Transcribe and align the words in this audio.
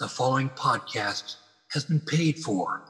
The 0.00 0.08
following 0.08 0.48
podcast 0.48 1.36
has 1.70 1.84
been 1.84 2.00
paid 2.00 2.40
for 2.40 2.82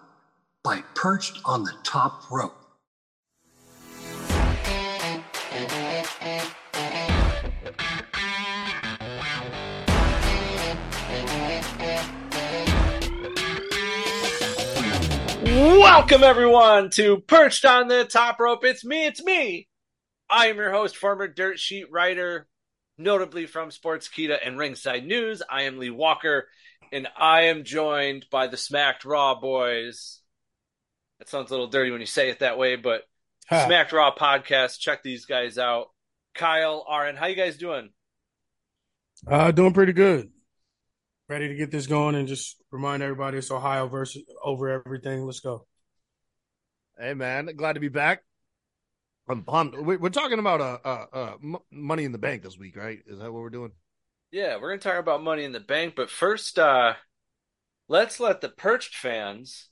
by 0.62 0.82
Perched 0.94 1.38
on 1.44 1.62
the 1.62 1.74
Top 1.84 2.30
Rope. 2.30 2.56
Welcome 15.44 16.24
everyone 16.24 16.88
to 16.92 17.18
Perched 17.18 17.66
on 17.66 17.88
the 17.88 18.06
Top 18.06 18.40
Rope. 18.40 18.64
It's 18.64 18.82
me, 18.82 19.04
it's 19.04 19.22
me. 19.22 19.68
I 20.30 20.46
am 20.46 20.56
your 20.56 20.72
host, 20.72 20.96
former 20.96 21.28
dirt 21.28 21.58
sheet 21.58 21.92
writer, 21.92 22.48
notably 22.96 23.44
from 23.44 23.68
Sportskeeda 23.68 24.38
and 24.42 24.56
Ringside 24.56 25.04
News. 25.04 25.42
I 25.50 25.64
am 25.64 25.78
Lee 25.78 25.90
Walker, 25.90 26.48
and 26.92 27.08
I 27.16 27.42
am 27.44 27.64
joined 27.64 28.26
by 28.30 28.46
the 28.46 28.56
Smacked 28.56 29.04
Raw 29.04 29.38
boys. 29.40 30.20
That 31.18 31.28
sounds 31.28 31.50
a 31.50 31.54
little 31.54 31.68
dirty 31.68 31.90
when 31.90 32.00
you 32.00 32.06
say 32.06 32.30
it 32.30 32.40
that 32.40 32.58
way, 32.58 32.76
but 32.76 33.02
Huh. 33.48 33.66
Smacked 33.66 33.92
Raw 33.92 34.14
podcast. 34.14 34.78
Check 34.80 35.02
these 35.02 35.26
guys 35.26 35.58
out. 35.58 35.88
Kyle, 36.34 36.84
Ahron, 36.90 37.16
how 37.16 37.26
you 37.26 37.36
guys 37.36 37.58
doing? 37.58 37.90
Uh, 39.26 39.50
doing 39.50 39.72
pretty 39.74 39.92
good. 39.92 40.30
Ready 41.28 41.48
to 41.48 41.54
get 41.54 41.70
this 41.70 41.86
going 41.86 42.14
and 42.14 42.26
just 42.28 42.56
remind 42.70 43.02
everybody 43.02 43.38
it's 43.38 43.50
Ohio 43.50 43.86
versus 43.88 44.22
over 44.42 44.68
everything. 44.70 45.24
Let's 45.24 45.40
go. 45.40 45.66
Hey 46.98 47.14
man, 47.14 47.50
glad 47.56 47.74
to 47.74 47.80
be 47.80 47.88
back. 47.88 48.22
I'm 49.28 49.42
pumped. 49.42 49.78
We- 49.78 49.96
We're 49.96 50.08
talking 50.10 50.38
about 50.38 50.60
uh, 50.60 50.78
uh, 50.84 51.06
uh, 51.12 51.36
money 51.70 52.04
in 52.04 52.12
the 52.12 52.18
bank 52.18 52.42
this 52.42 52.58
week, 52.58 52.76
right? 52.76 52.98
Is 53.06 53.18
that 53.18 53.32
what 53.32 53.42
we're 53.42 53.50
doing? 53.50 53.72
Yeah, 54.34 54.56
we're 54.56 54.70
gonna 54.70 54.80
talk 54.80 54.98
about 54.98 55.22
Money 55.22 55.44
in 55.44 55.52
the 55.52 55.60
Bank, 55.60 55.94
but 55.94 56.10
first, 56.10 56.58
uh, 56.58 56.94
let's 57.86 58.18
let 58.18 58.40
the 58.40 58.48
Perched 58.48 58.96
fans 58.96 59.68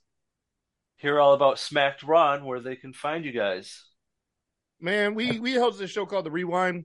hear 0.95 1.19
all 1.19 1.35
about 1.35 1.59
Smacked 1.59 2.05
Raw 2.05 2.39
where 2.39 2.61
they 2.61 2.77
can 2.77 2.93
find 2.93 3.25
you 3.25 3.33
guys. 3.33 3.85
Man, 4.79 5.17
we 5.17 5.41
we 5.41 5.55
host 5.55 5.81
this 5.81 5.91
show 5.91 6.07
called 6.07 6.27
The 6.27 6.31
Rewind. 6.31 6.85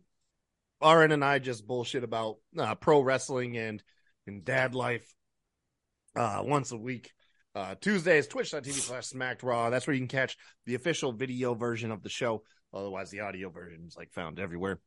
Ahron 0.81 1.13
and 1.13 1.23
I 1.23 1.37
just 1.37 1.67
bullshit 1.67 2.03
about 2.03 2.37
uh, 2.57 2.73
pro 2.73 2.99
wrestling 3.01 3.55
and 3.57 3.83
and 4.25 4.43
dad 4.43 4.73
life 4.73 5.13
uh, 6.15 6.41
once 6.43 6.71
a 6.71 6.77
week. 6.77 7.11
Uh, 7.53 7.75
Tuesday 7.79 8.17
is 8.17 8.27
twitch.tv 8.27 8.71
slash 8.71 9.05
smacked 9.05 9.43
raw. 9.43 9.69
That's 9.69 9.85
where 9.85 9.93
you 9.93 9.99
can 9.99 10.07
catch 10.07 10.35
the 10.65 10.73
official 10.73 11.11
video 11.11 11.53
version 11.53 11.91
of 11.91 12.01
the 12.01 12.09
show. 12.09 12.41
Otherwise, 12.73 13.11
the 13.11 13.19
audio 13.19 13.51
version 13.51 13.85
is 13.87 13.95
like 13.95 14.11
found 14.13 14.39
everywhere. 14.39 14.79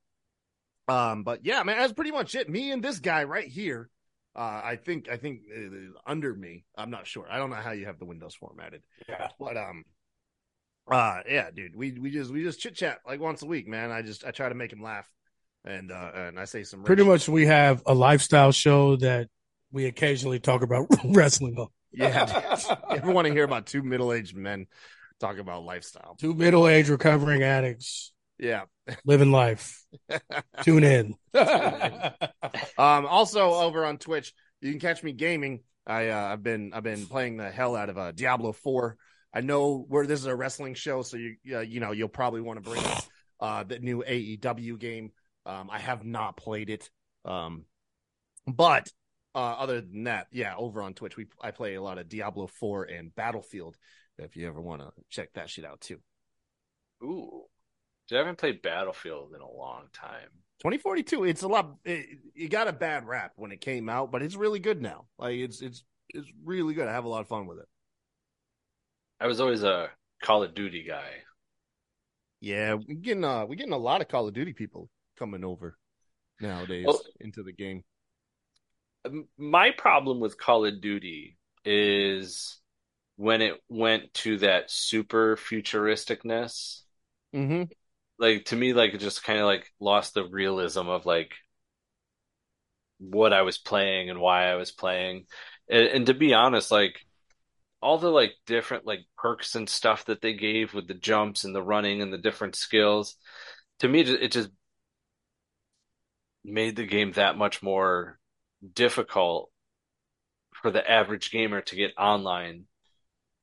Um, 0.91 1.22
but 1.22 1.44
yeah, 1.44 1.62
man, 1.62 1.78
that's 1.78 1.92
pretty 1.92 2.10
much 2.10 2.34
it. 2.34 2.48
Me 2.48 2.72
and 2.72 2.83
this 2.83 2.98
guy 2.98 3.24
right 3.24 3.46
here. 3.46 3.88
Uh, 4.34 4.60
I 4.64 4.77
think 4.77 5.08
I 5.08 5.16
think 5.16 5.42
uh, 5.55 5.98
under 6.06 6.34
me. 6.34 6.64
I'm 6.77 6.91
not 6.91 7.06
sure. 7.06 7.27
I 7.30 7.38
don't 7.38 7.50
know 7.50 7.56
how 7.56 7.72
you 7.72 7.86
have 7.86 7.98
the 7.98 8.05
windows 8.05 8.34
formatted. 8.34 8.83
Yeah. 9.08 9.28
But 9.38 9.56
um, 9.56 9.84
uh, 10.91 11.20
yeah, 11.28 11.50
dude, 11.50 11.77
we 11.77 11.92
we 11.92 12.11
just 12.11 12.33
we 12.33 12.42
just 12.42 12.61
chit 12.61 12.74
chat 12.74 12.98
like 13.06 13.20
once 13.20 13.42
a 13.42 13.46
week, 13.46 13.68
man. 13.68 13.91
I 13.91 14.02
just 14.02 14.24
I 14.24 14.33
try 14.33 14.48
to 14.48 14.55
make 14.55 14.72
him 14.72 14.83
laugh, 14.83 15.06
and 15.64 15.92
uh, 15.92 16.11
and 16.14 16.41
I 16.41 16.44
say 16.44 16.64
some 16.64 16.83
Pretty 16.83 17.05
much, 17.05 17.28
we 17.28 17.46
have 17.46 17.83
a 17.86 17.94
lifestyle 17.94 18.52
show 18.52 18.96
that 18.96 19.28
we 19.70 19.86
occasionally 19.86 20.41
talk 20.41 20.62
about 20.62 20.86
wrestling 21.05 21.56
on. 21.56 21.68
Yeah, 21.92 22.56
you 22.91 22.96
ever 22.96 23.12
want 23.12 23.28
to 23.28 23.33
hear 23.33 23.44
about 23.44 23.66
two 23.66 23.83
middle 23.83 24.12
aged 24.12 24.36
men 24.36 24.66
talk 25.20 25.38
about 25.38 25.62
lifestyle? 25.62 26.16
Two 26.20 26.34
middle 26.34 26.66
aged 26.66 26.88
recovering 26.88 27.42
addicts 27.42 28.12
Yeah. 28.41 28.62
living 29.05 29.30
life. 29.30 29.84
Tune 30.62 30.84
in. 30.84 31.14
Um. 32.78 33.05
Also 33.05 33.52
over 33.52 33.84
on 33.84 33.98
Twitch, 33.98 34.33
you 34.62 34.70
can 34.70 34.80
catch 34.80 35.02
me 35.02 35.12
gaming. 35.12 35.60
I 35.86 36.08
uh, 36.08 36.33
I've 36.33 36.42
been 36.42 36.72
I've 36.72 36.83
been 36.83 37.06
playing 37.06 37.36
the 37.36 37.50
hell 37.50 37.77
out 37.77 37.91
of 37.91 37.98
uh, 37.98 38.12
Diablo 38.12 38.52
Four. 38.52 38.96
I 39.34 39.42
know 39.42 39.84
where 39.86 40.06
this 40.06 40.20
is 40.20 40.27
a 40.27 40.34
wrestling 40.34 40.74
show, 40.74 41.02
so 41.02 41.18
you 41.18 41.36
uh, 41.55 41.61
you 41.61 41.80
know 41.80 41.92
you'll 41.92 42.08
probably 42.08 42.41
want 42.41 42.62
to 42.62 42.68
bring 42.70 42.84
up 42.84 43.05
uh 43.38 43.64
the 43.64 43.78
new 43.78 44.02
AEW 44.02 44.78
game. 44.78 45.12
Um, 45.45 45.68
I 45.70 45.78
have 45.78 46.05
not 46.05 46.36
played 46.39 46.70
it. 46.70 46.89
Um, 47.24 47.67
but 48.46 48.89
uh, 49.34 49.39
other 49.39 49.80
than 49.83 50.05
that, 50.05 50.28
yeah, 50.33 50.55
over 50.57 50.83
on 50.83 50.95
Twitch, 50.95 51.17
we 51.17 51.27
I 51.40 51.51
play 51.51 51.74
a 51.74 51.83
lot 51.83 51.98
of 51.98 52.08
Diablo 52.08 52.46
Four 52.46 52.84
and 52.84 53.14
Battlefield. 53.14 53.77
If 54.18 54.36
you 54.36 54.48
ever 54.48 54.61
want 54.61 54.80
to 54.83 54.90
check 55.11 55.34
that 55.34 55.51
shit 55.51 55.64
out 55.67 55.80
too. 55.83 55.98
Ooh, 57.02 57.45
Dude, 58.10 58.16
I 58.16 58.20
haven't 58.22 58.38
played 58.38 58.60
Battlefield 58.60 59.32
in 59.34 59.40
a 59.40 59.50
long 59.50 59.84
time. 59.92 60.28
2042 60.62 61.24
it's 61.24 61.40
a 61.40 61.48
lot 61.48 61.76
it, 61.86 62.04
it 62.34 62.48
got 62.50 62.68
a 62.68 62.72
bad 62.72 63.06
rap 63.06 63.32
when 63.36 63.50
it 63.50 63.62
came 63.62 63.88
out 63.88 64.12
but 64.12 64.20
it's 64.20 64.34
really 64.36 64.58
good 64.58 64.82
now 64.82 65.06
like 65.18 65.36
it's 65.36 65.62
it's 65.62 65.82
it's 66.10 66.28
really 66.44 66.74
good 66.74 66.86
i 66.86 66.92
have 66.92 67.06
a 67.06 67.08
lot 67.08 67.22
of 67.22 67.28
fun 67.28 67.46
with 67.46 67.58
it 67.58 67.64
I 69.18 69.26
was 69.26 69.40
always 69.40 69.62
a 69.62 69.88
Call 70.22 70.42
of 70.42 70.54
Duty 70.54 70.84
guy. 70.86 71.08
yeah 72.42 72.74
we're 72.74 72.94
getting 73.00 73.24
uh 73.24 73.46
we're 73.46 73.54
getting 73.54 73.72
a 73.72 73.78
lot 73.78 74.02
of 74.02 74.08
call 74.08 74.28
of 74.28 74.34
duty 74.34 74.52
people 74.52 74.90
coming 75.18 75.44
over 75.44 75.78
nowadays 76.42 76.84
Well- 76.86 77.00
into 77.20 77.42
the 77.42 77.52
game 77.54 77.82
My 79.38 79.70
problem 79.70 80.20
with 80.20 80.36
Call 80.36 80.66
of 80.66 80.82
Duty 80.82 81.38
is 81.64 82.58
when 83.16 83.40
it 83.40 83.54
went 83.70 84.12
to 84.12 84.36
that 84.40 84.70
super 84.70 85.36
futuristicness. 85.36 86.82
mm-hmm 87.34 87.62
like 88.20 88.47
to 88.47 88.57
me 88.57 88.75
like 88.75 88.95
it 88.95 88.98
just 88.98 89.25
kind 89.25 89.41
of 89.41 89.47
like 89.47 89.67
lost 89.81 90.14
the 90.14 90.25
realism 90.25 90.89
of 90.89 91.07
like 91.07 91.35
what 92.98 93.33
I 93.33 93.42
was 93.42 93.58
playing 93.58 94.11
and 94.11 94.20
why 94.20 94.47
I 94.51 94.57
was 94.57 94.70
playing. 94.70 95.27
And, 95.69 95.86
and 95.89 96.07
to 96.07 96.14
be 96.14 96.35
honest 96.35 96.70
like 96.70 97.01
all 97.83 97.98
the 97.98 98.11
like 98.11 98.35
different 98.47 98.86
like 98.86 99.01
perks 99.19 99.55
and 99.57 99.69
stuff 99.69 100.07
that 100.07 100.23
they 100.23 100.35
gave 100.35 100.75
with 100.75 100.89
the 100.89 100.95
jumps 100.95 101.45
and 101.45 101.55
the 101.55 101.63
running 101.63 102.03
and 102.03 102.13
the 102.13 102.19
different 102.19 102.57
skills 102.57 103.17
to 103.81 103.89
me 103.89 104.01
it 104.01 104.08
it 104.08 104.33
just 104.33 104.51
made 106.45 106.77
the 106.77 106.87
game 106.87 107.13
that 107.13 107.37
much 107.37 107.63
more 107.63 108.19
difficult 108.75 109.51
for 110.52 110.70
the 110.70 110.91
average 110.91 111.31
gamer 111.31 111.61
to 111.61 111.77
get 111.77 111.92
online 111.98 112.67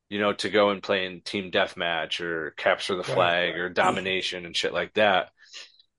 you 0.10 0.20
know, 0.20 0.34
to 0.34 0.50
go 0.50 0.70
and 0.70 0.82
play 0.82 1.06
in 1.06 1.22
team 1.22 1.52
deathmatch 1.52 2.22
or 2.22 2.52
capture 2.52 2.94
the 2.96 3.00
Right, 3.04 3.14
flag 3.14 3.56
or 3.58 3.70
domination 3.70 4.46
and 4.46 4.56
shit 4.56 4.74
like 4.74 4.94
that. 4.94 5.30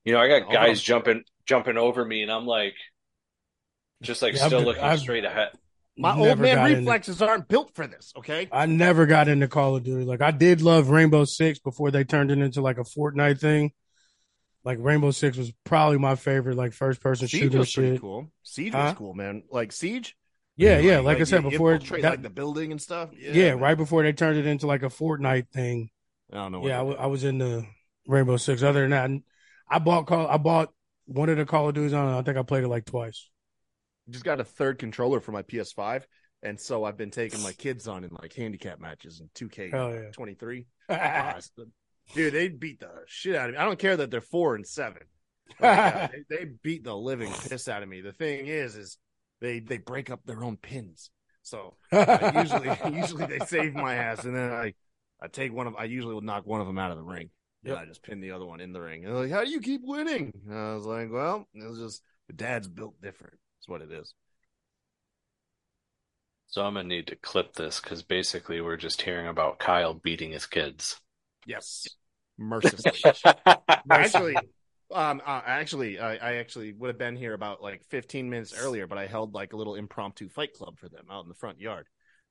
You 0.04 0.12
know, 0.14 0.20
I 0.20 0.28
got 0.28 0.48
oh, 0.48 0.52
guys 0.52 0.78
on. 0.80 0.84
jumping 0.84 1.24
jumping 1.46 1.76
over 1.78 2.04
me 2.04 2.22
and 2.22 2.30
I'm 2.32 2.46
like 2.46 2.74
just 4.02 4.22
like 4.22 4.34
Yeah, 4.34 4.42
I've 4.44 4.48
still 4.48 4.60
looking 4.62 4.82
I've- 4.82 5.00
straight 5.00 5.24
ahead. 5.24 5.50
my 5.96 6.16
old 6.16 6.38
man 6.38 6.56
got 6.56 6.66
into- 6.70 6.80
reflexes 6.80 7.20
aren't 7.22 7.48
built 7.48 7.74
for 7.74 7.86
this 7.86 8.12
okay 8.16 8.48
I 8.52 8.66
never 8.66 9.06
got 9.06 9.28
into 9.28 9.48
Call 9.48 9.76
of 9.76 9.82
Duty. 9.84 10.04
Like 10.04 10.22
I 10.22 10.30
did 10.30 10.60
love 10.62 10.88
Rainbow 10.90 11.24
Six 11.24 11.58
before 11.58 11.90
they 11.90 12.04
turned 12.04 12.30
it 12.30 12.38
into 12.38 12.60
like 12.60 12.78
a 12.78 12.84
Fortnite 12.84 13.40
thing. 13.40 13.72
Like 14.64 14.78
Rainbow 14.80 15.10
Six 15.10 15.36
was 15.36 15.52
probably 15.64 15.98
my 15.98 16.14
favorite, 16.14 16.56
like 16.56 16.72
first 16.72 17.00
person 17.00 17.26
siege 17.28 17.42
shooter 17.42 17.58
was 17.58 17.72
pretty 17.72 17.94
shit. 17.94 18.00
cool 18.00 18.30
siege 18.42 18.72
Huh? 18.72 18.84
was 18.88 18.94
cool 18.94 19.14
man 19.14 19.42
like 19.50 19.72
siege 19.72 20.16
Yeah, 20.58 20.78
yeah. 20.78 20.98
Like, 20.98 21.20
I 21.20 21.24
said 21.24 21.42
before, 21.44 21.78
like 21.78 22.22
the 22.22 22.30
building 22.30 22.72
and 22.72 22.82
stuff 22.82 23.10
yeah, 23.16 23.54
man. 23.54 23.60
right 23.60 23.76
before 23.76 24.02
they 24.02 24.12
turned 24.12 24.38
it 24.38 24.46
into 24.46 24.66
like 24.66 24.82
a 24.82 24.88
Fortnite 24.88 25.48
thing. 25.50 25.90
i 26.32 26.36
don't 26.36 26.52
know 26.52 26.60
what 26.60 26.68
Yeah, 26.68 26.76
I, 26.76 26.78
w-. 26.78 26.98
I 26.98 27.06
was 27.06 27.24
in 27.24 27.38
the 27.38 27.64
Rainbow 28.06 28.36
Six. 28.36 28.62
Other 28.62 28.86
than 28.86 28.90
that, 28.90 29.22
I 29.70 29.78
bought 29.78 30.06
call. 30.06 30.26
I 30.26 30.36
bought 30.36 30.70
one 31.06 31.28
of 31.28 31.36
the 31.38 31.46
Call 31.46 31.68
of 31.68 31.74
Duties 31.74 31.94
on. 31.94 32.08
I 32.12 32.22
think 32.22 32.36
I 32.36 32.42
played 32.42 32.64
it 32.64 32.68
like 32.68 32.84
twice. 32.84 33.30
just 34.10 34.24
got 34.24 34.40
a 34.40 34.44
third 34.44 34.78
controller 34.78 35.20
for 35.20 35.32
my 35.32 35.42
PS5, 35.42 36.02
and 36.42 36.60
so 36.60 36.84
I've 36.84 36.96
been 36.96 37.10
taking 37.10 37.42
my 37.42 37.52
kids 37.52 37.86
on 37.88 38.04
in 38.04 38.10
like 38.20 38.32
handicap 38.34 38.80
matches 38.80 39.20
in 39.20 39.28
2K 39.48 39.70
Hell 39.70 39.94
yeah. 39.94 40.10
23. 40.12 40.66
Ah, 40.90 41.38
Dude, 42.14 42.32
they 42.32 42.48
beat 42.48 42.80
the 42.80 42.90
shit 43.06 43.36
out 43.36 43.50
of 43.50 43.54
me. 43.54 43.58
I 43.60 43.64
don't 43.64 43.78
care 43.78 43.96
that 43.98 44.10
they're 44.10 44.20
four 44.22 44.54
and 44.54 44.66
seven. 44.66 45.02
Like, 45.60 45.78
uh, 45.78 46.08
they, 46.28 46.36
they 46.36 46.44
beat 46.62 46.84
the 46.84 46.94
living 46.96 47.32
piss 47.32 47.68
out 47.68 47.82
of 47.82 47.88
me. 47.88 48.02
The 48.02 48.12
thing 48.12 48.46
is, 48.46 48.76
is 48.76 48.98
they 49.40 49.60
they 49.60 49.78
break 49.78 50.10
up 50.10 50.24
their 50.24 50.42
own 50.42 50.56
pins. 50.56 51.10
So 51.42 51.74
uh, 51.92 52.32
usually 52.34 52.70
usually 52.92 53.26
they 53.26 53.38
save 53.44 53.74
my 53.74 53.94
ass, 53.94 54.24
and 54.24 54.36
then 54.36 54.52
I 54.52 54.74
I 55.20 55.28
take 55.28 55.52
one 55.52 55.66
of 55.66 55.76
I 55.76 55.84
usually 55.84 56.14
will 56.14 56.20
knock 56.20 56.46
one 56.46 56.60
of 56.60 56.66
them 56.66 56.78
out 56.78 56.90
of 56.90 56.98
the 56.98 57.04
ring. 57.04 57.30
Yeah, 57.64 57.76
I 57.76 57.86
just 57.86 58.02
pin 58.02 58.20
the 58.20 58.30
other 58.30 58.46
one 58.46 58.60
in 58.60 58.72
the 58.72 58.80
ring. 58.80 59.04
And 59.04 59.14
they're 59.14 59.22
like, 59.22 59.32
"How 59.32 59.44
do 59.44 59.50
you 59.50 59.60
keep 59.60 59.82
winning?" 59.84 60.32
And 60.48 60.56
I 60.56 60.74
was 60.74 60.86
like, 60.86 61.10
"Well, 61.10 61.46
it's 61.54 61.78
just 61.78 62.02
the 62.28 62.32
dad's 62.34 62.68
built 62.68 63.00
different. 63.00 63.34
That's 63.56 63.68
what 63.68 63.82
it 63.82 63.90
is." 63.90 64.14
So 66.46 66.64
I'm 66.64 66.74
gonna 66.74 66.88
need 66.88 67.06
to 67.08 67.16
clip 67.16 67.54
this 67.54 67.80
because 67.80 68.02
basically 68.02 68.60
we're 68.60 68.76
just 68.76 69.02
hearing 69.02 69.26
about 69.26 69.58
Kyle 69.58 69.92
beating 69.94 70.32
his 70.32 70.46
kids. 70.46 71.00
Yes, 71.46 71.86
mercilessly. 72.38 73.12
actually, 73.90 74.36
um, 74.90 75.22
uh, 75.24 75.42
actually, 75.44 75.98
I, 75.98 76.14
I 76.14 76.34
actually 76.36 76.72
would 76.72 76.88
have 76.88 76.98
been 76.98 77.16
here 77.16 77.34
about 77.34 77.62
like 77.62 77.84
15 77.84 78.28
minutes 78.28 78.54
earlier, 78.58 78.86
but 78.86 78.98
I 78.98 79.06
held 79.06 79.34
like 79.34 79.52
a 79.52 79.56
little 79.56 79.74
impromptu 79.74 80.28
fight 80.28 80.54
club 80.54 80.78
for 80.78 80.88
them 80.88 81.06
out 81.10 81.24
in 81.24 81.28
the 81.28 81.34
front 81.34 81.60
yard 81.60 81.86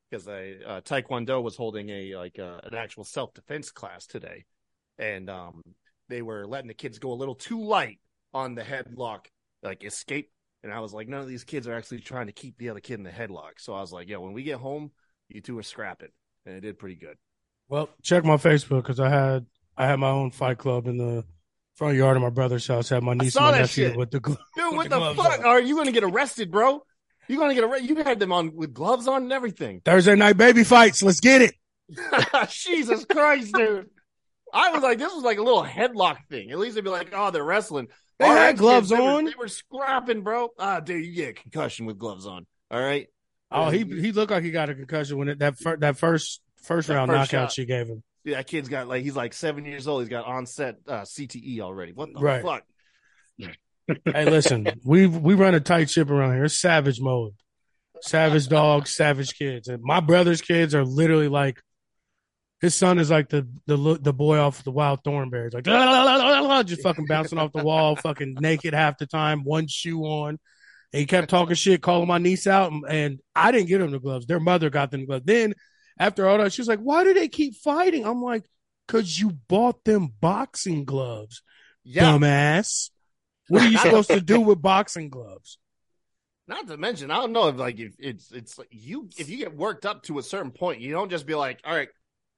because 0.10 0.28
I 0.28 0.56
uh, 0.66 0.82
Taekwondo 0.82 1.42
was 1.42 1.56
holding 1.56 1.90
a 1.90 2.16
like 2.16 2.40
uh, 2.40 2.60
an 2.64 2.76
actual 2.76 3.04
self 3.04 3.34
defense 3.34 3.72
class 3.72 4.08
today, 4.08 4.46
and 4.98 5.30
um, 5.30 5.62
they 6.10 6.22
were 6.22 6.48
letting 6.48 6.68
the 6.68 6.74
kids 6.74 7.00
go 7.00 7.12
a 7.12 7.14
little 7.14 7.36
too 7.36 7.64
light 7.64 8.00
on 8.34 8.56
the 8.56 8.64
headlock 8.64 9.26
like 9.64 9.84
escape 9.84 10.32
And 10.64 10.74
I 10.74 10.80
was 10.80 10.94
like, 10.94 11.08
none 11.08 11.22
of 11.22 11.28
these 11.28 11.44
kids 11.44 11.68
are 11.68 11.74
actually 11.74 12.00
trying 12.00 12.28
to 12.28 12.32
keep 12.32 12.58
the 12.58 12.70
other 12.70 12.80
kid 12.80 12.96
in 12.96 13.04
the 13.04 13.10
headlock. 13.10 13.54
So 13.58 13.74
I 13.74 13.82
was 13.82 13.92
like, 13.92 14.08
yo, 14.08 14.20
when 14.22 14.34
we 14.34 14.44
get 14.44 14.60
home, 14.60 14.92
you 15.30 15.42
two 15.42 15.58
are 15.58 15.64
scrapping, 15.64 16.10
and 16.46 16.56
it 16.56 16.62
did 16.62 16.80
pretty 16.80 16.96
good. 16.96 17.18
Well, 17.70 17.90
check 18.02 18.24
my 18.24 18.38
Facebook 18.38 18.84
because 18.84 19.00
I 19.00 19.10
had 19.10 19.46
I 19.78 19.86
had 19.86 20.00
my 20.00 20.10
own 20.10 20.32
fight 20.32 20.58
club 20.58 20.88
in 20.88 20.98
the 20.98 21.24
front 21.78 21.96
yard 21.98 22.18
of 22.18 22.24
my 22.24 22.30
brother's 22.30 22.68
house. 22.68 22.90
Had 22.90 23.04
my 23.04 23.14
niece 23.14 23.34
saw 23.34 23.44
and 23.48 23.48
my 23.48 23.52
that 23.54 23.62
nephew 23.62 23.88
shit. 23.90 23.98
with 23.98 24.12
the 24.12 24.20
gloves. 24.20 24.42
Dude, 24.58 24.76
what 24.76 24.90
the 24.90 25.00
the 25.00 25.16
fuck? 25.16 25.40
on. 25.40 25.46
Are 25.46 25.62
you 25.62 25.76
gonna 25.78 25.92
get 25.94 26.04
arrested, 26.04 26.52
bro? 26.52 26.84
You're 27.30 27.40
gonna 27.40 27.54
get 27.56 27.64
arrested? 27.64 27.90
You 27.90 27.96
had 28.04 28.20
them 28.20 28.32
on 28.34 28.54
with 28.56 28.74
gloves 28.74 29.08
on 29.08 29.24
and 29.24 29.32
everything. 29.34 29.82
Thursday 29.86 30.16
night 30.16 30.38
baby 30.38 30.64
fights. 30.66 31.02
Let's 31.02 31.20
get 31.22 31.42
it. 31.42 31.56
Jesus 32.50 33.06
Christ, 33.06 33.54
dude. 33.54 33.90
I 34.54 34.72
was 34.72 34.82
like, 34.82 34.98
this 34.98 35.14
was 35.14 35.24
like 35.24 35.38
a 35.38 35.44
little 35.44 35.64
headlock 35.64 36.18
thing. 36.30 36.52
At 36.52 36.58
least 36.60 36.76
they'd 36.76 36.84
be 36.84 36.90
like, 36.90 37.10
oh, 37.14 37.32
they're 37.32 37.44
wrestling. 37.44 37.88
They 38.20 38.26
Our 38.26 38.34
had 38.36 38.42
ex-kids, 38.50 38.62
gloves 38.62 38.90
they 38.90 38.96
were- 38.96 39.02
on. 39.04 39.26
they 39.26 39.34
were 39.38 39.48
scrapping, 39.48 40.22
bro. 40.22 40.50
Ah, 40.58 40.80
dude, 40.80 41.06
you 41.06 41.14
get 41.14 41.30
a 41.30 41.34
concussion 41.34 41.86
with 41.86 41.98
gloves 42.00 42.26
on. 42.26 42.46
All 42.72 42.82
right. 42.82 43.08
Oh, 43.52 43.70
he 43.70 43.80
he 43.80 44.12
looked 44.12 44.32
like 44.32 44.44
he 44.44 44.52
got 44.52 44.70
a 44.70 44.76
concussion 44.76 45.18
when 45.18 45.30
it, 45.30 45.40
that 45.40 45.58
fir- 45.58 45.78
that 45.78 45.98
first 45.98 46.42
first 46.64 46.88
That 46.90 46.96
round 46.96 47.10
first 47.12 47.32
knockout 47.32 47.50
shot. 47.50 47.54
she 47.54 47.66
gave 47.66 47.88
him. 47.88 48.04
That 48.28 48.48
kid's 48.48 48.70
got 48.70 48.88
like 48.88 49.04
he's 49.04 49.16
like 49.16 49.34
seven 49.34 49.66
years 49.66 49.88
old. 49.88 50.02
He's 50.02 50.10
got 50.10 50.26
onset 50.26 50.78
uh, 50.88 51.02
CTE 51.02 51.60
already. 51.62 51.94
What 51.94 52.14
the 52.14 52.20
Right. 52.20 52.44
fuck? 52.44 52.64
Hey, 54.06 54.26
listen, 54.26 54.68
we 54.86 55.08
we 55.08 55.34
run 55.34 55.56
a 55.56 55.60
tight 55.60 55.90
ship 55.90 56.10
around 56.10 56.34
here. 56.34 56.44
It's 56.46 56.60
savage 56.60 57.00
mode, 57.00 57.34
savage 58.02 58.48
dogs, 58.50 58.94
savage 58.96 59.38
kids, 59.38 59.68
and 59.70 59.82
my 59.82 60.00
brother's 60.02 60.42
kids 60.42 60.76
are 60.76 60.86
literally 60.86 61.28
like. 61.30 61.62
His 62.60 62.74
son 62.74 62.98
is 62.98 63.12
like 63.12 63.30
the 63.30 63.48
the 63.68 64.00
the 64.02 64.14
boy 64.14 64.40
off 64.40 64.64
the 64.64 64.72
Wild 64.72 65.04
Thornberrys, 65.04 65.54
like 65.54 65.68
"La, 65.68 65.76
la, 65.76 66.04
la, 66.04 66.16
la, 66.16 66.40
la," 66.40 66.64
just 66.64 66.82
fucking 66.82 67.06
bouncing 67.06 67.38
off 67.38 67.52
the 67.54 67.64
wall, 67.64 67.96
fucking 68.04 68.36
naked 68.40 68.74
half 68.74 68.98
the 68.98 69.06
time, 69.06 69.44
one 69.44 69.68
shoe 69.68 70.02
on. 70.02 70.40
And 70.92 71.00
he 71.00 71.06
kept 71.06 71.30
talking 71.30 71.54
shit, 71.54 71.84
calling 71.84 72.08
my 72.08 72.18
niece 72.18 72.48
out, 72.48 72.72
and, 72.72 72.84
and 72.90 73.20
I 73.36 73.52
didn't 73.52 73.68
get 73.68 73.78
them 73.78 73.92
the 73.92 74.00
gloves. 74.00 74.26
Their 74.26 74.40
mother 74.40 74.72
got 74.72 74.90
them 74.90 75.06
gloves. 75.06 75.24
Then 75.26 75.54
after 76.00 76.28
all 76.28 76.38
that, 76.38 76.54
she 76.54 76.62
was 76.62 76.68
like, 76.68 76.80
"Why 76.80 77.04
do 77.04 77.14
they 77.14 77.28
keep 77.28 77.56
fighting?" 77.56 78.06
I'm 78.06 78.22
like, 78.22 78.44
"Cause 78.88 79.18
you 79.20 79.32
bought 79.48 79.84
them 79.84 80.14
boxing 80.20 80.86
gloves, 80.86 81.42
Yeah. 81.84 82.04
dumbass. 82.04 82.90
What 83.50 83.62
are 83.64 83.68
you 83.70 83.78
supposed 83.80 84.10
to 84.10 84.22
do 84.22 84.40
with 84.42 84.62
boxing 84.62 85.10
gloves?" 85.10 85.58
Not 86.48 86.68
to 86.68 86.78
mention, 86.78 87.12
I 87.12 87.16
don't 87.18 87.34
know 87.34 87.50
if 87.50 87.58
like 87.58 87.78
if 87.80 87.94
it's 88.00 88.32
it's 88.32 88.58
like 88.58 88.70
you 88.72 89.10
if 89.18 89.30
you 89.30 89.38
get 89.38 89.56
worked 89.56 89.86
up 89.86 90.04
to 90.04 90.18
a 90.20 90.24
certain 90.24 90.52
point, 90.52 90.80
you 90.82 90.94
don't 90.94 91.10
just 91.10 91.26
be 91.26 91.36
like, 91.36 91.60
all 91.66 91.76
right, 91.76 91.90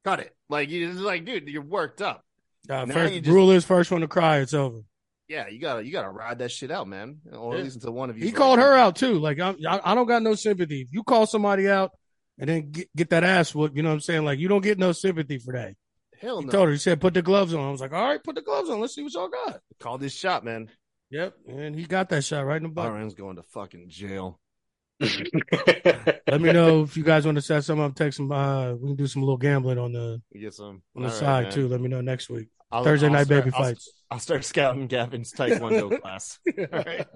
cut 0.04 0.20
it. 0.20 0.36
Like 0.50 0.70
you 0.70 0.88
just 0.88 1.00
like, 1.00 1.26
dude, 1.26 1.48
you're 1.48 1.62
worked 1.62 2.02
up. 2.02 2.24
Uh, 2.68 2.86
first, 2.88 3.14
just- 3.14 3.28
rule 3.28 3.52
is 3.52 3.66
first 3.66 3.92
one 3.92 4.02
to 4.02 4.08
cry. 4.08 4.40
It's 4.40 4.54
over. 4.56 4.80
Yeah, 5.28 5.48
you 5.48 5.60
gotta 5.60 5.86
you 5.86 5.92
gotta 5.92 6.10
ride 6.10 6.40
that 6.40 6.50
shit 6.52 6.72
out, 6.72 6.88
man. 6.88 7.18
Or 7.32 7.54
Yeah. 7.54 7.60
at 7.60 7.64
least 7.66 7.76
until 7.76 7.92
one 7.92 8.10
of 8.10 8.18
you. 8.18 8.26
He 8.26 8.32
called 8.32 8.58
her 8.58 8.74
out 8.74 8.96
too. 8.96 9.20
Like 9.20 9.40
I, 9.40 9.54
I, 9.68 9.92
I 9.92 9.94
don't 9.96 10.08
got 10.08 10.24
no 10.24 10.34
sympathy. 10.34 10.82
If 10.82 10.88
you 10.92 11.04
call 11.04 11.28
somebody 11.28 11.70
out 11.70 11.92
and 12.40 12.50
then 12.50 12.72
get, 12.72 12.90
get 12.96 13.10
that 13.12 13.24
ass 13.24 13.54
whooped, 13.54 13.76
you 13.76 13.84
know 13.84 13.90
what 13.90 13.94
I'm 13.96 14.00
saying? 14.02 14.26
Like 14.26 14.40
you 14.40 14.48
don't 14.48 14.62
get 14.64 14.80
no 14.80 14.92
sympathy 14.94 15.38
for 15.38 15.54
that. 15.54 15.76
Hell 16.20 16.42
no. 16.42 16.48
He 16.48 16.52
told 16.52 16.68
her. 16.68 16.72
He 16.74 16.78
said, 16.80 17.00
"Put 17.00 17.14
the 17.14 17.22
gloves 17.22 17.54
on." 17.54 17.66
I 17.68 17.72
was 17.72 17.80
like, 17.82 17.94
"All 17.94 18.04
right, 18.04 18.22
put 18.24 18.36
the 18.36 18.42
gloves 18.42 18.70
on. 18.70 18.80
Let's 18.82 18.96
see 18.96 19.04
what 19.04 19.14
y'all 19.14 19.30
got." 19.30 19.62
Call 19.80 19.98
this 19.98 20.14
shot, 20.14 20.44
man. 20.44 20.70
Yep, 21.12 21.36
and 21.48 21.76
he 21.76 21.86
got 21.86 22.10
that 22.10 22.24
shot 22.24 22.46
right 22.46 22.58
in 22.58 22.64
the 22.64 22.70
butt. 22.70 22.88
Ahron's 22.88 23.14
going 23.14 23.38
to 23.38 23.44
fucking 23.44 23.86
jail. 23.90 24.40
Let 25.00 26.42
me 26.42 26.52
know 26.52 26.84
if 26.84 26.98
you 26.98 27.04
guys 27.04 27.26
want 27.26 27.38
to 27.38 27.42
set 27.42 27.64
some 27.64 27.80
up. 27.80 27.96
Take 27.96 28.12
some. 28.14 28.32
Uh, 28.32 28.74
we 28.74 28.90
can 28.90 28.96
do 28.98 29.08
some 29.08 29.22
little 29.22 29.38
gambling 29.38 29.78
on 29.78 29.94
the 29.94 30.22
We 30.34 30.42
get 30.42 30.54
some 30.54 30.82
on 30.96 31.04
the 31.04 31.08
All 31.08 31.14
right, 31.14 31.14
side 31.20 31.44
man. 31.46 31.52
too. 31.54 31.68
Let 31.70 31.80
me 31.82 31.88
know 31.88 32.02
next 32.02 32.30
week. 32.30 32.50
I'll- 32.72 32.84
Thursday 32.84 33.08
I'll 33.08 33.14
night 33.14 33.26
start- 33.28 33.46
baby 33.46 33.56
I'll- 33.56 33.64
fights. 33.64 33.92
I'll 34.12 34.20
start 34.20 34.44
scouting 34.44 34.88
Gavin's 34.88 35.32
Taekwondo 35.34 36.02
class. 36.02 36.38
All 36.58 36.66
right. 36.72 37.08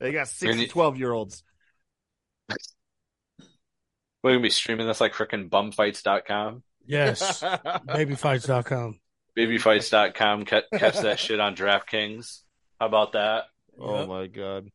They 0.00 0.12
got 0.12 0.28
six 0.28 0.54
Gonna- 0.54 0.68
12 0.68 0.98
year 0.98 1.12
olds. 1.12 1.42
We're 4.24 4.30
gonna 4.30 4.40
be 4.42 4.48
streaming 4.50 4.86
this 4.88 5.00
like 5.02 5.12
freaking 5.12 5.48
bumfights.com, 5.50 6.62
Yes, 6.86 7.40
babyfights.com. 7.42 8.98
babyfights.com. 9.36 10.44
Catch, 10.46 10.64
catch 10.74 10.98
that 11.00 11.18
shit 11.18 11.40
on 11.40 11.54
DraftKings. 11.54 12.40
How 12.80 12.86
about 12.86 13.12
that? 13.12 13.44
Oh 13.78 14.00
Yep. 14.00 14.08
my 14.08 14.26
god. 14.26 14.68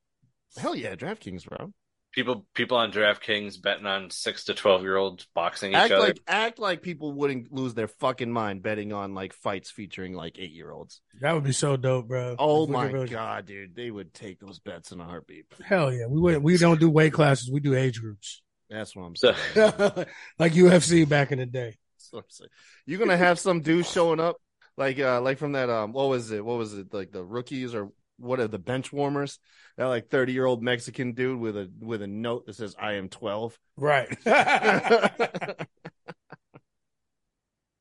Hell 0.58 0.76
yeah, 0.76 0.96
DraftKings, 0.96 1.46
bro. 1.46 1.72
People, 2.12 2.48
people 2.56 2.76
on 2.78 2.92
DraftKings 2.92 3.62
betting 3.62 3.86
on 3.86 4.10
six 4.10 4.46
to 4.46 4.54
twelve 4.56 4.82
year 4.82 4.98
olds 4.98 5.28
boxing 5.36 5.72
each 5.72 5.78
Act 5.78 5.94
other. 5.94 6.08
like 6.08 6.20
act 6.28 6.60
like 6.60 6.82
people 6.82 7.12
wouldn't 7.14 7.52
lose 7.54 7.76
their 7.76 7.88
fucking 7.88 8.32
mind 8.32 8.64
betting 8.64 8.92
on 8.94 9.14
like 9.14 9.32
fights 9.34 9.70
featuring 9.70 10.14
like 10.14 10.38
eight 10.40 10.52
year 10.52 10.72
olds. 10.72 11.02
That 11.22 11.34
would 11.34 11.44
be 11.44 11.52
so 11.52 11.78
dope, 11.78 12.08
bro. 12.08 12.36
Oh 12.40 12.64
If 12.64 12.70
my 12.70 12.86
really- 12.88 13.08
god, 13.10 13.46
dude. 13.46 13.76
They 13.76 13.92
would 13.92 14.14
take 14.14 14.40
those 14.40 14.60
bets 14.60 14.92
in 14.92 15.00
a 15.00 15.06
heartbeat. 15.06 15.46
Hell 15.64 15.94
yeah, 15.94 16.08
we 16.08 16.20
would, 16.20 16.44
we 16.44 16.58
don't 16.58 16.80
do 16.80 16.90
weight 16.90 17.14
classes. 17.14 17.50
We 17.52 17.60
do 17.60 17.76
age 17.76 18.02
groups, 18.02 18.42
That's 18.70 18.96
what 18.96 19.04
I'm 19.04 19.16
saying. 19.16 19.36
like 20.40 20.54
UFC 20.54 21.08
back 21.08 21.32
in 21.32 21.40
the 21.40 21.46
day. 21.46 21.78
That's 21.98 22.12
what 22.12 22.20
I'm 22.20 22.30
saying. 22.30 22.50
You're 22.86 23.00
gonna 23.00 23.18
have 23.18 23.40
some 23.40 23.62
dude 23.62 23.86
showing 23.86 24.20
up 24.20 24.38
like 24.78 25.00
uh 25.00 25.22
like 25.22 25.38
from 25.38 25.54
that 25.54 25.70
um 25.70 25.92
what 25.92 26.10
was 26.10 26.32
it? 26.32 26.44
What 26.44 26.58
was 26.58 26.74
it? 26.74 26.94
Like 26.94 27.12
the 27.12 27.24
rookies 27.24 27.74
or 27.74 27.92
what 28.18 28.40
are 28.40 28.48
the 28.48 28.60
bench 28.60 28.94
warmers? 28.94 29.40
That 29.78 29.86
like 29.86 30.10
30 30.10 30.34
year 30.34 30.46
old 30.46 30.62
Mexican 30.62 31.14
dude 31.14 31.40
with 31.40 31.58
a 31.58 31.72
with 31.80 32.02
a 32.02 32.08
note 32.08 32.46
that 32.46 32.56
says 32.56 32.76
I 32.80 32.94
am 32.94 33.10
12. 33.10 33.58
Right. 33.78 34.16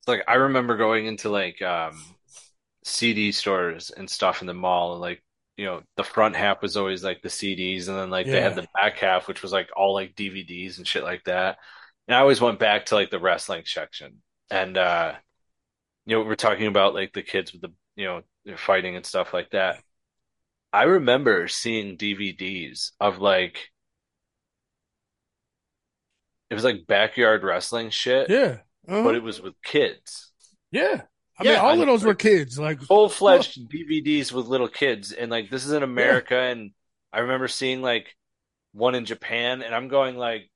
Like 0.07 0.23
I 0.27 0.35
remember 0.35 0.75
going 0.75 1.05
into 1.05 1.29
like 1.29 1.61
um 1.61 2.01
CD 2.83 3.31
stores 3.31 3.91
and 3.91 4.09
stuff 4.09 4.41
in 4.41 4.47
the 4.47 4.55
mall 4.55 4.93
and 4.93 5.01
like 5.01 5.23
you 5.59 5.65
know 5.65 5.81
the 5.97 6.05
front 6.05 6.37
half 6.37 6.61
was 6.61 6.77
always 6.77 7.03
like 7.03 7.21
the 7.21 7.27
CDs 7.27 7.89
and 7.89 7.97
then 7.97 8.09
like 8.09 8.25
they 8.25 8.39
had 8.39 8.55
the 8.55 8.65
back 8.73 8.97
half 8.99 9.27
which 9.27 9.41
was 9.41 9.51
like 9.51 9.69
all 9.75 9.93
like 9.93 10.15
DVDs 10.15 10.77
and 10.77 10.87
shit 10.87 11.03
like 11.03 11.25
that. 11.25 11.57
And 12.07 12.15
I 12.15 12.21
always 12.21 12.39
went 12.39 12.59
back 12.59 12.85
to 12.85 12.95
like 12.95 13.09
the 13.09 13.19
wrestling 13.19 13.63
section. 13.65 14.21
And 14.49 14.77
uh 14.77 15.15
you 16.05 16.15
know 16.15 16.23
we're 16.23 16.35
talking 16.35 16.67
about 16.67 16.93
like 16.93 17.11
the 17.11 17.23
kids 17.23 17.51
with 17.51 17.61
the 17.61 17.73
you 17.97 18.05
know 18.05 18.21
fighting 18.55 18.95
and 18.95 19.05
stuff 19.05 19.33
like 19.33 19.49
that. 19.49 19.83
I 20.71 20.83
remember 20.83 21.49
seeing 21.49 21.97
DVDs 21.97 22.91
of 23.01 23.19
like 23.19 23.69
it 26.49 26.53
was 26.53 26.63
like 26.63 26.87
backyard 26.87 27.43
wrestling 27.43 27.89
shit, 27.89 28.29
yeah. 28.29 28.59
Uh-huh. 28.87 29.03
but 29.03 29.15
it 29.15 29.23
was 29.23 29.41
with 29.41 29.55
kids. 29.61 30.31
yeah. 30.71 31.01
I 31.39 31.43
mean, 31.43 31.53
Yeah, 31.53 31.59
all 31.61 31.69
I- 31.69 31.77
of 31.77 31.87
those 31.87 32.03
were 32.03 32.15
kids. 32.15 32.59
Like, 32.59 32.81
full-fledged 32.81 33.69
DVDs 33.69 34.31
with 34.33 34.47
little 34.47 34.67
kids 34.67 35.11
and 35.13 35.31
like 35.31 35.49
this 35.49 35.65
is 35.65 35.71
in 35.71 35.83
America 35.83 36.37
and 36.37 36.71
I 37.13 37.19
remember 37.19 37.47
seeing 37.47 37.81
like 37.81 38.15
one 38.73 38.93
in 38.95 39.05
Japan 39.05 39.61
and 39.63 39.73
I'm 39.73 39.87
going 39.87 40.17
like 40.17 40.49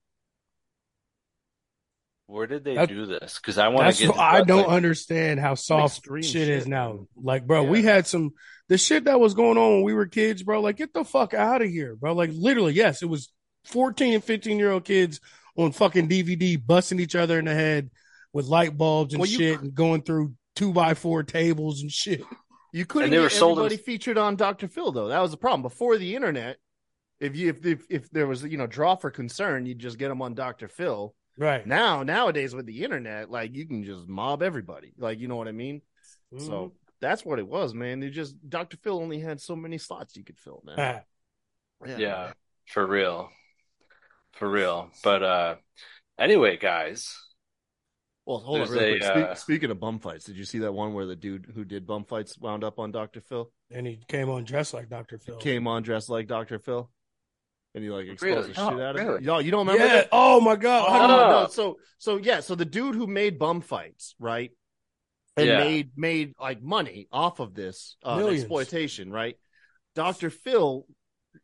where 2.27 2.47
did 2.47 2.63
they 2.63 2.75
That- 2.75 2.89
do 2.89 3.05
this? 3.05 3.37
Because 3.37 3.57
I 3.57 3.67
want 3.67 3.95
to 3.95 4.07
get. 4.07 4.17
I 4.17 4.41
don't 4.43 4.59
wrestling. 4.59 4.75
understand 4.75 5.39
how 5.39 5.55
soft 5.55 5.97
extreme 5.99 6.23
shit, 6.23 6.47
is 6.49 6.65
now. 6.67 7.07
Like, 7.15 7.45
bro, 7.45 7.63
we 7.63 7.83
had 7.83 8.07
some 8.07 8.31
the 8.69 8.77
shit 8.77 9.03
that 9.05 9.19
was 9.19 9.33
going 9.33 9.57
on 9.57 9.73
when 9.75 9.83
we 9.83 9.93
were 9.93 10.05
kids, 10.07 10.41
bro. 10.41 10.61
Like, 10.61 10.77
get 10.77 10.93
the 10.93 11.03
fuck 11.03 11.33
out 11.33 11.61
of 11.61 11.69
here, 11.69 11.95
bro. 11.95 12.13
Like, 12.13 12.31
literally, 12.33 12.73
yes, 12.73 13.03
it 13.03 13.07
was 13.09 13.31
14 13.65 14.13
and 14.15 14.23
15 14.23 14.57
year 14.57 14.71
old 14.71 14.85
kids 14.85 15.19
on 15.57 15.73
fucking 15.73 16.07
DVD 16.07 16.55
busting 16.65 16.99
each 16.99 17.15
other 17.15 17.37
in 17.37 17.45
the 17.45 17.53
head 17.53 17.91
with 18.31 18.45
light 18.45 18.75
bulbs 18.77 19.13
and 19.13 19.19
Well, 19.21 19.29
you- 19.29 19.37
shit 19.37 19.59
and 19.59 19.75
going 19.75 20.01
through 20.01 20.33
two 20.55 20.71
by 20.73 20.93
four 20.93 21.23
tables 21.23 21.81
and 21.81 21.91
shit. 21.91 22.23
You 22.71 22.85
couldn't 22.85 23.05
And 23.05 23.13
they 23.13 23.19
were 23.19 23.29
get 23.29 23.37
sold 23.37 23.59
in- 23.59 23.65
everybody 23.65 23.83
featured 23.83 24.17
on 24.17 24.35
Dr. 24.35 24.67
Phil 24.67 24.91
though. 24.91 25.07
That 25.07 25.21
was 25.21 25.31
the 25.31 25.37
problem. 25.37 25.61
Before 25.61 25.97
the 25.97 26.15
internet, 26.15 26.57
if 27.19 27.35
you 27.35 27.49
if 27.49 27.65
if, 27.65 27.85
if 27.89 28.09
there 28.11 28.27
was 28.27 28.43
you 28.43 28.57
know 28.57 28.67
draw 28.67 28.95
for 28.95 29.11
concern, 29.11 29.65
you'd 29.65 29.79
just 29.79 29.97
get 29.97 30.09
them 30.09 30.21
on 30.21 30.33
Dr. 30.33 30.67
Phil. 30.67 31.13
Right. 31.37 31.65
Now 31.65 32.03
nowadays 32.03 32.53
with 32.55 32.65
the 32.65 32.83
internet, 32.83 33.29
like 33.29 33.55
you 33.55 33.67
can 33.67 33.83
just 33.83 34.07
mob 34.07 34.41
everybody. 34.43 34.93
Like 34.97 35.19
you 35.19 35.27
know 35.27 35.35
what 35.35 35.47
I 35.47 35.51
mean? 35.51 35.81
Mm-hmm. 36.33 36.45
So 36.45 36.73
that's 36.99 37.23
what 37.25 37.37
it 37.39 37.47
was, 37.47 37.73
man. 37.73 37.99
They 37.99 38.09
just 38.09 38.35
Dr. 38.49 38.77
Phil 38.77 38.97
only 38.99 39.19
had 39.19 39.39
so 39.41 39.55
many 39.55 39.77
slots 39.77 40.15
you 40.15 40.23
could 40.23 40.39
fill, 40.39 40.63
man. 40.65 41.03
Ah, 41.85 41.87
Yeah, 41.97 42.33
for 42.67 42.85
real, 42.87 43.29
for 44.33 44.49
real. 44.49 44.89
But 45.03 45.21
uh, 45.23 45.55
anyway, 46.17 46.57
guys, 46.57 47.15
Well, 48.25 48.39
hold 48.39 48.61
on 48.61 48.67
There's 48.67 48.79
real 48.79 48.83
a, 48.83 48.89
quick. 48.99 49.03
Speak, 49.03 49.25
uh, 49.25 49.35
speaking 49.35 49.71
of 49.71 49.79
bum 49.79 49.99
fights, 49.99 50.25
did 50.25 50.37
you 50.37 50.45
see 50.45 50.59
that 50.59 50.71
one 50.71 50.93
where 50.93 51.05
the 51.05 51.15
dude 51.15 51.51
who 51.53 51.65
did 51.65 51.85
bum 51.85 52.05
fights 52.05 52.37
wound 52.37 52.63
up 52.63 52.79
on 52.79 52.91
Dr. 52.91 53.19
Phil? 53.21 53.51
and 53.69 53.85
he 53.87 53.99
came 54.07 54.29
on 54.29 54.43
dressed 54.43 54.73
like 54.73 54.87
Dr. 54.89 55.17
Phil. 55.17 55.37
Came 55.37 55.67
on 55.67 55.83
dressed 55.83 56.09
like 56.09 56.27
Dr. 56.27 56.59
Phil? 56.59 56.89
And 57.75 57.83
he 57.83 57.89
like 57.89 58.05
exposed 58.07 58.23
Really? 58.23 58.47
the 58.49 58.53
shit 58.53 58.63
Oh, 58.63 58.81
out 58.81 58.95
of 58.95 59.03
really? 59.05 59.17
it. 59.17 59.23
Y'all, 59.23 59.41
you 59.41 59.49
don't 59.51 59.65
remember 59.65 59.85
yeah. 59.85 59.93
that? 59.93 60.09
Oh 60.11 60.39
my 60.39 60.55
god. 60.55 60.85
Oh, 60.87 61.07
no, 61.07 61.23
Oh. 61.23 61.41
no. 61.43 61.47
So, 61.47 61.77
so 61.97 62.17
yeah. 62.17 62.39
So 62.39 62.53
the 62.55 62.65
dude 62.65 62.93
who 62.95 63.07
made 63.07 63.39
bum 63.39 63.61
fights, 63.61 64.13
right, 64.19 64.51
and 65.35 65.47
Yeah. 65.47 65.57
made 65.57 65.91
made 65.97 66.33
like 66.39 66.61
money 66.61 67.07
off 67.11 67.39
of 67.39 67.55
this 67.55 67.97
uh, 68.05 68.27
exploitation, 68.27 69.11
right? 69.11 69.35
Dr. 69.95 70.29
Phil 70.29 70.85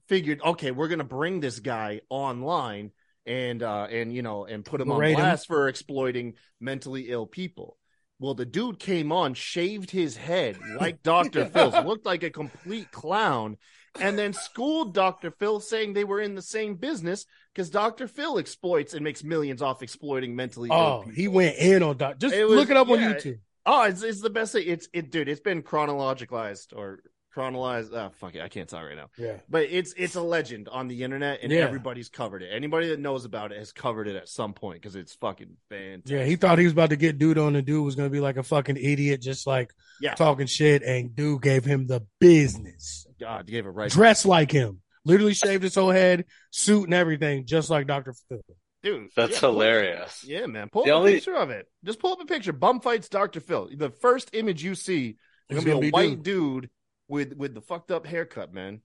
figured, 0.07 0.39
okay, 0.45 0.69
we're 0.69 0.87
gonna 0.87 1.03
bring 1.03 1.39
this 1.39 1.59
guy 1.59 2.01
online 2.09 2.91
and 3.29 3.63
uh 3.63 3.87
and 3.89 4.13
you 4.13 4.21
know 4.23 4.45
and 4.45 4.65
put 4.65 4.81
him 4.81 4.91
on 4.91 4.97
Berate 4.97 5.11
him. 5.11 5.15
blast 5.21 5.47
for 5.47 5.67
exploiting 5.69 6.33
mentally 6.59 7.09
ill 7.09 7.25
people. 7.27 7.77
Well, 8.21 8.33
the 8.33 8.45
dude 8.45 8.79
came 8.79 9.13
on, 9.13 9.33
shaved 9.33 9.91
his 9.91 10.17
head 10.17 10.57
like 10.77 11.01
Dr. 11.03 11.45
Phil, 11.45 11.69
looked 11.85 12.05
like 12.05 12.23
a 12.23 12.29
complete 12.29 12.91
clown, 12.91 13.55
and 13.97 14.17
then 14.19 14.33
schooled 14.33 14.93
Dr. 14.93 15.31
Phil 15.31 15.61
saying 15.61 15.93
they 15.93 16.03
were 16.03 16.19
in 16.19 16.35
the 16.35 16.41
same 16.41 16.75
business 16.75 17.25
because 17.53 17.69
Dr. 17.69 18.09
Phil 18.09 18.37
exploits 18.37 18.93
and 18.93 19.05
makes 19.05 19.23
millions 19.23 19.61
off 19.61 19.81
exploiting 19.81 20.35
mentally 20.35 20.67
ill 20.69 20.75
Oh, 20.75 20.97
people. 21.03 21.13
he 21.15 21.27
went 21.29 21.55
in 21.57 21.81
on 21.81 21.95
Dr. 21.95 22.17
Just 22.17 22.35
It 22.35 22.43
was- 22.43 22.57
look 22.57 22.69
it 22.69 22.75
up 22.75 22.89
on 22.89 22.99
yeah. 22.99 23.13
YouTube. 23.13 23.39
Oh, 23.65 23.83
it's, 23.83 24.03
it's 24.03 24.19
the 24.21 24.29
best 24.29 24.51
thing. 24.51 24.63
It's 24.67 24.89
it, 24.91 25.11
dude. 25.11 25.29
It's 25.29 25.39
been 25.41 25.61
chronologicalized 25.63 26.75
or 26.75 26.99
chronologized. 27.39 27.91
Oh, 27.93 27.97
ah, 27.97 28.09
fuck 28.19 28.35
it, 28.35 28.41
I 28.41 28.49
can't 28.49 28.67
talk 28.67 28.83
right 28.83 28.95
now. 28.95 29.07
Yeah. 29.17 29.37
But 29.49 29.63
it's 29.63 29.93
it's 29.97 30.15
a 30.15 30.21
legend 30.21 30.67
on 30.69 30.87
the 30.87 31.03
internet, 31.03 31.39
and 31.41 31.51
Yeah. 31.51 31.59
everybody's 31.59 32.09
covered 32.09 32.43
it. 32.43 32.49
Anybody 32.53 32.89
that 32.89 32.99
knows 32.99 33.25
about 33.25 33.51
it 33.51 33.57
has 33.59 33.71
covered 33.71 34.07
it 34.07 34.15
at 34.15 34.27
some 34.27 34.53
point 34.53 34.81
because 34.81 34.95
it's 34.95 35.13
fucking 35.15 35.57
fantastic. 35.69 36.11
Yeah, 36.11 36.25
he 36.25 36.35
thought 36.35 36.57
he 36.59 36.65
was 36.65 36.73
about 36.73 36.89
to 36.89 36.95
get 36.95 37.17
dude 37.17 37.37
on, 37.37 37.55
and 37.55 37.65
dude 37.65 37.83
was 37.83 37.95
gonna 37.95 38.09
be 38.09 38.19
like 38.19 38.37
a 38.37 38.43
fucking 38.43 38.77
idiot, 38.77 39.21
just 39.21 39.47
like 39.47 39.71
Yeah. 40.01 40.15
talking 40.15 40.47
shit, 40.47 40.83
and 40.83 41.15
dude 41.15 41.41
gave 41.41 41.63
him 41.65 41.87
the 41.87 42.05
business. 42.19 43.05
God, 43.19 43.45
gave 43.47 43.65
it 43.65 43.69
right, 43.69 43.89
Dressed 43.91 44.25
like 44.25 44.51
him, 44.51 44.81
literally 45.05 45.33
shaved 45.33 45.63
his 45.63 45.75
whole 45.75 45.91
head, 45.91 46.25
suit 46.51 46.85
and 46.85 46.93
everything, 46.93 47.45
just 47.45 47.69
like 47.69 47.87
Doctor 47.87 48.13
Phil. 48.27 48.41
dude. 48.81 49.09
That's 49.15 49.33
yeah, 49.33 49.39
pull- 49.41 49.51
hilarious. 49.51 50.23
Yeah, 50.25 50.45
man. 50.45 50.69
Pull 50.69 50.85
The 50.85 50.91
up 50.91 50.99
only- 50.99 51.11
a 51.11 51.15
picture 51.15 51.35
of 51.35 51.49
it. 51.49 51.67
Just 51.83 51.99
pull 51.99 52.13
up 52.13 52.21
a 52.21 52.25
picture. 52.25 52.53
Bum 52.53 52.79
fights 52.79 53.09
Dr. 53.09 53.41
Phil. 53.41 53.69
The 53.75 53.89
first 53.89 54.29
image 54.33 54.63
you 54.63 54.73
see 54.75 55.09
is 55.09 55.15
It's 55.49 55.65
gonna 55.65 55.65
be 55.65 55.71
a 55.71 55.73
gonna 55.73 55.81
be 55.81 55.91
white 55.91 56.23
dude 56.23 56.69
with 57.09 57.33
with 57.35 57.53
the 57.53 57.61
fucked 57.61 57.91
up 57.91 58.05
haircut, 58.05 58.53
man. 58.53 58.81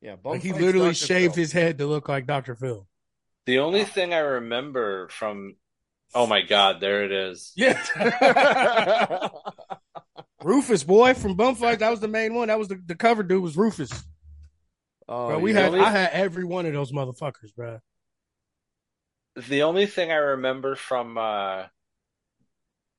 Yeah, 0.00 0.16
bum 0.16 0.32
Like 0.32 0.42
he 0.42 0.52
literally 0.52 0.88
Dr. 0.88 1.06
shaved 1.06 1.34
Phil. 1.36 1.42
his 1.42 1.52
head 1.52 1.78
to 1.78 1.86
look 1.86 2.08
like 2.08 2.26
Doctor 2.26 2.56
Phil. 2.56 2.88
The 3.46 3.60
only 3.60 3.84
thing 3.84 4.12
I 4.12 4.18
remember 4.18 5.08
from, 5.08 5.54
oh 6.14 6.26
my 6.26 6.42
god, 6.42 6.80
there 6.80 7.04
it 7.04 7.12
is. 7.12 7.52
Yeah. 7.54 7.80
Rufus, 10.42 10.82
boy, 10.82 11.14
from 11.14 11.36
Bumfight, 11.36 11.78
that 11.78 11.90
was 11.90 12.00
the 12.00 12.08
main 12.08 12.34
one. 12.34 12.48
That 12.48 12.58
was 12.58 12.68
the, 12.68 12.80
the 12.84 12.96
cover 12.96 13.22
dude 13.22 13.42
was 13.42 13.56
Rufus. 13.56 13.90
oh, 15.08 15.28
Bro, 15.28 15.38
we 15.38 15.52
yeah. 15.52 15.60
had 15.60 15.72
Really? 15.72 15.84
I 15.84 15.90
had 15.90 16.10
every 16.12 16.44
one 16.44 16.66
of 16.66 16.72
those 16.72 16.90
motherfuckers, 16.90 17.54
bro. 17.54 17.78
The 19.36 19.62
only 19.62 19.86
thing 19.86 20.10
I 20.10 20.16
remember 20.16 20.74
from 20.76 21.16
uh, 21.16 21.64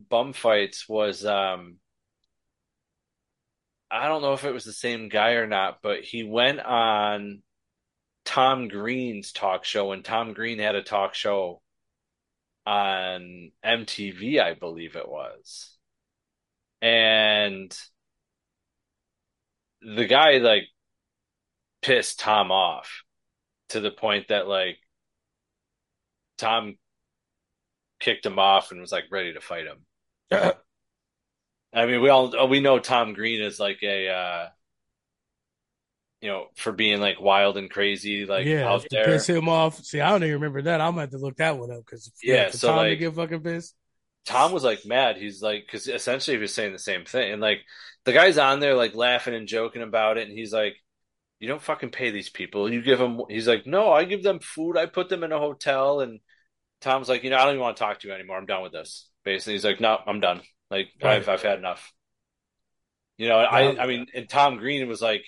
bum 0.09 0.33
fights 0.33 0.87
was 0.87 1.25
um, 1.25 1.77
I 3.93 4.07
don't 4.07 4.23
know 4.23 4.33
if 4.33 4.43
it 4.43 4.51
was 4.53 4.65
the 4.65 4.73
same 4.73 5.07
guy 5.07 5.33
or 5.33 5.45
not, 5.45 5.83
but 5.83 6.01
he 6.01 6.23
went 6.23 6.59
on 6.59 7.43
Tom 8.25 8.67
Green's 8.67 9.31
talk 9.31 9.65
show, 9.65 9.91
and 9.91 10.03
Tom 10.03 10.33
Green 10.33 10.57
had 10.57 10.73
a 10.73 10.81
talk 10.81 11.13
show 11.13 11.61
on 12.65 13.51
MTV, 13.63 14.41
I 14.41 14.55
believe 14.55 14.95
it 14.95 15.07
was. 15.07 15.77
And 16.81 17.77
the 19.81 20.05
guy 20.05 20.39
like 20.39 20.63
pissed 21.83 22.19
Tom 22.19 22.51
off 22.51 23.03
to 23.69 23.79
the 23.79 23.91
point 23.91 24.29
that 24.29 24.47
like 24.47 24.79
Tom 26.39 26.77
kicked 27.99 28.25
him 28.25 28.39
off 28.39 28.71
and 28.71 28.81
was 28.81 28.91
like 28.91 29.05
ready 29.11 29.33
to 29.33 29.41
fight 29.41 29.65
him. 29.67 30.51
I 31.73 31.85
mean, 31.85 32.01
we 32.01 32.09
all 32.09 32.47
we 32.47 32.59
know 32.59 32.79
Tom 32.79 33.13
Green 33.13 33.41
is 33.41 33.59
like 33.59 33.79
a 33.83 34.09
uh 34.09 34.47
you 36.21 36.29
know, 36.29 36.47
for 36.55 36.71
being 36.71 37.01
like 37.01 37.19
wild 37.19 37.57
and 37.57 37.69
crazy, 37.69 38.25
like 38.25 38.45
yeah, 38.45 38.69
out 38.69 38.81
to 38.83 38.87
there. 38.89 39.05
piss 39.05 39.27
him 39.27 39.49
off. 39.49 39.83
See, 39.83 39.99
I 39.99 40.09
don't 40.09 40.23
even 40.23 40.35
remember 40.35 40.61
that. 40.63 40.79
I'm 40.79 40.91
gonna 40.91 41.01
have 41.01 41.09
to 41.11 41.17
look 41.17 41.37
that 41.37 41.57
one 41.57 41.69
up 41.71 41.79
because 41.85 42.11
Yeah, 42.23 42.49
so, 42.49 42.69
Tom 42.69 42.77
to 42.77 42.89
like- 42.89 42.99
get 42.99 43.13
fucking 43.15 43.41
pissed. 43.41 43.75
Tom 44.25 44.53
was 44.53 44.63
like 44.63 44.85
mad. 44.85 45.17
He's 45.17 45.41
like, 45.41 45.65
because 45.65 45.85
essentially 45.89 46.37
he 46.37 46.41
was 46.41 46.53
saying 46.53 46.71
the 46.71 46.79
same 46.79 47.03
thing. 47.03 47.33
And 47.33 47.41
like 47.41 47.59
the 48.05 48.13
guy's 48.13 48.37
on 48.37 48.61
there 48.61 48.73
like 48.73 48.95
laughing 48.95 49.35
and 49.35 49.49
joking 49.49 49.81
about 49.81 50.17
it. 50.17 50.29
And 50.29 50.37
he's 50.37 50.53
like, 50.53 50.75
you 51.39 51.47
don't 51.49 51.61
fucking 51.61 51.89
pay 51.89 52.09
these 52.09 52.29
people. 52.29 52.71
You 52.71 52.81
give 52.81 52.99
them, 52.99 53.19
he's 53.27 53.49
like, 53.49 53.67
no, 53.67 53.91
I 53.91 54.05
give 54.05 54.23
them 54.23 54.39
food. 54.39 54.77
I 54.77 54.85
put 54.85 55.09
them 55.09 55.25
in 55.25 55.33
a 55.33 55.39
hotel. 55.39 55.99
And 55.99 56.21
Tom's 56.79 57.09
like, 57.09 57.25
you 57.25 57.31
know, 57.31 57.35
I 57.35 57.43
don't 57.43 57.55
even 57.55 57.61
want 57.63 57.75
to 57.75 57.83
talk 57.83 57.99
to 57.99 58.07
you 58.07 58.13
anymore. 58.13 58.37
I'm 58.37 58.45
done 58.45 58.63
with 58.63 58.71
this. 58.71 59.09
Basically, 59.25 59.53
he's 59.53 59.65
like, 59.65 59.81
no, 59.81 59.97
I'm 60.07 60.21
done. 60.21 60.39
Like, 60.73 60.89
Right. 61.01 61.17
I've, 61.21 61.29
I've 61.29 61.41
had 61.43 61.59
enough. 61.59 61.93
You 63.17 63.29
know, 63.29 63.37
I, 63.37 63.81
I 63.81 63.87
mean, 63.87 64.07
and 64.13 64.27
Tom 64.27 64.57
Green 64.57 64.87
was 64.87 65.01
like, 65.01 65.23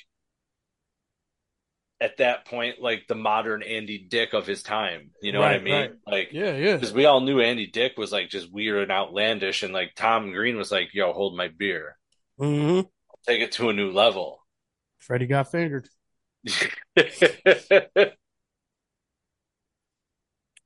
at 2.02 2.18
that 2.18 2.46
point, 2.46 2.82
like 2.82 3.08
the 3.08 3.16
modern 3.16 3.64
Andy 3.64 3.98
Dick 3.98 4.34
of 4.34 4.46
his 4.46 4.64
time. 4.64 5.12
You 5.22 5.32
know 5.32 5.42
what 5.42 5.52
I 5.54 5.60
mean? 5.60 5.90
right. 5.90 5.92
Like, 6.06 6.30
Yeah, 6.32 6.56
yeah. 6.58 6.78
because 6.80 6.94
we 6.94 7.06
all 7.06 7.22
knew 7.22 7.40
Andy 7.40 7.68
Dick 7.68 7.94
was 7.98 8.12
like 8.12 8.30
just 8.30 8.52
weird 8.52 8.84
and 8.84 8.92
outlandish, 8.92 9.64
and 9.64 9.74
like 9.74 9.96
Tom 9.96 10.32
Green 10.32 10.58
was 10.58 10.72
like, 10.72 10.94
"Yo, 10.94 11.14
hold 11.14 11.38
my 11.38 11.48
beer, 11.48 11.98
Mm-hmm. 12.40 12.88
take 13.28 13.42
it 13.42 13.52
to 13.52 13.70
a 13.70 13.74
new 13.74 13.92
level." 13.92 14.44
Freddy 14.98 15.26
got 15.28 15.50
fingered. 15.52 15.90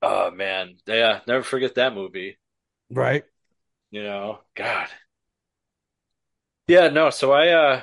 oh 0.01 0.31
man, 0.31 0.77
yeah, 0.87 1.21
never 1.27 1.43
forget 1.43 1.75
that 1.75 1.93
movie. 1.93 2.37
Right. 2.91 3.23
You 3.91 4.03
know, 4.03 4.39
God. 4.55 4.87
Yeah, 6.67 6.89
no. 6.89 7.09
So 7.09 7.31
I 7.31 7.49
uh 7.49 7.81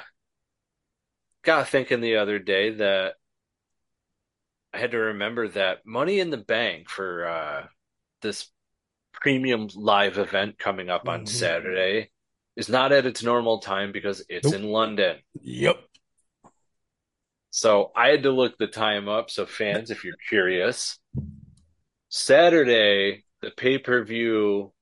got 1.42 1.68
thinking 1.68 2.00
the 2.00 2.16
other 2.16 2.38
day 2.38 2.70
that 2.70 3.14
I 4.72 4.78
had 4.78 4.92
to 4.92 4.98
remember 4.98 5.48
that 5.48 5.86
Money 5.86 6.20
in 6.20 6.30
the 6.30 6.36
Bank 6.36 6.88
for 6.88 7.26
uh 7.26 7.66
this 8.22 8.50
premium 9.12 9.68
live 9.74 10.18
event 10.18 10.58
coming 10.58 10.90
up 10.90 11.08
on 11.08 11.24
Mhm. 11.24 11.28
Saturday 11.28 12.10
is 12.54 12.68
not 12.68 12.92
at 12.92 13.06
its 13.06 13.22
normal 13.22 13.58
time 13.58 13.90
because 13.92 14.24
it's 14.28 14.52
Nope. 14.52 14.54
in 14.54 14.64
London. 14.68 15.18
Yep. 15.40 15.76
So 17.50 17.90
I 17.96 18.08
had 18.08 18.24
to 18.24 18.30
look 18.30 18.58
the 18.58 18.66
time 18.66 19.08
up. 19.08 19.30
So 19.30 19.46
fans, 19.46 19.90
if 19.90 20.04
you're 20.04 20.16
curious, 20.28 20.98
Saturday, 22.08 23.24
the 23.40 23.50
pay-per-view, 23.50 24.72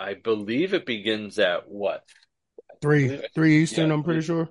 I 0.00 0.14
believe 0.14 0.74
it 0.74 0.86
begins 0.86 1.38
at 1.38 1.68
what? 1.68 2.04
Three, 2.80 3.20
three 3.34 3.62
Eastern. 3.62 3.88
Yeah, 3.88 3.94
I'm 3.94 4.04
pretty 4.04 4.20
three. 4.20 4.26
sure. 4.26 4.48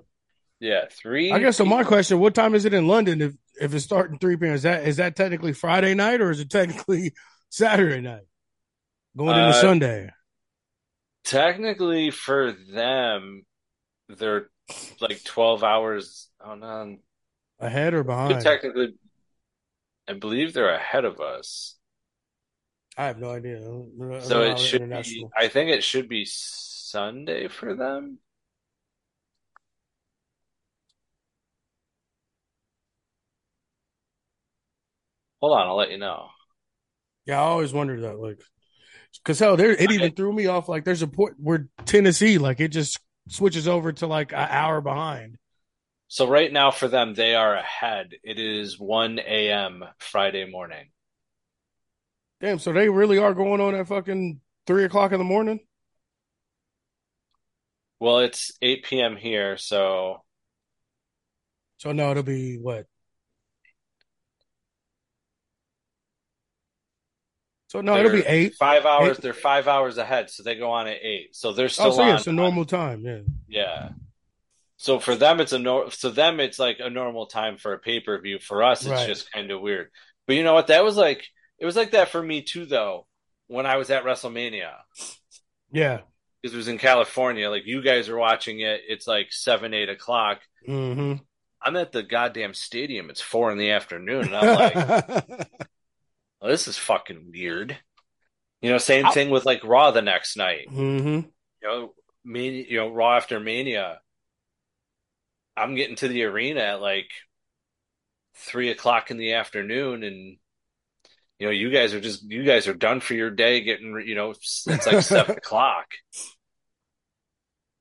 Yeah, 0.60 0.84
three. 0.90 1.32
I 1.32 1.38
guess 1.38 1.56
so. 1.56 1.64
My 1.64 1.84
question: 1.84 2.18
What 2.18 2.34
time 2.34 2.54
is 2.54 2.64
it 2.64 2.74
in 2.74 2.86
London? 2.86 3.22
If 3.22 3.34
if 3.60 3.74
it's 3.74 3.84
starting 3.84 4.18
three 4.18 4.36
p.m., 4.36 4.52
is 4.54 4.62
that 4.62 4.86
is 4.86 4.96
that 4.96 5.16
technically 5.16 5.52
Friday 5.52 5.94
night 5.94 6.20
or 6.20 6.30
is 6.30 6.40
it 6.40 6.50
technically 6.50 7.14
Saturday 7.48 8.00
night? 8.00 8.24
Going 9.16 9.30
into 9.30 9.48
Uh, 9.50 9.52
Sunday. 9.52 10.10
Technically, 11.24 12.10
for 12.10 12.52
them, 12.52 13.44
they're 14.08 14.48
like 15.00 15.22
12 15.24 15.64
hours. 15.64 16.28
Oh 16.44 16.54
no, 16.54 16.96
Ahead 17.60 17.94
or 17.94 18.04
behind? 18.04 18.42
technically, 18.42 18.94
I 20.08 20.12
believe 20.14 20.52
they're 20.52 20.74
ahead 20.74 21.04
of 21.04 21.20
us. 21.20 21.77
I 22.98 23.06
have 23.06 23.18
no 23.20 23.30
idea. 23.30 23.58
I 23.58 23.60
don't- 23.60 23.92
I 24.02 24.10
don't 24.10 24.22
So 24.22 24.42
it 24.42 24.58
should 24.58 24.90
be, 24.90 25.24
I 25.36 25.46
think 25.46 25.70
it 25.70 25.84
should 25.84 26.08
be 26.08 26.24
Sunday 26.24 27.46
for 27.46 27.76
them. 27.76 28.18
Hold 35.40 35.52
on, 35.56 35.68
I'll 35.68 35.76
let 35.76 35.92
you 35.92 35.98
know. 35.98 36.28
Yeah, 37.24 37.40
I 37.40 37.44
always 37.44 37.72
wondered 37.72 38.02
that, 38.02 38.18
like, 38.18 38.40
because 39.22 39.38
hell, 39.38 39.56
there 39.56 39.70
it 39.70 39.92
even 39.92 40.12
threw 40.12 40.32
me 40.32 40.46
off. 40.46 40.68
Like, 40.68 40.84
there's 40.84 41.02
a 41.02 41.06
port 41.06 41.36
where 41.38 41.68
Tennessee, 41.84 42.38
like, 42.38 42.58
it 42.58 42.68
just 42.68 42.98
switches 43.28 43.68
over 43.68 43.92
to 43.92 44.08
like 44.08 44.32
an 44.32 44.48
hour 44.50 44.80
behind. 44.80 45.38
So 46.08 46.26
right 46.26 46.52
now 46.52 46.72
for 46.72 46.88
them, 46.88 47.14
they 47.14 47.36
are 47.36 47.54
ahead. 47.54 48.14
It 48.24 48.40
is 48.40 48.80
1 48.80 49.20
a.m. 49.20 49.84
Friday 49.98 50.50
morning. 50.50 50.90
Damn, 52.40 52.58
so 52.58 52.72
they 52.72 52.88
really 52.88 53.18
are 53.18 53.34
going 53.34 53.60
on 53.60 53.74
at 53.74 53.88
fucking 53.88 54.40
three 54.66 54.84
o'clock 54.84 55.12
in 55.12 55.18
the 55.18 55.24
morning. 55.24 55.60
Well, 58.00 58.20
it's 58.20 58.52
8 58.62 58.84
p.m. 58.84 59.16
here, 59.16 59.56
so 59.56 60.22
So 61.78 61.92
no, 61.92 62.10
it'll 62.12 62.22
be 62.22 62.58
what? 62.58 62.86
So 67.68 67.80
no, 67.82 67.96
it'll 67.98 68.10
be 68.10 68.24
eight. 68.26 68.54
Five 68.54 68.86
hours. 68.86 69.18
Eight. 69.18 69.22
They're 69.22 69.34
five 69.34 69.68
hours 69.68 69.98
ahead, 69.98 70.30
so 70.30 70.42
they 70.42 70.54
go 70.54 70.70
on 70.70 70.86
at 70.86 70.98
eight. 71.02 71.36
So 71.36 71.52
they're 71.52 71.66
Oh, 71.66 71.68
still 71.68 71.92
so 71.92 72.02
yeah, 72.02 72.12
on. 72.12 72.18
it's 72.18 72.26
a 72.26 72.32
normal 72.32 72.64
time. 72.64 73.04
Yeah. 73.04 73.18
Yeah. 73.46 73.88
So 74.78 74.98
for 75.00 75.14
them, 75.16 75.40
it's 75.40 75.52
a 75.52 75.58
nor. 75.58 75.90
So 75.90 76.10
them, 76.10 76.40
it's 76.40 76.58
like 76.58 76.78
a 76.80 76.88
normal 76.88 77.26
time 77.26 77.58
for 77.58 77.74
a 77.74 77.78
pay 77.78 78.00
per 78.00 78.18
view. 78.20 78.38
For 78.38 78.62
us, 78.62 78.80
it's 78.82 78.90
Right. 78.90 79.06
just 79.06 79.30
kind 79.32 79.50
of 79.50 79.60
weird. 79.60 79.90
But 80.26 80.36
you 80.36 80.44
know 80.44 80.54
what? 80.54 80.68
That 80.68 80.82
was 80.84 80.96
like 80.96 81.26
it 81.58 81.66
was 81.66 81.76
like 81.76 81.92
that 81.92 82.08
for 82.08 82.22
me 82.22 82.42
too, 82.42 82.66
though. 82.66 83.06
When 83.48 83.64
I 83.66 83.76
was 83.76 83.90
at 83.90 84.04
WrestleMania, 84.04 84.72
Yeah. 85.72 86.00
because 86.42 86.54
it 86.54 86.56
was 86.58 86.68
in 86.68 86.78
California. 86.78 87.48
Like 87.48 87.66
you 87.66 87.82
guys 87.82 88.08
are 88.08 88.16
watching 88.18 88.60
it. 88.60 88.82
It's 88.88 89.06
like 89.06 89.28
seven, 89.32 89.72
eight 89.74 89.88
o'clock. 89.88 90.40
hmm 90.66 91.14
I'm 91.60 91.74
at 91.76 91.90
the 91.90 92.02
goddamn 92.04 92.54
stadium. 92.54 93.10
It's 93.10 93.20
four 93.20 93.50
in 93.50 93.58
the 93.58 93.70
afternoon, 93.72 94.26
and 94.26 94.36
I'm 94.36 94.54
like, 94.54 94.74
well, 96.40 96.50
this 96.50 96.68
is 96.68 96.78
fucking 96.78 97.30
weird. 97.32 97.76
You 98.62 98.70
know, 98.70 98.78
same 98.78 99.06
thing 99.08 99.30
with 99.30 99.44
like 99.44 99.64
Raw 99.64 99.90
the 99.90 100.02
next 100.02 100.36
night. 100.36 100.68
hmm 100.68 101.20
You 101.20 101.24
know, 101.64 101.94
Mania, 102.24 102.64
you 102.68 102.76
know, 102.76 102.90
Raw 102.90 103.16
after 103.16 103.40
Mania. 103.40 104.00
I'm 105.56 105.74
getting 105.74 105.96
to 105.96 106.08
the 106.08 106.24
arena 106.24 106.60
at 106.60 106.80
like 106.80 107.10
three 108.36 108.70
o'clock 108.70 109.10
in 109.10 109.16
the 109.16 109.32
afternoon, 109.32 110.04
and 110.04 110.36
you 111.38 111.46
know, 111.46 111.52
you 111.52 111.70
guys 111.70 111.94
are 111.94 112.00
just 112.00 112.22
you 112.24 112.44
guys 112.44 112.66
are 112.66 112.74
done 112.74 113.00
for 113.00 113.14
your 113.14 113.30
day, 113.30 113.62
getting 113.62 114.02
you 114.04 114.14
know, 114.14 114.30
it's 114.30 114.66
like 114.66 115.02
seven 115.02 115.36
o'clock. 115.36 115.86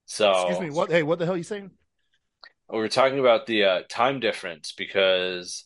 So 0.05 0.31
Excuse 0.31 0.59
me. 0.59 0.69
What? 0.69 0.91
Hey, 0.91 1.03
what 1.03 1.19
the 1.19 1.25
hell 1.25 1.35
are 1.35 1.37
you 1.37 1.43
saying? 1.43 1.71
we 2.69 2.79
were 2.79 2.89
talking 2.89 3.19
about 3.19 3.45
the 3.45 3.63
uh, 3.63 3.81
time 3.89 4.19
difference 4.19 4.73
because 4.73 5.65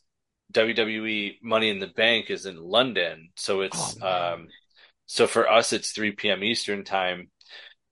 WWE 0.53 1.38
Money 1.41 1.69
in 1.69 1.79
the 1.79 1.88
Bank 1.88 2.29
is 2.29 2.45
in 2.45 2.57
London, 2.57 3.29
so 3.36 3.62
it's 3.62 3.98
Oh, 4.01 4.33
um, 4.33 4.48
so 5.07 5.27
for 5.27 5.50
us 5.50 5.74
it's 5.74 5.91
3 5.91 6.12
p.m. 6.12 6.43
Eastern 6.43 6.83
time. 6.83 7.29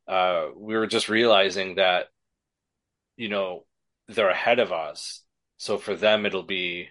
Uh, 0.07 0.47
we 0.55 0.75
were 0.77 0.87
just 0.87 1.09
realizing 1.09 1.75
that 1.75 2.07
you 3.17 3.29
know 3.29 3.65
they're 4.07 4.29
ahead 4.29 4.59
of 4.59 4.71
us, 4.71 5.23
so 5.57 5.77
for 5.77 5.95
them 5.95 6.25
it'll 6.25 6.43
be 6.43 6.89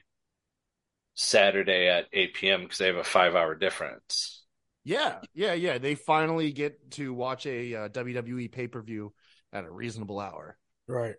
Saturday 1.18 1.88
at 1.88 2.06
8 2.14 2.32
p.m. 2.34 2.62
because 2.62 2.78
they 2.78 2.86
have 2.86 2.96
a 2.96 3.04
five-hour 3.04 3.56
difference. 3.56 4.44
Yeah, 4.84 5.20
yeah, 5.34 5.52
yeah. 5.52 5.78
They 5.78 5.94
finally 5.94 6.52
get 6.52 6.90
to 6.92 7.12
watch 7.12 7.46
a 7.46 7.74
uh, 7.74 7.88
WWE 7.88 8.48
pay 8.48 8.68
per 8.68 8.80
view 8.82 9.12
at 9.52 9.64
a 9.64 9.70
reasonable 9.70 10.18
hour. 10.18 10.56
Right. 10.86 11.16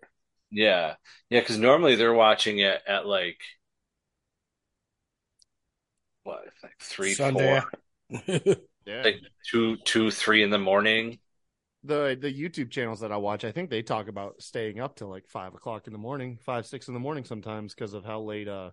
Yeah, 0.50 0.96
yeah, 1.28 1.40
because 1.40 1.58
normally 1.58 1.94
they're 1.96 2.12
watching 2.14 2.58
it 2.58 2.82
at 2.86 3.06
like 3.06 3.38
what, 6.24 6.44
like 6.62 6.76
three, 6.80 7.14
Sunday. 7.14 7.60
four. 7.60 7.70
Yeah. 8.86 9.04
like 9.04 9.20
two, 9.50 9.76
two, 9.84 10.10
three 10.10 10.42
in 10.42 10.50
the 10.50 10.58
morning. 10.58 11.18
the 11.84 12.16
the 12.20 12.32
YouTube 12.32 12.70
channels 12.70 13.00
that 13.00 13.12
I 13.12 13.16
watch, 13.16 13.44
I 13.44 13.52
think 13.52 13.70
they 13.70 13.82
talk 13.82 14.08
about 14.08 14.42
staying 14.42 14.80
up 14.80 14.96
till 14.96 15.08
like 15.08 15.26
five 15.28 15.54
o'clock 15.54 15.86
in 15.86 15.92
the 15.92 15.98
morning, 15.98 16.38
five 16.44 16.66
six 16.66 16.88
in 16.88 16.94
the 16.94 17.00
morning 17.00 17.24
sometimes 17.24 17.74
because 17.74 17.94
of 17.94 18.04
how 18.04 18.20
late 18.20 18.48
uh 18.48 18.70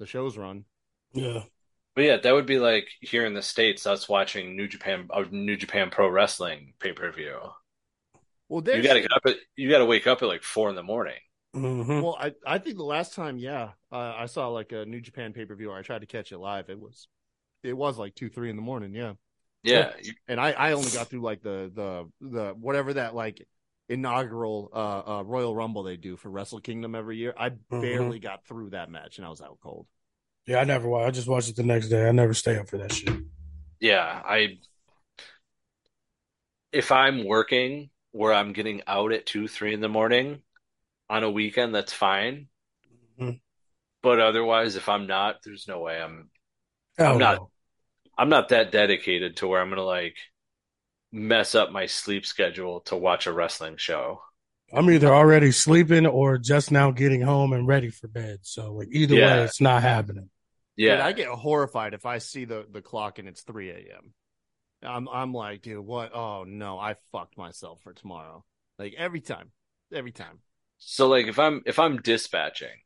the 0.00 0.06
shows 0.06 0.36
run. 0.38 0.66
yeah. 1.12 1.42
But 1.94 2.04
yeah, 2.04 2.16
that 2.18 2.32
would 2.32 2.46
be 2.46 2.58
like 2.58 2.88
here 3.00 3.24
in 3.26 3.34
the 3.34 3.42
States, 3.42 3.86
us 3.86 4.08
watching 4.08 4.56
New 4.56 4.66
Japan, 4.68 5.08
uh, 5.12 5.24
New 5.30 5.56
Japan 5.56 5.90
Pro 5.90 6.08
Wrestling 6.08 6.74
pay 6.80 6.92
per 6.92 7.10
view. 7.12 7.38
Well, 8.48 8.62
You 8.72 8.82
gotta 8.82 9.00
get 9.00 9.12
up 9.12 9.22
at, 9.26 9.36
you 9.56 9.70
gotta 9.70 9.86
wake 9.86 10.06
up 10.06 10.22
at 10.22 10.28
like 10.28 10.42
four 10.42 10.68
in 10.70 10.76
the 10.76 10.82
morning. 10.82 11.18
hmm 11.54 12.00
well, 12.00 12.16
I 12.20 12.32
I 12.46 12.58
think 12.58 12.76
the 12.76 12.84
last 12.84 13.14
time, 13.14 13.38
yeah, 13.38 13.72
uh, 13.92 14.14
I 14.16 14.26
saw 14.26 14.48
like 14.48 14.72
a 14.72 14.84
New 14.86 15.00
Japan 15.00 15.32
pay 15.32 15.44
per 15.44 15.54
view. 15.56 15.72
I 15.72 15.82
tried 15.82 16.00
to 16.00 16.06
catch 16.06 16.32
it 16.32 16.38
live. 16.38 16.70
It 16.70 16.78
was 16.80 17.08
it 17.62 17.74
was 17.76 17.98
like 17.98 18.14
two 18.14 18.30
three 18.30 18.50
in 18.50 18.56
the 18.56 18.62
morning. 18.62 18.94
Yeah, 18.94 19.14
Yeah, 19.62 19.92
you- 20.02 20.14
and 20.28 20.40
I 20.40 20.52
I 20.52 20.72
only 20.72 20.90
got 20.90 21.08
through 21.10 21.22
like 21.22 21.42
the 21.42 21.70
the 21.74 22.28
the 22.28 22.54
whatever 22.54 22.94
that 22.94 23.14
like 23.14 23.46
inaugural 23.90 24.70
uh, 24.72 25.18
uh 25.18 25.22
Royal 25.24 25.54
Rumble 25.54 25.82
they 25.82 25.96
do 25.98 26.16
for 26.16 26.30
Wrestle 26.30 26.60
Kingdom 26.60 26.94
every 26.94 27.18
year. 27.18 27.34
I 27.36 27.50
barely 27.50 28.18
got 28.20 28.46
through 28.46 28.70
that 28.70 28.90
match, 28.90 29.18
and 29.18 29.26
I 29.26 29.30
was 29.30 29.42
out 29.42 29.58
cold. 29.62 29.86
Yeah, 30.46 30.58
I 30.60 30.64
never 30.64 30.88
watch. 30.88 31.06
I 31.06 31.10
just 31.10 31.28
watch 31.28 31.48
it 31.48 31.56
the 31.56 31.62
next 31.62 31.88
day. 31.88 32.08
I 32.08 32.12
never 32.12 32.32
stay 32.32 32.56
up 32.56 32.68
for 32.68 32.78
that 32.78 32.92
shit. 32.92 33.14
yeah. 33.80 34.22
I 34.24 34.58
if 36.72 36.92
I'm 36.92 37.24
working 37.24 37.90
where 38.12 38.32
I'm 38.32 38.52
getting 38.52 38.82
out 38.86 39.12
at 39.12 39.26
two, 39.26 39.48
three 39.48 39.74
in 39.74 39.80
the 39.80 39.88
morning 39.88 40.40
on 41.08 41.22
a 41.24 41.30
weekend, 41.30 41.74
that's 41.74 41.92
fine. 41.92 42.48
Mhm. 43.18 43.40
But 44.02 44.20
otherwise, 44.20 44.76
if 44.76 44.88
I'm 44.88 45.06
not, 45.06 45.42
there's 45.44 45.68
no 45.68 45.80
way 45.80 46.00
I'm 46.00 46.30
Hell 46.96 47.12
I'm 47.14 47.18
not- 47.18 47.36
no. 47.38 47.50
I'm 48.18 48.28
not 48.28 48.50
that 48.50 48.70
dedicated 48.70 49.38
to 49.38 49.46
where 49.48 49.60
I'm 49.60 49.70
gonna 49.70 49.82
like 49.82 50.16
mess 51.12 51.54
up 51.54 51.70
my 51.72 51.86
sleep 51.86 52.26
schedule 52.26 52.80
to 52.82 52.96
watch 52.96 53.26
a 53.26 53.32
wrestling 53.32 53.76
show. 53.76 54.22
I'm 54.72 54.88
either 54.90 55.12
already 55.12 55.50
sleeping 55.52 56.06
or 56.06 56.38
just 56.38 56.70
now 56.70 56.90
getting 56.92 57.22
home 57.22 57.52
and 57.52 57.66
ready 57.66 57.90
for 57.90 58.06
bed. 58.08 58.38
So 58.42 58.72
like 58.74 58.88
either 58.92 59.16
way, 59.16 59.42
it's 59.44 59.60
not 59.60 59.82
happening. 59.82 60.30
Yeah, 60.76 60.96
Dude, 60.96 61.00
I 61.00 61.12
get 61.12 61.28
horrified 61.28 61.94
if 61.94 62.06
I 62.06 62.18
see 62.18 62.44
the 62.44 62.66
the 62.70 62.82
clock 62.82 63.18
and 63.18 63.28
it's 63.28 63.42
three 63.42 63.70
a.m. 63.70 64.14
I'm 64.82 65.08
I'm 65.08 65.32
like, 65.34 65.62
dude, 65.62 65.84
what? 65.84 66.14
Oh 66.14 66.44
no, 66.44 66.78
I 66.78 66.94
fucked 67.12 67.36
myself 67.36 67.80
for 67.82 67.92
tomorrow. 67.92 68.44
Like 68.78 68.94
every 68.96 69.20
time, 69.20 69.50
every 69.92 70.12
time. 70.12 70.40
So 70.78 71.08
like 71.08 71.26
if 71.26 71.38
I'm 71.38 71.62
if 71.66 71.78
I'm 71.78 72.00
dispatching 72.00 72.76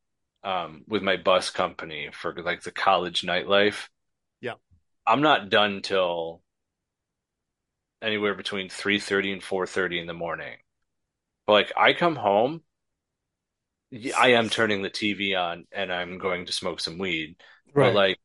um 0.43 0.85
with 0.89 1.03
my 1.03 1.17
bus 1.17 1.51
company 1.51 2.11
for 2.13 2.35
like 2.43 2.63
the 2.63 2.73
college 2.73 3.23
nightlife, 3.23 3.89
Yeah. 4.41 4.55
I'm 5.07 5.23
not 5.23 5.51
done 5.51 5.83
till 5.83 6.43
anywhere 8.05 8.35
between 8.35 8.69
3:30 8.69 9.33
and 9.33 9.43
4:30 9.43 10.01
in 10.01 10.07
the 10.07 10.15
morning. 10.15 10.57
But 11.47 11.53
like 11.55 11.73
I 11.77 11.93
come 11.93 12.17
home, 12.17 12.63
i 14.17 14.29
am 14.29 14.49
turning 14.49 14.83
the 14.83 14.91
TV 14.91 15.35
on 15.37 15.67
and 15.73 15.93
I'm 15.93 16.19
going 16.19 16.47
to 16.47 16.53
smoke 16.53 16.81
some 16.81 16.99
weed. 16.99 17.37
Right. 17.75 17.93
But 17.93 17.95
like 17.95 18.19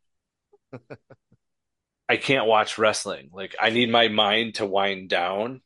I 2.10 2.18
can't 2.18 2.48
watch 2.48 2.78
wrestling. 2.78 3.30
Like 3.34 3.56
I 3.60 3.70
need 3.70 3.90
my 3.90 4.08
mind 4.08 4.56
to 4.56 4.66
wind 4.66 5.10
down. 5.10 5.62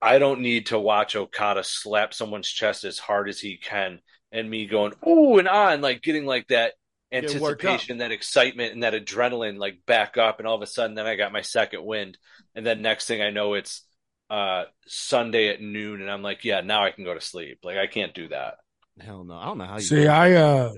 I 0.00 0.18
don't 0.18 0.40
need 0.40 0.66
to 0.66 0.78
watch 0.78 1.14
Okada 1.14 1.64
slap 1.64 2.12
someone's 2.12 2.48
chest 2.48 2.84
as 2.84 2.98
hard 2.98 3.28
as 3.28 3.40
he 3.40 3.56
can 3.56 4.00
and 4.32 4.50
me 4.50 4.66
going 4.66 4.92
ooh 5.06 5.38
and 5.38 5.48
on 5.48 5.80
like 5.80 6.02
getting 6.02 6.26
like 6.26 6.48
that 6.48 6.74
anticipation, 7.12 7.98
that 7.98 8.12
excitement 8.12 8.72
and 8.72 8.82
that 8.82 8.94
adrenaline 8.94 9.58
like 9.58 9.84
back 9.86 10.16
up 10.16 10.38
and 10.38 10.48
all 10.48 10.56
of 10.56 10.62
a 10.62 10.66
sudden 10.66 10.94
then 10.94 11.06
I 11.06 11.16
got 11.16 11.32
my 11.32 11.42
second 11.42 11.84
wind 11.84 12.18
and 12.54 12.64
then 12.64 12.82
next 12.82 13.06
thing 13.06 13.20
I 13.20 13.30
know 13.30 13.54
it's 13.54 13.82
uh 14.30 14.64
Sunday 14.86 15.48
at 15.48 15.60
noon 15.60 16.00
and 16.00 16.10
I'm 16.10 16.22
like 16.22 16.44
yeah 16.44 16.62
now 16.62 16.84
I 16.84 16.90
can 16.90 17.04
go 17.04 17.14
to 17.14 17.20
sleep. 17.20 17.58
Like 17.62 17.76
I 17.76 17.86
can't 17.86 18.14
do 18.14 18.28
that. 18.28 18.54
Hell 19.00 19.24
no, 19.24 19.34
I 19.34 19.46
don't 19.46 19.58
know 19.58 19.64
how 19.66 19.76
you. 19.76 19.82
See, 19.82 20.02
do. 20.02 20.08
I 20.08 20.32
uh 20.32 20.72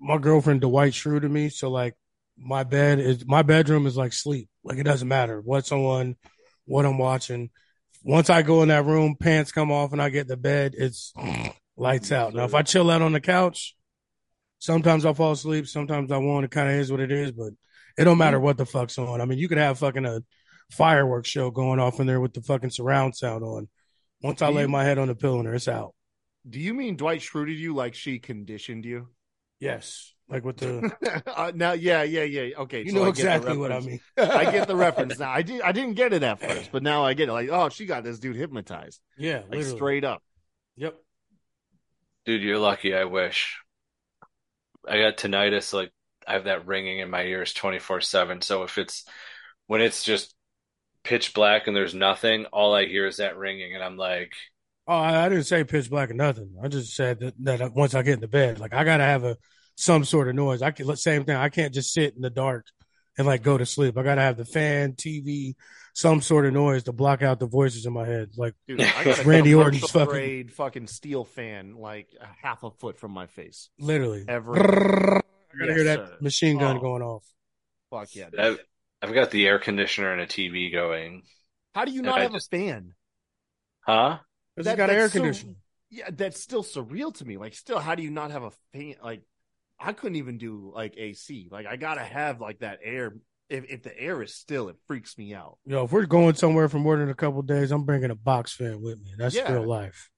my 0.00 0.18
girlfriend 0.18 0.60
Dwight 0.60 0.92
Schrute 0.92 1.22
to 1.22 1.28
me, 1.28 1.48
so 1.48 1.70
like 1.70 1.94
my 2.36 2.64
bed 2.64 3.00
is 3.00 3.26
my 3.26 3.42
bedroom 3.42 3.86
is 3.86 3.96
like 3.96 4.12
sleep. 4.12 4.48
Like 4.62 4.78
it 4.78 4.84
doesn't 4.84 5.08
matter 5.08 5.40
what's 5.40 5.72
on, 5.72 6.16
what 6.66 6.84
I'm 6.84 6.98
watching. 6.98 7.50
Once 8.04 8.30
I 8.30 8.42
go 8.42 8.62
in 8.62 8.68
that 8.68 8.84
room, 8.84 9.16
pants 9.18 9.52
come 9.52 9.72
off 9.72 9.92
and 9.92 10.00
I 10.00 10.08
get 10.08 10.28
to 10.28 10.36
bed, 10.36 10.74
it's 10.76 11.12
lights 11.76 12.12
out. 12.12 12.34
Now 12.34 12.44
if 12.44 12.54
I 12.54 12.62
chill 12.62 12.90
out 12.90 13.02
on 13.02 13.12
the 13.12 13.20
couch, 13.20 13.74
sometimes 14.58 15.04
I'll 15.04 15.14
fall 15.14 15.32
asleep, 15.32 15.66
sometimes 15.66 16.10
I 16.12 16.18
won't. 16.18 16.44
It 16.44 16.50
kind 16.50 16.68
of 16.68 16.74
is 16.76 16.90
what 16.90 17.00
it 17.00 17.12
is, 17.12 17.32
but 17.32 17.52
it 17.96 18.04
don't 18.04 18.18
matter 18.18 18.40
what 18.40 18.56
the 18.56 18.66
fuck's 18.66 18.98
on. 18.98 19.20
I 19.20 19.24
mean, 19.24 19.38
you 19.38 19.48
could 19.48 19.58
have 19.58 19.78
fucking 19.78 20.06
a 20.06 20.22
fireworks 20.70 21.28
show 21.28 21.50
going 21.50 21.80
off 21.80 22.00
in 22.00 22.06
there 22.06 22.20
with 22.20 22.34
the 22.34 22.42
fucking 22.42 22.70
surround 22.70 23.16
sound 23.16 23.42
on. 23.44 23.68
Once 24.22 24.42
I 24.42 24.48
lay 24.48 24.66
my 24.66 24.82
head 24.82 24.98
on 24.98 25.08
the 25.08 25.14
pillow, 25.14 25.38
and 25.40 25.48
it's 25.54 25.68
out. 25.68 25.94
Do 26.48 26.58
you 26.58 26.74
mean 26.74 26.96
Dwight 26.96 27.20
Schruted 27.20 27.56
you 27.56 27.74
like 27.74 27.94
she 27.94 28.18
conditioned 28.18 28.84
you? 28.84 29.08
Yes, 29.60 30.12
like 30.28 30.44
with 30.44 30.58
the 30.58 31.22
uh, 31.36 31.52
now, 31.54 31.72
yeah, 31.72 32.02
yeah, 32.02 32.22
yeah. 32.22 32.56
Okay, 32.58 32.82
you 32.84 32.90
so 32.90 32.96
know 32.98 33.04
I 33.04 33.08
exactly 33.08 33.56
what 33.56 33.72
I 33.72 33.80
mean. 33.80 34.00
I 34.16 34.50
get 34.50 34.68
the 34.68 34.76
reference 34.76 35.18
now. 35.18 35.30
I 35.30 35.42
did. 35.42 35.62
I 35.62 35.72
didn't 35.72 35.94
get 35.94 36.12
it 36.12 36.22
at 36.22 36.40
first, 36.40 36.70
but 36.72 36.82
now 36.82 37.04
I 37.04 37.14
get 37.14 37.28
it. 37.28 37.32
Like, 37.32 37.48
oh, 37.50 37.68
she 37.68 37.86
got 37.86 38.04
this 38.04 38.18
dude 38.18 38.36
hypnotized, 38.36 39.00
Yeah, 39.16 39.38
like 39.38 39.50
literally. 39.50 39.76
straight 39.76 40.04
up. 40.04 40.22
Yep. 40.76 40.96
Dude, 42.24 42.42
you're 42.42 42.58
lucky. 42.58 42.94
I 42.94 43.04
wish. 43.04 43.56
I 44.88 44.98
got 44.98 45.16
tinnitus. 45.16 45.72
Like 45.72 45.92
I 46.26 46.34
have 46.34 46.44
that 46.44 46.66
ringing 46.66 46.98
in 46.98 47.10
my 47.10 47.22
ears 47.22 47.54
24/7. 47.54 48.42
So 48.42 48.62
if 48.62 48.78
it's 48.78 49.04
when 49.66 49.80
it's 49.80 50.04
just 50.04 50.34
pitch 51.04 51.34
black 51.34 51.66
and 51.66 51.76
there's 51.76 51.94
nothing, 51.94 52.46
all 52.46 52.74
I 52.74 52.86
hear 52.86 53.06
is 53.06 53.18
that 53.18 53.36
ringing, 53.36 53.74
and 53.74 53.82
I'm 53.84 53.96
like, 53.96 54.32
Oh, 54.88 54.96
I, 54.96 55.28
didn't 55.28 55.44
say 55.44 55.64
pitch 55.64 55.90
black 55.90 56.10
or 56.10 56.14
nothing. 56.14 56.56
I 56.62 56.68
just 56.68 56.96
said 56.96 57.20
that, 57.20 57.34
that 57.40 57.60
uh, 57.60 57.70
once 57.74 57.94
I 57.94 58.00
get 58.00 58.14
into 58.14 58.26
bed, 58.28 58.58
like 58.58 58.72
I 58.72 58.84
gotta 58.84 59.04
have 59.04 59.22
a 59.22 59.36
some 59.76 60.02
sort 60.02 60.28
of 60.28 60.34
noise. 60.34 60.62
I 60.62 60.70
can 60.70 60.96
same 60.96 61.24
thing. 61.24 61.36
I 61.36 61.50
can't 61.50 61.74
just 61.74 61.92
sit 61.92 62.16
in 62.16 62.22
the 62.22 62.30
dark 62.30 62.66
and 63.18 63.26
like 63.26 63.42
go 63.42 63.58
to 63.58 63.66
sleep. 63.66 63.98
I 63.98 64.02
gotta 64.02 64.20
have 64.22 64.36
the 64.36 64.44
fan, 64.44 64.92
TV, 64.92 65.54
some 65.94 66.20
sort 66.22 66.46
of 66.46 66.52
noise 66.54 66.84
to 66.84 66.92
block 66.92 67.22
out 67.22 67.38
the 67.40 67.46
voices 67.46 67.84
in 67.84 67.92
my 67.92 68.06
head. 68.06 68.30
Like 68.36 68.54
Dude, 68.66 68.80
I 68.80 69.04
got 69.04 69.24
Randy 69.24 69.54
Orton's 69.54 69.90
fucking- 69.90 70.48
fucking 70.48 70.86
steel 70.86 71.24
fan, 71.24 71.74
like 71.76 72.08
a 72.20 72.26
half 72.46 72.62
a 72.62 72.70
foot 72.70 72.98
from 72.98 73.10
my 73.10 73.26
face. 73.26 73.68
literally. 73.78 74.24
Every 74.28 74.58
I 74.60 74.62
gotta 74.64 75.22
Yes, 75.66 75.76
hear 75.76 75.84
that 75.84 75.98
sir. 76.08 76.16
machine 76.20 76.58
gun 76.58 76.76
Oh. 76.76 76.80
going 76.80 77.02
off. 77.02 77.24
fuck 77.90 78.14
yeah. 78.14 78.28
I've, 78.38 78.58
I've 79.02 79.14
got 79.14 79.30
the 79.30 79.46
air 79.46 79.58
conditioner 79.58 80.12
and 80.12 80.20
a 80.20 80.26
TV 80.26 80.70
going, 80.72 81.22
How 81.74 81.84
do 81.84 81.92
you 81.92 82.02
not 82.02 82.18
I 82.18 82.22
have 82.24 82.32
just- 82.32 82.52
a 82.52 82.56
fan? 82.56 82.94
huh? 83.80 84.18
It's 84.56 84.64
That- 84.66 84.76
got 84.76 84.90
an 84.90 84.96
that's 84.96 85.02
air 85.02 85.08
so- 85.08 85.18
conditioner. 85.20 85.54
Yeah, 85.90 86.10
that's 86.12 86.38
still 86.40 86.62
surreal 86.62 87.14
to 87.14 87.24
me. 87.24 87.38
Like, 87.38 87.54
still, 87.54 87.78
how 87.78 87.94
do 87.94 88.02
you 88.02 88.10
not 88.10 88.30
have 88.30 88.42
a 88.42 88.50
fan? 88.74 88.96
Like, 89.02 89.22
I 89.80 89.92
couldn't 89.92 90.16
even 90.16 90.38
do 90.38 90.72
like 90.74 90.94
AC. 90.96 91.48
Like, 91.50 91.66
I 91.66 91.76
gotta 91.76 92.02
have 92.02 92.40
like 92.40 92.60
that 92.60 92.80
air. 92.82 93.16
If 93.48 93.64
if 93.70 93.82
the 93.82 93.98
air 93.98 94.22
is 94.22 94.34
still, 94.34 94.68
it 94.68 94.76
freaks 94.86 95.16
me 95.16 95.34
out. 95.34 95.58
Yo, 95.64 95.84
if 95.84 95.92
we're 95.92 96.06
going 96.06 96.34
somewhere 96.34 96.68
for 96.68 96.78
more 96.78 96.96
than 96.96 97.08
a 97.10 97.14
couple 97.14 97.40
days, 97.42 97.70
I'm 97.70 97.84
bringing 97.84 98.10
a 98.10 98.14
box 98.14 98.52
fan 98.52 98.82
with 98.82 99.00
me. 99.00 99.12
That's 99.16 99.34
Yeah. 99.34 99.52
real 99.52 99.66
life. 99.66 100.10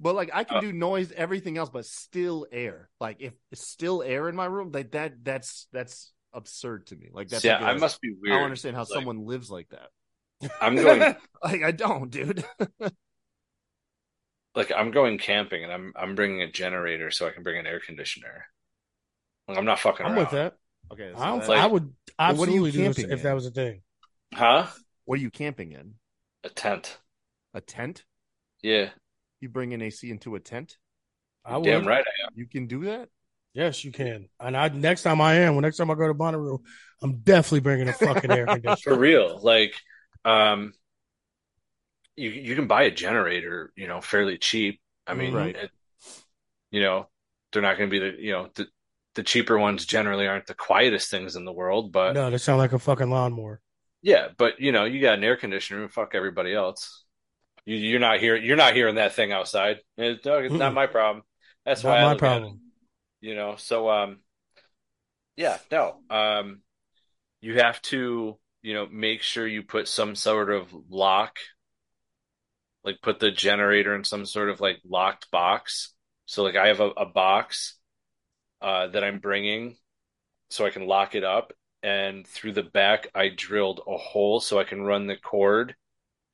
But 0.00 0.14
like, 0.14 0.30
I 0.34 0.44
can 0.44 0.58
Uh, 0.58 0.60
do 0.60 0.72
noise, 0.72 1.12
everything 1.12 1.56
else, 1.56 1.70
but 1.70 1.86
still 1.86 2.46
air. 2.52 2.90
Like, 3.00 3.16
if 3.20 3.32
it's 3.52 3.66
still 3.66 4.02
air 4.02 4.28
in 4.28 4.36
my 4.36 4.44
room, 4.46 4.70
like 4.72 4.90
that, 4.92 5.22
that's 5.24 5.68
that's 5.72 6.12
absurd 6.32 6.88
to 6.88 6.96
me. 6.96 7.08
Like, 7.12 7.28
that's 7.28 7.44
yeah, 7.44 7.58
like 7.58 7.62
I 7.62 7.72
a- 7.72 7.78
must 7.78 8.00
be 8.00 8.14
weird. 8.20 8.32
I 8.34 8.36
don't 8.36 8.44
understand 8.44 8.76
how 8.76 8.82
Like, 8.82 8.88
someone 8.88 9.24
lives 9.24 9.50
like 9.50 9.68
that. 9.70 9.88
I'm 10.60 10.76
going. 10.76 11.14
Like, 11.42 11.62
I 11.62 11.70
don't, 11.70 12.10
dude. 12.10 12.44
like 14.56 14.72
I'm 14.76 14.90
going 14.90 15.18
camping 15.18 15.62
and 15.62 15.72
I'm 15.72 15.92
I'm 15.94 16.14
bringing 16.16 16.42
a 16.42 16.50
generator 16.50 17.10
so 17.12 17.26
I 17.28 17.30
can 17.30 17.42
bring 17.44 17.58
an 17.58 17.66
air 17.66 17.78
conditioner. 17.80 18.46
Like, 19.46 19.58
I'm 19.58 19.64
not 19.64 19.78
fucking 19.78 20.04
I'm 20.04 20.12
around. 20.12 20.20
with 20.22 20.30
that. 20.32 20.54
Okay, 20.92 21.12
so 21.14 21.22
I, 21.22 21.26
don't, 21.28 21.40
that- 21.40 21.48
like- 21.48 21.58
I 21.60 21.66
would 21.66 21.92
Well, 22.18 22.34
what 22.36 22.48
are 22.48 22.52
you 22.52 22.64
do 22.64 22.72
this 22.72 22.96
camping 22.96 23.04
if 23.12 23.18
in? 23.18 23.22
that 23.24 23.34
was 23.34 23.46
a 23.46 23.50
thing. 23.52 23.82
Huh? 24.34 24.66
what 25.04 25.18
are 25.20 25.22
you 25.22 25.30
camping 25.30 25.70
in? 25.72 25.94
A 26.42 26.48
tent. 26.48 26.98
A 27.54 27.60
tent? 27.60 28.04
Yeah. 28.62 28.90
You 29.40 29.48
bring 29.48 29.72
an 29.72 29.82
AC 29.82 30.10
into 30.10 30.34
a 30.34 30.40
tent? 30.40 30.76
I 31.44 31.58
would. 31.58 31.64
Damn 31.64 31.86
right 31.86 32.04
I 32.04 32.24
am. 32.26 32.30
You 32.34 32.46
can 32.48 32.66
do 32.66 32.86
that? 32.86 33.08
Yes, 33.54 33.84
you 33.84 33.92
can. 33.92 34.28
And 34.40 34.56
I 34.56 34.68
next 34.68 35.02
time 35.02 35.20
I 35.20 35.34
am, 35.34 35.54
when 35.54 35.62
next 35.62 35.76
time 35.76 35.90
I 35.90 35.94
go 35.94 36.08
to 36.08 36.14
Bonnaroo, 36.14 36.58
I'm 37.02 37.18
definitely 37.18 37.60
bringing 37.60 37.88
a 37.88 37.92
fucking 37.92 38.30
air 38.30 38.46
conditioner. 38.46 38.76
For 38.76 38.98
real. 38.98 39.38
Like 39.42 39.74
um 40.24 40.72
you 42.16 42.30
you 42.30 42.54
can 42.56 42.66
buy 42.66 42.84
a 42.84 42.90
generator, 42.90 43.72
you 43.76 43.88
know, 43.88 44.00
fairly 44.00 44.38
cheap. 44.38 44.80
I 45.06 45.14
mean, 45.14 45.34
Right. 45.34 45.56
it- 45.56 45.70
you 46.70 46.80
know, 46.80 47.08
they're 47.52 47.62
not 47.62 47.78
going 47.78 47.90
to 47.90 48.00
be 48.00 48.10
the, 48.10 48.16
you 48.22 48.32
know, 48.32 48.48
the 48.54 48.66
the 49.14 49.22
cheaper 49.22 49.58
ones 49.58 49.86
generally 49.86 50.26
aren't 50.26 50.46
the 50.46 50.54
quietest 50.54 51.10
things 51.10 51.36
in 51.36 51.44
the 51.46 51.52
world, 51.52 51.90
but 51.92 52.18
No, 52.18 52.30
they 52.30 52.38
sound 52.38 52.58
like 52.58 52.72
a 52.72 52.78
fucking 52.80 53.10
lawnmower. 53.10 53.60
Yeah, 54.02 54.28
but 54.36 54.60
you 54.60 54.72
know, 54.72 54.84
you 54.84 55.00
got 55.00 55.18
an 55.18 55.24
air 55.24 55.36
conditioner 55.36 55.82
and 55.82 55.92
fuck 55.92 56.14
everybody 56.14 56.54
else. 56.54 57.04
You, 57.66 57.76
you're 57.76 58.00
not 58.00 58.20
here. 58.20 58.36
You're 58.36 58.56
not 58.56 58.74
hearing 58.74 58.96
that 58.96 59.14
thing 59.14 59.32
outside. 59.32 59.80
It's, 59.98 60.24
no, 60.26 60.38
it's 60.38 60.58
not 60.58 60.74
my 60.74 60.86
problem. 60.88 61.24
That's 61.64 61.84
Not 61.84 61.84
why 61.84 62.00
my 62.00 62.14
it, 62.14 62.14
problem. 62.14 62.60
you 63.20 63.34
know. 63.34 63.56
So, 63.56 63.90
um, 63.90 64.20
yeah, 65.36 65.58
no. 65.70 65.96
Um, 66.10 66.60
you 67.42 67.58
have 67.60 67.82
to, 67.82 68.38
you 68.62 68.74
know, 68.74 68.88
make 68.90 69.22
sure 69.22 69.46
you 69.46 69.62
put 69.62 69.88
some 69.88 70.14
sort 70.14 70.50
of 70.52 70.74
lock, 70.90 71.38
like 72.86 73.02
put 73.02 73.18
the 73.20 73.30
generator 73.30 73.94
in 73.94 74.04
some 74.04 74.24
sort 74.24 74.48
of 74.48 74.60
like 74.60 74.80
locked 74.88 75.30
box. 75.30 75.92
So, 76.24 76.42
like, 76.42 76.56
I 76.56 76.68
have 76.68 76.80
a, 76.80 76.88
a 76.90 77.06
box 77.06 77.76
uh, 78.62 78.88
that 78.88 79.04
I'm 79.04 79.18
bringing, 79.18 79.76
so 80.48 80.64
I 80.64 80.70
can 80.70 80.86
lock 80.86 81.14
it 81.14 81.24
up 81.24 81.52
and 81.86 82.26
through 82.26 82.52
the 82.52 82.64
back 82.64 83.08
I 83.14 83.28
drilled 83.28 83.80
a 83.86 83.96
hole 83.96 84.40
so 84.40 84.58
I 84.58 84.64
can 84.64 84.82
run 84.82 85.06
the 85.06 85.16
cord 85.16 85.76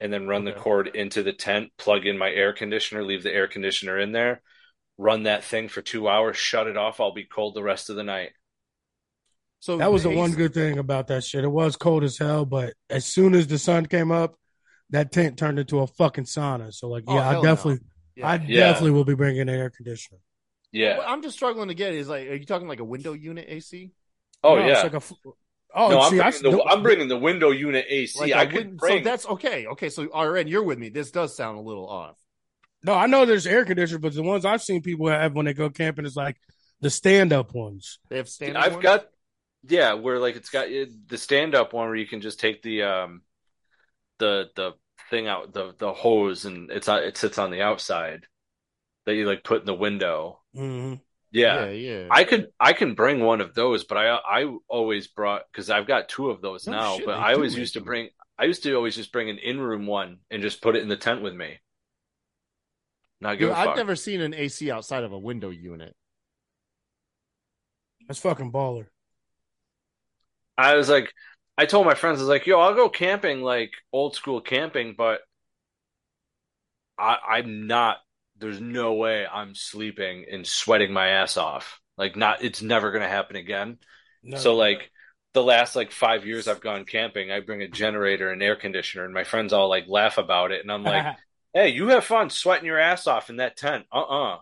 and 0.00 0.10
then 0.10 0.26
run 0.26 0.44
the 0.44 0.52
cord 0.52 0.88
into 0.88 1.22
the 1.22 1.34
tent, 1.34 1.72
plug 1.76 2.06
in 2.06 2.16
my 2.18 2.30
air 2.30 2.54
conditioner, 2.54 3.04
leave 3.04 3.22
the 3.22 3.32
air 3.32 3.46
conditioner 3.46 3.98
in 3.98 4.12
there, 4.12 4.40
run 4.98 5.24
that 5.24 5.44
thing 5.44 5.68
for 5.68 5.82
two 5.82 6.08
hours, 6.08 6.38
shut 6.38 6.66
it 6.66 6.76
off. 6.76 7.00
I'll 7.00 7.12
be 7.12 7.24
cold 7.24 7.54
the 7.54 7.62
rest 7.62 7.90
of 7.90 7.96
the 7.96 8.02
night. 8.02 8.30
So 9.60 9.76
That 9.76 9.92
was 9.92 10.02
the 10.02 10.10
one 10.10 10.32
good 10.32 10.54
thing 10.54 10.78
about 10.78 11.08
that 11.08 11.22
shit. 11.22 11.44
It 11.44 11.48
was 11.48 11.76
cold 11.76 12.02
as 12.02 12.18
hell, 12.18 12.44
but 12.44 12.72
as 12.90 13.04
soon 13.04 13.34
as 13.34 13.46
the 13.46 13.58
sun 13.58 13.86
came 13.86 14.10
up, 14.10 14.34
that 14.92 15.12
tent 15.12 15.38
turned 15.38 15.58
into 15.58 15.80
a 15.80 15.86
fucking 15.86 16.24
sauna. 16.24 16.72
So 16.72 16.88
like, 16.88 17.04
Oh, 17.06 17.14
yeah, 17.16 17.28
I 17.28 17.32
hell 17.32 17.42
no. 17.42 17.48
definitely, 17.50 17.80
Yeah. 18.16 18.28
I 18.28 18.34
Yeah. 18.36 18.60
definitely 18.68 18.92
will 18.92 19.04
be 19.04 19.14
bringing 19.14 19.40
an 19.42 19.48
air 19.48 19.68
conditioner. 19.70 20.18
Yeah. 20.70 20.98
What 20.98 21.08
I'm 21.08 21.22
just 21.22 21.36
struggling 21.36 21.68
to 21.68 21.74
get 21.74 21.92
is 21.94 22.08
like, 22.08 22.28
are 22.28 22.34
you 22.34 22.46
talking 22.46 22.68
like 22.68 22.80
a 22.80 22.84
window 22.84 23.12
unit 23.12 23.46
AC? 23.48 23.90
Oh 24.44 24.56
No, 24.56 24.66
yeah. 24.66 24.72
it's 24.74 24.82
like 24.84 24.92
a 24.94 24.96
f- 24.96 25.12
oh, 25.74 25.88
no, 25.90 26.00
I'm, 26.00 26.10
see, 26.10 26.20
I, 26.20 26.30
bringing 26.30 26.56
the, 26.58 26.64
I'm 26.64 26.82
bringing 26.82 27.08
the 27.08 27.16
window 27.18 27.50
unit 27.50 27.86
AC. 27.88 28.18
Like 28.20 28.32
I 28.32 28.42
a 28.42 28.46
could 28.46 28.66
win- 28.68 28.76
bring. 28.76 29.04
So 29.04 29.10
that's 29.10 29.26
okay. 29.26 29.66
Okay, 29.66 29.88
so 29.90 30.06
Ahron, 30.08 30.48
you're 30.48 30.62
with 30.62 30.78
me. 30.78 30.88
This 30.88 31.10
does 31.10 31.34
sound 31.36 31.58
a 31.58 31.62
little 31.62 31.88
off. 31.88 32.16
no, 32.84 32.94
I 32.94 33.06
know 33.06 33.24
there's 33.26 33.46
air 33.46 33.64
conditioners, 33.64 34.00
but 34.00 34.14
the 34.14 34.22
ones 34.22 34.44
I've 34.44 34.62
seen 34.62 34.82
people 34.82 35.08
have 35.08 35.34
when 35.34 35.46
they 35.46 35.54
go 35.54 35.70
camping 35.70 36.04
is 36.06 36.16
like 36.16 36.36
the 36.80 36.90
stand 36.90 37.32
up 37.32 37.54
ones. 37.54 37.98
They 38.10 38.16
have 38.16 38.28
standard. 38.28 38.58
I've 38.58 38.72
ones? 38.74 38.82
got 38.82 39.06
yeah, 39.68 39.92
where 39.94 40.18
like 40.18 40.34
it's 40.36 40.50
got 40.50 40.66
uh, 40.66 40.86
the 41.06 41.16
stand 41.18 41.54
up 41.54 41.72
one 41.72 41.86
where 41.86 41.96
you 41.96 42.06
can 42.06 42.20
just 42.20 42.40
take 42.40 42.62
the 42.62 42.82
um 42.82 43.22
the 44.18 44.48
the 44.56 44.72
thing 45.10 45.26
out 45.28 45.52
the 45.52 45.74
the 45.78 45.92
hose 45.92 46.44
and 46.44 46.70
it's 46.70 46.88
on 46.88 47.02
it 47.02 47.16
sits 47.16 47.38
on 47.38 47.50
the 47.50 47.62
outside 47.62 48.26
that 49.06 49.14
you 49.14 49.26
like 49.26 49.44
put 49.44 49.60
in 49.60 49.66
the 49.66 49.74
window. 49.74 50.40
hmm 50.54 50.94
Yeah. 51.32 51.56
yeah, 51.56 51.70
yeah. 51.70 52.10
I 52.10 52.24
could 52.24 52.48
I 52.60 52.72
can 52.74 52.94
bring 52.94 53.20
one 53.20 53.40
of 53.40 53.54
those, 53.54 53.84
but 53.84 53.98
I 53.98 54.16
I 54.16 54.56
always 54.68 55.08
brought 55.08 55.42
because 55.50 55.70
I've 55.70 55.86
got 55.86 56.08
two 56.08 56.30
of 56.30 56.42
those 56.42 56.66
No 56.66 56.72
now. 56.72 56.94
shit, 56.96 57.06
but 57.06 57.18
I 57.18 57.34
always 57.34 57.56
used 57.56 57.74
to 57.74 57.80
bring 57.80 58.10
I 58.38 58.44
used 58.44 58.62
to 58.64 58.74
always 58.74 58.96
just 58.96 59.12
bring 59.12 59.30
an 59.30 59.38
in 59.38 59.60
room 59.60 59.86
one 59.86 60.18
and 60.30 60.42
just 60.42 60.62
put 60.62 60.76
it 60.76 60.82
in 60.82 60.88
the 60.88 60.96
tent 60.96 61.22
with 61.22 61.34
me. 61.34 61.58
Not 63.20 63.38
give 63.38 63.48
Dude, 63.48 63.52
I've 63.52 63.76
never 63.76 63.96
seen 63.96 64.20
an 64.20 64.34
AC 64.34 64.70
outside 64.70 65.04
of 65.04 65.12
a 65.12 65.18
window 65.18 65.50
unit. 65.50 65.96
That's 68.06 68.20
fucking 68.20 68.52
baller. 68.52 68.86
I 70.58 70.74
was 70.76 70.88
like, 70.88 71.12
I 71.58 71.66
told 71.66 71.86
my 71.86 71.94
friends, 71.94 72.18
I 72.18 72.22
was 72.22 72.28
like, 72.28 72.46
yo, 72.46 72.60
I'll 72.60 72.74
go 72.74 72.88
camping, 72.88 73.42
like 73.42 73.72
old 73.92 74.14
school 74.16 74.40
camping, 74.40 74.94
but 74.96 75.20
I, 76.98 77.16
I'm 77.28 77.66
not, 77.66 77.98
there's 78.38 78.60
no 78.60 78.94
way 78.94 79.26
I'm 79.26 79.54
sleeping 79.54 80.26
and 80.30 80.46
sweating 80.46 80.92
my 80.92 81.08
ass 81.08 81.36
off. 81.36 81.80
Like, 81.96 82.16
not, 82.16 82.42
it's 82.42 82.62
never 82.62 82.90
going 82.90 83.02
to 83.02 83.08
happen 83.08 83.36
again. 83.36 83.78
No. 84.22 84.38
So, 84.38 84.56
like, 84.56 84.90
the 85.34 85.42
last 85.42 85.76
like 85.76 85.92
five 85.92 86.26
years 86.26 86.48
I've 86.48 86.60
gone 86.60 86.84
camping, 86.84 87.30
I 87.32 87.40
bring 87.40 87.62
a 87.62 87.68
generator 87.68 88.30
and 88.30 88.42
air 88.42 88.56
conditioner, 88.56 89.04
and 89.04 89.14
my 89.14 89.24
friends 89.24 89.52
all 89.52 89.68
like 89.68 89.86
laugh 89.88 90.18
about 90.18 90.52
it. 90.52 90.62
And 90.62 90.70
I'm 90.72 90.84
like, 90.84 91.08
hey, 91.54 91.68
you 91.70 91.88
have 91.88 92.04
fun 92.04 92.30
sweating 92.30 92.66
your 92.66 92.78
ass 92.78 93.06
off 93.06 93.30
in 93.30 93.36
that 93.36 93.56
tent. 93.56 93.86
Uh 93.92 94.02
uh 94.02 94.38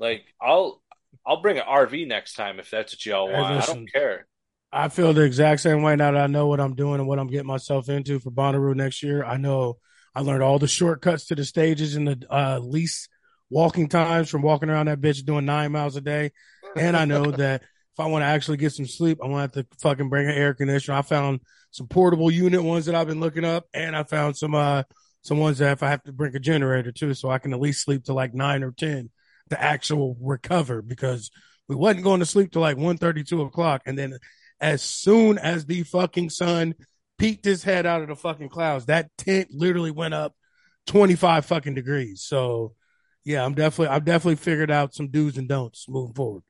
Like, 0.00 0.24
I'll, 0.40 0.82
I'll 1.26 1.42
bring 1.42 1.58
an 1.58 1.64
RV 1.68 2.06
next 2.06 2.34
time 2.34 2.60
if 2.60 2.70
that's 2.70 2.94
what 2.94 3.06
y'all 3.06 3.30
Hey, 3.30 3.32
want. 3.32 3.58
I 3.58 3.66
don't 3.66 3.82
care. 3.92 4.26
I 4.72 4.88
feel 4.88 5.12
the 5.12 5.22
exact 5.22 5.60
same 5.60 5.82
way 5.82 5.96
now 5.96 6.12
that 6.12 6.22
I 6.22 6.26
know 6.28 6.46
what 6.46 6.60
I'm 6.60 6.74
doing 6.74 6.98
and 6.98 7.06
what 7.06 7.18
I'm 7.18 7.28
getting 7.28 7.46
myself 7.46 7.88
into 7.90 8.18
for 8.18 8.30
Bonnaroo 8.30 8.74
next 8.74 9.02
year. 9.02 9.22
I 9.22 9.36
know 9.36 9.78
I 10.14 10.20
learned 10.20 10.42
all 10.42 10.58
the 10.58 10.68
shortcuts 10.68 11.26
to 11.26 11.34
the 11.34 11.44
stages 11.44 11.94
and 11.94 12.08
the 12.08 12.26
uh, 12.30 12.58
least 12.58 13.08
walking 13.50 13.88
times 13.88 14.30
from 14.30 14.40
walking 14.40 14.70
around 14.70 14.86
that 14.86 15.00
bitch 15.00 15.24
doing 15.24 15.44
nine 15.44 15.72
miles 15.72 15.96
a 15.96 16.00
day. 16.00 16.32
And 16.74 16.96
I 16.96 17.04
know 17.04 17.30
that 17.32 17.62
if 17.62 18.00
I 18.00 18.06
want 18.06 18.22
to 18.22 18.26
actually 18.26 18.56
get 18.56 18.72
some 18.72 18.86
sleep, 18.86 19.18
I'm 19.22 19.30
gonna 19.30 19.42
have 19.42 19.52
to 19.52 19.66
fucking 19.80 20.08
bring 20.08 20.26
an 20.26 20.34
air 20.34 20.54
conditioner. 20.54 20.96
I 20.96 21.02
found 21.02 21.40
some 21.70 21.86
portable 21.86 22.30
unit 22.30 22.62
ones 22.62 22.86
that 22.86 22.94
I've 22.94 23.06
been 23.06 23.20
looking 23.20 23.44
up, 23.44 23.66
and 23.74 23.94
I 23.94 24.04
found 24.04 24.38
some 24.38 24.54
uh 24.54 24.84
some 25.20 25.38
ones 25.38 25.58
that 25.58 25.72
if 25.72 25.82
I 25.82 25.90
have 25.90 26.02
to 26.04 26.12
bring 26.12 26.34
a 26.34 26.40
generator 26.40 26.92
too, 26.92 27.12
so 27.12 27.30
I 27.30 27.38
can 27.38 27.52
at 27.52 27.60
least 27.60 27.84
sleep 27.84 28.04
to 28.04 28.14
like 28.14 28.32
nine 28.32 28.62
or 28.62 28.72
ten 28.72 29.10
to 29.50 29.62
actual 29.62 30.16
recover 30.18 30.80
because 30.80 31.30
we 31.68 31.76
wasn't 31.76 32.04
going 32.04 32.20
to 32.20 32.26
sleep 32.26 32.52
till 32.52 32.62
like 32.62 32.78
1 32.78 32.96
2 32.98 33.42
o'clock, 33.42 33.82
and 33.84 33.98
then 33.98 34.18
as 34.62 34.80
soon 34.82 35.36
as 35.38 35.66
the 35.66 35.82
fucking 35.82 36.30
sun 36.30 36.74
peeked 37.18 37.44
his 37.44 37.62
head 37.62 37.84
out 37.84 38.00
of 38.00 38.08
the 38.08 38.16
fucking 38.16 38.48
clouds, 38.48 38.86
that 38.86 39.10
tent 39.18 39.48
literally 39.52 39.90
went 39.90 40.14
up 40.14 40.34
25 40.86 41.44
fucking 41.44 41.74
degrees. 41.74 42.22
So 42.22 42.74
yeah, 43.24 43.44
I'm 43.44 43.54
definitely 43.54 43.94
I've 43.94 44.04
definitely 44.04 44.36
figured 44.36 44.70
out 44.70 44.94
some 44.94 45.08
do's 45.08 45.36
and 45.36 45.48
don'ts 45.48 45.86
moving 45.88 46.14
forward. 46.14 46.42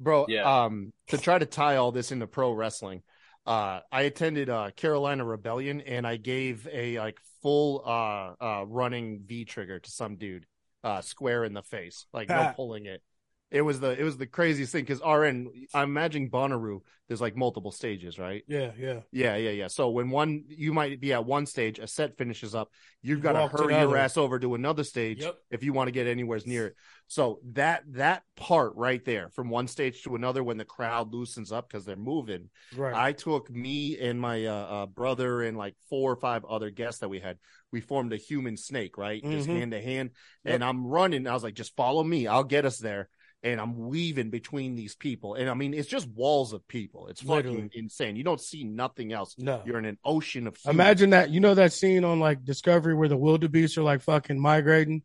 Bro, 0.00 0.26
Yeah. 0.28 0.64
um, 0.64 0.92
to 1.08 1.18
try 1.18 1.38
to 1.38 1.46
tie 1.46 1.76
all 1.76 1.92
this 1.92 2.12
into 2.12 2.26
pro 2.26 2.52
wrestling, 2.52 3.02
uh, 3.46 3.80
I 3.90 4.02
attended 4.02 4.48
uh 4.50 4.70
Carolina 4.76 5.24
Rebellion 5.24 5.80
and 5.80 6.06
I 6.06 6.16
gave 6.16 6.66
a 6.72 6.98
like 6.98 7.18
full 7.42 7.82
uh 7.84 8.34
uh 8.40 8.64
running 8.66 9.22
V 9.26 9.44
trigger 9.44 9.78
to 9.80 9.90
some 9.90 10.16
dude, 10.16 10.46
uh 10.84 11.00
square 11.00 11.44
in 11.44 11.54
the 11.54 11.62
face, 11.62 12.06
like 12.12 12.28
no 12.28 12.52
pulling 12.56 12.86
it. 12.86 13.02
It 13.50 13.62
was 13.62 13.80
the 13.80 13.98
it 13.98 14.02
was 14.02 14.18
the 14.18 14.26
craziest 14.26 14.72
thing 14.72 14.82
because 14.84 15.00
Ahron, 15.00 15.46
I'm 15.72 15.88
imagining 15.88 16.30
Bonnaroo, 16.30 16.80
there's 17.06 17.20
like 17.20 17.34
multiple 17.34 17.72
stages, 17.72 18.18
right? 18.18 18.42
Yeah, 18.46 18.72
yeah. 18.78 19.00
Yeah, 19.10 19.36
yeah, 19.36 19.50
yeah. 19.50 19.66
So 19.68 19.88
when 19.88 20.10
one 20.10 20.44
you 20.48 20.74
might 20.74 21.00
be 21.00 21.14
at 21.14 21.24
one 21.24 21.46
stage, 21.46 21.78
a 21.78 21.86
set 21.86 22.18
finishes 22.18 22.54
up, 22.54 22.70
you've 23.00 23.22
got 23.22 23.32
to 23.32 23.48
hurry 23.48 23.72
the 23.72 23.80
your 23.80 23.96
ass 23.96 24.18
over 24.18 24.38
to 24.38 24.54
another 24.54 24.84
stage 24.84 25.22
Yep. 25.22 25.38
if 25.50 25.62
you 25.62 25.72
want 25.72 25.88
to 25.88 25.92
get 25.92 26.06
anywhere 26.06 26.38
near 26.44 26.66
it. 26.66 26.74
So 27.06 27.40
that 27.52 27.84
that 27.92 28.22
part 28.36 28.74
right 28.76 29.02
there, 29.02 29.30
from 29.30 29.48
one 29.48 29.66
stage 29.66 30.02
to 30.02 30.14
another, 30.14 30.44
when 30.44 30.58
the 30.58 30.66
crowd 30.66 31.14
loosens 31.14 31.50
up 31.50 31.70
because 31.70 31.86
they're 31.86 31.96
moving, 31.96 32.50
Right. 32.76 32.94
I 32.94 33.12
took 33.12 33.48
me 33.50 33.98
and 33.98 34.20
my 34.20 34.44
uh, 34.44 34.52
uh, 34.52 34.86
brother 34.86 35.40
and 35.40 35.56
like 35.56 35.74
four 35.88 36.12
or 36.12 36.16
five 36.16 36.44
other 36.44 36.68
guests 36.68 37.00
that 37.00 37.08
we 37.08 37.20
had. 37.20 37.38
We 37.72 37.80
formed 37.80 38.12
a 38.12 38.16
human 38.16 38.58
snake, 38.58 38.98
right, 38.98 39.22
just 39.22 39.48
Mhm. 39.48 39.54
hand 39.54 39.72
to 39.72 39.80
hand, 39.80 40.10
Yep. 40.44 40.54
and 40.54 40.64
I'm 40.64 40.86
running. 40.86 41.26
I 41.26 41.32
was 41.32 41.42
like, 41.42 41.54
just 41.54 41.74
follow 41.76 42.04
me, 42.04 42.26
I'll 42.26 42.44
get 42.44 42.66
us 42.66 42.76
there. 42.76 43.08
And 43.44 43.60
I'm 43.60 43.76
weaving 43.88 44.30
between 44.30 44.74
these 44.74 44.96
people, 44.96 45.34
and 45.34 45.48
I 45.48 45.54
mean, 45.54 45.72
it's 45.72 45.88
just 45.88 46.08
walls 46.08 46.52
of 46.52 46.66
people. 46.66 47.06
It's 47.06 47.20
fucking 47.20 47.36
Literally. 47.50 47.70
insane. 47.74 48.16
You 48.16 48.24
don't 48.24 48.40
see 48.40 48.64
nothing 48.64 49.12
else. 49.12 49.36
no. 49.38 49.62
You're 49.64 49.78
in 49.78 49.84
an 49.84 49.96
ocean 50.04 50.48
of 50.48 50.56
humans. 50.56 50.74
Imagine 50.74 51.10
that. 51.10 51.30
You 51.30 51.38
know 51.38 51.54
that 51.54 51.72
scene 51.72 52.02
on 52.04 52.18
like 52.18 52.44
Discovery 52.44 52.94
where 52.96 53.06
the 53.08 53.16
wildebeest 53.16 53.78
are 53.78 53.84
like 53.84 54.00
fucking 54.02 54.40
migrating, 54.40 55.02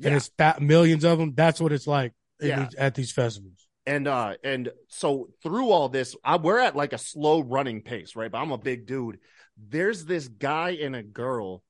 and 0.00 0.10
Yeah. 0.12 0.16
it's 0.16 0.30
that 0.38 0.62
millions 0.62 1.02
of 1.04 1.18
them. 1.18 1.34
That's 1.34 1.60
what 1.60 1.72
it's 1.72 1.88
like 1.88 2.12
Yeah. 2.40 2.66
these- 2.66 2.74
at 2.76 2.94
these 2.94 3.10
festivals. 3.12 3.66
and 3.86 4.06
uh 4.06 4.34
and 4.44 4.70
so 4.88 5.30
through 5.42 5.70
all 5.70 5.88
this 5.88 6.14
I, 6.22 6.36
we're 6.36 6.60
at 6.60 6.76
like 6.76 6.92
a 6.92 6.98
slow 6.98 7.40
running 7.40 7.80
pace 7.82 8.14
right 8.14 8.30
but 8.30 8.36
i'm 8.38 8.52
a 8.52 8.58
big 8.58 8.86
dude 8.86 9.18
there's 9.56 10.04
this 10.04 10.28
guy 10.28 10.72
and 10.82 10.94
a 10.94 11.02
girl 11.02 11.62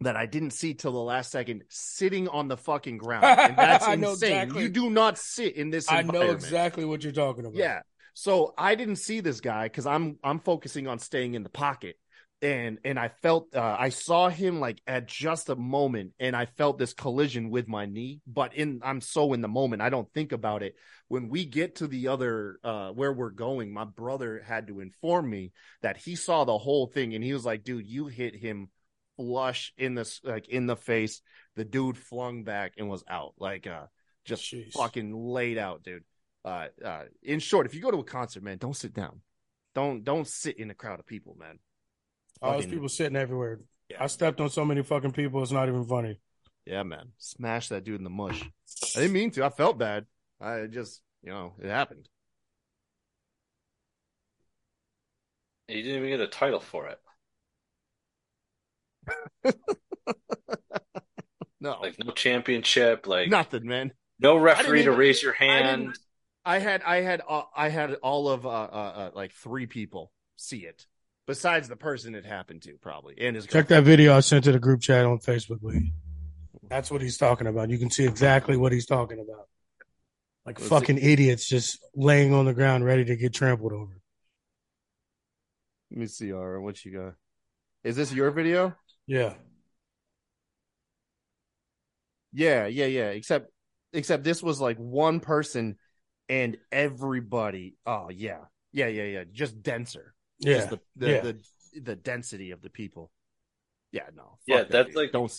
that 0.00 0.16
i 0.16 0.26
didn't 0.26 0.50
see 0.50 0.74
till 0.74 0.92
the 0.92 0.98
last 0.98 1.30
second 1.30 1.62
sitting 1.68 2.28
on 2.28 2.48
the 2.48 2.56
fucking 2.56 2.98
ground 2.98 3.24
and 3.24 3.56
that's 3.56 3.86
insane 3.86 4.02
exactly. 4.02 4.62
you 4.62 4.68
do 4.68 4.90
not 4.90 5.18
sit 5.18 5.56
in 5.56 5.70
this 5.70 5.90
I 5.90 6.02
know 6.02 6.22
exactly 6.22 6.84
what 6.84 7.02
you're 7.02 7.12
talking 7.12 7.44
about. 7.44 7.56
yeah 7.56 7.80
so 8.14 8.54
i 8.56 8.74
didn't 8.74 8.96
see 8.96 9.20
this 9.20 9.40
guy 9.40 9.64
because 9.64 9.86
i'm 9.86 10.18
i'm 10.22 10.40
focusing 10.40 10.86
on 10.86 10.98
staying 10.98 11.34
in 11.34 11.42
the 11.42 11.50
pocket 11.50 11.96
and 12.40 12.78
and 12.84 12.98
I 12.98 13.08
felt 13.08 13.54
uh, 13.54 13.76
I 13.78 13.88
saw 13.88 14.28
him 14.28 14.60
like 14.60 14.80
at 14.86 15.06
just 15.06 15.48
a 15.48 15.56
moment, 15.56 16.12
and 16.20 16.36
I 16.36 16.46
felt 16.46 16.78
this 16.78 16.92
collision 16.92 17.50
with 17.50 17.66
my 17.66 17.86
knee. 17.86 18.20
But 18.26 18.54
in 18.54 18.80
I'm 18.82 19.00
so 19.00 19.32
in 19.32 19.40
the 19.40 19.48
moment, 19.48 19.82
I 19.82 19.90
don't 19.90 20.12
think 20.12 20.32
about 20.32 20.62
it. 20.62 20.76
When 21.08 21.28
we 21.28 21.44
get 21.44 21.76
to 21.76 21.86
the 21.86 22.08
other 22.08 22.58
uh, 22.62 22.90
where 22.90 23.12
we're 23.12 23.30
going, 23.30 23.72
my 23.72 23.84
brother 23.84 24.42
had 24.44 24.68
to 24.68 24.80
inform 24.80 25.28
me 25.28 25.52
that 25.82 25.96
he 25.96 26.14
saw 26.14 26.44
the 26.44 26.58
whole 26.58 26.86
thing, 26.86 27.14
and 27.14 27.24
he 27.24 27.32
was 27.32 27.44
like, 27.44 27.64
"Dude, 27.64 27.86
you 27.86 28.06
hit 28.06 28.36
him 28.36 28.68
flush 29.18 29.74
in 29.76 29.94
this 29.94 30.22
like 30.24 30.48
in 30.48 30.66
the 30.66 30.76
face." 30.76 31.20
The 31.56 31.64
dude 31.64 31.98
flung 31.98 32.44
back 32.44 32.74
and 32.78 32.88
was 32.88 33.04
out, 33.06 33.34
like 33.38 33.66
uh, 33.66 33.86
just 34.24 34.44
Jeez. 34.44 34.72
fucking 34.72 35.12
laid 35.12 35.58
out, 35.58 35.82
dude. 35.82 36.04
Uh, 36.44 36.68
uh, 36.82 37.02
in 37.22 37.40
short, 37.40 37.66
if 37.66 37.74
you 37.74 37.82
go 37.82 37.90
to 37.90 37.98
a 37.98 38.04
concert, 38.04 38.42
man, 38.42 38.58
don't 38.58 38.76
sit 38.76 38.94
down. 38.94 39.20
Don't 39.74 40.04
don't 40.04 40.26
sit 40.26 40.58
in 40.58 40.70
a 40.70 40.74
crowd 40.74 41.00
of 41.00 41.06
people, 41.06 41.36
man. 41.38 41.58
All 42.40 42.52
those 42.52 42.66
people 42.66 42.88
sitting 42.88 43.16
everywhere. 43.16 43.60
Yeah. 43.88 44.04
I 44.04 44.06
stepped 44.06 44.40
on 44.40 44.50
so 44.50 44.64
many 44.64 44.82
fucking 44.82 45.12
people. 45.12 45.42
It's 45.42 45.52
not 45.52 45.68
even 45.68 45.84
funny. 45.84 46.20
Yeah, 46.64 46.82
man. 46.82 47.12
Smash 47.18 47.68
that 47.68 47.84
dude 47.84 47.98
in 47.98 48.04
the 48.04 48.10
mush. 48.10 48.42
I 48.94 49.00
didn't 49.00 49.12
mean 49.12 49.30
to. 49.32 49.44
I 49.44 49.50
felt 49.50 49.78
bad. 49.78 50.06
I 50.40 50.66
just, 50.66 51.00
you 51.22 51.30
know, 51.30 51.54
it 51.60 51.68
happened. 51.68 52.08
He 55.66 55.82
didn't 55.82 55.96
even 55.96 56.10
get 56.10 56.20
a 56.20 56.28
title 56.28 56.60
for 56.60 56.86
it. 56.88 57.00
No, 61.60 61.80
Like 61.80 61.96
no 61.98 62.12
championship, 62.12 63.06
like 63.08 63.28
nothing, 63.30 63.66
man. 63.66 63.92
no 64.20 64.36
referee 64.36 64.84
to 64.84 64.92
raise 64.92 65.20
your 65.22 65.32
hand. 65.32 65.82
didn't- 65.82 65.98
I 66.44 66.60
had, 66.60 66.82
I 66.82 67.02
had, 67.02 67.20
uh, 67.28 67.42
I 67.54 67.68
had 67.68 67.94
all 67.94 68.28
of, 68.28 68.46
uh, 68.46 68.48
uh, 68.48 68.52
uh, 68.52 69.10
like 69.14 69.32
three 69.32 69.66
people 69.66 70.12
see 70.36 70.58
it, 70.64 70.86
besides 71.26 71.68
the 71.68 71.76
person 71.76 72.14
it 72.14 72.24
happened 72.24 72.62
to, 72.62 72.78
probably, 72.80 73.16
and 73.18 73.34
his 73.36 73.46
Check 73.46 73.66
that 73.68 73.82
video 73.84 74.16
I 74.16 74.20
sent 74.20 74.44
to 74.44 74.52
the 74.52 74.58
group 74.60 74.80
chat 74.80 75.04
on 75.04 75.18
Facebook, 75.18 75.62
Lee. 75.62 75.92
That's 76.70 76.90
what 76.90 77.02
he's 77.02 77.18
talking 77.18 77.48
about. 77.48 77.70
You 77.70 77.76
can 77.78 77.90
see 77.90 78.04
exactly 78.06 78.56
what 78.56 78.72
he's 78.72 78.86
talking 78.86 79.18
about. 79.18 79.48
Like 80.46 80.58
Was 80.60 80.68
fucking 80.68 80.98
idiots 80.98 81.46
just 81.46 81.78
laying 81.94 82.32
on 82.32 82.46
the 82.46 82.54
ground 82.54 82.84
ready 82.84 83.04
to 83.04 83.16
get 83.16 83.34
trampled 83.34 83.72
over. 83.72 84.00
Let 85.90 86.00
me 86.00 86.06
see, 86.06 86.30
Ara, 86.30 86.62
what 86.62 86.82
you 86.84 86.92
got? 86.92 87.14
Is 87.84 87.96
this 87.96 88.12
your 88.12 88.30
video? 88.30 88.74
Yeah. 89.08 89.34
Yeah, 92.32 92.66
yeah, 92.66 92.86
yeah. 92.86 93.08
Except, 93.08 93.50
except 93.92 94.22
this 94.22 94.42
was 94.42 94.60
like 94.60 94.76
one 94.76 95.18
person, 95.20 95.76
and 96.28 96.58
everybody. 96.70 97.76
Oh 97.86 98.10
yeah, 98.10 98.40
yeah, 98.70 98.88
yeah, 98.88 99.04
yeah. 99.04 99.24
Just 99.32 99.62
denser. 99.62 100.14
Yeah. 100.38 100.54
Just 100.58 100.70
the 100.70 100.80
the, 100.96 101.08
yeah. 101.08 101.20
the 101.22 101.40
the 101.82 101.96
density 101.96 102.50
of 102.50 102.60
the 102.60 102.70
people. 102.70 103.10
Yeah, 103.92 104.04
no. 104.14 104.38
Yeah, 104.46 104.58
that, 104.58 104.70
that's 104.70 104.86
dude. 104.88 104.96
like- 104.96 105.12
don't. 105.12 105.32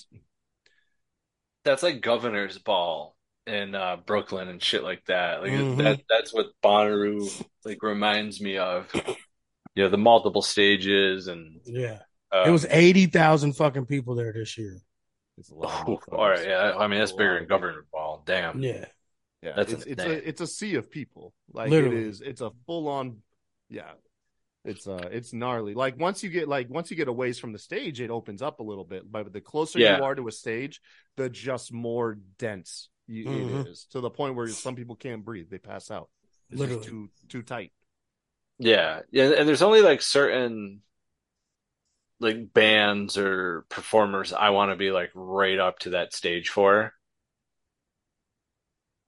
That's 1.64 1.84
like 1.84 2.02
governor's 2.02 2.58
ball 2.58 3.16
in 3.46 3.76
uh, 3.76 3.98
Brooklyn 4.06 4.48
and 4.48 4.64
shit 4.64 4.82
like 4.82 5.06
that. 5.06 5.42
Like 5.42 5.52
Mhm. 5.52 5.78
that 5.78 6.02
that's 6.10 6.34
what 6.34 6.48
Bonnaroo 6.64 7.46
like 7.66 7.84
reminds 7.84 8.42
me 8.42 8.58
of. 8.58 8.90
You 9.76 9.84
know, 9.84 9.90
the 9.90 9.98
multiple 9.98 10.42
stages 10.42 11.28
and 11.28 11.62
yeah. 11.66 12.00
Uh, 12.32 12.44
It 12.48 12.52
was 12.52 12.66
80,000 12.70 13.54
fucking 13.54 13.86
people 13.86 14.16
there 14.16 14.34
this 14.34 14.58
year. 14.58 14.78
It's 15.38 15.50
a 15.52 15.56
lot. 15.56 15.86
Oh, 15.88 15.94
of 15.96 16.14
all 16.14 16.30
right, 16.30 16.46
yeah. 16.46 16.74
I 16.78 16.88
mean, 16.88 17.00
that's 17.00 17.14
bigger 17.14 17.36
than 17.36 17.44
of 17.44 17.50
governor's 17.50 17.86
ball. 17.92 18.24
Damn. 18.26 18.62
Yeah. 18.62 18.86
Yeah, 19.42 19.54
That's 19.56 19.72
it's 19.72 19.86
it's 19.86 20.04
a 20.04 20.28
it's 20.28 20.42
a 20.42 20.48
sea 20.48 20.76
of 20.76 20.92
people. 20.92 21.34
Like 21.54 21.70
Literally. 21.70 21.96
it 21.96 22.08
is. 22.08 22.20
It's 22.20 22.42
a 22.42 22.52
full 22.66 22.90
on. 22.90 23.20
Yeah, 23.70 23.92
it's 24.66 24.86
uh 24.86 25.08
it's 25.14 25.32
gnarly. 25.32 25.74
Like 25.74 25.98
once 25.98 26.22
you 26.24 26.30
get 26.30 26.50
like 26.50 26.70
once 26.70 26.92
you 26.92 26.98
get 26.98 27.08
a 27.08 27.14
ways 27.14 27.40
from 27.40 27.54
the 27.54 27.58
stage, 27.60 28.02
it 28.02 28.10
opens 28.10 28.42
up 28.42 28.60
a 28.60 28.64
little 28.64 28.84
bit. 28.84 29.10
But 29.10 29.32
the 29.32 29.40
closer 29.40 29.80
Yeah. 29.80 29.96
you 29.98 30.04
are 30.04 30.14
to 30.14 30.28
a 30.28 30.32
stage, 30.34 30.82
the 31.16 31.30
just 31.30 31.72
more 31.72 32.18
dense 32.38 32.90
you, 33.08 33.26
Mhm. 33.26 33.62
it 33.62 33.68
is 33.70 33.86
to 33.92 34.02
the 34.02 34.10
point 34.10 34.36
where 34.36 34.50
some 34.50 34.76
people 34.76 34.98
can't 34.98 35.24
breathe. 35.24 35.50
They 35.50 35.58
pass 35.58 35.90
out. 35.90 36.10
It's 36.50 36.60
Literally. 36.60 36.82
just 36.82 36.90
too 36.90 37.10
too 37.30 37.42
tight. 37.42 37.72
Yeah, 38.58 39.04
yeah, 39.10 39.32
and 39.38 39.48
there's 39.48 39.62
only 39.62 39.82
like 39.82 40.02
certain 40.02 40.82
like 42.20 42.54
bands 42.54 43.18
or 43.18 43.66
performers 43.70 44.34
I 44.34 44.50
want 44.50 44.72
to 44.72 44.76
be 44.76 44.92
like 44.92 45.12
right 45.14 45.58
up 45.60 45.80
to 45.80 45.92
that 45.92 46.14
stage 46.14 46.50
for. 46.50 46.94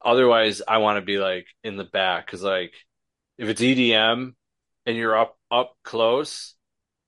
Otherwise, 0.04 0.62
I 0.68 0.78
want 0.80 0.98
to 0.98 1.06
be 1.06 1.18
like 1.20 1.46
in 1.64 1.78
the 1.78 1.84
back 1.84 2.26
because 2.26 2.42
like 2.42 2.74
if 3.38 3.50
it's 3.50 3.62
EDM 3.62 4.34
and 4.86 4.98
you're 4.98 5.18
up 5.18 5.38
up 5.52 5.74
close, 5.84 6.56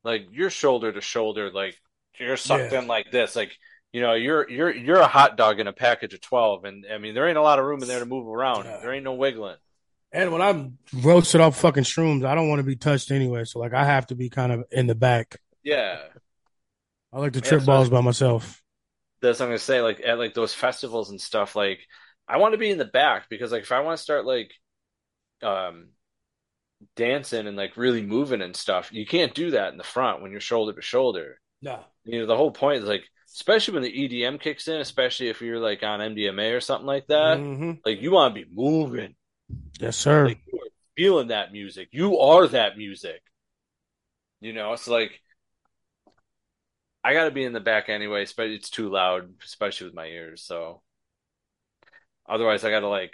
like 0.03 0.27
you're 0.31 0.49
shoulder 0.51 0.91
to 0.91 1.01
shoulder, 1.01 1.49
like 1.51 1.75
you're 2.19 2.37
sucked 2.37 2.71
Yeah. 2.71 2.81
in 2.81 2.87
like 2.87 3.09
this, 3.11 3.35
like 3.35 3.57
you 3.91 4.01
know 4.01 4.13
you're 4.13 4.47
you're 4.49 4.71
you're 4.71 4.99
a 4.99 5.07
hot 5.07 5.37
dog 5.37 5.59
in 5.59 5.67
a 5.67 5.73
package 5.73 6.13
of 6.13 6.21
twelve, 6.21 6.65
and 6.65 6.85
I 6.91 6.99
mean 6.99 7.15
there 7.15 7.27
ain't 7.27 7.37
a 7.37 7.41
lot 7.41 7.57
of 7.57 7.65
room 7.65 7.81
in 7.81 7.87
there 7.87 7.99
to 7.99 8.05
move 8.05 8.27
around. 8.27 8.65
Yeah. 8.65 8.77
There 8.81 8.93
ain't 8.93 9.03
no 9.03 9.13
wiggling. 9.13 9.57
And 10.11 10.31
when 10.31 10.43
I'm 10.43 10.77
roasted 10.93 11.41
off 11.41 11.57
fucking 11.57 11.85
shrooms, 11.85 12.23
I 12.23 12.35
don't 12.35 12.47
want 12.47 12.59
to 12.59 12.63
be 12.63 12.75
touched 12.75 13.09
anyway. 13.09 13.45
So 13.45 13.57
like 13.57 13.73
I 13.73 13.85
have 13.85 14.05
to 14.07 14.15
be 14.15 14.29
kind 14.29 14.51
of 14.51 14.65
in 14.71 14.85
the 14.85 14.93
back. 14.93 15.39
Yeah. 15.63 15.99
I 17.11 17.19
like 17.19 17.33
to 17.33 17.39
Yeah, 17.39 17.45
trip 17.49 17.61
so- 17.61 17.65
balls 17.67 17.89
by 17.89 18.01
myself. 18.01 18.61
that's 19.21 19.39
what 19.39 19.45
I'm 19.45 19.49
gonna 19.51 19.59
say. 19.59 19.81
Like 19.81 20.01
at 20.05 20.17
like 20.19 20.33
those 20.33 20.53
festivals 20.53 21.09
and 21.09 21.21
stuff, 21.21 21.55
like 21.55 21.79
I 22.27 22.37
want 22.37 22.53
to 22.53 22.57
be 22.57 22.69
in 22.71 22.77
the 22.77 22.85
back 22.85 23.29
because 23.29 23.51
like 23.51 23.63
if 23.63 23.71
I 23.71 23.79
want 23.81 23.97
to 23.97 24.03
start 24.03 24.25
like 24.25 24.51
um 25.41 25.89
dancing 26.95 27.47
and 27.47 27.55
like 27.57 27.77
really 27.77 28.01
moving 28.01 28.41
and 28.41 28.55
stuff, 28.55 28.91
you 28.91 29.05
can't 29.05 29.33
do 29.33 29.51
that 29.51 29.71
in 29.71 29.77
the 29.77 29.83
front 29.83 30.21
when 30.21 30.31
you're 30.31 30.41
shoulder 30.41 30.73
to 30.73 30.81
shoulder. 30.81 31.39
No. 31.61 31.79
You 32.03 32.19
know, 32.19 32.25
the 32.25 32.35
whole 32.37 32.51
point 32.51 32.81
is 32.83 32.89
like, 32.89 33.03
especially 33.33 33.75
when 33.75 33.83
the 33.83 33.91
EDM 34.09 34.39
kicks 34.41 34.67
in, 34.67 34.81
especially 34.81 35.29
if 35.29 35.41
you're 35.41 35.59
like 35.59 35.83
on 35.83 36.01
MDMA 36.01 36.55
or 36.55 36.59
something 36.61 36.87
like 36.87 37.07
that, 37.07 37.37
hmm 37.39 37.71
like 37.85 38.01
you 38.01 38.11
want 38.11 38.35
to 38.35 38.41
be 38.45 38.49
moving, 38.53 39.15
Yes, 39.79 39.97
sir. 39.97 40.25
like 40.27 40.39
you 40.51 40.59
are 40.59 40.69
feeling 40.97 41.27
that 41.29 41.51
music. 41.53 41.89
You 41.91 42.19
are 42.19 42.47
that 42.47 42.77
music. 42.77 43.21
You 44.41 44.51
know, 44.53 44.73
it's 44.73 44.87
like 44.89 45.21
I 47.03 47.13
got 47.13 47.25
to 47.25 47.31
be 47.31 47.43
in 47.43 47.53
the 47.53 47.59
back 47.59 47.89
anyway, 47.89 48.25
but 48.35 48.47
it's 48.47 48.69
too 48.69 48.89
loud, 48.89 49.33
especially 49.43 49.87
with 49.87 49.95
my 49.95 50.05
ears. 50.07 50.41
So 50.43 50.81
otherwise, 52.27 52.63
I 52.63 52.69
got 52.69 52.81
to 52.81 52.87
like 52.87 53.13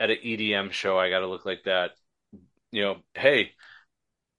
at 0.00 0.10
an 0.10 0.18
EDM 0.22 0.70
show, 0.70 0.98
I 0.98 1.10
got 1.10 1.20
to 1.20 1.26
look 1.28 1.44
like 1.46 1.64
that. 1.64 1.92
You 2.70 2.82
know, 2.82 2.96
hey, 3.14 3.52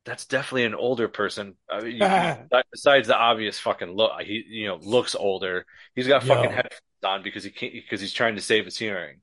that's 0.06 0.26
definitely 0.26 0.66
an 0.66 0.76
older 0.76 1.08
person. 1.08 1.56
I 1.72 1.82
mean, 1.82 1.98
you- 1.98 2.10
besides 2.72 3.08
the 3.08 3.18
obvious 3.18 3.60
fucking 3.60 3.92
look, 3.92 4.14
uh, 4.16 4.24
he 4.24 4.44
you 4.48 4.68
know 4.68 4.78
looks 4.78 5.16
older. 5.16 5.66
He's 5.96 6.08
got 6.08 6.24
fucking 6.24 6.50
Yo. 6.50 6.52
headphones 6.52 6.82
on 7.06 7.24
because 7.24 7.44
he 7.44 7.52
can't 7.52 7.74
because 7.74 8.02
he's 8.02 8.14
trying 8.14 8.36
to 8.36 8.42
save 8.42 8.66
his 8.66 8.78
hearing. 8.78 9.22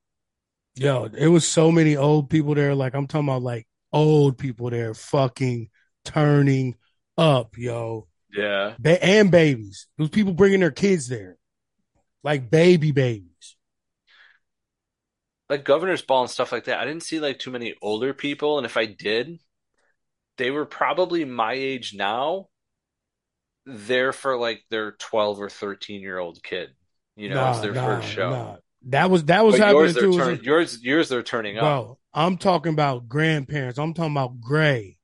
Yo, 0.74 1.04
it 1.16 1.28
was 1.28 1.46
so 1.46 1.70
many 1.70 1.96
old 1.96 2.30
people 2.30 2.54
there. 2.54 2.74
Like 2.74 2.94
I'm 2.94 3.06
talking 3.06 3.28
about 3.28 3.42
like 3.42 3.66
old 3.92 4.38
people 4.38 4.70
there 4.70 4.94
fucking 4.94 5.68
turning 6.04 6.76
up, 7.18 7.56
yo. 7.58 8.08
Yeah. 8.36 8.74
Ba- 8.78 9.04
and 9.04 9.30
babies. 9.30 9.86
Those 9.98 10.10
people 10.10 10.32
bringing 10.34 10.60
their 10.60 10.70
kids 10.70 11.08
there. 11.08 11.36
Like 12.22 12.50
baby 12.50 12.92
babies. 12.92 13.56
like 15.48 15.64
governor's 15.64 16.02
ball 16.02 16.22
and 16.22 16.30
stuff 16.30 16.52
like 16.52 16.64
that. 16.64 16.78
I 16.78 16.84
didn't 16.84 17.02
see 17.02 17.18
like 17.18 17.38
too 17.38 17.50
many 17.50 17.74
older 17.82 18.14
people, 18.14 18.58
and 18.58 18.64
if 18.64 18.76
I 18.76 18.86
did, 18.86 19.40
they 20.38 20.50
were 20.50 20.64
probably 20.66 21.24
my 21.24 21.54
age 21.54 21.92
now. 21.94 22.46
There 23.66 24.12
for 24.12 24.36
like 24.38 24.62
their 24.70 24.92
twelve 24.92 25.40
or 25.40 25.50
thirteen 25.50 26.00
year 26.00 26.18
old 26.18 26.42
kid. 26.42 26.70
You 27.16 27.28
know, 27.28 27.50
it's 27.50 27.60
their 27.60 27.74
first 27.74 28.08
show. 28.08 28.30
nah. 28.30 28.56
That 28.86 29.10
was 29.10 29.24
that 29.24 29.44
was 29.44 29.58
But 29.58 29.66
happening 29.66 29.82
yours, 29.82 29.94
too. 29.94 30.16
Turn, 30.16 30.40
yours, 30.42 30.82
yours, 30.82 31.08
they're 31.10 31.22
turning 31.22 31.58
up. 31.58 31.62
Bro, 31.62 31.98
I'm 32.14 32.38
talking 32.38 32.72
about 32.72 33.08
grandparents. 33.08 33.78
I'm 33.78 33.92
talking 33.92 34.12
about 34.12 34.40
gray, 34.40 34.96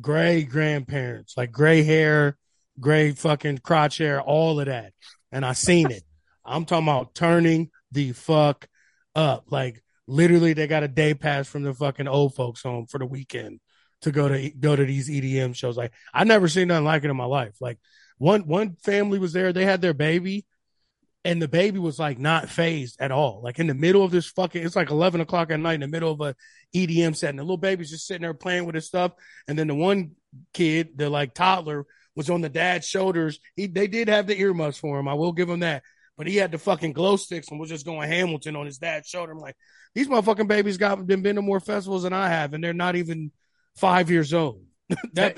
gray 0.00 0.42
grandparents, 0.44 1.36
like 1.36 1.52
gray 1.52 1.82
hair, 1.82 2.36
gray 2.78 3.12
fucking 3.12 3.58
crotch 3.58 3.98
hair, 3.98 4.20
all 4.20 4.60
of 4.60 4.66
that. 4.66 4.92
And 5.32 5.44
I 5.44 5.52
seen 5.52 5.90
it. 5.90 6.02
I'm 6.44 6.64
talking 6.64 6.86
about 6.86 7.14
turning 7.14 7.70
the 7.92 8.12
fuck 8.12 8.68
up. 9.14 9.46
Like 9.50 9.82
literally, 10.06 10.52
they 10.52 10.66
got 10.66 10.82
a 10.82 10.88
day 10.88 11.14
pass 11.14 11.48
from 11.48 11.62
the 11.62 11.74
fucking 11.74 12.08
old 12.08 12.34
folks 12.34 12.62
home 12.62 12.86
for 12.86 12.98
the 12.98 13.06
weekend 13.06 13.60
to 14.02 14.12
go 14.12 14.28
to 14.28 14.50
go 14.50 14.76
to 14.76 14.84
these 14.84 15.08
EDM 15.08 15.54
shows. 15.54 15.76
Like 15.76 15.92
I 16.14 16.24
never 16.24 16.48
seen 16.48 16.68
nothing 16.68 16.84
like 16.84 17.04
it 17.04 17.10
in 17.10 17.16
my 17.16 17.24
life. 17.24 17.56
Like 17.60 17.78
one 18.18 18.46
one 18.46 18.76
family 18.82 19.18
was 19.18 19.32
there. 19.32 19.52
They 19.52 19.64
had 19.64 19.80
their 19.80 19.94
baby 19.94 20.46
and 21.26 21.42
the 21.42 21.48
baby 21.48 21.80
was 21.80 21.98
like 21.98 22.20
not 22.20 22.48
phased 22.48 23.00
at 23.00 23.10
all. 23.10 23.40
Like 23.42 23.58
in 23.58 23.66
the 23.66 23.74
middle 23.74 24.04
of 24.04 24.12
this 24.12 24.26
fucking, 24.26 24.62
it's 24.62 24.76
like 24.76 24.90
eleven 24.90 25.20
o'clock 25.20 25.50
at 25.50 25.58
night 25.58 25.74
in 25.74 25.80
the 25.80 25.88
middle 25.88 26.12
of 26.12 26.20
a 26.20 26.36
EDM 26.72 27.16
set, 27.16 27.30
and 27.30 27.38
the 27.38 27.42
little 27.42 27.56
baby's 27.56 27.90
just 27.90 28.06
sitting 28.06 28.22
there 28.22 28.32
playing 28.32 28.64
with 28.64 28.76
his 28.76 28.86
stuff. 28.86 29.10
And 29.48 29.58
then 29.58 29.66
the 29.66 29.74
one 29.74 30.12
kid, 30.54 30.96
the 30.96 31.10
like 31.10 31.34
toddler, 31.34 31.84
was 32.14 32.30
on 32.30 32.42
the 32.42 32.48
dad's 32.48 32.86
shoulders. 32.86 33.40
He 33.56 33.66
they 33.66 33.88
did 33.88 34.08
have 34.08 34.28
the 34.28 34.38
earmuffs 34.38 34.78
for 34.78 35.00
him. 35.00 35.08
I 35.08 35.14
will 35.14 35.32
give 35.32 35.50
him 35.50 35.60
that. 35.60 35.82
But 36.16 36.28
he 36.28 36.36
had 36.36 36.52
the 36.52 36.58
fucking 36.58 36.92
glow 36.92 37.16
sticks 37.16 37.48
and 37.48 37.58
was 37.58 37.68
just 37.68 37.84
going 37.84 38.08
Hamilton 38.08 38.56
on 38.56 38.64
his 38.64 38.78
dad's 38.78 39.08
shoulder. 39.08 39.32
I'm 39.32 39.38
like, 39.38 39.56
these 39.94 40.08
motherfucking 40.08 40.48
babies 40.48 40.78
got 40.78 41.04
been 41.04 41.22
been 41.22 41.36
to 41.36 41.42
more 41.42 41.60
festivals 41.60 42.04
than 42.04 42.12
I 42.12 42.28
have, 42.28 42.54
and 42.54 42.62
they're 42.62 42.72
not 42.72 42.94
even 42.94 43.32
five 43.74 44.12
years 44.12 44.32
old. 44.32 44.62
that 45.14 45.36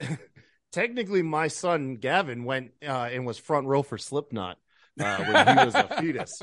technically, 0.72 1.20
my 1.20 1.48
son 1.48 1.96
Gavin 1.96 2.44
went 2.44 2.72
uh, 2.82 3.10
and 3.12 3.26
was 3.26 3.36
front 3.36 3.66
row 3.66 3.82
for 3.82 3.98
Slipknot 3.98 4.56
uh, 5.00 5.24
when 5.24 5.58
he 5.58 5.64
was 5.64 5.74
a 5.74 5.88
fetus. 6.00 6.40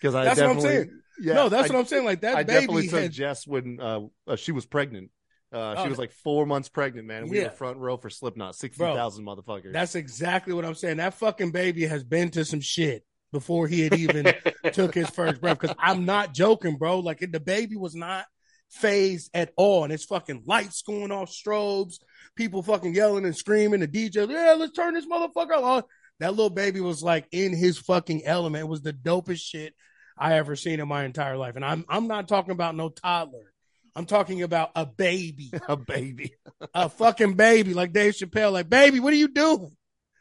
Because 0.00 0.14
I 0.14 0.24
That's 0.24 0.40
what 0.40 0.50
I'm 0.50 0.56
definitely, 0.56 0.62
saying. 0.70 1.00
yeah, 1.20 1.34
no, 1.34 1.48
that's 1.48 1.70
I, 1.70 1.74
what 1.74 1.80
I'm 1.80 1.86
saying. 1.86 2.04
Like 2.04 2.20
that 2.22 2.36
I 2.36 2.42
baby 2.42 2.60
definitely 2.60 2.88
took 2.88 3.00
had, 3.02 3.12
Jess 3.12 3.46
when 3.46 3.78
uh, 3.80 4.00
uh, 4.26 4.36
she 4.36 4.52
was 4.52 4.66
pregnant. 4.66 5.10
Uh, 5.52 5.74
Oh, 5.76 5.82
she 5.82 5.88
was 5.88 5.98
like 5.98 6.12
four 6.12 6.46
months 6.46 6.68
pregnant, 6.68 7.08
man. 7.08 7.28
We 7.28 7.38
Yeah. 7.38 7.44
were 7.48 7.50
front 7.50 7.78
row 7.78 7.96
for 7.96 8.08
Slipknot, 8.08 8.54
sixty 8.54 8.82
thousand 8.82 9.24
motherfuckers. 9.26 9.72
That's 9.72 9.94
exactly 9.96 10.54
what 10.54 10.64
I'm 10.64 10.74
saying. 10.76 10.98
That 10.98 11.14
fucking 11.14 11.50
baby 11.50 11.86
has 11.86 12.04
been 12.04 12.30
to 12.30 12.44
some 12.44 12.60
shit 12.60 13.04
before 13.32 13.66
he 13.68 13.80
had 13.82 13.94
even 13.94 14.32
took 14.72 14.94
his 14.94 15.10
first 15.10 15.40
breath. 15.40 15.58
Because 15.60 15.74
I'm 15.78 16.04
not 16.04 16.34
joking, 16.34 16.76
bro. 16.76 17.00
Like 17.00 17.18
the 17.18 17.40
baby 17.40 17.76
was 17.76 17.94
not 17.96 18.26
phased 18.70 19.28
at 19.34 19.52
all, 19.56 19.82
and 19.84 19.92
it's 19.92 20.04
fucking 20.04 20.44
lights 20.46 20.82
going 20.82 21.10
off, 21.10 21.30
strobes, 21.30 21.96
people 22.36 22.62
fucking 22.62 22.94
yelling 22.94 23.24
and 23.24 23.36
screaming. 23.36 23.80
The 23.80 23.88
DJ, 23.88 24.30
yeah, 24.30 24.54
let's 24.56 24.72
turn 24.72 24.94
this 24.94 25.06
motherfucker 25.06 25.60
on. 25.60 25.82
That 26.20 26.30
little 26.30 26.50
baby 26.50 26.80
was 26.80 27.02
like 27.02 27.26
in 27.32 27.54
his 27.54 27.78
fucking 27.78 28.24
element. 28.24 28.62
It 28.62 28.68
was 28.68 28.82
the 28.82 28.92
dopest 28.92 29.40
shit 29.40 29.74
I 30.16 30.34
ever 30.34 30.54
seen 30.54 30.78
in 30.78 30.86
my 30.86 31.04
entire 31.04 31.36
life. 31.36 31.56
And 31.56 31.64
I'm 31.64 31.84
I'm 31.88 32.06
not 32.06 32.28
talking 32.28 32.52
about 32.52 32.76
no 32.76 32.90
toddler. 32.90 33.50
I'm 33.96 34.06
talking 34.06 34.42
about 34.42 34.70
a 34.76 34.86
baby, 34.86 35.50
a 35.68 35.76
baby. 35.76 36.34
a 36.74 36.88
fucking 36.88 37.34
baby, 37.34 37.74
like 37.74 37.92
Dave 37.92 38.14
Chappelle. 38.14 38.52
Like, 38.52 38.68
baby, 38.68 39.00
what 39.00 39.12
are 39.12 39.16
you 39.16 39.28
doing? 39.28 39.76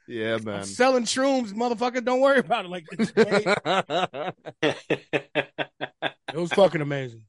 Yeah, 0.07 0.37
man. 0.37 0.39
I'm 0.39 0.45
man. 0.45 0.65
selling 0.65 1.03
shrooms, 1.03 1.53
motherfucker. 1.53 2.03
Don't 2.03 2.21
worry 2.21 2.39
about 2.39 2.65
it. 2.65 2.71
Like, 2.71 2.85
it's 2.91 3.11
great. 3.11 3.45
it 6.33 6.35
was 6.35 6.51
fucking 6.53 6.81
amazing. 6.81 7.23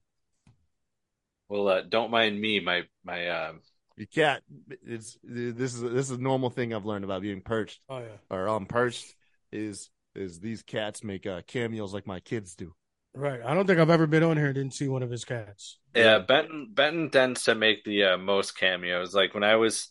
well, 1.48 1.68
uh, 1.68 1.82
don't 1.82 2.10
mind 2.10 2.40
me. 2.40 2.60
My 2.60 2.84
my 3.04 3.28
um, 3.28 3.60
you 4.00 4.06
can't. 4.06 4.42
It's 4.86 5.18
this 5.22 5.74
is 5.74 5.82
this 5.82 6.10
is 6.10 6.12
a 6.12 6.18
normal 6.18 6.48
thing 6.48 6.72
I've 6.72 6.86
learned 6.86 7.04
about 7.04 7.20
being 7.20 7.42
perched 7.42 7.80
Oh 7.90 7.98
yeah. 7.98 8.16
or 8.30 8.48
um 8.48 8.64
perched 8.64 9.14
is 9.52 9.90
is 10.14 10.40
these 10.40 10.62
cats 10.62 11.04
make 11.04 11.26
uh, 11.26 11.42
cameos 11.46 11.92
like 11.92 12.06
my 12.06 12.18
kids 12.18 12.54
do. 12.54 12.72
Right. 13.14 13.40
I 13.44 13.54
don't 13.54 13.66
think 13.66 13.78
I've 13.78 13.90
ever 13.90 14.06
been 14.06 14.22
on 14.22 14.36
here 14.36 14.46
and 14.46 14.54
didn't 14.54 14.74
see 14.74 14.88
one 14.88 15.02
of 15.02 15.10
his 15.10 15.24
cats. 15.24 15.78
Yeah, 15.94 16.20
Benton 16.20 16.68
Benton 16.72 17.10
tends 17.10 17.44
to 17.44 17.54
make 17.54 17.84
the 17.84 18.04
uh, 18.04 18.16
most 18.16 18.56
cameos. 18.56 19.14
Like 19.14 19.34
when 19.34 19.44
I 19.44 19.56
was 19.56 19.88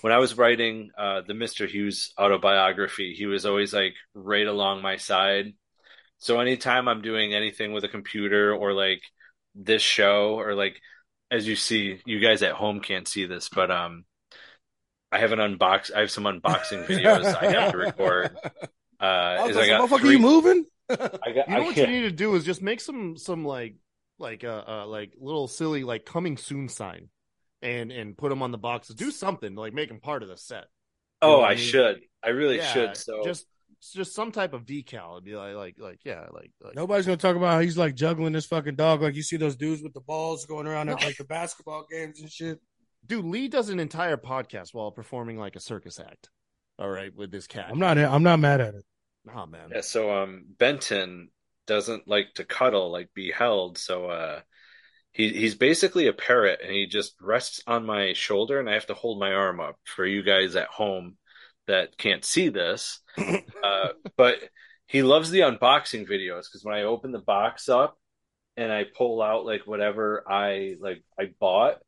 when 0.00 0.12
I 0.12 0.18
was 0.18 0.38
writing 0.38 0.90
uh, 0.96 1.20
the 1.26 1.34
Mr. 1.34 1.66
Hughes 1.66 2.14
autobiography, 2.18 3.12
he 3.12 3.26
was 3.26 3.44
always 3.44 3.74
like 3.74 3.94
right 4.14 4.46
along 4.46 4.80
my 4.80 4.96
side. 4.96 5.52
So 6.18 6.40
anytime 6.40 6.88
I'm 6.88 7.02
doing 7.02 7.34
anything 7.34 7.72
with 7.72 7.84
a 7.84 7.88
computer 7.88 8.54
or 8.54 8.72
like 8.72 9.02
this 9.54 9.82
show 9.82 10.34
or 10.38 10.54
like 10.54 10.80
as 11.30 11.46
you 11.46 11.56
see, 11.56 12.00
you 12.04 12.20
guys 12.20 12.42
at 12.42 12.52
home 12.52 12.80
can't 12.80 13.08
see 13.08 13.26
this, 13.26 13.48
but 13.48 13.70
um 13.70 14.04
I 15.12 15.18
have 15.18 15.32
an 15.32 15.38
unbox 15.38 15.90
I 15.94 16.00
have 16.00 16.10
some 16.10 16.24
unboxing 16.24 16.86
videos 16.86 17.34
I 17.34 17.46
have 17.46 17.68
to 17.68 17.76
record. 17.78 18.36
Uh 19.00 19.40
I 19.40 19.46
is 19.46 19.56
I 19.56 19.66
got 19.66 19.88
motherfucker, 19.88 20.00
three, 20.00 20.10
you 20.10 20.18
moving? 20.18 20.66
I 21.22 21.32
got 21.32 21.46
You 21.46 21.56
know 21.56 21.62
I, 21.62 21.64
what 21.64 21.76
yeah. 21.76 21.82
you 21.82 21.86
need 21.86 22.02
to 22.02 22.10
do 22.12 22.34
is 22.34 22.44
just 22.44 22.62
make 22.62 22.80
some 22.80 23.16
some 23.16 23.44
like 23.44 23.76
like 24.18 24.44
uh, 24.44 24.64
uh 24.68 24.86
like 24.86 25.14
little 25.18 25.48
silly 25.48 25.84
like 25.84 26.04
coming 26.04 26.36
soon 26.36 26.68
sign, 26.68 27.08
and 27.62 27.92
and 27.92 28.16
put 28.16 28.28
them 28.30 28.42
on 28.42 28.52
the 28.52 28.58
boxes. 28.58 28.96
Do 28.96 29.10
something 29.10 29.54
like 29.54 29.74
make 29.74 29.88
them 29.88 30.00
part 30.00 30.22
of 30.22 30.28
the 30.28 30.36
set. 30.36 30.66
You 31.24 31.28
Oh, 31.28 31.40
I 31.40 31.50
I 31.50 31.54
mean? 31.54 31.56
should. 31.56 32.00
I 32.22 32.30
really 32.30 32.58
Yeah, 32.58 32.72
should. 32.72 32.96
So 32.96 33.22
just 33.24 33.46
just 33.80 34.14
some 34.14 34.30
type 34.30 34.52
of 34.52 34.66
decal. 34.66 35.12
It'd 35.12 35.24
be 35.24 35.34
like 35.34 35.54
like 35.54 35.74
like 35.78 36.00
yeah 36.04 36.26
like 36.32 36.50
like 36.60 36.74
Nobody's 36.74 37.06
gonna 37.06 37.16
talk 37.16 37.36
about 37.36 37.52
how 37.52 37.60
he's 37.60 37.78
like 37.78 37.94
juggling 37.94 38.32
this 38.32 38.46
fucking 38.46 38.76
dog. 38.76 39.00
Like 39.00 39.14
you 39.14 39.22
see 39.22 39.36
those 39.36 39.56
dudes 39.56 39.82
with 39.82 39.94
the 39.94 40.00
balls 40.00 40.44
going 40.44 40.66
around 40.66 40.88
at 40.90 41.02
like 41.02 41.16
the 41.16 41.24
basketball 41.24 41.86
games 41.90 42.20
and 42.20 42.30
shit. 42.30 42.60
dude. 43.06 43.24
Lee 43.24 43.48
does 43.48 43.70
an 43.70 43.80
entire 43.80 44.16
podcast 44.18 44.74
while 44.74 44.90
performing 44.90 45.38
like 45.38 45.56
a 45.56 45.60
circus 45.60 45.98
act. 45.98 46.28
All 46.78 46.90
right, 46.90 47.14
with 47.14 47.30
this 47.30 47.46
cat. 47.46 47.66
I'm 47.70 47.78
not 47.78 47.96
I'm 47.98 48.22
not 48.22 48.38
mad 48.38 48.60
at 48.60 48.74
it. 48.74 48.84
Nah, 49.24 49.46
man. 49.46 49.70
Yeah, 49.74 49.80
so 49.80 50.14
um 50.22 50.44
Benton 50.58 51.30
doesn't 51.66 52.08
like 52.08 52.34
to 52.34 52.44
cuddle, 52.44 52.90
like 52.90 53.10
be 53.14 53.30
held, 53.30 53.78
so 53.78 54.06
uh 54.06 54.40
he 55.12 55.28
he's 55.30 55.54
basically 55.54 56.06
a 56.06 56.12
parrot 56.12 56.60
and 56.62 56.72
he 56.72 56.86
just 56.86 57.14
rests 57.20 57.62
on 57.66 57.84
my 57.84 58.12
shoulder 58.12 58.60
and 58.60 58.68
I 58.68 58.74
have 58.74 58.86
to 58.86 58.94
hold 58.94 59.18
my 59.18 59.32
arm 59.32 59.60
up 59.60 59.76
for 59.84 60.06
you 60.06 60.22
guys 60.22 60.54
at 60.56 60.68
home 60.68 61.16
that 61.70 61.96
can't 61.98 62.24
see 62.24 62.48
this. 62.50 63.00
uh 63.18 63.88
but 64.16 64.36
he 64.86 65.02
loves 65.02 65.30
the 65.30 65.40
unboxing 65.40 66.08
videos 66.08 66.42
because 66.42 66.60
when 66.62 66.74
I 66.74 66.82
open 66.82 67.12
the 67.12 67.18
box 67.20 67.68
up 67.68 67.96
and 68.56 68.72
I 68.72 68.84
pull 68.96 69.22
out 69.22 69.44
like 69.46 69.66
whatever 69.66 70.22
I 70.28 70.76
like 70.80 71.02
I 71.18 71.30
bought, 71.40 71.78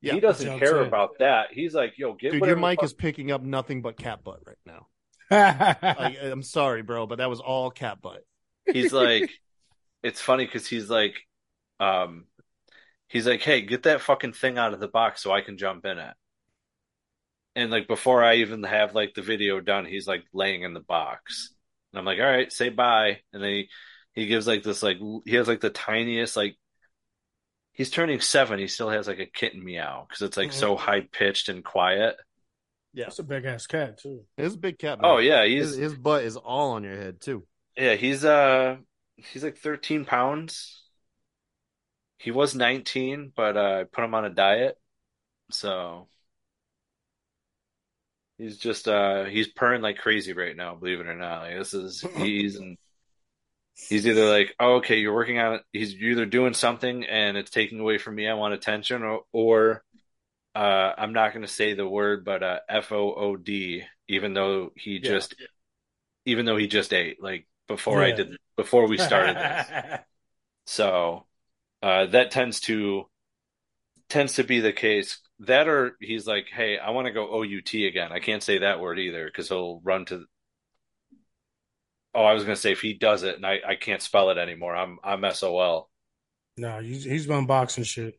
Yeah, 0.00 0.14
he 0.14 0.20
doesn't 0.20 0.58
care 0.58 0.80
in. 0.82 0.86
about 0.88 1.18
that. 1.18 1.48
He's 1.52 1.74
like, 1.74 1.94
yo, 1.98 2.14
get 2.14 2.32
Dude, 2.32 2.44
your 2.46 2.56
mic 2.56 2.78
fuck- 2.78 2.84
is 2.84 2.92
picking 2.94 3.30
up 3.32 3.42
nothing 3.42 3.82
but 3.82 3.96
cat 3.96 4.22
butt 4.24 4.40
right 4.46 4.56
now. 4.64 4.86
I, 5.30 6.16
I'm 6.22 6.42
sorry, 6.42 6.82
bro, 6.82 7.06
but 7.06 7.18
that 7.18 7.28
was 7.30 7.40
all 7.40 7.70
cat 7.70 8.00
butt. 8.00 8.22
he's 8.70 8.92
like 8.92 9.30
it's 10.02 10.20
funny 10.20 10.44
because 10.46 10.66
he's 10.66 10.88
like 10.90 11.16
um 11.80 12.26
he's 13.08 13.26
like 13.26 13.42
hey 13.42 13.60
get 13.62 13.82
that 13.84 14.00
fucking 14.00 14.32
thing 14.32 14.58
out 14.58 14.72
of 14.74 14.80
the 14.80 14.88
box 14.88 15.22
so 15.22 15.30
i 15.32 15.40
can 15.42 15.58
jump 15.58 15.84
in 15.84 15.98
it 15.98 16.14
and 17.56 17.70
like 17.70 17.86
before 17.88 18.22
i 18.24 18.36
even 18.36 18.62
have 18.62 18.94
like 18.94 19.14
the 19.14 19.22
video 19.22 19.60
done 19.60 19.84
he's 19.84 20.06
like 20.06 20.24
laying 20.32 20.62
in 20.62 20.74
the 20.74 20.80
box 20.80 21.54
and 21.92 21.98
i'm 21.98 22.04
like 22.04 22.18
all 22.18 22.26
right 22.26 22.52
say 22.52 22.68
bye 22.68 23.18
and 23.32 23.42
then 23.42 23.50
he 23.50 23.68
he 24.14 24.26
gives 24.26 24.46
like 24.46 24.62
this 24.62 24.82
like 24.82 24.98
he 25.24 25.36
has 25.36 25.48
like 25.48 25.60
the 25.60 25.70
tiniest 25.70 26.36
like 26.36 26.56
he's 27.72 27.90
turning 27.90 28.20
seven 28.20 28.58
he 28.58 28.68
still 28.68 28.90
has 28.90 29.06
like 29.08 29.18
a 29.18 29.26
kitten 29.26 29.64
meow 29.64 30.06
because 30.08 30.22
it's 30.22 30.36
like 30.36 30.52
so 30.52 30.76
high 30.76 31.00
pitched 31.00 31.48
and 31.48 31.64
quiet 31.64 32.16
Yeah, 32.92 33.06
it's 33.06 33.18
a 33.18 33.24
big 33.24 33.44
ass 33.44 33.66
cat 33.66 33.98
too. 33.98 34.22
his 34.36 34.56
big 34.56 34.78
cat. 34.78 35.00
Man. 35.00 35.10
oh 35.10 35.18
yeah 35.18 35.44
his, 35.44 35.76
his 35.76 35.94
butt 35.94 36.22
is 36.24 36.36
all 36.36 36.72
on 36.72 36.84
your 36.84 36.96
head 36.96 37.20
too. 37.20 37.44
Yeah, 37.76 37.94
he's 37.94 38.24
uh 38.24 38.76
he's 39.16 39.42
like 39.42 39.58
13 39.58 40.04
pounds. 40.04 40.82
He 42.18 42.30
was 42.30 42.54
19, 42.54 43.32
but 43.34 43.56
uh 43.56 43.80
I 43.80 43.84
put 43.84 44.04
him 44.04 44.14
on 44.14 44.24
a 44.24 44.30
diet. 44.30 44.78
So 45.50 46.06
he's 48.38 48.58
just 48.58 48.88
uh 48.88 49.24
he's 49.24 49.48
purring 49.48 49.82
like 49.82 49.98
crazy 49.98 50.32
right 50.32 50.56
now, 50.56 50.74
believe 50.74 51.00
it 51.00 51.06
or 51.06 51.14
not. 51.14 51.42
Like 51.42 51.58
this 51.58 51.74
is 51.74 52.04
he's 52.14 52.56
and 52.56 52.76
he's 53.88 54.06
either 54.06 54.28
like, 54.28 54.54
oh, 54.60 54.76
okay, 54.76 54.98
you're 54.98 55.14
working 55.14 55.38
on 55.38 55.54
it. 55.54 55.62
He's 55.72 55.94
either 55.94 56.26
doing 56.26 56.54
something 56.54 57.04
and 57.04 57.36
it's 57.36 57.50
taking 57.50 57.80
away 57.80 57.98
from 57.98 58.14
me. 58.14 58.28
I 58.28 58.34
want 58.34 58.54
attention, 58.54 59.02
or 59.02 59.22
or 59.32 59.84
uh 60.54 60.92
I'm 60.98 61.12
not 61.14 61.32
going 61.32 61.46
to 61.46 61.52
say 61.52 61.74
the 61.74 61.88
word, 61.88 62.24
but 62.24 62.42
uh 62.42 62.60
F 62.68 62.92
O 62.92 63.14
O 63.14 63.36
D. 63.36 63.84
Even 64.08 64.34
though 64.34 64.70
he 64.76 65.00
Yeah. 65.00 65.00
just, 65.00 65.36
even 66.26 66.46
though 66.46 66.56
he 66.58 66.68
just 66.68 66.92
ate 66.94 67.22
like 67.22 67.46
before 67.68 68.02
I 68.04 68.12
did 68.12 68.36
before 68.56 68.88
we 68.88 68.98
started 68.98 69.40
this. 69.40 69.72
So 70.66 71.26
uh, 71.82 72.06
that 72.06 72.30
tends 72.32 72.60
to 72.62 73.06
tends 74.08 74.34
to 74.34 74.44
be 74.44 74.60
the 74.60 74.72
case. 74.72 75.18
That 75.40 75.68
or 75.68 75.96
he's 76.00 76.26
like, 76.26 76.46
"Hey, 76.52 76.78
I 76.78 76.90
want 76.90 77.06
to 77.06 77.12
go 77.12 77.42
OUT 77.42 77.74
again." 77.74 78.12
I 78.12 78.20
can't 78.20 78.42
say 78.42 78.58
that 78.58 78.80
word 78.80 78.98
either 78.98 79.26
because 79.26 79.48
he'll 79.48 79.80
run 79.84 80.04
to. 80.06 80.24
Oh, 82.14 82.24
I 82.24 82.32
was 82.34 82.44
gonna 82.44 82.56
say 82.56 82.72
if 82.72 82.80
he 82.80 82.94
does 82.94 83.22
it 83.24 83.36
and 83.36 83.44
I, 83.46 83.58
I 83.66 83.74
can't 83.76 84.00
spell 84.02 84.30
it 84.30 84.38
anymore, 84.38 84.74
I'm 84.76 84.98
I'm 85.02 85.24
SOL. 85.32 85.90
no, 86.56 86.80
he's 86.80 87.04
he's 87.04 87.26
unboxing 87.26 87.84
shit. 87.86 88.18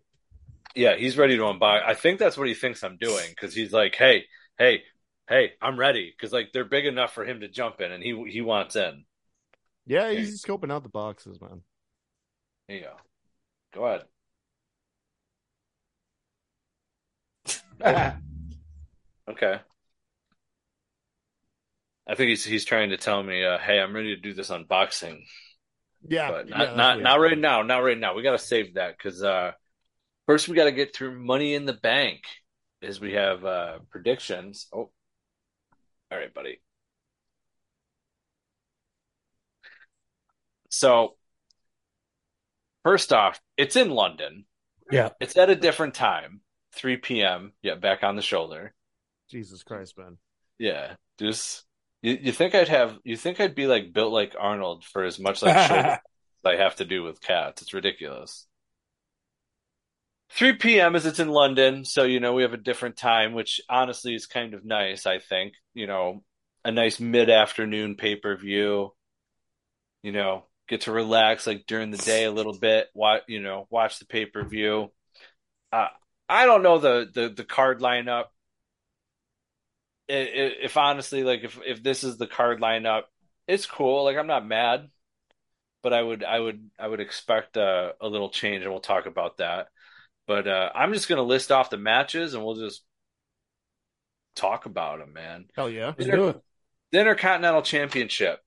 Yeah, 0.76 0.96
he's 0.98 1.18
ready 1.18 1.38
to 1.38 1.44
unbox. 1.44 1.84
I 1.86 1.94
think 1.94 2.20
that's 2.20 2.38
what 2.38 2.48
he 2.48 2.54
thinks 2.54 2.84
I'm 2.84 2.98
doing 2.98 3.30
because 3.30 3.54
he's 3.56 3.72
like, 3.74 3.96
"Hey, 3.96 4.26
hey, 4.58 4.84
hey, 5.30 5.54
I'm 5.62 5.80
ready." 5.80 6.14
Because 6.16 6.34
like 6.34 6.52
they're 6.54 6.66
big 6.66 6.86
enough 6.86 7.14
for 7.14 7.26
him 7.26 7.40
to 7.42 7.48
jump 7.48 7.80
in, 7.82 7.92
and 7.92 8.04
he 8.04 8.26
he 8.30 8.42
wants 8.42 8.76
in. 8.76 9.06
Yeah, 9.86 10.12
he's 10.12 10.44
scoping 10.44 10.72
out 10.72 10.84
the 10.84 10.90
boxes, 10.90 11.40
man. 11.42 11.62
There 12.68 12.78
you 12.78 12.84
go. 12.84 12.96
Go 13.74 13.86
ahead. 13.86 14.06
Okay. 19.28 19.60
I 22.08 22.16
think 22.16 22.30
he's 22.30 22.46
he's 22.46 22.66
trying 22.66 22.92
to 22.92 22.98
tell 22.98 23.24
me, 23.24 23.44
uh, 23.44 23.58
"Hey, 23.58 23.80
I'm 23.80 23.96
ready 23.96 24.16
to 24.16 24.22
do 24.22 24.34
this 24.34 24.50
unboxing." 24.52 25.24
Yeah, 26.08 26.30
but 26.30 26.48
not 26.48 26.60
that's 26.60 26.78
not 26.78 27.02
not 27.02 27.20
right 27.20 27.38
now. 27.38 27.64
Not 27.64 27.80
right 27.80 27.98
now. 27.98 28.14
We 28.14 28.22
got 28.22 28.34
to 28.34 28.38
save 28.38 28.76
that 28.76 28.96
because 28.98 29.24
uh, 29.24 29.54
first 30.28 30.48
we 30.48 30.56
got 30.56 30.66
to 30.66 30.72
get 30.72 30.96
through 30.96 31.20
Money 31.20 31.56
in 31.56 31.66
the 31.66 31.74
Bank, 31.74 32.22
as 32.84 33.00
we 33.00 33.14
have 33.14 33.44
uh, 33.44 33.80
predictions. 33.90 34.68
Oh, 34.72 34.92
all 36.12 36.18
right, 36.18 36.34
buddy. 36.34 36.62
So, 40.70 41.16
first 42.84 43.12
off, 43.12 43.40
it's 43.58 43.76
in 43.76 43.90
London. 43.90 44.46
Yeah. 44.92 45.10
It's 45.20 45.38
at 45.38 45.50
a 45.50 45.56
different 45.56 45.96
time, 45.96 46.42
3 46.76 46.98
p.m. 46.98 47.54
Yeah, 47.62 47.76
back 47.76 48.04
on 48.04 48.16
the 48.16 48.22
shoulder. 48.22 48.74
Jesus 49.30 49.64
Christ, 49.64 49.98
man. 49.98 50.18
Yeah, 50.60 50.96
just 51.20 51.66
you, 52.02 52.18
you 52.22 52.32
think 52.32 52.56
I'd 52.56 52.68
have 52.68 52.98
you 53.04 53.18
think 53.18 53.40
I'd 53.40 53.56
be 53.56 53.68
like 53.68 53.94
built 53.94 54.14
like 54.14 54.36
Arnold 54.40 54.86
for 54.86 55.04
as 55.04 55.20
much 55.20 55.42
like 55.42 55.68
shoulder 55.68 56.00
I 56.46 56.56
have 56.56 56.76
to 56.76 56.86
do 56.86 57.04
with 57.04 57.22
cats. 57.22 57.62
It's 57.62 57.74
ridiculous. 57.74 58.46
3 60.32 60.54
p.m. 60.54 60.96
as 60.96 61.06
it's 61.06 61.20
in 61.20 61.30
London, 61.30 61.86
so 61.86 62.04
you 62.04 62.20
know 62.20 62.34
we 62.34 62.44
have 62.44 62.54
a 62.54 62.58
different 62.58 62.98
time, 62.98 63.34
which 63.34 63.62
honestly 63.70 64.16
is 64.16 64.28
kind 64.28 64.54
of 64.54 64.66
nice. 64.66 65.06
I 65.06 65.20
think 65.20 65.54
you 65.74 65.88
know 65.88 66.24
a 66.64 66.72
nice 66.72 67.00
mid-afternoon 67.00 67.96
pay-per-view. 67.96 68.94
You 70.04 70.12
know, 70.12 70.46
get 70.68 70.82
to 70.82 70.92
relax 70.92 71.48
like 71.48 71.66
during 71.68 71.92
the 71.92 71.98
day 71.98 72.26
a 72.26 72.32
little 72.32 72.58
bit. 72.58 72.88
Watch 72.94 73.24
you 73.28 73.42
know 73.42 73.68
watch 73.70 74.00
the 74.00 74.06
pay-per-view. 74.06 74.92
Uh, 75.72 75.88
I 76.28 76.46
don't 76.46 76.64
know 76.64 76.80
the 76.80 77.10
the 77.14 77.30
the 77.30 77.44
card 77.44 77.80
lineup. 77.82 78.26
If, 80.08 80.54
if 80.64 80.78
honestly, 80.78 81.24
like 81.24 81.44
if 81.44 81.60
if 81.66 81.84
this 81.84 82.04
is 82.04 82.18
the 82.18 82.28
card 82.28 82.62
lineup, 82.62 83.04
it's 83.48 83.66
cool. 83.66 84.04
Like 84.04 84.18
I'm 84.18 84.28
not 84.28 84.46
mad, 84.48 84.90
but 85.84 85.94
I 85.94 86.02
would 86.02 86.24
I 86.24 86.40
would 86.40 86.70
I 86.80 86.88
would 86.88 87.00
expect 87.00 87.58
a, 87.58 87.94
a 88.02 88.08
little 88.08 88.30
change, 88.30 88.64
and 88.64 88.72
we'll 88.72 88.82
talk 88.82 89.06
about 89.06 89.38
that. 89.38 89.68
But 90.28 90.48
uh, 90.48 90.72
I'm 90.74 90.94
just 90.94 91.08
gonna 91.08 91.24
list 91.24 91.52
off 91.52 91.70
the 91.70 91.78
matches, 91.78 92.34
and 92.34 92.44
we'll 92.44 92.56
just 92.56 92.84
talk 94.36 94.66
about 94.66 95.00
them, 95.00 95.14
man. 95.14 95.46
Hell 95.56 95.70
yeah. 95.70 95.94
Let's 95.98 96.10
do 96.10 96.30
it. 96.30 96.42
The 96.92 97.00
Intercontinental 97.00 97.62
Championship. 97.62 98.40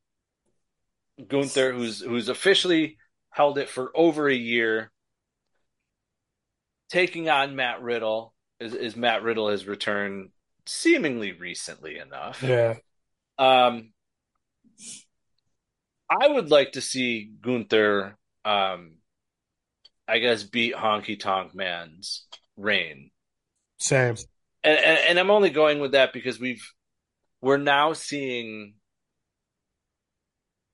Gunther, 1.26 1.72
who's 1.72 2.00
who's 2.00 2.28
officially 2.28 2.98
held 3.30 3.58
it 3.58 3.68
for 3.68 3.90
over 3.94 4.28
a 4.28 4.34
year, 4.34 4.92
taking 6.88 7.28
on 7.28 7.56
Matt 7.56 7.82
Riddle. 7.82 8.34
Is, 8.60 8.74
is 8.74 8.96
Matt 8.96 9.22
Riddle 9.22 9.50
has 9.50 9.66
returned 9.66 10.30
seemingly 10.66 11.32
recently 11.32 11.98
enough. 11.98 12.42
Yeah. 12.42 12.74
Um, 13.38 13.92
I 16.10 16.26
would 16.28 16.50
like 16.50 16.72
to 16.72 16.80
see 16.80 17.30
Gunther, 17.40 18.16
um, 18.44 18.96
I 20.08 20.18
guess, 20.18 20.42
beat 20.42 20.74
Honky 20.74 21.18
Tonk 21.18 21.54
Man's 21.54 22.26
reign. 22.56 23.10
Same. 23.78 24.16
And, 24.64 24.78
and, 24.78 24.98
and 25.08 25.18
I'm 25.18 25.30
only 25.30 25.50
going 25.50 25.80
with 25.80 25.92
that 25.92 26.12
because 26.12 26.40
we've 26.40 26.66
we're 27.40 27.58
now 27.58 27.92
seeing 27.92 28.74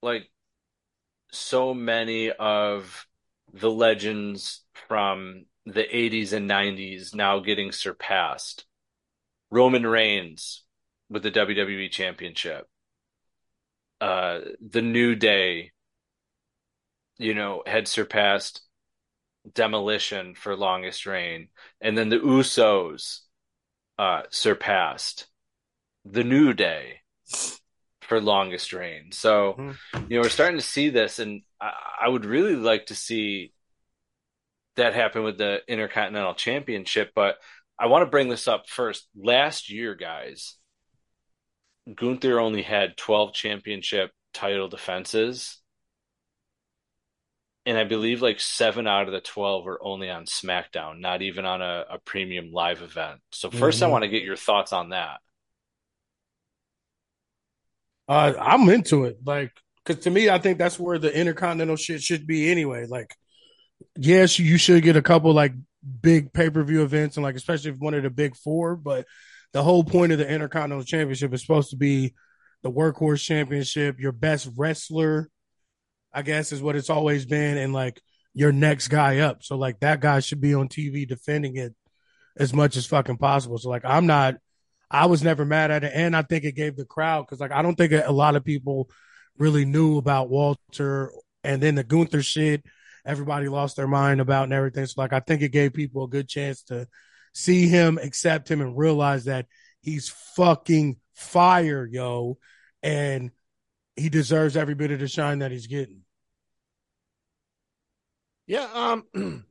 like 0.02 0.30
so 1.30 1.74
many 1.74 2.30
of 2.30 3.06
the 3.52 3.70
legends 3.70 4.62
from 4.88 5.46
the 5.66 5.84
80s 5.84 6.32
and 6.32 6.48
90s 6.48 7.14
now 7.14 7.40
getting 7.40 7.72
surpassed. 7.72 8.66
Roman 9.50 9.86
Reigns 9.86 10.64
with 11.08 11.22
the 11.22 11.30
WWE 11.30 11.90
Championship. 11.90 12.68
Uh, 14.00 14.40
the 14.60 14.82
New 14.82 15.14
Day, 15.14 15.72
you 17.18 17.34
know, 17.34 17.62
had 17.66 17.88
surpassed 17.88 18.62
Demolition 19.52 20.34
for 20.34 20.56
longest 20.56 21.06
reign, 21.06 21.48
and 21.80 21.96
then 21.96 22.08
the 22.08 22.18
Usos 22.18 23.20
uh, 23.98 24.22
surpassed 24.30 25.26
the 26.04 26.24
New 26.24 26.52
Day 26.52 27.00
for 28.00 28.20
longest 28.20 28.72
reign. 28.72 29.12
So, 29.12 29.54
Mhm. 29.54 29.76
you 30.08 30.16
know, 30.16 30.22
we're 30.22 30.28
starting 30.28 30.58
to 30.58 30.64
see 30.64 30.90
this, 30.90 31.18
and 31.18 31.42
I, 31.60 31.72
I 32.02 32.08
would 32.08 32.24
really 32.24 32.56
like 32.56 32.86
to 32.86 32.94
see 32.94 33.52
that 34.76 34.94
happened 34.94 35.24
with 35.24 35.38
the 35.38 35.60
Intercontinental 35.68 36.34
Championship. 36.34 37.12
But 37.14 37.36
I 37.78 37.86
want 37.86 38.02
to 38.02 38.10
bring 38.10 38.28
this 38.28 38.48
up 38.48 38.68
first. 38.68 39.06
Last 39.16 39.70
year, 39.70 39.94
guys, 39.94 40.56
Gunther 41.94 42.38
only 42.40 42.62
had 42.62 42.96
12 42.96 43.32
championship 43.34 44.10
title 44.32 44.68
defenses. 44.68 45.60
And 47.66 47.78
I 47.78 47.84
believe 47.84 48.20
like 48.20 48.40
seven 48.40 48.86
out 48.86 49.06
of 49.06 49.12
the 49.12 49.20
12 49.20 49.64
were 49.64 49.82
only 49.82 50.10
on 50.10 50.26
SmackDown, 50.26 51.00
not 51.00 51.22
even 51.22 51.46
on 51.46 51.62
a, 51.62 51.84
a 51.92 51.98
premium 51.98 52.52
live 52.52 52.82
event. 52.82 53.20
So, 53.32 53.50
1st 53.50 53.82
I 53.82 53.86
Mhm. 53.86 53.90
want 53.90 54.02
to 54.02 54.08
get 54.08 54.22
your 54.22 54.36
thoughts 54.36 54.72
on 54.72 54.90
that. 54.90 55.20
Uh, 58.08 58.34
I'm 58.40 58.68
into 58.68 59.04
it. 59.04 59.18
Like, 59.24 59.52
because 59.84 60.04
to 60.04 60.10
me, 60.10 60.28
I 60.28 60.38
think 60.38 60.58
that's 60.58 60.78
where 60.78 60.98
the 60.98 61.14
intercontinental 61.14 61.76
shit 61.76 62.02
should 62.02 62.26
be 62.26 62.50
anyway. 62.50 62.86
Like, 62.86 63.16
yes, 63.96 64.38
you 64.38 64.58
should 64.58 64.82
get 64.82 64.96
a 64.96 65.02
couple 65.02 65.32
like 65.32 65.52
big 66.00 66.32
pay 66.32 66.50
per 66.50 66.62
view 66.62 66.82
events, 66.82 67.16
and 67.16 67.24
like 67.24 67.36
especially 67.36 67.70
if 67.70 67.78
one 67.78 67.94
of 67.94 68.02
the 68.02 68.10
big 68.10 68.36
four. 68.36 68.76
But 68.76 69.06
the 69.52 69.62
whole 69.62 69.84
point 69.84 70.12
of 70.12 70.18
the 70.18 70.28
intercontinental 70.28 70.84
championship 70.84 71.32
is 71.32 71.40
supposed 71.40 71.70
to 71.70 71.76
be 71.76 72.14
the 72.62 72.70
workhorse 72.70 73.22
championship, 73.22 74.00
your 74.00 74.12
best 74.12 74.48
wrestler, 74.56 75.28
I 76.12 76.22
guess, 76.22 76.52
is 76.52 76.62
what 76.62 76.76
it's 76.76 76.90
always 76.90 77.26
been, 77.26 77.56
and 77.58 77.72
like 77.72 78.00
your 78.32 78.52
next 78.52 78.88
guy 78.88 79.18
up. 79.18 79.42
So 79.42 79.56
like 79.56 79.80
that 79.80 80.00
guy 80.00 80.20
should 80.20 80.40
be 80.40 80.54
on 80.54 80.68
TV 80.68 81.06
defending 81.06 81.56
it 81.56 81.74
as 82.36 82.52
much 82.52 82.76
as 82.76 82.86
fucking 82.86 83.18
possible. 83.18 83.58
So 83.58 83.68
like 83.68 83.84
I'm 83.84 84.06
not 84.06 84.36
I 84.90 85.06
was 85.06 85.22
never 85.22 85.44
mad 85.44 85.70
at 85.70 85.84
it, 85.84 85.92
and 85.94 86.16
I 86.16 86.22
think 86.22 86.44
it 86.44 86.54
gave 86.54 86.76
the 86.76 86.84
crowd 86.84 87.22
because 87.22 87.40
like 87.40 87.52
I 87.52 87.62
don't 87.62 87.76
think 87.76 87.92
a 87.92 88.12
lot 88.12 88.36
of 88.36 88.44
people 88.44 88.88
really 89.38 89.64
knew 89.64 89.98
about 89.98 90.30
Walter, 90.30 91.12
and 91.42 91.62
then 91.62 91.74
the 91.74 91.84
Gunther 91.84 92.22
shit, 92.22 92.64
everybody 93.04 93.48
lost 93.48 93.76
their 93.76 93.86
mind 93.86 94.20
about 94.20 94.44
and 94.44 94.52
everything. 94.52 94.86
So 94.86 95.00
like 95.00 95.12
I 95.12 95.20
think 95.20 95.42
it 95.42 95.52
gave 95.52 95.72
people 95.72 96.04
a 96.04 96.08
good 96.08 96.28
chance 96.28 96.62
to 96.64 96.88
see 97.34 97.68
him, 97.68 97.98
accept 97.98 98.50
him, 98.50 98.60
and 98.60 98.76
realize 98.76 99.24
that 99.24 99.46
he's 99.80 100.08
fucking 100.36 100.96
fire, 101.14 101.86
yo, 101.86 102.38
and 102.82 103.30
he 103.96 104.08
deserves 104.08 104.56
every 104.56 104.74
bit 104.74 104.90
of 104.90 105.00
the 105.00 105.08
shine 105.08 105.40
that 105.40 105.50
he's 105.50 105.66
getting. 105.66 106.02
Yeah, 108.46 108.68
um, 108.72 109.04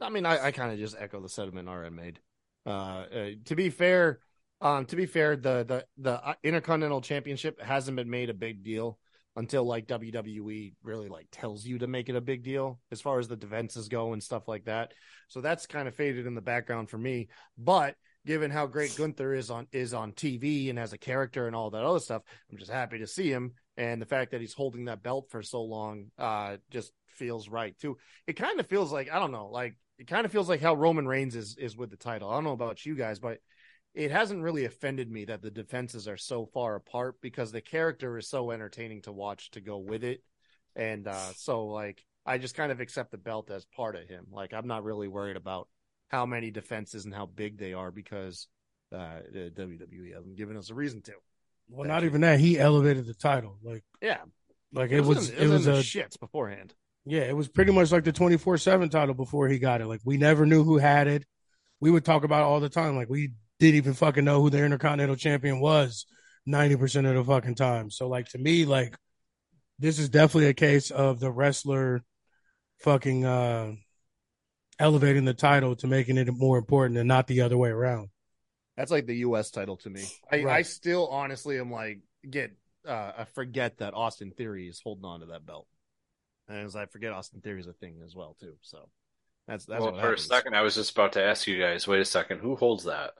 I 0.00 0.10
mean, 0.10 0.26
I, 0.26 0.46
I 0.46 0.50
kind 0.50 0.72
of 0.72 0.78
just 0.78 0.96
echo 0.98 1.20
the 1.20 1.28
sentiment 1.28 1.68
Ahron 1.68 1.92
made. 1.92 2.20
Uh, 2.64 2.70
uh, 2.70 3.30
to 3.44 3.54
be 3.54 3.70
fair, 3.70 4.20
um, 4.60 4.86
to 4.86 4.96
be 4.96 5.06
fair, 5.06 5.36
the 5.36 5.64
the 5.64 5.86
the 5.98 6.26
uh, 6.26 6.34
Intercontinental 6.42 7.00
Championship 7.00 7.60
hasn't 7.60 7.96
been 7.96 8.10
made 8.10 8.30
a 8.30 8.34
big 8.34 8.64
deal 8.64 8.98
until 9.36 9.64
like 9.64 9.86
WWE 9.86 10.74
really 10.82 11.08
like 11.08 11.28
tells 11.30 11.64
you 11.64 11.78
to 11.78 11.86
make 11.86 12.08
it 12.08 12.16
a 12.16 12.20
big 12.20 12.42
deal 12.42 12.80
as 12.90 13.00
far 13.00 13.18
as 13.18 13.28
the 13.28 13.36
defenses 13.36 13.88
go 13.88 14.12
and 14.12 14.22
stuff 14.22 14.48
like 14.48 14.64
that. 14.64 14.92
So 15.28 15.40
that's 15.40 15.66
kind 15.66 15.86
of 15.86 15.94
faded 15.94 16.26
in 16.26 16.34
the 16.34 16.40
background 16.40 16.88
for 16.88 16.98
me. 16.98 17.28
But 17.58 17.96
given 18.24 18.50
how 18.50 18.66
great 18.66 18.96
Gunther 18.96 19.34
is 19.34 19.50
on 19.50 19.66
is 19.72 19.94
on 19.94 20.12
TV 20.12 20.70
and 20.70 20.78
as 20.78 20.92
a 20.92 20.98
character 20.98 21.46
and 21.46 21.54
all 21.54 21.70
that 21.70 21.84
other 21.84 22.00
stuff, 22.00 22.22
I'm 22.50 22.58
just 22.58 22.70
happy 22.70 22.98
to 22.98 23.06
see 23.06 23.30
him. 23.30 23.52
And 23.76 24.00
the 24.00 24.06
fact 24.06 24.30
that 24.30 24.40
he's 24.40 24.54
holding 24.54 24.86
that 24.86 25.02
belt 25.02 25.26
for 25.30 25.42
so 25.42 25.62
long, 25.62 26.06
uh, 26.18 26.56
just 26.70 26.92
feels 27.08 27.48
right 27.48 27.78
too. 27.78 27.98
It 28.26 28.34
kind 28.34 28.58
of 28.58 28.66
feels 28.66 28.90
like 28.92 29.12
I 29.12 29.18
don't 29.18 29.32
know, 29.32 29.48
like 29.48 29.76
it 29.98 30.06
kind 30.06 30.24
of 30.24 30.32
feels 30.32 30.48
like 30.48 30.60
how 30.60 30.74
Roman 30.74 31.06
Reigns 31.06 31.36
is 31.36 31.56
is 31.58 31.76
with 31.76 31.90
the 31.90 31.96
title. 31.96 32.30
I 32.30 32.34
don't 32.34 32.44
know 32.44 32.52
about 32.52 32.84
you 32.84 32.94
guys, 32.94 33.18
but 33.18 33.38
it 33.96 34.10
hasn't 34.12 34.42
really 34.42 34.64
offended 34.66 35.10
me 35.10 35.24
that 35.24 35.42
the 35.42 35.50
defenses 35.50 36.06
are 36.06 36.16
so 36.18 36.46
far 36.46 36.76
apart 36.76 37.16
because 37.20 37.50
the 37.50 37.60
character 37.60 38.16
is 38.18 38.28
so 38.28 38.50
entertaining 38.52 39.02
to 39.02 39.12
watch 39.12 39.50
to 39.52 39.60
go 39.60 39.78
with 39.78 40.04
it. 40.04 40.22
And 40.76 41.08
uh 41.08 41.32
so 41.36 41.66
like 41.66 42.04
I 42.24 42.38
just 42.38 42.54
kind 42.54 42.70
of 42.70 42.80
accept 42.80 43.10
the 43.10 43.18
belt 43.18 43.50
as 43.50 43.64
part 43.64 43.96
of 43.96 44.06
him. 44.06 44.26
Like 44.30 44.52
I'm 44.52 44.66
not 44.66 44.84
really 44.84 45.08
worried 45.08 45.36
about 45.36 45.68
how 46.08 46.26
many 46.26 46.50
defenses 46.52 47.04
and 47.06 47.14
how 47.14 47.26
big 47.26 47.58
they 47.58 47.72
are 47.72 47.90
because 47.90 48.46
uh 48.92 49.20
the 49.32 49.50
WWE 49.56 50.14
hasn't 50.14 50.36
given 50.36 50.56
us 50.56 50.70
a 50.70 50.74
reason 50.74 51.02
to. 51.02 51.12
Well, 51.68 51.88
not 51.88 52.04
even 52.04 52.20
that. 52.20 52.38
He 52.38 52.60
elevated 52.60 53.06
the 53.06 53.14
title. 53.14 53.58
Like, 53.62 53.82
Yeah. 54.00 54.18
like 54.72 54.92
it 54.92 55.00
was, 55.00 55.30
in- 55.30 55.42
it 55.42 55.48
was 55.50 55.66
in 55.66 55.74
a 55.74 55.78
shits 55.78 56.20
beforehand. 56.20 56.74
Yeah, 57.04 57.22
it 57.22 57.34
was 57.36 57.48
pretty 57.48 57.72
much 57.72 57.90
like 57.90 58.04
the 58.04 58.12
24 58.12 58.58
7 58.58 58.88
title 58.88 59.14
before 59.14 59.48
he 59.48 59.58
got 59.58 59.80
it. 59.80 59.86
Like, 59.86 60.00
we 60.04 60.16
never 60.16 60.44
knew 60.46 60.62
who 60.62 60.76
had 60.78 61.08
it. 61.08 61.24
We 61.80 61.90
would 61.90 62.04
talk 62.04 62.22
about 62.24 62.42
it 62.42 62.44
all 62.46 62.60
the 62.60 62.68
time. 62.68 62.94
Like, 62.96 63.08
we 63.08 63.30
didn't 63.58 63.76
even 63.76 63.94
fucking 63.94 64.24
know 64.24 64.40
who 64.40 64.50
the 64.50 64.62
Intercontinental 64.62 65.16
Champion 65.16 65.60
was 65.60 66.06
90% 66.48 67.08
of 67.08 67.14
the 67.14 67.24
fucking 67.24 67.54
time. 67.54 67.90
So, 67.90 68.08
like, 68.08 68.28
to 68.30 68.38
me, 68.38 68.64
like, 68.64 68.96
this 69.78 69.98
is 69.98 70.08
definitely 70.08 70.48
a 70.48 70.54
case 70.54 70.90
of 70.90 71.20
the 71.20 71.30
wrestler 71.30 72.02
fucking 72.80 73.24
uh 73.24 73.72
elevating 74.78 75.24
the 75.24 75.34
title 75.34 75.74
to 75.76 75.86
making 75.86 76.18
it 76.18 76.28
more 76.32 76.58
important 76.58 76.98
and 76.98 77.08
not 77.08 77.26
the 77.26 77.40
other 77.40 77.56
way 77.56 77.70
around. 77.70 78.10
That's 78.76 78.90
like 78.90 79.06
the 79.06 79.16
US 79.16 79.50
title 79.50 79.78
to 79.78 79.90
me. 79.90 80.04
I, 80.30 80.44
I 80.44 80.62
still 80.62 81.08
honestly 81.08 81.58
am 81.58 81.70
like 81.70 82.00
get 82.28 82.52
uh 82.86 83.12
I 83.18 83.24
forget 83.34 83.78
that 83.78 83.94
Austin 83.94 84.32
Theory 84.32 84.68
is 84.68 84.80
holding 84.82 85.04
on 85.04 85.20
to 85.20 85.26
that 85.26 85.46
belt. 85.46 85.66
And 86.48 86.58
as 86.58 86.76
I 86.76 86.86
forget 86.86 87.12
Austin 87.12 87.40
Theory 87.40 87.60
is 87.60 87.66
a 87.66 87.72
thing 87.72 88.00
as 88.04 88.14
well 88.14 88.36
too. 88.38 88.54
So 88.60 88.88
that's 89.48 89.64
that's 89.64 89.80
well, 89.80 89.92
what 89.92 90.00
for 90.00 90.08
a 90.08 90.10
happens. 90.10 90.26
second, 90.26 90.54
I 90.54 90.62
was 90.62 90.74
just 90.74 90.92
about 90.92 91.12
to 91.12 91.22
ask 91.22 91.46
you 91.46 91.58
guys. 91.58 91.88
Wait 91.88 92.00
a 92.00 92.04
second, 92.04 92.40
who 92.40 92.56
holds 92.56 92.84
that? 92.84 93.12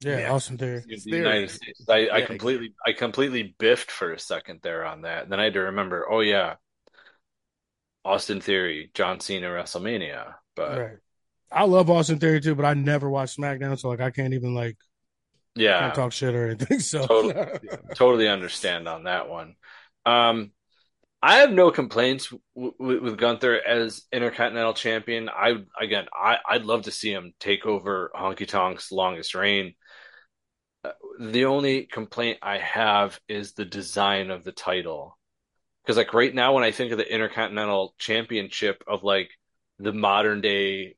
Yeah, 0.00 0.20
Yeah. 0.20 0.32
Austin 0.32 0.58
Theory. 0.58 0.84
The 0.86 0.96
theory. 0.96 1.18
United 1.18 1.50
States. 1.50 1.84
I, 1.88 2.08
I 2.10 2.22
completely, 2.22 2.74
I 2.86 2.92
completely 2.92 3.54
biffed 3.58 3.90
for 3.90 4.12
a 4.12 4.18
second 4.18 4.60
there 4.62 4.84
on 4.84 5.02
that. 5.02 5.24
And 5.24 5.32
then 5.32 5.40
I 5.40 5.44
had 5.44 5.54
to 5.54 5.60
remember. 5.60 6.06
Oh 6.10 6.20
yeah, 6.20 6.56
Austin 8.04 8.40
Theory, 8.42 8.90
John 8.94 9.20
Cena, 9.20 9.48
WrestleMania. 9.48 10.34
But 10.54 10.76
Right. 10.76 10.98
I 11.52 11.64
love 11.64 11.90
Austin 11.90 12.18
Theory 12.18 12.40
too, 12.40 12.54
but 12.54 12.64
I 12.64 12.74
never 12.74 13.10
watched 13.10 13.38
SmackDown, 13.38 13.78
so 13.78 13.88
like 13.88 14.00
I 14.00 14.10
can't 14.10 14.34
even 14.34 14.54
like 14.54 14.76
yeah, 15.54 15.80
can't 15.80 15.94
talk 15.94 16.12
shit 16.12 16.34
or 16.34 16.46
anything. 16.48 16.80
So 16.80 17.06
Totally. 17.06 17.34
totally 17.94 18.28
understand 18.28 18.88
on 18.88 19.04
that 19.04 19.28
one. 19.28 19.56
Um, 20.06 20.52
I 21.22 21.36
have 21.38 21.52
no 21.52 21.70
complaints 21.70 22.32
w- 22.56 22.74
w- 22.78 23.02
with 23.02 23.18
Gunther 23.18 23.60
as 23.66 24.04
Intercontinental 24.12 24.74
Champion. 24.74 25.28
I 25.30 25.56
again, 25.80 26.06
I 26.14 26.38
I'd 26.48 26.64
love 26.66 26.82
to 26.84 26.92
see 26.92 27.12
him 27.12 27.34
take 27.40 27.66
over 27.66 28.12
Honky 28.14 28.48
Tonk's 28.48 28.92
longest 28.92 29.34
reign. 29.34 29.74
Uh, 30.82 30.92
the 31.18 31.44
only 31.44 31.84
complaint 31.84 32.38
I 32.42 32.58
have 32.58 33.20
is 33.28 33.52
the 33.52 33.64
design 33.64 34.30
of 34.30 34.44
the 34.44 34.52
title, 34.52 35.18
because 35.82 35.96
like 35.96 36.14
right 36.14 36.34
now, 36.34 36.54
when 36.54 36.64
I 36.64 36.70
think 36.70 36.92
of 36.92 36.98
the 36.98 37.12
Intercontinental 37.12 37.94
Championship 37.98 38.82
of 38.86 39.02
like 39.02 39.30
the 39.78 39.92
modern 39.92 40.40
day 40.40 40.96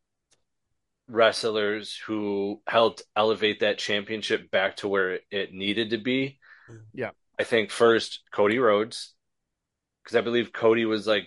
wrestlers 1.09 1.97
who 2.07 2.63
helped 2.67 3.03
elevate 3.17 3.61
that 3.61 3.79
championship 3.79 4.51
back 4.51 4.77
to 4.77 4.89
where 4.89 5.19
it 5.31 5.53
needed 5.53 5.91
to 5.91 5.99
be. 5.99 6.39
Yeah. 6.95 7.11
I 7.39 7.45
think 7.45 7.71
first 7.71 8.21
Cody 8.33 8.59
Rhodes, 8.59 9.13
because 10.03 10.17
I 10.17 10.21
believe 10.21 10.53
Cody 10.53 10.85
was 10.85 11.07
like 11.07 11.27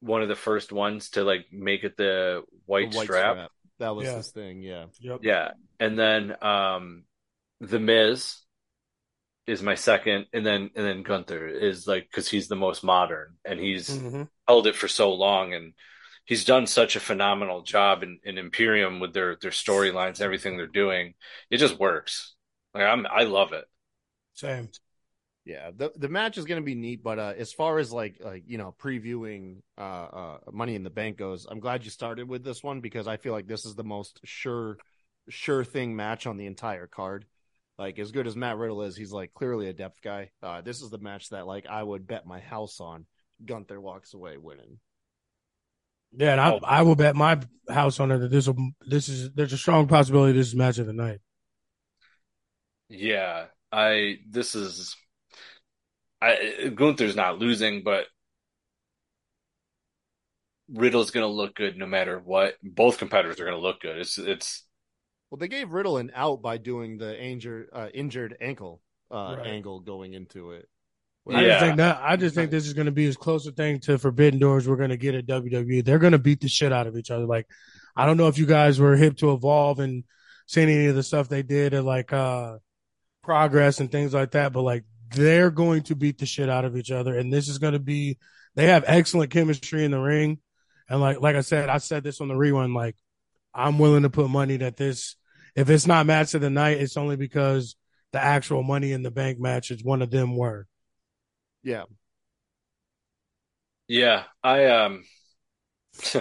one 0.00 0.22
of 0.22 0.28
the 0.28 0.36
first 0.36 0.72
ones 0.72 1.10
to 1.10 1.24
like 1.24 1.46
make 1.52 1.84
it 1.84 1.96
the 1.96 2.42
white, 2.66 2.92
The 2.92 2.98
white 2.98 3.04
strap. 3.04 3.50
That 3.80 3.94
was 3.94 4.06
Yeah. 4.06 4.16
his 4.16 4.30
thing. 4.30 4.62
Yeah. 4.62 4.86
Yep. 5.00 5.20
Yeah. 5.22 5.50
And 5.80 5.98
then 5.98 6.36
um 6.42 7.04
The 7.60 7.78
Miz 7.78 8.42
is 9.46 9.62
my 9.62 9.74
second, 9.74 10.26
and 10.32 10.44
then 10.44 10.70
and 10.74 10.86
then 10.86 11.02
Gunther 11.02 11.46
is 11.48 11.86
like 11.86 12.04
because 12.10 12.28
he's 12.28 12.48
the 12.48 12.56
most 12.56 12.84
modern 12.84 13.36
and 13.44 13.58
he's 13.58 14.02
hmm 14.02 14.28
held 14.46 14.66
it 14.66 14.76
for 14.76 14.88
so 14.88 15.12
long 15.12 15.52
and 15.54 15.74
he's 16.24 16.44
done 16.44 16.66
such 16.66 16.96
a 16.96 17.00
phenomenal 17.00 17.62
job 17.62 18.02
in, 18.02 18.18
in 18.24 18.38
Imperium 18.38 19.00
with 19.00 19.14
their 19.14 19.36
their 19.40 19.50
storylines, 19.50 20.20
everything 20.20 20.56
they're 20.56 20.66
doing. 20.66 21.14
It 21.50 21.58
just 21.58 21.78
works. 21.78 22.34
Like 22.74 22.84
I'm 22.84 23.06
I 23.06 23.22
love 23.24 23.52
it. 23.52 23.64
Same. 24.34 24.70
Yeah, 25.44 25.70
the 25.76 25.92
the 25.96 26.08
match 26.08 26.38
is 26.38 26.44
going 26.44 26.60
to 26.62 26.66
be 26.66 26.74
neat, 26.74 27.02
but 27.02 27.18
uh, 27.18 27.34
as 27.36 27.52
far 27.52 27.78
as 27.78 27.92
like 27.92 28.18
like 28.20 28.44
you 28.46 28.58
know 28.58 28.74
previewing 28.78 29.62
uh, 29.78 29.82
uh 29.82 30.38
Money 30.52 30.74
in 30.76 30.84
the 30.84 30.90
Bank 30.90 31.18
goes, 31.18 31.46
I'm 31.50 31.60
glad 31.60 31.84
you 31.84 31.90
started 31.90 32.28
with 32.28 32.44
this 32.44 32.62
one 32.62 32.80
because 32.80 33.08
I 33.08 33.16
feel 33.18 33.32
like 33.32 33.48
this 33.48 33.66
is 33.66 33.74
the 33.74 33.84
most 33.84 34.20
sure 34.24 34.78
sure 35.28 35.64
thing 35.64 35.96
match 35.96 36.26
on 36.26 36.36
the 36.36 36.46
entire 36.46 36.86
card. 36.86 37.26
Like 37.78 37.98
as 37.98 38.10
good 38.10 38.26
as 38.26 38.36
Matt 38.36 38.56
Riddle 38.56 38.82
is, 38.82 38.96
he's 38.96 39.12
like 39.12 39.32
clearly 39.34 39.68
a 39.68 39.72
depth 39.72 40.02
guy. 40.02 40.30
Uh, 40.42 40.60
this 40.62 40.82
is 40.82 40.90
the 40.90 40.98
match 40.98 41.28
that 41.30 41.46
like 41.46 41.66
I 41.66 41.82
would 41.82 42.06
bet 42.06 42.26
my 42.26 42.40
house 42.40 42.80
on. 42.80 43.06
Gunther 43.44 43.80
walks 43.80 44.14
away 44.14 44.36
winning. 44.36 44.80
Yeah, 46.16 46.32
and 46.32 46.40
I, 46.40 46.50
Oh. 46.52 46.60
I 46.64 46.82
will 46.82 46.96
bet 46.96 47.14
my 47.14 47.38
house 47.68 48.00
on 48.00 48.10
it 48.10 48.18
that 48.18 48.30
this 48.30 48.46
will 48.48 48.70
this 48.86 49.08
is 49.08 49.30
there's 49.34 49.52
a 49.52 49.58
strong 49.58 49.86
possibility 49.86 50.32
this 50.36 50.48
is 50.48 50.54
match 50.56 50.78
of 50.78 50.86
the 50.86 50.92
night. 50.92 51.20
Yeah. 52.88 53.46
I 53.70 54.18
this 54.28 54.54
is 54.54 54.96
I 56.20 56.70
Gunther's 56.74 57.16
not 57.16 57.38
losing, 57.38 57.82
but 57.82 58.06
Riddle's 60.68 61.10
gonna 61.10 61.26
look 61.26 61.54
good 61.54 61.76
no 61.76 61.86
matter 61.86 62.18
what. 62.18 62.56
Both 62.62 62.98
competitors 62.98 63.40
are 63.40 63.44
gonna 63.44 63.58
look 63.58 63.80
good. 63.80 63.98
It's 63.98 64.18
it's 64.18 64.64
Well, 65.30 65.38
they 65.38 65.48
gave 65.48 65.72
Riddle 65.72 65.98
an 65.98 66.10
out 66.14 66.40
by 66.42 66.56
doing 66.58 66.98
the 66.98 67.18
injured 67.20 67.68
uh, 67.72 67.88
injured 67.92 68.36
ankle 68.40 68.80
uh, 69.10 69.36
Right. 69.38 69.46
angle 69.48 69.80
going 69.80 70.14
into 70.14 70.52
it. 70.52 70.68
I 71.28 71.42
Yeah. 71.42 71.48
just 71.48 71.60
think 71.60 71.76
that 71.78 72.00
I 72.02 72.16
just 72.16 72.34
think 72.34 72.50
this 72.50 72.66
is 72.66 72.72
going 72.72 72.86
to 72.86 72.92
be 72.92 73.06
as 73.06 73.16
close 73.16 73.46
a 73.46 73.52
thing 73.52 73.80
to 73.80 73.98
Forbidden 73.98 74.40
Doors 74.40 74.66
we're 74.66 74.76
going 74.76 74.90
to 74.90 74.96
get 74.96 75.14
at 75.14 75.26
WWE. 75.26 75.84
They're 75.84 75.98
going 75.98 76.12
to 76.12 76.18
beat 76.18 76.40
the 76.40 76.48
shit 76.48 76.72
out 76.72 76.86
of 76.86 76.96
each 76.96 77.10
other. 77.10 77.26
Like 77.26 77.46
I 77.94 78.06
don't 78.06 78.16
know 78.16 78.28
if 78.28 78.38
you 78.38 78.46
guys 78.46 78.80
were 78.80 78.96
hip 78.96 79.16
to 79.18 79.32
Evolve 79.32 79.80
and 79.80 80.04
seeing 80.46 80.70
any 80.70 80.86
of 80.86 80.94
the 80.94 81.02
stuff 81.02 81.28
they 81.28 81.42
did 81.42 81.74
at 81.74 81.84
like 81.84 82.12
uh 82.12 82.56
Progress 83.22 83.80
and 83.80 83.92
things 83.92 84.14
like 84.14 84.30
that, 84.30 84.54
but 84.54 84.62
like 84.62 84.84
they're 85.10 85.50
going 85.50 85.82
to 85.84 85.94
beat 85.94 86.16
the 86.18 86.24
shit 86.24 86.48
out 86.48 86.64
of 86.64 86.76
each 86.78 86.90
other, 86.90 87.18
and 87.18 87.30
this 87.30 87.48
is 87.48 87.58
going 87.58 87.74
to 87.74 87.78
be. 87.78 88.16
They 88.54 88.66
have 88.68 88.84
excellent 88.86 89.30
chemistry 89.30 89.84
in 89.84 89.90
the 89.90 90.00
ring, 90.00 90.38
and 90.88 91.00
like 91.00 91.20
like 91.20 91.36
I 91.36 91.42
said, 91.42 91.68
I 91.68 91.76
said 91.78 92.04
this 92.04 92.22
on 92.22 92.28
the 92.28 92.36
rewind. 92.36 92.72
Like 92.72 92.96
I'm 93.58 93.78
willing 93.78 94.02
to 94.04 94.10
put 94.10 94.30
money 94.30 94.56
that 94.58 94.76
this, 94.76 95.16
if 95.56 95.68
it's 95.68 95.86
not 95.86 96.06
match 96.06 96.34
of 96.34 96.40
the 96.40 96.50
night, 96.50 96.78
it's 96.78 96.96
only 96.96 97.16
because 97.16 97.76
the 98.12 98.22
actual 98.22 98.62
Money 98.62 98.92
in 98.92 99.02
the 99.02 99.10
Bank 99.10 99.38
match 99.40 99.70
is 99.70 99.82
one 99.84 100.00
of 100.02 100.10
them 100.10 100.36
were. 100.36 100.66
Yeah, 101.62 101.84
Yeah, 103.88 104.24
I 104.42 104.66
um 104.66 105.04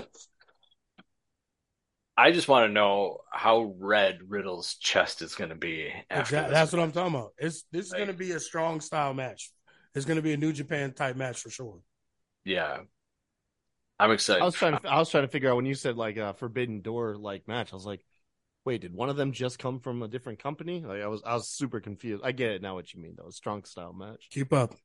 I 2.18 2.32
just 2.32 2.48
want 2.48 2.68
to 2.68 2.74
know 2.74 3.20
how 3.32 3.76
red 3.78 4.20
Riddle's 4.28 4.76
chest 4.76 5.22
is 5.22 5.36
going 5.36 5.52
to 5.52 5.56
be 5.56 5.94
after 6.10 6.22
Exactly. 6.36 6.50
this 6.50 6.60
That's 6.60 6.74
what 6.74 6.82
I'm 6.82 6.92
talking 6.92 7.16
about. 7.16 7.34
It's 7.38 7.64
this 7.72 7.86
is 7.86 7.92
Like- 7.92 8.00
going 8.00 8.12
to 8.12 8.18
be 8.18 8.32
a 8.32 8.40
strong 8.40 8.82
style 8.82 9.14
match. 9.14 9.52
It's 9.94 10.06
going 10.06 10.16
to 10.18 10.24
be 10.24 10.34
a 10.34 10.38
New 10.38 10.52
Japan 10.54 10.94
type 10.94 11.16
match 11.16 11.40
for 11.42 11.50
sure. 11.52 11.80
Yeah. 12.44 12.80
I'm 14.00 14.12
excited. 14.12 14.42
I 14.42 14.46
was 14.46 14.56
trying 14.56 14.78
to 14.78 14.88
I 14.88 15.00
was 15.00 15.10
trying 15.10 15.24
to 15.24 15.28
figure 15.28 15.50
out 15.50 15.56
when 15.56 15.66
you 15.66 15.74
said 15.74 15.98
like 15.98 16.18
a 16.18 16.34
Forbidden 16.34 16.82
Door 16.82 17.18
like 17.18 17.48
match. 17.48 17.74
I 17.74 17.76
was 17.76 17.86
like, 17.86 18.04
wait, 18.66 18.82
did 18.82 18.94
one 18.94 19.10
of 19.10 19.16
them 19.16 19.32
just 19.32 19.60
come 19.60 19.80
from 19.80 20.04
a 20.04 20.08
different 20.08 20.40
company? 20.40 20.82
Like 20.86 21.02
I 21.02 21.08
was 21.08 21.22
I 21.26 21.34
was 21.34 21.48
super 21.48 21.80
confused. 21.80 22.24
I 22.24 22.32
get 22.32 22.52
it 22.52 22.62
now 22.62 22.76
what 22.76 22.94
you 22.94 23.02
mean 23.02 23.16
though. 23.18 23.30
Strong 23.30 23.64
style 23.64 23.94
match. 23.94 24.28
Keep 24.30 24.54
up. 24.54 24.76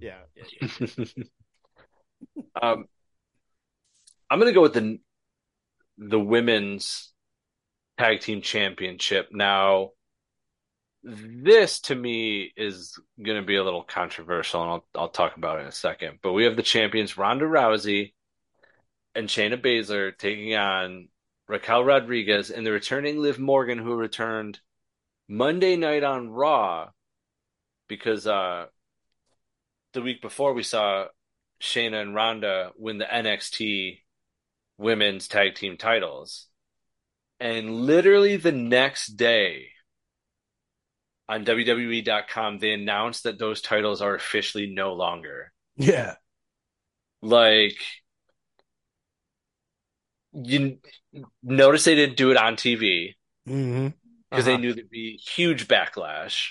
Yeah, 0.00 0.18
yeah, 0.36 0.68
yeah. 0.78 1.04
um 2.62 2.84
I'm 4.30 4.38
going 4.38 4.50
to 4.50 4.54
go 4.54 4.62
with 4.62 4.74
the 4.74 4.98
the 5.98 6.20
women's 6.20 7.12
tag 7.98 8.20
team 8.20 8.40
championship. 8.40 9.30
Now 9.32 9.90
this 11.02 11.80
to 11.80 11.94
me 11.94 12.52
is 12.56 12.98
going 13.22 13.40
to 13.40 13.46
be 13.46 13.56
a 13.56 13.64
little 13.64 13.82
controversial 13.82 14.62
and 14.62 14.70
I'll 14.70 14.86
I'll 14.94 15.08
talk 15.08 15.36
about 15.36 15.58
it 15.58 15.62
in 15.62 15.68
a 15.68 15.72
second. 15.72 16.20
But 16.22 16.32
we 16.32 16.44
have 16.44 16.56
the 16.56 16.62
champions 16.62 17.18
Ronda 17.18 17.46
Rousey 17.46 18.12
and 19.14 19.28
Shayna 19.28 19.60
Baszler 19.60 20.16
taking 20.16 20.54
on 20.54 21.08
Raquel 21.48 21.84
Rodriguez 21.84 22.50
and 22.50 22.66
the 22.66 22.72
returning 22.72 23.18
Liv 23.18 23.38
Morgan, 23.38 23.78
who 23.78 23.94
returned 23.94 24.60
Monday 25.28 25.76
night 25.76 26.04
on 26.04 26.30
Raw 26.30 26.90
because 27.88 28.26
uh, 28.26 28.66
the 29.92 30.02
week 30.02 30.22
before 30.22 30.54
we 30.54 30.62
saw 30.62 31.06
Shayna 31.60 32.00
and 32.00 32.14
Ronda 32.14 32.70
win 32.76 32.98
the 32.98 33.04
NXT 33.04 34.00
women's 34.78 35.28
tag 35.28 35.56
team 35.56 35.76
titles. 35.76 36.46
And 37.38 37.74
literally 37.74 38.36
the 38.36 38.52
next 38.52 39.16
day 39.16 39.68
on 41.28 41.44
WWE.com, 41.44 42.58
they 42.58 42.72
announced 42.72 43.24
that 43.24 43.38
those 43.38 43.60
titles 43.60 44.02
are 44.02 44.14
officially 44.14 44.66
no 44.66 44.94
longer. 44.94 45.52
Yeah. 45.76 46.14
Like, 47.22 47.78
you 50.32 50.78
notice 51.42 51.84
they 51.84 51.94
didn't 51.94 52.16
do 52.16 52.30
it 52.30 52.36
on 52.36 52.56
TV 52.56 53.14
hmm 53.46 53.88
because 54.30 54.46
Uh-huh. 54.46 54.56
they 54.56 54.60
knew 54.60 54.72
there'd 54.72 54.88
be 54.90 55.16
huge 55.16 55.66
backlash. 55.66 56.50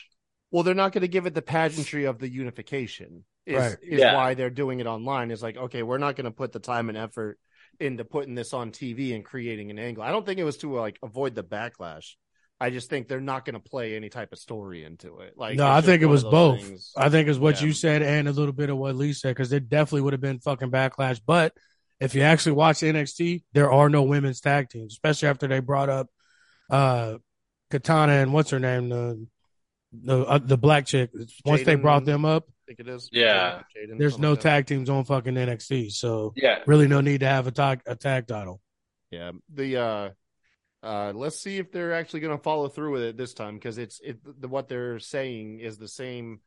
Well, 0.52 0.64
they're 0.64 0.74
not 0.74 0.92
going 0.92 1.04
to 1.04 1.08
give 1.08 1.26
it 1.26 1.34
the 1.34 1.42
pageantry 1.42 2.04
of 2.06 2.20
the 2.20 2.28
unification. 2.30 3.24
Is, 3.46 3.56
Right. 3.56 3.78
is 3.82 4.00
Yeah. 4.00 4.16
why 4.16 4.34
they're 4.34 4.50
doing 4.50 4.80
it 4.82 4.86
online. 4.86 5.32
Is 5.32 5.42
like, 5.42 5.56
okay, 5.56 5.82
we're 5.84 5.98
not 5.98 6.16
going 6.18 6.26
to 6.26 6.32
put 6.32 6.52
the 6.52 6.60
time 6.60 6.90
and 6.90 6.98
effort 6.98 7.40
into 7.80 8.04
putting 8.04 8.36
this 8.36 8.54
on 8.54 8.72
TV 8.72 9.14
and 9.16 9.24
creating 9.24 9.72
an 9.72 9.80
angle. 9.80 10.04
I 10.04 10.12
don't 10.12 10.26
think 10.26 10.40
it 10.40 10.44
was 10.44 10.58
to 10.58 10.74
like 10.74 11.00
avoid 11.02 11.36
the 11.36 11.44
backlash. 11.44 12.16
I 12.60 12.70
just 12.72 12.90
think 12.90 13.08
they're 13.08 13.22
not 13.22 13.46
going 13.46 13.54
to 13.54 13.62
play 13.62 13.96
any 13.96 14.10
type 14.10 14.34
of 14.34 14.40
story 14.40 14.84
into 14.84 15.20
it. 15.20 15.36
Like, 15.38 15.56
no, 15.56 15.66
I 15.66 15.80
think 15.80 16.02
it 16.02 16.08
was 16.08 16.26
both. 16.26 16.62
things- 16.62 16.92
I 16.98 17.08
think 17.08 17.30
it's 17.30 17.40
what 17.40 17.62
Yeah. 17.62 17.68
you 17.68 17.74
said 17.74 18.02
and 18.02 18.28
a 18.28 18.34
little 18.34 18.52
bit 18.52 18.70
of 18.70 18.76
what 18.78 18.96
Lee 18.98 19.14
said 19.14 19.30
because 19.30 19.50
there 19.50 19.62
definitely 19.62 20.02
would 20.02 20.14
have 20.14 20.22
been 20.22 20.40
fucking 20.42 20.70
backlash. 20.70 21.22
But 21.26 21.54
if 22.00 22.16
you 22.16 22.22
actually 22.22 22.54
watch 22.54 22.78
NXT, 22.78 23.44
there 23.54 23.72
are 23.72 23.90
no 23.90 24.04
women's 24.04 24.42
tag 24.42 24.70
teams, 24.70 24.94
especially 24.94 25.30
after 25.30 25.48
they 25.48 25.60
brought 25.60 25.90
up 25.90 26.08
uh 26.70 27.18
Katana 27.72 28.14
and 28.14 28.34
what's 28.34 28.50
her 28.52 28.60
name 28.60 28.90
the 28.90 29.28
the 29.92 30.22
uh, 30.22 30.38
the 30.38 30.58
black 30.58 30.86
chick. 30.86 31.12
Once 31.46 31.64
they 31.64 31.76
brought 31.76 32.06
them 32.06 32.26
up, 32.26 32.46
I 32.48 32.54
think 32.68 32.80
it 32.80 32.88
is. 32.88 33.10
Yeah. 33.12 33.62
Jaden, 33.76 33.98
there's 33.98 34.20
no 34.20 34.32
like 34.32 34.42
that. 34.42 34.50
tag 34.50 34.66
teams 34.68 34.90
on 34.90 35.04
fucking 35.04 35.34
NXT. 35.34 35.92
So 35.92 36.34
Yeah. 36.36 36.60
really 36.68 36.88
no 36.88 37.02
need 37.02 37.22
to 37.22 37.28
have 37.28 37.48
a 37.48 37.52
tag 37.52 37.82
a 37.86 37.96
tag 37.96 38.28
title. 38.28 38.62
Yeah, 39.12 39.32
the 39.52 39.78
uh, 39.78 40.10
uh, 40.84 41.12
let's 41.16 41.40
see 41.40 41.58
if 41.58 41.72
they're 41.72 41.94
actually 41.94 42.20
going 42.20 42.38
to 42.38 42.44
follow 42.44 42.68
through 42.68 42.92
with 42.92 43.02
it 43.02 43.18
this 43.18 43.34
time 43.34 43.56
because 43.56 43.78
it's 43.80 44.00
it 44.04 44.20
the 44.24 44.48
what 44.48 44.68
they're 44.68 45.00
saying 45.00 45.60
is 45.60 45.78
the 45.78 45.88
same 45.88 46.42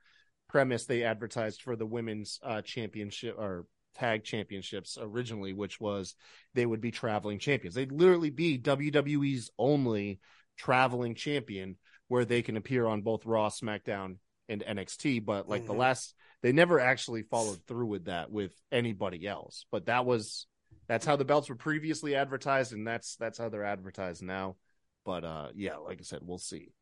premise 0.49 0.87
they 0.87 1.03
advertised 1.03 1.63
for 1.63 1.77
the 1.77 1.87
women's 1.87 2.39
uh 2.43 2.63
championship 2.63 3.37
or 3.39 3.67
tag 3.95 4.25
championships 4.25 4.99
originally, 5.01 5.53
which 5.53 5.81
was 5.81 6.15
they 6.55 6.67
would 6.67 6.81
be 6.81 6.91
traveling 6.91 7.39
champions. 7.39 7.75
They'd 7.75 7.93
literally 7.93 8.31
be 8.31 8.59
WWE's 8.59 9.51
only 9.59 10.21
traveling 10.57 11.15
champion 11.15 11.77
where 12.09 12.25
they 12.25 12.43
can 12.43 12.57
appear 12.57 12.87
on 12.87 13.03
both 13.03 13.25
Raw, 13.27 13.49
SmackDown, 13.49 14.17
and 14.49 14.63
NXT. 14.63 15.25
But 15.25 15.49
like 15.49 15.67
the 15.67 15.73
Mhm. 15.75 15.79
last, 15.79 16.15
they 16.43 16.53
never 16.53 16.79
actually 16.81 17.23
followed 17.23 17.63
through 17.67 17.87
with 17.87 18.05
that 18.07 18.31
with 18.31 18.53
anybody 18.71 19.27
else. 19.27 19.67
But 19.71 19.87
that 19.87 20.05
was 20.05 20.47
that's 20.89 21.07
how 21.07 21.17
the 21.17 21.25
belts 21.25 21.49
were 21.49 21.55
previously 21.57 22.15
advertised, 22.17 22.73
and 22.73 22.87
that's 22.87 23.17
that's 23.17 23.39
how 23.39 23.49
they're 23.49 23.65
advertised 23.65 24.23
now. 24.23 24.57
But 25.05 25.25
uh, 25.25 25.49
yeah, 25.55 25.77
like 25.77 26.01
I 26.01 26.03
said, 26.03 26.21
we'll 26.23 26.39
see. 26.39 26.73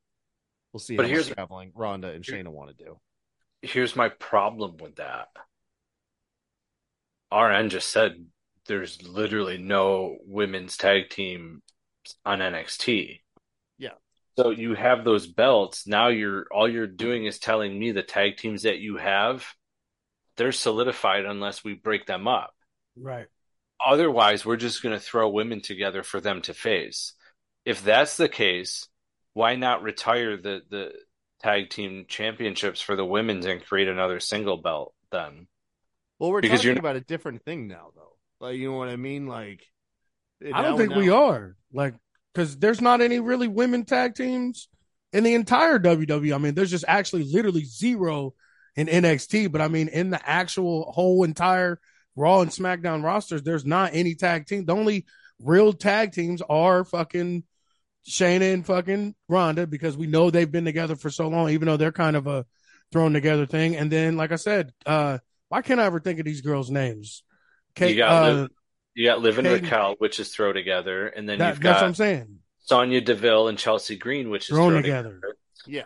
We'll 0.73 0.81
see 0.81 0.97
But 0.97 1.07
how 1.07 1.11
here's- 1.11 1.29
traveling 1.29 1.73
Ronda 1.75 2.09
and 2.13 2.25
Shayna 2.25 2.49
want 2.49 2.77
to 2.77 2.85
do. 2.85 3.01
Here's 3.63 3.95
my 3.95 4.09
problem 4.09 4.79
with 4.79 4.97
that. 4.97 5.29
Ahron 7.33 7.69
just 7.69 7.91
said 7.91 8.27
there's 8.67 9.03
literally 9.03 9.59
no 9.59 10.17
women's 10.25 10.77
tag 10.77 11.11
team 11.11 11.63
on 12.25 12.39
NXT. 12.39 13.21
Yeah. 13.79 13.91
So 14.39 14.51
you 14.51 14.75
have 14.75 15.05
those 15.05 15.27
belts. 15.27 15.87
Now 15.87 16.09
you're 16.09 16.47
all 16.51 16.69
you're 16.69 16.87
doing 16.87 17.27
is 17.27 17.39
telling 17.39 17.79
me 17.79 17.93
the 17.93 18.03
tag 18.03 18.37
teams 18.37 18.63
that 18.63 18.79
you 18.79 18.97
have, 18.97 19.47
they're 20.37 20.53
solidified 20.53 21.25
unless 21.25 21.65
we 21.65 21.75
break 21.75 22.07
them 22.07 22.29
up. 22.29 22.55
Right. 22.97 23.27
Otherwise, 23.85 24.45
we're 24.45 24.57
just 24.57 24.83
going 24.83 24.95
to 24.95 25.05
throw 25.05 25.29
women 25.29 25.63
together 25.63 26.03
for 26.03 26.21
them 26.21 26.43
to 26.43 26.55
face. 26.55 27.15
If 27.65 27.83
that's 27.83 28.17
the 28.17 28.29
case, 28.29 28.89
why 29.33 29.57
not 29.57 29.83
retire 29.83 30.37
the 30.37 30.63
the 30.69 30.93
tag 31.43 31.71
team 31.71 32.05
championships 32.09 32.81
for 32.81 32.97
the 32.97 33.05
women's 33.05 33.47
and 33.47 33.65
create 33.65 33.89
another 33.89 34.21
single 34.21 34.59
belt 34.59 34.95
then? 35.11 35.47
Well, 36.21 36.31
we're 36.31 36.43
Because 36.43 36.61
talking 36.61 36.69
you're- 36.69 36.79
about 36.79 36.97
a 36.97 37.01
different 37.01 37.43
thing 37.45 37.67
now, 37.67 37.91
though. 37.97 38.17
Like, 38.41 38.57
you 38.57 38.71
know 38.71 38.77
what 38.77 38.89
I 38.89 38.97
mean? 38.97 39.27
Like, 39.27 39.67
I 40.55 40.63
don't 40.63 40.79
think 40.79 40.95
we 40.95 41.11
are 41.11 41.57
like 41.73 41.95
because 42.33 42.57
there's 42.57 42.81
not 42.81 43.01
any 43.01 43.21
really 43.21 43.49
women 43.49 43.85
tag 43.85 44.15
teams 44.15 44.69
in 45.13 45.25
the 45.25 45.35
entire 45.35 45.79
WWE. 45.79 46.35
I 46.35 46.39
mean, 46.39 46.55
there's 46.55 46.71
just 46.71 46.85
actually 46.89 47.25
literally 47.25 47.65
zero 47.65 48.35
in 48.77 48.87
NXT, 48.87 49.51
but 49.53 49.61
I 49.61 49.69
mean, 49.69 49.89
in 49.89 50.11
the 50.11 50.29
actual 50.29 50.91
whole 50.93 51.25
entire 51.25 51.81
Raw 52.17 52.41
and 52.41 52.51
SmackDown 52.51 53.03
rosters, 53.03 53.43
there's 53.43 53.65
not 53.67 53.91
any 53.95 54.15
tag 54.15 54.47
team. 54.47 54.65
The 54.65 54.75
only 54.75 55.07
real 55.39 55.73
tag 55.73 56.13
teams 56.13 56.41
are 56.49 56.85
fucking 56.85 57.45
Shayna 58.09 58.55
and 58.55 58.65
fucking 58.65 59.15
Ronda 59.29 59.67
because 59.67 59.97
we 59.97 60.07
know 60.07 60.31
they've 60.31 60.51
been 60.51 60.65
together 60.65 60.97
for 60.97 61.11
so 61.11 61.29
long, 61.29 61.51
even 61.51 61.67
though 61.67 61.77
they're 61.77 61.93
kind 61.93 62.17
of 62.17 62.27
a 62.27 62.47
thrown 62.93 63.13
together 63.13 63.45
thing. 63.47 63.77
And 63.77 63.91
then, 63.93 64.17
like 64.17 64.33
I 64.33 64.37
said, 64.37 64.73
uh, 64.87 65.19
why 65.51 65.61
can't 65.61 65.79
I 65.79 65.85
ever 65.85 66.01
think 66.01 66.19
of 66.19 66.25
these 66.25 66.41
girls' 66.41 66.71
names? 66.71 67.23
Kate, 67.75 67.91
You 67.91 67.97
got 67.99 68.25
uh, 68.25 68.33
Liv- 68.35 68.51
You 68.95 69.07
got 69.07 69.21
Liv 69.21 69.39
and 69.39 69.47
Kate- 69.47 69.63
Raquel, 69.65 69.97
which 69.99 70.19
is 70.19 70.31
throw 70.35 70.53
together, 70.55 71.07
and 71.09 71.29
then 71.29 71.39
that- 71.39 71.49
you've 71.57 71.61
that's 71.63 71.77
what 71.83 71.85
I'm 71.85 71.91
got 71.91 71.97
saying. 71.97 72.39
Sonya 72.61 73.01
Deville 73.03 73.49
and 73.49 73.59
Chelsea 73.59 73.97
Green, 73.97 74.31
which 74.31 74.45
is 74.45 74.49
Thrown 74.57 74.73
throw 74.73 74.83
together. 74.83 75.21
Yeah. 75.67 75.83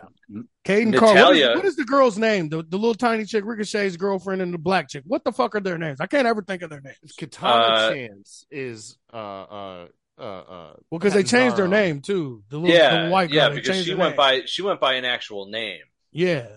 Kayden 0.63 0.95
Carr. 0.97 1.13
What 1.15 1.35
is, 1.35 1.55
what 1.55 1.65
is, 1.65 1.75
the 1.75 1.83
girl's 1.83 2.17
name? 2.17 2.47
The, 2.47 2.63
the 2.63 2.77
little 2.77 2.93
tiny 2.95 3.25
chick, 3.25 3.43
Ricochet's 3.43 3.97
girlfriend, 3.97 4.41
and 4.41 4.53
the 4.53 4.57
black 4.57 4.87
chick. 4.89 5.03
What 5.05 5.23
the 5.25 5.31
fuck 5.33 5.55
are 5.55 5.59
their 5.59 5.77
names? 5.77 5.99
I 5.99 6.05
can't 6.07 6.25
ever 6.27 6.41
think 6.43 6.61
of 6.61 6.69
their 6.69 6.79
names. 6.81 7.13
Katana 7.17 7.53
Uh, 7.63 7.93
Chance 7.93 8.45
is 8.51 8.97
uh 9.11 9.17
uh 9.17 9.87
uh 10.17 10.21
uh 10.21 10.73
Well, 10.89 10.99
because 10.99 11.13
they 11.13 11.23
changed 11.23 11.57
their 11.57 11.67
name 11.67 12.01
too. 12.01 12.43
The 12.49 12.57
little 12.57 12.73
Yeah, 12.75 13.05
the 13.05 13.09
white 13.11 13.29
girl. 13.31 13.35
yeah, 13.35 13.49
because 13.49 13.83
she 13.83 13.93
went 13.95 14.11
name. 14.11 14.17
by 14.17 14.41
she 14.45 14.61
went 14.61 14.79
by 14.79 14.93
an 14.93 15.03
actual 15.05 15.47
name. 15.47 15.81
Yeah, 16.11 16.47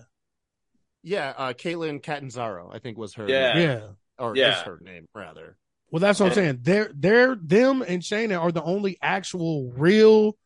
Yeah, 1.03 1.33
uh 1.37 1.53
Caitlin 1.53 2.01
Catanzaro, 2.03 2.69
I 2.73 2.79
think 2.79 2.97
was 2.97 3.13
her 3.15 3.27
Yeah. 3.27 3.57
yeah. 3.57 3.81
or 4.17 4.35
Yeah. 4.35 4.57
is 4.57 4.61
her 4.63 4.79
name 4.81 5.07
rather. 5.15 5.57
Well, 5.91 5.99
that's 5.99 6.19
what 6.19 6.27
I'm 6.27 6.35
saying. 6.35 6.59
They're 6.61 6.91
they're 6.93 7.35
them 7.35 7.81
and 7.81 8.01
Shayna 8.01 8.39
are 8.39 8.51
the 8.51 8.63
only 8.63 8.97
actual 9.01 9.71
real. 9.75 10.37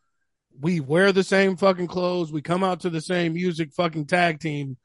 We 0.59 0.79
wear 0.79 1.11
the 1.11 1.23
same 1.23 1.57
fucking 1.57 1.87
clothes. 1.87 2.31
We 2.31 2.41
come 2.41 2.63
out 2.63 2.81
to 2.81 2.89
the 2.89 3.01
same 3.01 3.33
music 3.33 3.73
fucking 3.73 4.05
tag 4.05 4.39
team. 4.39 4.77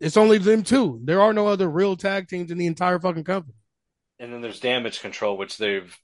It's 0.00 0.16
only 0.16 0.38
them 0.38 0.62
two. 0.62 0.98
There 1.04 1.20
are 1.20 1.34
no 1.34 1.46
other 1.46 1.68
real 1.68 1.94
tag 1.96 2.28
teams 2.28 2.50
in 2.50 2.56
the 2.56 2.66
entire 2.66 2.98
fucking 2.98 3.24
company. 3.24 3.54
And 4.18 4.32
then 4.32 4.40
there's 4.40 4.60
Damage 4.60 5.00
Control, 5.00 5.36
which 5.36 5.58
they've 5.58 5.94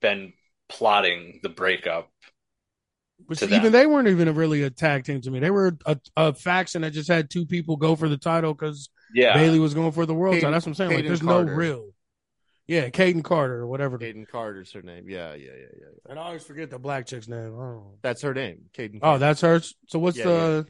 been 0.00 0.32
plotting 0.68 1.40
the 1.42 1.48
breakup. 1.48 2.11
Which 3.26 3.40
to 3.40 3.46
even 3.46 3.64
them. 3.64 3.72
they 3.72 3.86
weren't 3.86 4.08
even 4.08 4.28
a, 4.28 4.32
really 4.32 4.62
a 4.62 4.70
tag 4.70 5.04
team 5.04 5.20
to 5.22 5.30
me. 5.30 5.40
They 5.40 5.50
were 5.50 5.76
a, 5.86 5.98
a 6.16 6.32
faction 6.34 6.82
that 6.82 6.92
just 6.92 7.08
had 7.08 7.30
two 7.30 7.46
people 7.46 7.76
go 7.76 7.96
for 7.96 8.08
the 8.08 8.16
title 8.16 8.54
because 8.54 8.88
Yeah, 9.14 9.34
Bayley 9.34 9.58
was 9.58 9.74
going 9.74 9.92
for 9.92 10.06
the 10.06 10.14
world 10.14 10.34
title. 10.34 10.48
Caden- 10.48 10.52
That's 10.52 10.66
what 10.66 10.70
I'm 10.70 10.74
saying. 10.74 10.92
Like, 10.92 11.04
there's 11.06 11.20
Carter. 11.22 11.44
no 11.46 11.52
real. 11.52 11.88
Yeah, 12.66 12.88
Kayden 12.90 13.24
Carter 13.24 13.56
or 13.60 13.66
whatever. 13.66 13.98
Kayden 13.98 14.26
Carter's 14.28 14.72
her 14.72 14.82
name. 14.82 15.04
Yeah, 15.08 15.34
yeah, 15.34 15.46
yeah, 15.46 15.52
yeah. 15.56 15.66
yeah. 15.80 16.10
And 16.10 16.18
I 16.18 16.22
always 16.22 16.44
forget 16.44 16.70
the 16.70 16.78
black 16.78 17.06
chick's 17.06 17.28
name. 17.28 17.54
Oh, 17.58 17.94
That's 18.02 18.22
her 18.22 18.32
name. 18.32 18.66
Kayden 18.76 19.00
oh 19.02 19.18
that's 19.18 19.40
hers. 19.40 19.74
So 19.88 19.98
what's 19.98 20.16
Yeah, 20.16 20.24
the? 20.24 20.66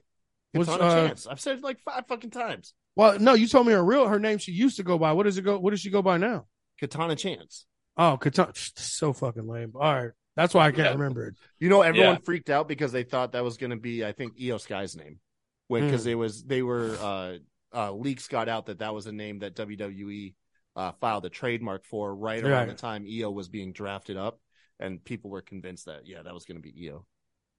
What's 0.52 0.68
Katana 0.70 0.90
uh? 0.90 1.06
Chance. 1.08 1.26
I've 1.26 1.40
said 1.40 1.58
it 1.58 1.62
like 1.64 1.80
five 1.80 2.06
fucking 2.08 2.30
times. 2.30 2.74
Well, 2.96 3.18
no, 3.18 3.34
you 3.34 3.46
told 3.46 3.66
me 3.66 3.72
her 3.72 3.84
real 3.84 4.06
her 4.08 4.18
name 4.18 4.38
she 4.38 4.52
used 4.52 4.76
to 4.76 4.82
go 4.82 4.98
by. 4.98 5.12
What 5.12 5.24
does 5.24 5.38
it 5.38 5.42
go? 5.42 5.58
What 5.58 5.70
does 5.70 5.80
she 5.80 5.90
go 5.90 6.02
by 6.02 6.16
now? 6.16 6.46
Katana 6.80 7.14
Chance. 7.14 7.66
Oh, 7.96 8.16
Katana. 8.16 8.52
So 8.76 9.12
fucking 9.12 9.46
lame. 9.46 9.72
All 9.74 9.80
right, 9.94 10.10
that's 10.36 10.54
why 10.54 10.66
I 10.66 10.70
can't 10.72 10.86
Yeah. 10.86 10.92
remember 10.92 11.26
it. 11.28 11.34
You 11.58 11.68
know, 11.68 11.82
everyone 11.82 12.14
Yeah. 12.16 12.20
freaked 12.24 12.50
out 12.50 12.68
because 12.68 12.92
they 12.92 13.02
thought 13.04 13.32
that 13.32 13.44
was 13.44 13.56
going 13.56 13.70
to 13.70 13.76
be, 13.76 14.04
I 14.04 14.12
think, 14.12 14.38
Iyo 14.38 14.60
Sky's 14.60 14.96
name, 14.96 15.20
when 15.68 15.84
because 15.84 16.04
Hmm. 16.04 16.10
it 16.10 16.14
was 16.14 16.42
they 16.44 16.62
were 16.62 16.96
uh, 17.00 17.38
uh, 17.74 17.92
leaks 17.92 18.28
got 18.28 18.48
out 18.48 18.66
that 18.66 18.78
that 18.80 18.92
was 18.94 19.06
a 19.06 19.12
name 19.12 19.38
that 19.40 19.54
WWE 19.54 20.34
uh, 20.74 20.92
filed 20.92 21.24
a 21.26 21.30
trademark 21.30 21.84
for 21.84 22.14
right 22.14 22.42
around 22.42 22.52
Right. 22.52 22.68
the 22.68 22.74
time 22.74 23.04
Iyo 23.04 23.32
was 23.32 23.48
being 23.48 23.72
drafted 23.72 24.16
up, 24.16 24.40
and 24.80 25.02
people 25.04 25.30
were 25.30 25.42
convinced 25.42 25.86
that 25.86 26.06
yeah, 26.06 26.22
that 26.22 26.32
was 26.34 26.44
going 26.46 26.56
to 26.56 26.62
be 26.62 26.72
Iyo, 26.72 27.04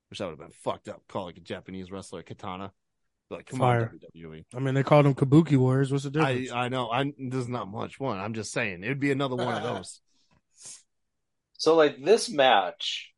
which 0.10 0.20
that 0.20 0.26
would 0.26 0.32
have 0.32 0.40
been 0.40 0.52
fucked 0.52 0.90
up 0.90 1.04
calling 1.08 1.38
a 1.38 1.40
Japanese 1.40 1.92
wrestler 1.92 2.24
Katana. 2.24 2.74
Like, 3.30 3.46
come 3.48 3.60
Fire. 3.60 3.90
on, 3.92 4.00
WWE. 4.16 4.46
I 4.54 4.60
mean, 4.60 4.74
they 4.76 4.84
called 4.84 5.06
them 5.06 5.16
Kabuki 5.16 5.58
Warriors. 5.58 5.92
What's 5.92 6.04
the 6.04 6.12
difference? 6.12 6.52
I 6.52 6.66
I 6.66 6.70
know. 6.70 6.90
I 6.92 7.12
there's 7.18 7.48
not 7.48 7.68
much 7.68 8.00
one. 8.00 8.20
I'm 8.20 8.34
just 8.34 8.52
saying 8.52 8.84
it 8.84 8.90
would 8.90 9.00
be 9.00 9.12
another 9.12 9.36
one 9.36 9.56
of 9.56 9.64
those. 9.86 10.02
So 11.64 11.78
like 11.78 12.04
this 12.04 12.30
match, 12.30 13.14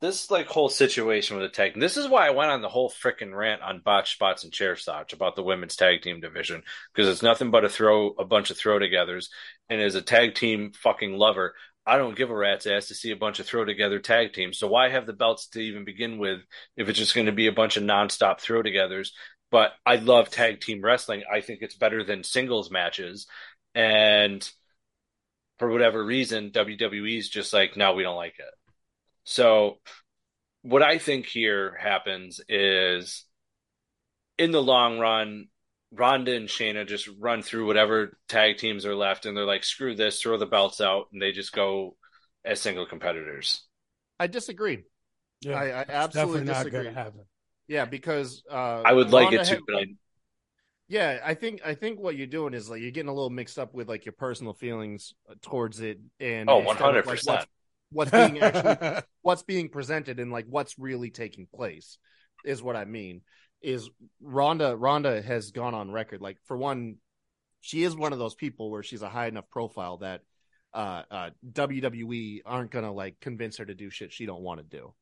this 0.00 0.30
like 0.30 0.46
whole 0.46 0.70
situation 0.70 1.36
with 1.36 1.44
the 1.44 1.54
tag. 1.54 1.78
This 1.78 1.98
is 1.98 2.08
why 2.08 2.26
I 2.26 2.30
went 2.30 2.50
on 2.50 2.62
the 2.62 2.70
whole 2.70 2.88
freaking 2.88 3.36
rant 3.36 3.60
on 3.60 3.82
botch 3.84 4.14
spots 4.14 4.44
and 4.44 4.52
chair 4.52 4.76
shots 4.76 5.12
about 5.12 5.36
the 5.36 5.42
women's 5.42 5.76
tag 5.76 6.00
team 6.00 6.20
division 6.22 6.62
because 6.94 7.06
it's 7.06 7.22
nothing 7.22 7.50
but 7.50 7.66
a 7.66 7.68
throw, 7.68 8.12
a 8.18 8.24
bunch 8.24 8.50
of 8.50 8.56
throw 8.56 8.78
togethers. 8.78 9.26
And 9.68 9.78
as 9.78 9.94
a 9.94 10.00
tag 10.00 10.36
team 10.36 10.72
fucking 10.72 11.18
lover, 11.18 11.54
I 11.84 11.98
don't 11.98 12.16
give 12.16 12.30
a 12.30 12.34
rat's 12.34 12.66
ass 12.66 12.88
to 12.88 12.94
see 12.94 13.10
a 13.10 13.16
bunch 13.16 13.40
of 13.40 13.46
throw 13.46 13.66
together 13.66 13.98
tag 13.98 14.32
teams. 14.32 14.56
So 14.56 14.66
why 14.66 14.88
have 14.88 15.04
the 15.04 15.12
belts 15.12 15.48
to 15.48 15.60
even 15.60 15.84
begin 15.84 16.16
with 16.16 16.38
if 16.78 16.88
it's 16.88 16.98
just 16.98 17.14
going 17.14 17.26
to 17.26 17.32
be 17.32 17.48
a 17.48 17.52
bunch 17.52 17.76
of 17.76 17.82
nonstop 17.82 18.40
throw 18.40 18.62
togethers? 18.62 19.10
But 19.50 19.72
I 19.84 19.96
love 19.96 20.30
tag 20.30 20.62
team 20.62 20.80
wrestling. 20.82 21.24
I 21.30 21.42
think 21.42 21.58
it's 21.60 21.76
better 21.76 22.02
than 22.04 22.24
singles 22.24 22.70
matches. 22.70 23.26
And 23.74 24.50
for 25.58 25.68
whatever 25.70 26.04
reason, 26.04 26.50
WWE's 26.50 27.28
just 27.28 27.52
like, 27.52 27.76
no, 27.76 27.94
we 27.94 28.02
don't 28.02 28.16
like 28.16 28.38
it. 28.38 28.54
So, 29.24 29.78
what 30.62 30.82
I 30.82 30.98
think 30.98 31.26
here 31.26 31.76
happens 31.80 32.40
is 32.48 33.24
in 34.38 34.52
the 34.52 34.62
long 34.62 34.98
run, 34.98 35.48
Ronda 35.92 36.34
and 36.34 36.48
Shayna 36.48 36.86
just 36.86 37.08
run 37.18 37.42
through 37.42 37.66
whatever 37.66 38.16
tag 38.28 38.58
teams 38.58 38.86
are 38.86 38.94
left, 38.94 39.26
and 39.26 39.36
they're 39.36 39.44
like, 39.44 39.64
screw 39.64 39.94
this, 39.94 40.20
throw 40.20 40.36
the 40.36 40.46
belts 40.46 40.80
out, 40.80 41.06
and 41.12 41.20
they 41.20 41.32
just 41.32 41.52
go 41.52 41.96
as 42.44 42.60
single 42.60 42.86
competitors. 42.86 43.62
I 44.18 44.26
disagree. 44.26 44.84
Yeah, 45.40 45.54
I, 45.54 45.66
I 45.68 45.84
absolutely 45.88 46.44
not 46.44 46.64
disagree. 46.64 46.82
going 46.82 46.94
to 46.94 47.00
happen. 47.00 47.20
Yeah, 47.68 47.84
because 47.84 48.42
uh, 48.50 48.82
I 48.84 48.92
would 48.92 49.10
like 49.10 49.26
Ronda 49.26 49.40
it 49.40 49.44
to, 49.44 49.54
had- 49.54 49.60
but 49.66 49.76
I, 49.76 49.84
Yeah, 50.88 51.20
I 51.22 51.34
think 51.34 51.60
I 51.64 51.74
think 51.74 52.00
what 52.00 52.16
you're 52.16 52.26
doing 52.26 52.54
is 52.54 52.70
like 52.70 52.80
you're 52.80 52.90
getting 52.90 53.10
a 53.10 53.14
little 53.14 53.30
mixed 53.30 53.58
up 53.58 53.74
with 53.74 53.88
like 53.88 54.06
your 54.06 54.14
personal 54.14 54.54
feelings 54.54 55.12
uh, 55.30 55.34
towards 55.42 55.80
it, 55.80 56.00
and 56.18 56.48
oh, 56.48 56.60
instead 56.60 56.96
of, 56.96 57.06
like, 57.06 57.18
100%. 57.18 57.26
what's, 57.26 57.46
what's 57.90 58.10
being 58.10 58.40
actually 58.40 59.02
what's 59.22 59.42
being 59.42 59.68
presented 59.68 60.18
and 60.18 60.32
like 60.32 60.46
what's 60.48 60.78
really 60.78 61.10
taking 61.10 61.46
place 61.54 61.98
is 62.44 62.62
what 62.62 62.74
I 62.74 62.86
mean. 62.86 63.20
Is 63.60 63.90
Ronda 64.22 64.76
Ronda 64.76 65.20
has 65.20 65.50
gone 65.50 65.74
on 65.74 65.90
record 65.90 66.22
like 66.22 66.38
for 66.46 66.56
one, 66.56 66.96
she 67.60 67.82
is 67.82 67.94
one 67.94 68.14
of 68.14 68.18
those 68.18 68.34
people 68.34 68.70
where 68.70 68.82
she's 68.82 69.02
a 69.02 69.08
high 69.10 69.26
enough 69.26 69.50
profile 69.50 69.98
that 69.98 70.22
uh, 70.72 71.02
uh, 71.10 71.30
WWE 71.52 72.40
aren't 72.46 72.70
gonna 72.70 72.92
like 72.92 73.20
convince 73.20 73.58
her 73.58 73.66
to 73.66 73.74
do 73.74 73.90
shit 73.90 74.12
she 74.12 74.24
don't 74.24 74.42
want 74.42 74.60
to 74.60 74.76
do. 74.76 74.94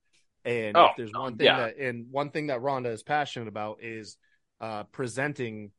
And 0.44 0.76
Oh, 0.76 0.86
if 0.86 0.96
there's 0.96 1.12
one 1.12 1.36
thing 1.36 1.46
yeah. 1.46 1.58
that 1.58 1.76
and 1.76 2.06
one 2.10 2.30
thing 2.30 2.48
that 2.48 2.62
Ronda 2.62 2.90
is 2.90 3.04
passionate 3.04 3.48
about 3.48 3.78
is 3.82 4.16
uh, 4.60 4.84
presenting 4.84 5.70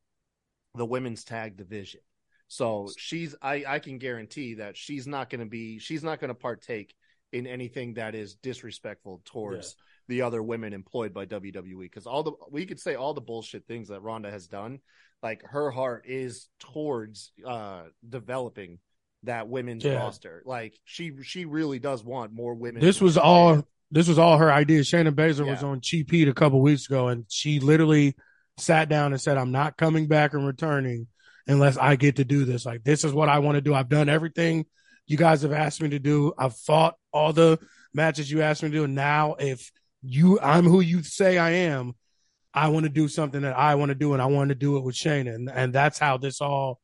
the 0.76 0.86
women's 0.86 1.24
tag 1.24 1.58
division. 1.58 2.02
So 2.48 2.90
she's 2.98 3.36
I 3.42 3.64
I 3.68 3.80
can 3.80 3.98
guarantee 3.98 4.56
that 4.56 4.78
she's 4.78 5.06
not 5.08 5.30
going 5.30 5.40
to 5.42 5.46
be 5.50 5.80
she's 5.80 6.04
not 6.04 6.20
going 6.20 6.30
to 6.30 6.36
partake 6.36 6.96
in 7.34 7.46
anything 7.46 7.96
that 7.96 8.16
is 8.16 8.36
disrespectful 8.36 9.22
towards 9.26 9.76
the 10.08 10.22
other 10.22 10.42
women 10.42 10.72
employed 10.72 11.14
by 11.14 11.26
WWE 11.26 11.82
because 11.82 12.08
all 12.08 12.24
the 12.24 12.32
we 12.50 12.66
could 12.66 12.80
say 12.80 12.96
all 12.96 13.14
the 13.14 13.20
bullshit 13.22 13.66
things 13.68 13.90
that 13.90 14.02
Ronda 14.02 14.32
has 14.32 14.48
done 14.48 14.80
like 15.22 15.44
her 15.44 15.72
heart 15.72 16.06
is 16.08 16.48
towards 16.60 17.34
uh 17.46 17.84
developing 18.08 18.80
that 19.24 19.50
women's 19.50 19.84
Yeah. 19.84 19.96
roster 19.96 20.42
like 20.46 20.80
she 20.86 21.12
she 21.24 21.44
really 21.44 21.80
does 21.80 22.02
want 22.06 22.32
more 22.32 22.54
women 22.56 22.82
This 22.82 23.02
was 23.02 23.18
all. 23.18 23.68
This 23.90 24.08
was 24.10 24.20
all 24.20 24.38
her 24.38 24.52
idea. 24.52 24.82
Shayna 24.82 25.14
Baszler 25.14 25.48
was 25.48 25.64
on 25.64 25.80
Cheap 25.80 26.12
Heat 26.12 26.28
a 26.28 26.34
couple 26.34 26.62
weeks 26.62 26.88
ago, 26.88 27.08
and 27.08 27.24
she 27.30 27.62
literally 27.62 28.16
sat 28.58 28.90
down 28.90 29.14
and 29.14 29.22
said, 29.22 29.38
"I'm 29.38 29.52
not 29.52 29.78
coming 29.78 30.08
back 30.08 30.34
and 30.34 30.46
returning 30.46 31.08
unless 31.48 31.78
I 31.78 31.96
get 31.96 32.18
to 32.18 32.26
do 32.26 32.46
this. 32.46 32.66
Like 32.66 32.84
this 32.84 33.04
is 33.04 33.14
what 33.14 33.30
I 33.30 33.40
want 33.40 33.56
to 33.56 33.62
do. 33.62 33.74
I've 33.74 33.90
done 33.90 34.10
everything 34.10 34.66
you 35.08 35.18
guys 35.18 35.42
have 35.42 35.54
asked 35.54 35.82
me 35.82 35.90
to 35.90 36.00
do. 36.00 36.34
I've 36.38 36.56
fought 36.56 36.96
all 37.12 37.34
the 37.34 37.60
matches 37.94 38.30
you 38.30 38.42
asked 38.42 38.62
me 38.62 38.70
to 38.70 38.76
do. 38.76 38.88
Now, 38.88 39.36
if 39.40 39.72
you, 40.04 40.40
I'm 40.40 40.66
who 40.66 40.82
you 40.82 41.02
say 41.02 41.38
I 41.38 41.52
am, 41.52 41.94
I 42.54 42.68
want 42.68 42.84
to 42.84 42.90
do 42.90 43.08
something 43.08 43.42
that 43.42 43.58
I 43.58 43.76
want 43.76 43.90
to 43.90 43.96
do, 43.96 44.14
and 44.14 44.22
I 44.22 44.26
want 44.26 44.50
to 44.50 44.56
do 44.56 44.78
it 44.78 44.84
with 44.84 44.96
Shayna, 44.96 45.34
and, 45.34 45.50
and 45.50 45.74
that's 45.74 45.98
how 45.98 46.18
this 46.18 46.42
all 46.42 46.80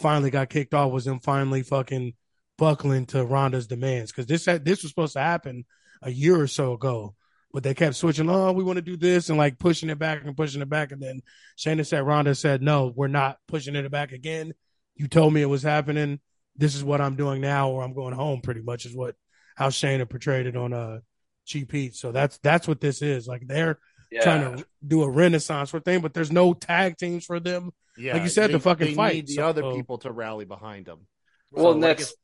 finally 0.00 0.30
got 0.30 0.48
kicked 0.48 0.74
off 0.74 0.92
was 0.92 1.04
them 1.04 1.20
finally 1.20 1.62
fucking 1.62 2.14
buckling 2.56 3.06
to 3.06 3.24
Ronda's 3.24 3.66
demands 3.66 4.10
because 4.10 4.26
this 4.26 4.44
this 4.44 4.82
was 4.82 4.90
supposed 4.90 5.12
to 5.14 5.20
happen 5.20 5.64
a 6.02 6.10
year 6.10 6.40
or 6.40 6.46
so 6.46 6.72
ago, 6.72 7.14
but 7.52 7.62
they 7.62 7.74
kept 7.74 7.96
switching. 7.96 8.28
Oh, 8.28 8.52
we 8.52 8.64
want 8.64 8.76
to 8.76 8.82
do 8.82 8.96
this 8.96 9.28
and 9.28 9.38
like 9.38 9.58
pushing 9.58 9.90
it 9.90 9.98
back 9.98 10.22
and 10.24 10.36
pushing 10.36 10.60
it 10.62 10.68
back, 10.68 10.92
and 10.92 11.00
then 11.02 11.22
Shayna 11.56 11.86
said, 11.86 12.06
Ronda 12.06 12.34
said, 12.34 12.62
no, 12.62 12.92
we're 12.94 13.08
not 13.08 13.38
pushing 13.48 13.74
it 13.76 13.90
back 13.90 14.12
again. 14.12 14.52
You 14.96 15.08
told 15.08 15.32
me 15.32 15.42
it 15.42 15.46
was 15.48 15.62
happening. 15.62 16.20
This 16.56 16.74
is 16.74 16.82
what 16.84 17.00
I'm 17.00 17.16
doing 17.16 17.40
now, 17.40 17.70
or 17.70 17.82
I'm 17.84 17.94
going 17.94 18.14
home. 18.14 18.40
Pretty 18.40 18.62
much 18.62 18.84
is 18.84 18.94
what 18.94 19.14
how 19.56 19.68
Shayna 19.68 20.08
portrayed 20.08 20.46
it 20.46 20.56
on 20.56 20.72
uh 20.72 20.98
Cheap 21.46 21.72
Heat. 21.72 21.94
So 21.94 22.12
that's 22.12 22.38
that's 22.38 22.66
what 22.68 22.80
this 22.80 23.00
is. 23.02 23.26
Like 23.28 23.46
they're 23.46 23.78
Yeah. 24.10 24.22
trying 24.22 24.56
to 24.58 24.66
do 24.86 25.02
a 25.02 25.08
renaissance 25.10 25.70
for 25.70 25.80
thing, 25.80 26.00
but 26.00 26.14
there's 26.14 26.32
no 26.32 26.52
tag 26.54 26.96
teams 26.96 27.24
for 27.24 27.38
them. 27.40 27.70
Yeah, 27.96 28.12
Like 28.14 28.22
you 28.22 28.28
said, 28.28 28.48
they, 28.50 28.52
the 28.54 28.60
fucking 28.60 28.86
they 28.88 28.94
fight, 28.94 29.14
Need 29.14 29.26
the 29.28 29.34
so- 29.34 29.48
other 29.48 29.72
people 29.72 29.98
to 29.98 30.12
rally 30.12 30.44
behind 30.44 30.86
them. 30.86 31.06
well, 31.50 31.72
like, 31.74 31.98
that's 31.98 32.10
if- 32.10 32.16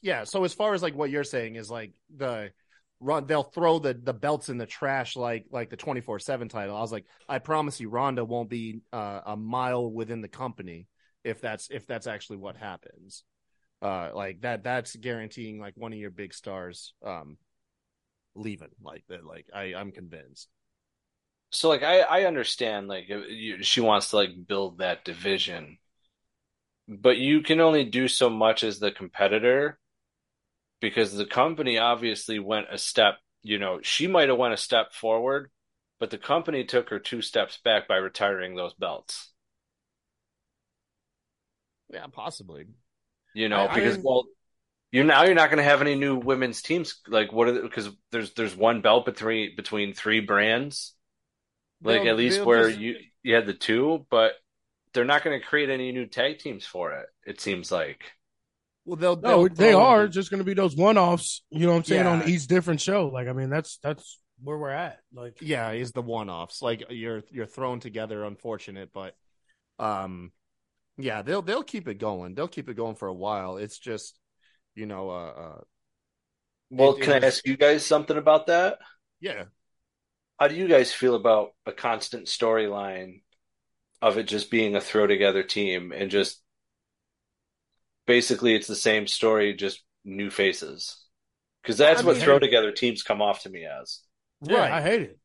yeah. 0.00 0.24
So 0.24 0.44
as 0.44 0.52
far 0.54 0.74
as 0.74 0.82
like 0.82 0.94
what 0.94 1.10
you're 1.10 1.22
saying 1.24 1.56
is 1.56 1.70
like 1.70 1.92
the 2.16 2.52
run, 3.02 3.26
they'll 3.26 3.42
throw 3.42 3.78
the 3.78 3.94
the 3.94 4.14
belts 4.14 4.48
in 4.48 4.58
the 4.58 4.66
trash 4.66 5.16
like 5.16 5.46
like 5.50 5.70
the 5.70 5.76
twenty 5.76 6.00
four 6.00 6.18
seven 6.18 6.48
title. 6.48 6.76
I 6.76 6.80
was 6.80 6.92
like, 6.92 7.06
I 7.28 7.38
promise 7.38 7.80
you, 7.80 7.90
Ronda 7.90 8.24
won't 8.24 8.50
be 8.50 8.82
uh, 8.92 9.20
a 9.26 9.36
mile 9.36 9.90
within 9.90 10.20
the 10.22 10.28
company 10.28 10.88
if 11.24 11.40
that's 11.40 11.68
if 11.70 11.86
that's 11.86 12.06
actually 12.06 12.38
what 12.38 12.56
happens. 12.56 13.24
Uh, 13.82 14.10
like 14.14 14.40
that 14.42 14.62
that's 14.64 14.94
guaranteeing 14.96 15.60
like 15.60 15.74
one 15.76 15.92
of 15.92 15.98
your 15.98 16.10
big 16.10 16.32
stars 16.34 16.94
um 17.04 17.36
leaving. 18.34 18.70
Like 18.82 19.04
that. 19.08 19.24
Like 19.24 19.46
I 19.54 19.74
I'm 19.74 19.92
convinced. 19.92 20.48
so 21.50 21.68
like 21.68 21.82
I 21.82 22.00
I 22.00 22.24
understand 22.24 22.88
like 22.88 23.10
she 23.60 23.80
wants 23.80 24.10
to 24.10 24.16
like 24.16 24.30
build 24.46 24.78
that 24.78 25.04
division, 25.04 25.78
but 26.88 27.16
you 27.18 27.42
can 27.42 27.60
only 27.60 27.84
do 27.84 28.08
so 28.08 28.30
much 28.30 28.62
as 28.64 28.78
the 28.78 28.92
competitor 28.92 29.78
because 30.82 31.14
the 31.16 31.24
company 31.24 31.78
obviously 31.78 32.38
went 32.38 32.66
a 32.70 32.76
step. 32.76 33.14
You 33.42 33.58
know, 33.58 33.80
she 33.82 34.06
might 34.06 34.28
have 34.28 34.36
went 34.36 34.52
a 34.52 34.58
step 34.58 34.92
forward, 34.92 35.50
but 35.98 36.10
the 36.10 36.18
company 36.18 36.64
took 36.64 36.90
her 36.90 36.98
two 36.98 37.22
steps 37.22 37.58
back 37.64 37.88
by 37.88 37.96
retiring 37.96 38.54
those 38.54 38.74
belts. 38.74 39.30
Yeah, 41.90 42.06
possibly. 42.12 42.66
You 43.34 43.48
know, 43.48 43.60
I- 43.60 43.70
I 43.70 43.74
because 43.74 43.94
didn't- 43.94 44.04
well, 44.04 44.24
you're 44.90 45.04
now 45.04 45.22
you're 45.24 45.34
not 45.34 45.48
going 45.50 45.58
to 45.58 45.64
have 45.64 45.80
any 45.80 45.94
new 45.94 46.16
women's 46.16 46.60
teams. 46.62 47.00
Like 47.06 47.32
what? 47.32 47.48
Are 47.48 47.62
because 47.62 47.88
there's 48.10 48.32
there's 48.34 48.54
one 48.54 48.82
belt 48.82 49.06
between 49.06 49.56
between 49.56 49.94
three 49.94 50.20
brands. 50.20 50.94
Like 51.82 52.04
at 52.04 52.16
least 52.16 52.42
where 52.44 52.68
just- 52.68 52.80
you 52.80 52.96
you 53.22 53.34
had 53.34 53.46
the 53.46 53.54
two, 53.54 54.06
but 54.10 54.32
they're 54.92 55.04
not 55.04 55.24
going 55.24 55.40
to 55.40 55.46
create 55.46 55.70
any 55.70 55.90
new 55.92 56.06
tag 56.06 56.38
teams 56.38 56.66
for 56.66 56.92
it. 56.92 57.06
It 57.24 57.40
seems 57.40 57.72
like. 57.72 58.12
Well, 58.84 58.96
they'll, 58.96 59.16
No, 59.16 59.46
they'll 59.48 59.54
they 59.54 59.72
are 59.72 60.08
just 60.08 60.30
going 60.30 60.38
to 60.38 60.44
be 60.44 60.54
those 60.54 60.74
one 60.76 60.98
offs. 60.98 61.42
You 61.50 61.66
know 61.66 61.72
what 61.72 61.78
I'm 61.78 61.84
saying 61.84 62.04
Yeah. 62.04 62.10
on 62.22 62.28
each 62.28 62.46
different 62.46 62.80
show. 62.80 63.08
Like 63.08 63.28
I 63.28 63.32
mean, 63.32 63.48
that's 63.50 63.78
that's 63.78 64.18
where 64.42 64.58
we're 64.58 64.70
at. 64.70 64.98
Like 65.14 65.38
yeah 65.40 65.70
is 65.70 65.92
the 65.92 66.02
one-offs 66.02 66.62
like 66.62 66.82
you're 66.90 67.22
you're 67.30 67.46
thrown 67.46 67.78
together 67.78 68.24
unfortunate 68.24 68.90
but 68.92 69.14
um 69.78 70.32
yeah 70.98 71.22
they'll 71.22 71.42
they'll 71.42 71.62
keep 71.62 71.86
it 71.86 71.98
going 71.98 72.34
they'll 72.34 72.48
keep 72.48 72.68
it 72.68 72.74
going 72.74 72.96
for 72.96 73.06
a 73.06 73.14
while 73.14 73.56
it's 73.56 73.78
just 73.78 74.18
you 74.74 74.86
know 74.86 75.10
uh, 75.10 75.28
uh 75.30 75.60
Well, 76.70 76.94
It- 76.94 76.98
it 76.98 77.02
can 77.04 77.22
I 77.22 77.26
ask 77.26 77.46
you 77.46 77.56
guys 77.56 77.86
something 77.86 78.16
about 78.16 78.48
that? 78.48 78.78
yeah 79.20 79.44
How 80.40 80.48
do 80.48 80.56
you 80.56 80.66
guys 80.66 80.92
feel 80.92 81.14
about 81.14 81.50
a 81.64 81.72
constant 81.72 82.26
storyline 82.26 83.22
of 84.00 84.18
it 84.18 84.24
just 84.24 84.50
being 84.50 84.74
a 84.74 84.80
throw 84.80 85.06
together 85.06 85.44
team 85.44 85.92
and 85.92 86.10
just 86.10 86.41
basically 88.06 88.54
it's 88.54 88.66
the 88.66 88.76
same 88.76 89.06
story, 89.06 89.54
just 89.54 89.82
new 90.04 90.30
faces? 90.30 90.96
Because 91.62 91.78
that's 91.78 92.02
I 92.02 92.04
what 92.06 92.16
mean- 92.16 92.24
throw 92.24 92.38
together 92.38 92.72
teams 92.72 93.02
come 93.02 93.22
off 93.22 93.42
to 93.42 93.50
me 93.50 93.64
as. 93.66 94.00
yeah, 94.42 94.58
right 94.58 94.72
I 94.72 94.82
hate 94.82 95.02
it. 95.02 95.18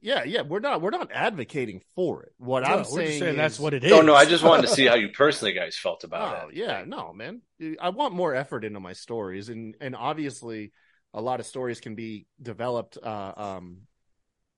yeah 0.00 0.24
yeah 0.24 0.42
we're 0.42 0.60
not 0.60 0.80
we're 0.80 0.90
not 0.90 1.10
advocating 1.12 1.80
for 1.94 2.22
it 2.24 2.32
what 2.38 2.62
No, 2.62 2.68
i'm 2.68 2.78
we're 2.78 2.84
saying, 2.84 3.06
just 3.06 3.18
saying 3.20 3.36
that's 3.36 3.58
what 3.60 3.74
it 3.74 3.84
is. 3.84 3.92
Oh 3.92 4.00
no, 4.00 4.14
I 4.14 4.24
just 4.24 4.42
wanted 4.44 4.62
to 4.62 4.68
see 4.74 4.86
how 4.86 4.94
you 5.02 5.08
personally 5.10 5.54
guys 5.54 5.76
felt 5.76 6.02
about 6.04 6.44
Oh 6.44 6.48
it. 6.48 6.54
yeah, 6.56 6.84
no, 6.86 7.12
man. 7.12 7.42
I 7.80 7.90
want 7.90 8.14
more 8.14 8.34
effort 8.34 8.64
into 8.64 8.80
my 8.80 8.92
stories, 8.92 9.48
and 9.48 9.76
and 9.80 9.94
obviously, 9.96 10.72
a 11.14 11.20
lot 11.20 11.40
of 11.40 11.46
stories 11.46 11.80
can 11.80 11.94
be 11.94 12.26
developed 12.42 12.98
uh, 13.02 13.32
um, 13.36 13.78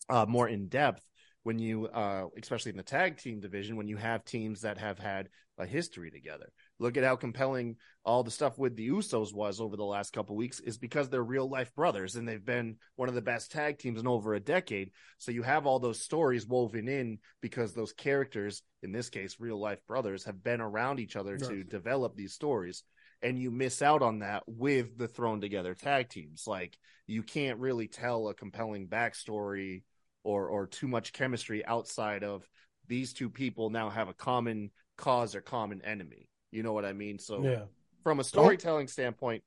uh, 0.08 0.26
more 0.28 0.48
in 0.48 0.68
depth 0.68 1.02
when 1.42 1.58
you, 1.58 1.86
uh, 1.86 2.26
especially 2.40 2.70
in 2.70 2.76
the 2.76 2.82
tag 2.82 3.16
team 3.18 3.40
division, 3.40 3.76
when 3.76 3.88
you 3.88 3.96
have 3.96 4.24
teams 4.24 4.62
that 4.62 4.76
have 4.78 4.98
had 4.98 5.28
a 5.58 5.64
history 5.66 6.10
together. 6.10 6.50
Look 6.80 6.96
at 6.96 7.04
how 7.04 7.14
compelling 7.14 7.76
all 8.06 8.24
the 8.24 8.30
stuff 8.30 8.58
with 8.58 8.74
the 8.74 8.88
Usos 8.88 9.34
was 9.34 9.60
over 9.60 9.76
the 9.76 9.84
last 9.84 10.14
couple 10.14 10.34
weeks. 10.34 10.60
Is 10.60 10.78
because 10.78 11.10
they're 11.10 11.22
real 11.22 11.48
life 11.48 11.74
brothers, 11.74 12.16
and 12.16 12.26
they've 12.26 12.44
been 12.44 12.76
one 12.96 13.10
of 13.10 13.14
the 13.14 13.20
best 13.20 13.52
tag 13.52 13.78
teams 13.78 14.00
in 14.00 14.08
over 14.08 14.32
a 14.32 14.40
decade. 14.40 14.90
So 15.18 15.30
you 15.30 15.42
have 15.42 15.66
all 15.66 15.78
those 15.78 16.00
stories 16.00 16.46
woven 16.46 16.88
in 16.88 17.18
because 17.42 17.74
those 17.74 17.92
characters, 17.92 18.62
in 18.82 18.92
this 18.92 19.10
case, 19.10 19.36
real 19.38 19.60
life 19.60 19.86
brothers, 19.86 20.24
have 20.24 20.42
been 20.42 20.62
around 20.62 21.00
each 21.00 21.16
other 21.16 21.36
to 21.36 21.64
develop 21.64 22.16
these 22.16 22.32
stories. 22.32 22.82
And 23.22 23.38
you 23.38 23.50
miss 23.50 23.82
out 23.82 24.00
on 24.00 24.20
that 24.20 24.44
with 24.46 24.96
the 24.96 25.06
thrown 25.06 25.42
together 25.42 25.74
tag 25.74 26.08
teams. 26.08 26.46
Like 26.46 26.78
you 27.06 27.22
can't 27.22 27.58
really 27.58 27.88
tell 27.88 28.28
a 28.28 28.34
compelling 28.34 28.88
backstory 28.88 29.82
or 30.24 30.48
or 30.48 30.66
too 30.66 30.88
much 30.88 31.12
chemistry 31.12 31.62
outside 31.66 32.24
of 32.24 32.48
these 32.88 33.12
two 33.12 33.28
people 33.28 33.68
now 33.68 33.90
have 33.90 34.08
a 34.08 34.14
common 34.14 34.70
cause 34.96 35.34
or 35.34 35.42
common 35.42 35.82
enemy. 35.82 36.29
You 36.50 36.62
know 36.62 36.72
what 36.72 36.84
I 36.84 36.92
mean? 36.92 37.18
So 37.18 37.42
yeah. 37.42 37.62
from 38.02 38.20
a 38.20 38.24
storytelling 38.24 38.88
standpoint, 38.88 39.42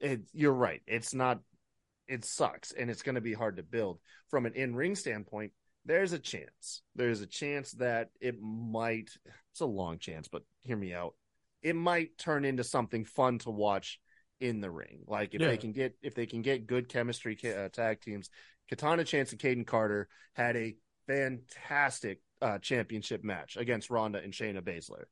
it, 0.00 0.22
you're 0.32 0.52
right. 0.52 0.80
It's 0.86 1.14
not, 1.14 1.40
it 2.08 2.24
sucks 2.24 2.72
and 2.72 2.90
it's 2.90 3.02
going 3.02 3.14
to 3.14 3.20
be 3.20 3.34
hard 3.34 3.56
to 3.56 3.62
build. 3.62 4.00
From 4.28 4.46
an 4.46 4.54
in 4.54 4.74
ring 4.74 4.94
standpoint, 4.96 5.52
there's 5.84 6.12
a 6.12 6.18
chance. 6.18 6.82
There's 6.94 7.20
a 7.20 7.26
chance 7.26 7.72
that 7.72 8.10
it 8.20 8.36
might, 8.40 9.10
it's 9.52 9.60
a 9.60 9.66
long 9.66 9.98
chance, 9.98 10.28
but 10.28 10.42
hear 10.62 10.76
me 10.76 10.92
out. 10.92 11.14
It 11.62 11.76
might 11.76 12.18
turn 12.18 12.44
into 12.44 12.64
something 12.64 13.04
fun 13.04 13.38
to 13.40 13.50
watch 13.50 14.00
in 14.40 14.60
the 14.60 14.70
ring. 14.70 15.00
Like 15.06 15.34
if 15.34 15.40
Yeah. 15.40 15.48
they 15.48 15.56
can 15.56 15.72
get, 15.72 15.96
if 16.02 16.14
they 16.14 16.26
can 16.26 16.42
get 16.42 16.66
good 16.66 16.88
chemistry 16.88 17.38
uh, 17.44 17.68
tag 17.68 18.00
teams, 18.00 18.30
Katana 18.68 19.04
Chance 19.04 19.32
and 19.32 19.40
Kayden 19.40 19.66
Carter 19.66 20.08
had 20.34 20.56
a 20.56 20.76
fantastic 21.06 22.20
uh, 22.40 22.58
championship 22.58 23.24
match 23.24 23.56
against 23.56 23.90
Ronda 23.90 24.20
and 24.20 24.32
Shayna 24.32 24.62
Baszler. 24.62 25.04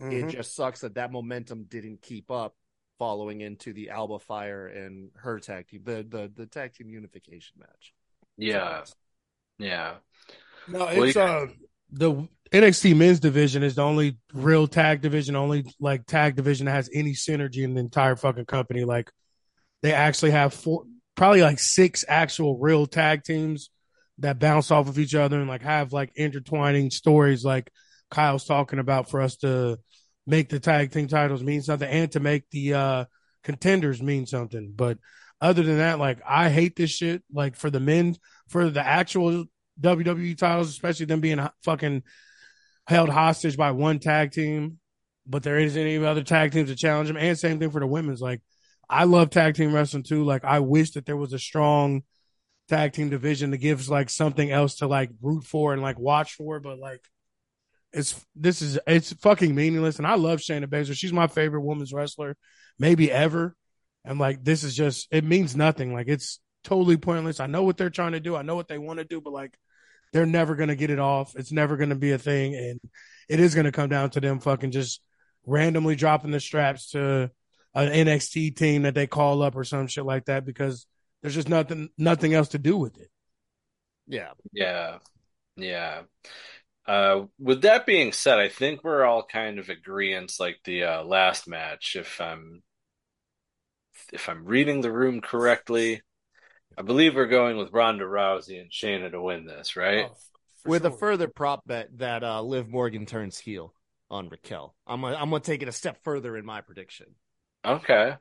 Mhm. 0.00 0.12
It 0.12 0.28
just 0.30 0.54
sucks 0.54 0.80
that 0.80 0.94
that 0.94 1.12
momentum 1.12 1.64
didn't 1.64 2.02
keep 2.02 2.30
up 2.30 2.54
following 2.98 3.40
into 3.40 3.72
the 3.72 3.90
Alba 3.90 4.18
Fyre 4.18 4.66
and 4.68 5.10
her 5.16 5.38
tag 5.40 5.68
team, 5.68 5.82
the 5.84 6.02
the 6.08 6.30
the 6.34 6.46
tag 6.46 6.74
team 6.74 6.90
unification 6.90 7.56
match. 7.58 7.92
Yeah, 8.36 8.84
yeah. 9.58 9.96
No, 10.68 10.80
Well, 10.80 11.02
it's 11.04 11.16
you- 11.16 11.22
uh 11.22 11.46
the 11.92 12.28
NXT 12.52 12.96
men's 12.96 13.20
division 13.20 13.62
is 13.62 13.74
the 13.74 13.82
only 13.82 14.16
real 14.32 14.66
tag 14.68 15.00
division, 15.00 15.34
only 15.36 15.64
like 15.80 16.06
tag 16.06 16.36
division 16.36 16.66
that 16.66 16.72
has 16.72 16.88
any 16.92 17.12
synergy 17.12 17.62
in 17.64 17.74
the 17.74 17.80
entire 17.80 18.16
fucking 18.16 18.44
company. 18.46 18.84
Like 18.84 19.10
they 19.82 19.92
actually 19.92 20.30
have 20.32 20.54
four, 20.54 20.84
probably 21.16 21.42
like 21.42 21.58
six 21.58 22.04
actual 22.06 22.58
real 22.58 22.86
tag 22.86 23.24
teams 23.24 23.70
that 24.18 24.38
bounce 24.38 24.70
off 24.70 24.88
of 24.88 24.98
each 24.98 25.14
other 25.14 25.38
and 25.40 25.48
like 25.48 25.62
have 25.62 25.92
like 25.92 26.12
intertwining 26.14 26.90
stories, 26.90 27.44
like 27.44 27.70
Kyle's 28.10 28.44
talking 28.44 28.78
about 28.78 29.10
for 29.10 29.20
us 29.20 29.36
to 29.38 29.78
make 30.26 30.48
the 30.48 30.60
tag 30.60 30.92
team 30.92 31.08
titles 31.08 31.42
mean 31.42 31.62
something 31.62 31.88
and 31.88 32.12
to 32.12 32.20
make 32.20 32.48
the 32.50 32.74
uh 32.74 33.04
contenders 33.42 34.02
mean 34.02 34.26
something. 34.26 34.72
But 34.74 34.98
other 35.40 35.62
than 35.62 35.78
that, 35.78 35.98
like 35.98 36.18
I 36.26 36.50
hate 36.50 36.76
this 36.76 36.90
shit. 36.90 37.22
Like 37.32 37.56
for 37.56 37.70
the 37.70 37.80
men, 37.80 38.16
for 38.48 38.68
the 38.68 38.86
actual 38.86 39.46
WWE 39.80 40.36
titles, 40.36 40.68
especially 40.68 41.06
them 41.06 41.20
being 41.20 41.40
fucking 41.64 42.02
held 42.86 43.08
hostage 43.08 43.56
by 43.56 43.70
one 43.70 43.98
tag 43.98 44.32
team, 44.32 44.78
but 45.26 45.42
there 45.42 45.58
isn't 45.58 45.80
any 45.80 46.04
other 46.04 46.22
tag 46.22 46.52
teams 46.52 46.68
to 46.68 46.76
challenge 46.76 47.08
them. 47.08 47.16
And 47.16 47.38
same 47.38 47.58
thing 47.58 47.70
for 47.70 47.80
the 47.80 47.86
women's. 47.86 48.20
Like, 48.20 48.42
I 48.88 49.04
love 49.04 49.30
tag 49.30 49.54
team 49.54 49.72
wrestling 49.72 50.02
too. 50.02 50.24
Like, 50.24 50.44
I 50.44 50.60
wish 50.60 50.92
that 50.92 51.06
there 51.06 51.16
was 51.16 51.32
a 51.32 51.38
strong 51.38 52.02
tag 52.68 52.92
team 52.92 53.10
division 53.10 53.50
that 53.50 53.58
gives 53.58 53.88
like 53.88 54.10
something 54.10 54.50
else 54.50 54.76
to 54.76 54.86
like 54.86 55.10
root 55.22 55.44
for 55.44 55.72
and 55.72 55.82
like 55.82 55.98
watch 55.98 56.34
for. 56.34 56.60
But 56.60 56.78
like, 56.78 57.02
it's 57.92 58.24
this 58.36 58.62
is 58.62 58.78
it's 58.86 59.12
fucking 59.14 59.54
meaningless. 59.54 59.98
And 59.98 60.06
I 60.06 60.14
love 60.14 60.40
Shayna 60.40 60.66
Baszler. 60.66 60.94
She's 60.94 61.12
my 61.12 61.26
favorite 61.26 61.62
women's 61.62 61.92
wrestler, 61.92 62.36
maybe 62.78 63.10
ever. 63.10 63.54
And 64.04 64.18
like, 64.18 64.44
this 64.44 64.64
is 64.64 64.74
just 64.74 65.08
it 65.10 65.24
means 65.24 65.56
nothing. 65.56 65.92
Like, 65.92 66.08
it's 66.08 66.40
totally 66.64 66.96
pointless. 66.96 67.40
I 67.40 67.46
know 67.46 67.62
what 67.62 67.76
they're 67.76 67.90
trying 67.90 68.12
to 68.12 68.20
do. 68.20 68.36
I 68.36 68.42
know 68.42 68.56
what 68.56 68.68
they 68.68 68.78
want 68.78 68.98
to 68.98 69.04
do, 69.04 69.20
but 69.20 69.32
like 69.32 69.56
they're 70.12 70.26
never 70.26 70.54
going 70.54 70.68
to 70.68 70.76
get 70.76 70.90
it 70.90 70.98
off. 70.98 71.34
It's 71.36 71.52
never 71.52 71.76
going 71.76 71.90
to 71.90 71.96
be 71.96 72.12
a 72.12 72.18
thing. 72.18 72.54
And 72.54 72.80
it 73.28 73.40
is 73.40 73.54
going 73.54 73.66
to 73.66 73.72
come 73.72 73.88
down 73.88 74.10
to 74.10 74.20
them 74.20 74.40
fucking 74.40 74.72
just 74.72 75.00
randomly 75.46 75.96
dropping 75.96 76.32
the 76.32 76.40
straps 76.40 76.90
to 76.90 77.30
an 77.74 78.06
NXT 78.06 78.56
team 78.56 78.82
that 78.82 78.94
they 78.94 79.06
call 79.06 79.42
up 79.42 79.56
or 79.56 79.64
some 79.64 79.86
shit 79.86 80.04
like 80.04 80.24
that 80.26 80.44
because 80.44 80.86
there's 81.22 81.34
just 81.34 81.48
nothing, 81.48 81.90
nothing 81.96 82.34
else 82.34 82.48
to 82.48 82.58
do 82.58 82.76
with 82.76 82.98
it. 82.98 83.10
Yeah, 84.06 84.30
Yeah, 84.52 84.98
yeah. 85.56 86.02
Uh, 86.90 87.26
with 87.38 87.62
that 87.62 87.86
being 87.86 88.12
said, 88.12 88.40
I 88.40 88.48
think 88.48 88.82
we're 88.82 89.04
all 89.04 89.22
kind 89.22 89.60
of 89.60 89.68
agreeing 89.68 90.28
like 90.40 90.58
the 90.64 90.82
uh, 90.84 91.04
last 91.04 91.46
match. 91.46 91.94
If 91.94 92.20
I'm 92.20 92.64
if 94.12 94.28
I'm 94.28 94.44
reading 94.44 94.80
the 94.80 94.90
room 94.90 95.20
correctly, 95.20 96.02
I 96.76 96.82
believe 96.82 97.14
we're 97.14 97.26
going 97.26 97.58
with 97.58 97.72
Ronda 97.72 98.04
Rousey 98.04 98.60
and 98.60 98.72
Shayna 98.72 99.12
to 99.12 99.22
win 99.22 99.46
this, 99.46 99.76
right? 99.76 100.06
Oh, 100.10 100.16
for 100.64 100.68
With 100.68 100.84
a 100.84 100.90
further 100.90 101.28
prop 101.28 101.64
bet 101.64 101.96
that 101.98 102.24
uh, 102.24 102.42
Liv 102.42 102.68
Morgan 102.68 103.06
turns 103.06 103.38
heel 103.38 103.72
on 104.10 104.28
Raquel. 104.28 104.74
I'm 104.84 105.02
gonna, 105.02 105.14
I'm 105.14 105.30
gonna 105.30 105.40
take 105.40 105.62
it 105.62 105.68
a 105.68 105.72
step 105.72 106.02
further 106.02 106.36
in 106.36 106.44
my 106.44 106.60
prediction. 106.60 107.06
Okay. 107.64 108.14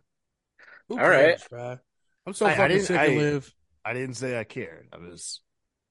Who 0.90 1.00
all 1.00 1.10
right. 1.10 1.40
cares, 1.40 1.48
bruh? 1.52 1.80
I'm 2.28 2.34
so 2.34 2.46
I- 2.46 2.52
I 2.52 2.56
fucking 2.56 2.76
didn't- 2.76 2.86
sick 2.88 3.00
I- 3.00 3.06
of 3.06 3.16
live. 3.18 3.56
I 3.84 3.94
didn't 3.94 4.16
say 4.16 4.38
I 4.38 4.44
cared. 4.44 4.90
I 4.94 4.98
was. 4.98 5.42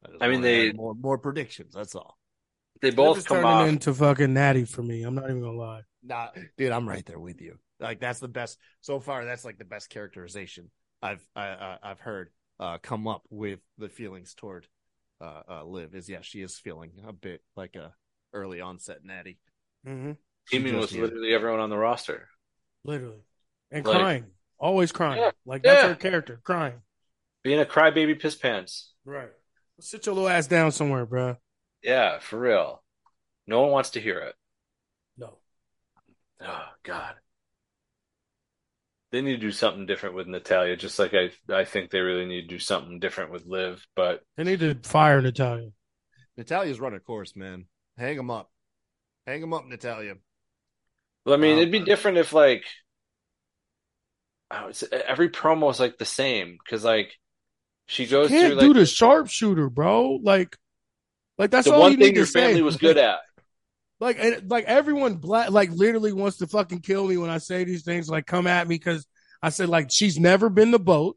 I, 0.05 0.11
just 0.11 0.23
I 0.23 0.29
mean, 0.29 0.43
they- 0.43 0.71
more 0.71 0.95
more 0.95 1.19
predictions. 1.19 1.75
That's 1.75 1.97
all. 1.97 2.18
They 2.81 2.89
Liv 2.89 2.97
both 2.97 3.19
is 3.19 3.25
come 3.27 3.39
turning 3.39 3.51
off. 3.51 3.69
into 3.69 3.95
fucking 3.95 4.33
natty 4.33 4.65
for 4.65 4.83
me. 4.83 5.03
I'm 5.03 5.15
not 5.15 5.25
even 5.25 5.41
gonna 5.41 5.57
lie. 5.59 5.83
Nah, 6.03 6.29
dude, 6.57 6.73
I'm 6.73 6.89
right 6.89 7.05
there 7.07 7.19
with 7.19 7.41
you. 7.41 7.59
Like 7.81 8.01
that's 8.01 8.21
the 8.21 8.29
best 8.29 8.59
so 8.81 9.01
far. 9.01 9.25
That's 9.25 9.45
like 9.45 9.59
the 9.59 9.65
best 9.65 9.91
characterization 9.91 10.71
I've 11.03 11.27
I, 11.37 11.47
I, 11.49 11.79
I've 11.83 12.01
heard 12.01 12.31
uh, 12.61 12.79
come 12.83 13.07
up 13.09 13.23
with 13.31 13.61
the 13.79 13.89
feelings 13.89 14.35
toward 14.35 14.67
uh, 15.21 15.43
uh, 15.49 15.65
Liv. 15.65 15.95
Is 15.95 16.09
yeah, 16.09 16.21
she 16.23 16.41
is 16.43 16.59
feeling 16.59 16.91
a 17.07 17.13
bit 17.13 17.43
like 17.57 17.77
a 17.77 17.93
early 18.33 18.61
onset 18.61 18.99
natty. 19.05 19.39
Mm-hmm. 19.87 20.13
teaming 20.49 20.77
with 20.79 20.93
literally 20.93 21.33
everyone 21.35 21.61
on 21.61 21.71
the 21.71 21.79
roster. 21.79 22.29
Literally, 22.85 23.23
and 23.71 23.85
Like- 23.87 23.97
crying, 23.99 24.27
always 24.59 24.93
crying. 24.93 25.21
Yeah, 25.21 25.31
Like 25.47 25.63
that's 25.63 25.83
yeah. 25.83 25.89
her 25.89 25.95
character, 25.95 26.41
crying. 26.45 26.83
Being 27.45 27.61
a 27.61 27.65
crybaby 27.65 28.21
piss 28.21 28.35
pants. 28.35 28.93
Right. 29.05 29.31
Sit 29.81 30.07
your 30.07 30.15
little 30.17 30.29
ass 30.29 30.49
down 30.49 30.73
somewhere, 30.73 31.07
bruh. 31.07 31.37
Yeah, 31.83 32.19
for 32.19 32.39
real. 32.39 32.83
No 33.47 33.63
one 33.63 33.71
wants 33.71 33.91
to 33.91 34.01
hear 34.01 34.19
it. 34.19 34.35
No. 35.17 35.39
Oh 36.41 36.69
God. 36.83 37.15
They 39.11 39.23
need 39.23 39.37
to 39.37 39.39
do 39.39 39.53
something 39.53 39.87
different 39.87 40.15
with 40.15 40.27
Natalya, 40.27 40.77
just 40.77 40.99
like 40.99 41.15
I 41.15 41.31
I 41.53 41.65
think 41.65 41.91
they 41.91 42.01
really 42.01 42.27
need 42.27 42.43
to 42.43 42.49
do 42.49 42.59
something 42.59 43.01
different 43.01 43.33
with 43.33 43.47
Liv. 43.47 43.87
But 43.97 44.23
They 44.37 44.45
need 44.45 44.61
to 44.61 44.75
fire 44.83 45.21
Natalya. 45.23 45.71
Natalya's 46.37 46.81
run 46.81 46.95
a 46.95 47.01
course, 47.01 47.35
man. 47.37 47.67
Hang 47.97 48.17
him 48.19 48.31
up, 48.31 48.51
hang 49.27 49.43
him 49.43 49.53
up, 49.53 49.67
Natalya. 49.67 50.15
well, 51.25 51.35
I 51.35 51.39
mean, 51.39 51.55
Um, 51.55 51.59
it'd 51.59 51.73
be 51.73 51.81
different 51.81 52.19
if 52.19 52.33
like 52.33 52.65
oh, 54.51 54.69
it's, 54.69 54.85
every 54.93 55.29
promo 55.31 55.71
is 55.71 55.81
like 55.81 55.99
the 55.99 56.05
same 56.05 56.59
because 56.63 56.85
like 56.85 57.13
she 57.87 58.07
goes 58.07 58.29
Can't 58.29 58.59
through 58.59 58.61
do 58.61 58.67
like 58.69 58.75
the 58.75 58.87
sharpshooter, 58.87 59.71
bro. 59.71 60.21
Like, 60.23 60.57
like 61.39 61.51
that's 61.51 61.67
the 61.67 61.75
all 61.75 61.81
one 61.81 61.93
you 61.93 61.99
thing 61.99 62.09
need 62.09 62.17
your 62.17 62.27
to 62.27 62.31
say. 62.31 62.41
family 62.41 62.63
was 62.63 62.77
good 62.77 62.99
at. 62.99 63.21
Like, 64.01 64.19
and, 64.21 64.49
like 64.49 64.65
everyone 64.67 65.17
black, 65.17 65.51
like 65.51 65.71
literally 65.73 66.13
wants 66.13 66.37
to 66.37 66.47
fucking 66.47 66.83
kill 66.83 67.09
me 67.09 67.17
when 67.17 67.31
I 67.31 67.39
say 67.39 67.65
these 67.65 67.83
things. 67.83 68.09
Like, 68.09 68.27
come 68.27 68.47
at 68.47 68.69
me 68.69 68.77
because 68.77 69.05
I 69.43 69.49
said 69.49 69.69
like 69.69 69.91
she's 69.91 70.21
never 70.21 70.49
been 70.49 70.71
the 70.71 70.79
boat. 70.79 71.17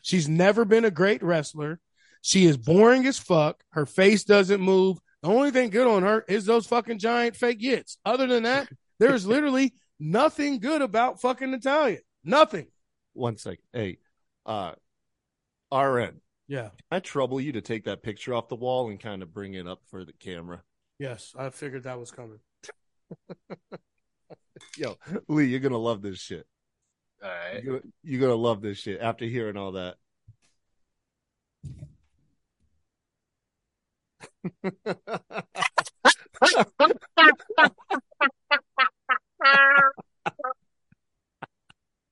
She's 0.00 0.30
never 0.30 0.64
been 0.64 0.86
a 0.86 0.90
great 0.90 1.22
wrestler. 1.22 1.78
She 2.22 2.46
is 2.46 2.56
boring 2.56 3.06
as 3.06 3.18
fuck. 3.18 3.62
Her 3.72 3.84
face 3.84 4.24
doesn't 4.24 4.60
move. 4.62 4.98
The 5.22 5.28
only 5.28 5.50
thing 5.50 5.70
good 5.70 5.86
on 5.86 6.02
her 6.04 6.24
is 6.26 6.46
those 6.46 6.66
fucking 6.66 6.98
giant 6.98 7.36
fake 7.36 7.60
yits. 7.60 7.96
Other 8.04 8.26
than 8.26 8.44
that, 8.44 8.68
there 8.98 9.14
is 9.14 9.26
literally 9.26 9.74
nothing 10.00 10.58
good 10.58 10.82
about 10.82 11.20
fucking 11.20 11.50
Natalya. 11.50 11.98
Nothing. 12.24 12.66
One 13.12 13.36
second, 13.36 13.64
hey, 13.72 13.98
uh, 14.46 14.72
Ahron. 15.72 16.14
Yeah. 16.48 16.70
I 16.90 17.00
trouble 17.00 17.40
you 17.40 17.52
to 17.52 17.60
take 17.60 17.84
that 17.84 18.02
picture 18.02 18.34
off 18.34 18.48
the 18.48 18.56
wall 18.56 18.90
and 18.90 19.00
kind 19.00 19.22
of 19.22 19.32
bring 19.32 19.54
it 19.54 19.66
up 19.66 19.80
for 19.90 20.04
the 20.04 20.12
camera. 20.12 20.62
Yes, 20.98 21.34
I 21.38 21.50
figured 21.50 21.84
that 21.84 21.98
was 21.98 22.10
coming. 22.10 22.40
Yo, 24.76 24.96
Lee, 25.28 25.46
you're 25.46 25.60
gonna 25.60 25.78
love 25.78 26.02
this 26.02 26.18
shit. 26.18 26.46
All 27.22 27.28
right. 27.28 27.62
You're 27.62 27.78
gonna, 27.78 27.92
you're 28.02 28.20
gonna 28.20 28.34
love 28.34 28.60
this 28.60 28.78
shit 28.78 29.00
after 29.00 29.24
hearing 29.24 29.56
all 29.56 29.72
that. 29.72 29.96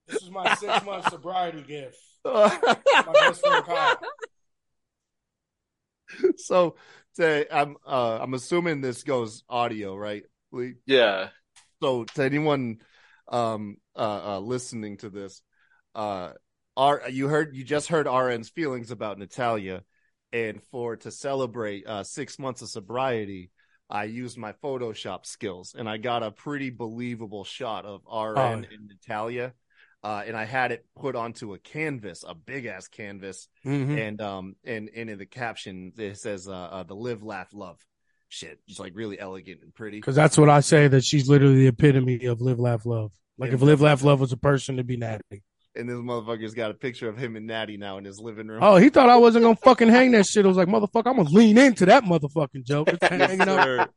This 0.07 0.23
is 0.23 0.31
my 0.31 0.55
six 0.55 0.85
month 0.85 1.09
sobriety 1.09 1.63
gift. 1.63 1.99
My 2.25 2.49
best 3.15 3.41
friend 3.41 3.65
Kyle. 3.65 3.99
So, 6.51 6.75
say 7.13 7.47
I'm 7.49 7.77
uh, 7.87 8.19
I'm 8.21 8.35
assuming 8.35 8.81
this 8.81 9.05
goes 9.05 9.45
audio, 9.49 9.95
right, 9.95 10.25
Lee? 10.51 10.75
Yeah. 10.85 11.29
So, 11.81 12.03
to 12.03 12.25
anyone 12.25 12.79
um 13.29 13.77
uh, 13.95 14.35
uh 14.35 14.41
listening 14.41 14.97
to 14.97 15.11
this, 15.11 15.43
uh, 15.95 16.33
R 16.77 17.03
you 17.09 17.29
heard 17.29 17.55
you 17.55 17.63
just 17.63 17.87
heard 17.87 18.07
Ahron's 18.07 18.49
feelings 18.49 18.91
about 18.91 19.17
Natalya, 19.17 19.85
and 20.33 20.61
for 20.73 20.97
to 20.97 21.13
celebrate 21.13 21.87
uh 21.87 22.03
six 22.03 22.37
months 22.37 22.63
of 22.63 22.69
sobriety. 22.69 23.53
I 23.89 24.05
used 24.05 24.37
my 24.37 24.53
Photoshop 24.53 25.27
skills 25.27 25.75
and 25.79 25.89
I 25.89 25.99
got 25.99 26.25
a 26.25 26.31
pretty 26.33 26.71
believable 26.71 27.45
shot 27.45 27.85
of 27.85 28.05
Ahron 28.07 28.37
Oh. 28.37 28.75
and 28.75 28.89
Natalya. 28.89 29.53
Uh, 30.03 30.23
and 30.27 30.35
I 30.37 30.45
had 30.45 30.73
it 30.73 30.87
put 30.99 31.15
onto 31.15 31.53
a 31.53 31.59
canvas, 31.59 32.25
a 32.27 32.35
big 32.35 32.65
ass 32.67 32.89
canvas, 32.89 33.49
Mhm. 33.67 33.99
and 34.09 34.21
um 34.23 34.57
and 34.65 34.89
and 34.97 35.11
in 35.11 35.19
the 35.19 35.27
caption 35.27 35.93
it 35.99 36.17
says 36.19 36.49
uh, 36.49 36.53
uh 36.53 36.83
the 36.85 36.95
live 36.95 37.23
laugh 37.23 37.49
love 37.53 37.79
shit 38.29 38.61
it's 38.69 38.79
like 38.79 38.93
really 38.95 39.19
elegant 39.19 39.61
and 39.63 39.75
pretty 39.75 39.99
Because 39.99 40.15
that's 40.17 40.39
what 40.39 40.49
I 40.49 40.61
say 40.61 40.87
that 40.89 41.05
she's 41.05 41.29
literally 41.29 41.57
the 41.57 41.67
epitome 41.67 42.25
of 42.27 42.41
live, 42.41 42.59
laugh, 42.61 42.87
love. 42.87 43.13
Like 43.39 43.49
Yeah. 43.51 43.55
if 43.57 43.63
live, 43.63 43.81
laugh, 43.81 44.03
love 44.05 44.21
was 44.21 44.33
a 44.33 44.37
person 44.37 44.77
to 44.79 44.85
be 44.85 44.97
Natty. 44.97 45.43
and 45.77 45.89
this 45.89 45.97
motherfucker's 45.97 46.55
got 46.55 46.71
a 46.71 46.75
picture 46.75 47.09
of 47.09 47.17
him 47.19 47.37
and 47.37 47.47
Natty 47.47 47.77
now 47.77 47.99
in 47.99 48.05
his 48.05 48.19
living 48.21 48.47
room 48.49 48.61
Oh, 48.63 48.77
he 48.77 48.89
thought 48.89 49.09
I 49.11 49.17
wasn't 49.19 49.43
gonna 49.45 49.57
fucking 49.57 49.89
hang 49.89 50.13
that 50.13 50.27
shit. 50.27 50.45
I 50.45 50.49
was 50.49 50.57
like, 50.57 50.69
motherfucker, 50.69 51.07
I'm 51.11 51.17
gonna 51.17 51.29
lean 51.31 51.59
into 51.59 51.85
that 51.87 52.05
motherfucking 52.05 52.65
joke. 52.65 52.89
It's 52.89 52.99
Yes, 53.03 53.11
hanging 53.31 53.49
up 53.49 53.91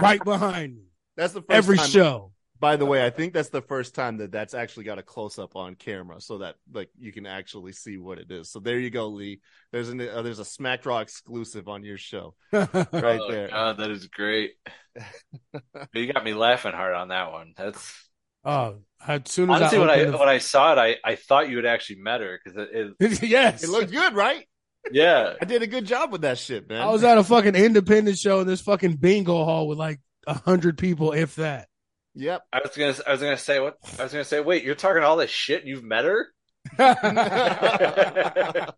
right 0.00 0.22
behind 0.22 0.76
me. 0.76 0.82
that's 1.16 1.32
the 1.32 1.40
first 1.42 1.50
Every 1.56 1.76
time, 1.78 1.88
show. 1.88 2.32
By 2.58 2.76
the 2.76 2.86
way 2.86 3.04
I 3.04 3.10
think 3.10 3.32
that's 3.32 3.48
the 3.48 3.62
first 3.62 3.94
time 3.94 4.18
that 4.18 4.32
that's 4.32 4.54
actually 4.54 4.84
got 4.84 4.98
a 4.98 5.02
close 5.02 5.38
up 5.38 5.56
on 5.56 5.74
camera 5.74 6.20
so 6.20 6.38
that 6.38 6.56
like 6.72 6.90
you 6.98 7.12
can 7.12 7.26
actually 7.26 7.72
see 7.72 7.98
what 7.98 8.18
it 8.18 8.30
is. 8.30 8.50
So 8.50 8.60
there 8.60 8.78
you 8.78 8.90
go 8.90 9.08
Lee. 9.08 9.40
There's 9.72 9.88
an 9.88 10.00
uh, 10.00 10.22
there's 10.22 10.38
a 10.38 10.44
Smacked 10.44 10.86
Raw 10.86 10.98
exclusive 10.98 11.68
on 11.68 11.84
your 11.84 11.98
show 11.98 12.34
right 12.52 12.68
oh, 12.94 13.30
there. 13.30 13.48
God, 13.48 13.78
that 13.78 13.90
is 13.90 14.06
great. 14.06 14.52
you 15.94 16.12
got 16.12 16.24
me 16.24 16.34
laughing 16.34 16.72
hard 16.72 16.94
on 16.94 17.08
that 17.08 17.32
one. 17.32 17.52
That's 17.56 18.08
oh, 18.44 18.76
as 19.06 19.22
soon 19.26 19.50
as 19.50 19.60
honestly 19.60 19.78
I 19.78 19.80
when 19.80 19.90
I 19.90 20.00
opened 20.00 20.14
the- 20.14 20.18
when 20.18 20.28
I 20.28 20.38
saw 20.38 20.72
it, 20.72 20.78
I, 20.78 20.96
I 21.04 21.16
thought 21.16 21.48
you 21.48 21.56
had 21.56 21.66
actually 21.66 22.00
met 22.00 22.20
her 22.20 22.38
because 22.42 22.68
it, 22.72 22.94
it 22.98 23.22
yes, 23.28 23.62
it 23.62 23.70
looked 23.70 23.92
good 23.92 24.14
right? 24.14 24.46
Yeah. 24.92 25.34
I 25.40 25.44
did 25.44 25.62
a 25.62 25.66
good 25.66 25.84
job 25.84 26.12
with 26.12 26.20
that 26.22 26.38
shit 26.38 26.68
man. 26.68 26.80
I 26.80 26.86
was 26.86 27.04
at 27.04 27.18
a 27.18 27.24
fucking 27.24 27.54
independent 27.54 28.18
show 28.18 28.40
in 28.40 28.46
this 28.46 28.60
fucking 28.60 28.96
bingo 28.96 29.44
hall 29.44 29.68
with 29.68 29.78
like 29.78 30.00
a 30.26 30.34
hundred 30.34 30.78
people, 30.78 31.12
if 31.12 31.36
that. 31.36 31.68
Yep 32.16 32.42
I 32.52 32.60
was 32.64 32.76
gonna 32.76 32.94
I 33.06 33.12
was 33.12 33.20
gonna 33.20 33.38
say 33.38 33.60
what 33.60 33.76
I 33.98 34.02
was 34.02 34.10
gonna 34.12 34.24
say. 34.24 34.40
Wait, 34.40 34.64
you're 34.64 34.74
talking 34.74 35.02
all 35.04 35.16
this 35.16 35.30
shit 35.30 35.60
and 35.60 35.68
you've 35.68 35.84
met 35.84 36.04
her? 36.04 36.26
I 36.78 38.72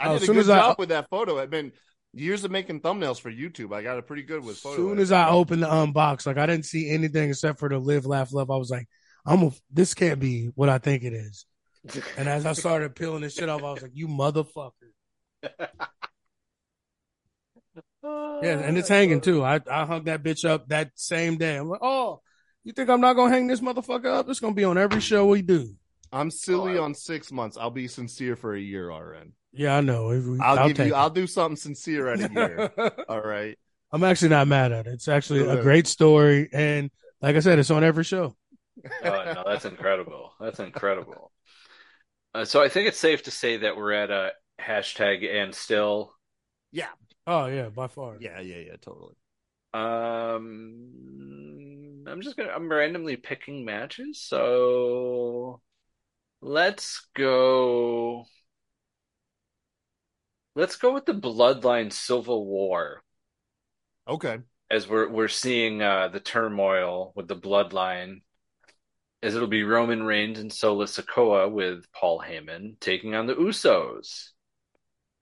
Oh, 0.00 0.12
did 0.14 0.22
a 0.22 0.26
soon 0.26 0.34
good 0.34 0.40
as 0.40 0.50
I- 0.50 0.58
job 0.58 0.78
with 0.78 0.88
that 0.90 1.08
photo. 1.08 1.38
I've 1.38 1.50
been 1.50 1.72
years 2.12 2.44
of 2.44 2.50
making 2.50 2.80
thumbnails 2.80 3.20
for 3.20 3.30
YouTube. 3.30 3.74
I 3.74 3.82
got 3.82 3.98
it 3.98 4.06
pretty 4.06 4.22
good 4.24 4.44
with 4.44 4.56
As 4.56 4.62
soon 4.62 4.98
as 4.98 5.12
I 5.12 5.28
opened 5.28 5.62
the 5.62 5.66
unbox, 5.68 6.26
like 6.26 6.38
I 6.38 6.46
didn't 6.46 6.64
see 6.66 6.90
anything 6.90 7.28
except 7.30 7.58
for 7.58 7.68
the 7.68 7.78
live, 7.78 8.06
laugh, 8.06 8.32
love. 8.32 8.50
I 8.50 8.56
was 8.56 8.70
like, 8.70 8.88
I'm 9.24 9.42
a, 9.44 9.50
this 9.72 9.94
can't 9.94 10.20
be 10.20 10.50
what 10.54 10.68
I 10.68 10.78
think 10.78 11.04
it 11.04 11.12
is. 11.12 11.46
And 12.16 12.28
as 12.28 12.46
I 12.46 12.52
started 12.52 12.94
peeling 12.96 13.22
this 13.22 13.34
shit 13.34 13.48
off, 13.48 13.62
I 13.62 13.72
was 13.72 13.82
like, 13.82 13.92
you 13.94 14.08
motherfucker. 14.08 14.70
Yeah, 18.02 18.58
and 18.60 18.78
it's 18.78 18.88
hanging 18.88 19.20
too. 19.20 19.44
I, 19.44 19.60
I 19.70 19.84
hung 19.86 20.04
that 20.04 20.22
bitch 20.22 20.48
up 20.48 20.68
that 20.68 20.92
same 20.94 21.38
day. 21.38 21.56
I'm 21.56 21.68
like, 21.68 21.80
oh, 21.82 22.20
you 22.66 22.72
think 22.72 22.90
I'm 22.90 23.00
not 23.00 23.14
gonna 23.14 23.32
hang 23.32 23.46
this 23.46 23.60
motherfucker 23.60 24.06
up? 24.06 24.28
It's 24.28 24.40
gonna 24.40 24.54
be 24.54 24.64
on 24.64 24.76
every 24.76 25.00
show 25.00 25.26
we 25.26 25.42
do. 25.42 25.74
I'm 26.12 26.30
silly 26.30 26.78
Oh, 26.78 26.84
on 26.84 26.94
six 26.94 27.30
months. 27.30 27.56
I'll 27.56 27.70
be 27.70 27.88
sincere 27.88 28.36
for 28.36 28.54
a 28.54 28.60
year, 28.60 28.88
Ahron. 28.88 29.32
Yeah, 29.52 29.76
I 29.76 29.80
know. 29.80 30.10
If 30.10 30.24
we- 30.24 30.40
I'll, 30.40 30.68
give 30.68 30.78
you. 30.78 30.92
it. 30.92 30.96
I'll 30.96 31.10
do 31.10 31.26
something 31.26 31.56
sincere 31.56 32.08
at 32.08 32.20
a 32.20 32.32
year. 32.32 32.72
All 33.08 33.20
right. 33.22 33.56
I'm 33.92 34.02
actually 34.02 34.30
not 34.30 34.48
mad 34.48 34.72
at 34.72 34.86
it. 34.88 34.94
It's 34.94 35.08
actually 35.08 35.46
a 35.48 35.62
great 35.62 35.86
story, 35.86 36.48
and 36.52 36.90
like 37.22 37.36
I 37.36 37.40
said, 37.40 37.58
it's 37.60 37.70
on 37.70 37.84
every 37.84 38.02
show. 38.04 38.34
Oh 38.84 39.32
no, 39.32 39.44
that's 39.46 39.64
incredible. 39.64 40.32
That's 40.40 40.58
incredible. 40.58 41.30
Uh, 42.34 42.44
so 42.44 42.60
I 42.62 42.68
think 42.68 42.88
it's 42.88 42.98
safe 42.98 43.22
to 43.22 43.30
say 43.30 43.58
that 43.58 43.76
we're 43.76 43.92
at 43.92 44.10
a 44.10 44.32
hashtag 44.60 45.24
and 45.24 45.54
still. 45.54 46.12
Yeah. 46.72 46.88
Oh 47.28 47.46
yeah, 47.46 47.68
by 47.68 47.86
far. 47.86 48.16
Yeah. 48.20 48.40
Yeah. 48.40 48.56
Yeah. 48.58 48.76
Totally. 48.82 49.14
Um, 49.72 50.90
I'm 52.06 52.22
just 52.22 52.36
gonna 52.36 52.50
I'm 52.50 52.68
randomly 52.70 53.16
picking 53.16 53.64
matches. 53.64 54.20
So 54.20 55.60
let's 56.40 57.08
go. 57.14 58.24
Let's 60.56 60.74
go 60.76 60.92
with 60.92 61.06
the 61.06 61.14
Bloodline 61.14 61.92
Civil 61.92 62.44
War. 62.46 63.04
Okay. 64.08 64.38
as 64.70 64.88
we're 64.88 65.08
we're 65.08 65.28
seeing 65.28 65.82
uh, 65.82 66.08
the 66.08 66.20
turmoil 66.20 67.12
with 67.14 67.28
the 67.28 67.36
bloodline, 67.36 68.22
as 69.22 69.34
it'll 69.34 69.48
be 69.48 69.62
Roman 69.62 70.02
Reigns 70.02 70.38
and 70.38 70.52
Solo 70.52 70.84
Sikoa 70.84 71.50
with 71.50 71.90
Paul 71.92 72.20
Heyman 72.20 72.78
taking 72.80 73.14
on 73.14 73.26
the 73.26 73.34
Usos. 73.34 74.30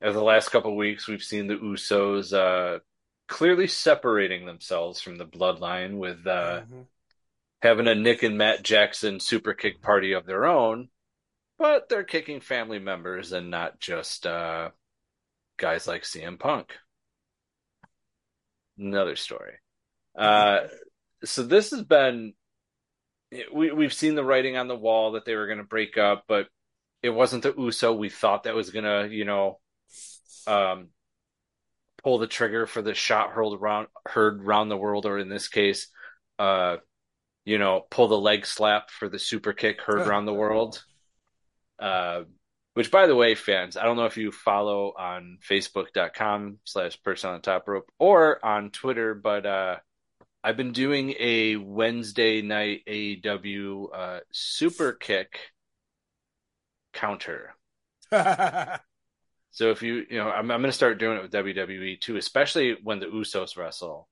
As 0.00 0.14
the 0.14 0.22
last 0.22 0.50
couple 0.50 0.72
of 0.72 0.76
weeks, 0.76 1.08
we've 1.08 1.22
seen 1.22 1.46
the 1.46 1.56
Usos 1.56 2.32
uh, 2.32 2.80
clearly 3.28 3.66
separating 3.66 4.46
themselves 4.46 5.00
from 5.00 5.16
the 5.16 5.26
bloodline 5.26 5.98
with 5.98 6.26
uh, 6.26 6.62
Mm-hmm. 6.62 6.82
having 7.62 7.88
a 7.88 7.94
Nick 7.94 8.22
and 8.22 8.38
Matt 8.38 8.62
Jackson 8.62 9.20
super 9.20 9.54
kick 9.54 9.82
party 9.82 10.12
of 10.12 10.26
their 10.26 10.46
own, 10.46 10.88
but 11.58 11.88
they're 11.88 12.04
kicking 12.04 12.40
family 12.40 12.78
members 12.78 13.32
and 13.32 13.50
not 13.50 13.80
just 13.80 14.26
uh, 14.26 14.70
guys 15.56 15.86
like 15.88 16.02
CM 16.04 16.38
Punk. 16.38 16.74
Another 18.78 19.16
story. 19.16 19.54
Uh, 20.16 20.60
so 21.24 21.42
this 21.42 21.70
has 21.70 21.82
been 21.82 22.34
we 23.52 23.72
we've 23.72 23.92
seen 23.92 24.14
the 24.14 24.24
writing 24.24 24.56
on 24.56 24.68
the 24.68 24.76
wall 24.76 25.12
that 25.12 25.24
they 25.24 25.34
were 25.34 25.46
going 25.46 25.58
to 25.58 25.64
break 25.64 25.96
up, 25.98 26.24
but 26.28 26.48
it 27.02 27.10
wasn't 27.10 27.42
the 27.42 27.54
Uso 27.56 27.92
we 27.92 28.08
thought 28.08 28.44
that 28.44 28.54
was 28.54 28.70
going 28.70 28.84
to, 28.84 29.14
you 29.14 29.24
know, 29.24 29.60
um, 30.46 30.88
pull 32.04 32.18
the 32.18 32.26
trigger 32.26 32.66
for 32.66 32.82
the 32.82 32.94
shot 32.94 33.30
hurled 33.30 33.58
around 33.58 33.88
heard 34.06 34.44
around 34.44 34.68
the 34.68 34.76
world, 34.76 35.06
or 35.06 35.18
in 35.18 35.28
this 35.28 35.48
case, 35.48 35.88
uh, 36.38 36.76
you 37.44 37.58
know, 37.58 37.84
pull 37.90 38.08
the 38.08 38.18
leg 38.18 38.46
slap 38.46 38.90
for 38.90 39.08
the 39.08 39.18
super 39.18 39.52
kick 39.52 39.80
heard 39.80 40.06
around 40.06 40.26
the 40.26 40.34
world. 40.34 40.84
Uh, 41.78 42.22
which, 42.74 42.90
by 42.90 43.06
the 43.06 43.14
way, 43.14 43.34
fans, 43.34 43.76
I 43.76 43.84
don't 43.84 43.96
know 43.96 44.04
if 44.04 44.16
you 44.16 44.32
follow 44.32 44.92
on 44.98 45.38
Facebook.com 45.48 46.58
slash 46.64 47.00
Perched 47.02 47.24
on 47.24 47.40
top 47.40 47.68
rope 47.68 47.88
or 47.98 48.44
on 48.44 48.70
Twitter, 48.70 49.14
but 49.14 49.46
uh, 49.46 49.76
I've 50.42 50.56
been 50.56 50.72
doing 50.72 51.14
a 51.18 51.56
Wednesday 51.56 52.42
night 52.42 52.82
AEW 52.88 53.86
uh, 53.94 54.20
super 54.32 54.92
kick 54.92 55.38
counter. 56.92 57.54
So 59.54 59.70
if 59.70 59.82
you, 59.82 60.04
you 60.10 60.18
know, 60.18 60.28
I'm, 60.28 60.50
I'm 60.50 60.60
going 60.60 60.64
to 60.64 60.72
start 60.72 60.98
doing 60.98 61.16
it 61.16 61.22
with 61.22 61.30
WWE 61.32 62.00
too, 62.00 62.16
especially 62.16 62.76
when 62.82 62.98
the 62.98 63.06
Usos 63.06 63.56
wrestle, 63.56 64.08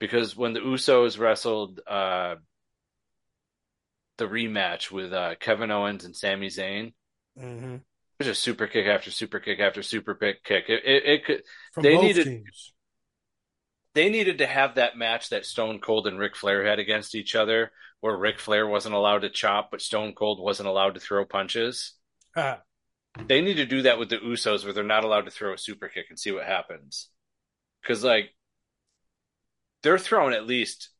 because 0.00 0.34
when 0.34 0.54
the 0.54 0.60
Usos 0.60 1.18
wrestled 1.18 1.80
uh, 1.86 2.36
the 4.16 4.24
rematch 4.24 4.90
with 4.90 5.12
uh, 5.12 5.34
Kevin 5.38 5.70
Owens 5.70 6.04
and 6.06 6.16
Sami 6.16 6.48
Zayn, 6.48 6.94
hmm 7.38 7.76
it 8.16 8.26
was 8.26 8.28
just 8.28 8.44
super 8.44 8.68
kick 8.68 8.86
after 8.86 9.10
super 9.10 9.40
kick 9.40 9.58
after 9.58 9.82
super 9.82 10.14
kick. 10.14 10.44
Kick. 10.44 10.66
It, 10.68 10.84
it, 10.84 11.04
it 11.04 11.24
could. 11.24 11.42
From 11.72 11.82
They 11.82 11.98
needed- 12.00 12.24
teams. 12.24 12.72
They 13.94 14.08
needed 14.08 14.38
to 14.38 14.46
have 14.46 14.76
that 14.76 14.96
match 14.96 15.28
that 15.28 15.44
Stone 15.46 15.80
Cold 15.80 16.06
and 16.06 16.18
Ric 16.18 16.34
Flair 16.36 16.64
had 16.64 16.78
against 16.78 17.14
each 17.14 17.34
other, 17.36 17.70
where 18.00 18.16
Ric 18.16 18.38
Flair 18.40 18.66
wasn't 18.66 18.94
allowed 18.94 19.20
to 19.20 19.30
chop, 19.30 19.70
but 19.70 19.82
Stone 19.82 20.14
Cold 20.14 20.40
wasn't 20.40 20.68
allowed 20.68 20.94
to 20.94 21.00
throw 21.00 21.24
punches. 21.24 21.94
Ah, 22.36 22.60
They 23.26 23.40
need 23.40 23.54
to 23.54 23.66
do 23.66 23.82
that 23.82 23.98
with 23.98 24.08
the 24.10 24.18
Usos, 24.18 24.64
where 24.64 24.72
they're 24.72 24.84
not 24.84 25.04
allowed 25.04 25.24
to 25.26 25.30
throw 25.30 25.54
a 25.54 25.58
super 25.58 25.88
kick 25.88 26.06
and 26.10 26.18
see 26.18 26.32
what 26.32 26.46
happens. 26.46 27.08
Because 27.82 28.02
like 28.02 28.30
they're 29.82 29.98
throwing 29.98 30.34
at 30.34 30.46
least 30.46 30.90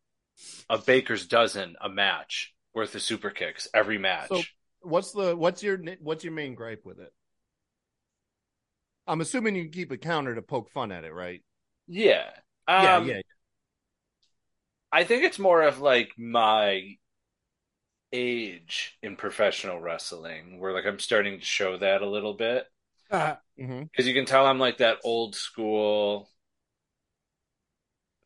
a 0.68 0.78
baker's 0.78 1.26
dozen 1.26 1.76
a 1.80 1.88
match 1.88 2.54
worth 2.74 2.94
of 2.94 3.02
super 3.02 3.30
kicks 3.30 3.68
every 3.74 3.98
match. 3.98 4.28
So- 4.28 4.42
What's 4.86 5.12
the 5.12 5.34
what's 5.34 5.62
your 5.62 5.78
what's 6.02 6.24
your 6.24 6.34
main 6.34 6.54
gripe 6.54 6.82
with 6.84 7.00
it? 7.00 7.10
I'm 9.06 9.22
assuming 9.22 9.54
you 9.56 9.62
can 9.62 9.72
keep 9.72 9.90
a 9.90 9.96
counter 9.96 10.34
to 10.34 10.42
poke 10.42 10.70
fun 10.70 10.92
at 10.92 11.04
it, 11.04 11.12
right? 11.14 11.40
yeah, 11.88 12.30
yeah, 12.68 12.96
Um, 12.96 13.08
yeah. 13.08 13.20
I 14.92 15.04
think 15.04 15.24
it's 15.24 15.38
more 15.38 15.62
of 15.62 15.80
like 15.80 16.10
my 16.18 16.96
age 18.14 18.98
in 19.02 19.16
professional 19.16 19.80
wrestling, 19.80 20.60
where 20.60 20.72
like 20.72 20.86
I'm 20.86 21.00
starting 21.00 21.40
to 21.40 21.44
show 21.46 21.76
that 21.78 22.02
a 22.02 22.08
little 22.08 22.34
bit. 22.34 22.66
ah, 23.10 23.40
hmm 23.58 23.84
because 23.92 24.06
you 24.06 24.14
can 24.14 24.26
tell 24.26 24.46
I'm 24.46 24.58
like 24.58 24.78
that 24.78 24.98
old 25.04 25.34
school 25.34 26.28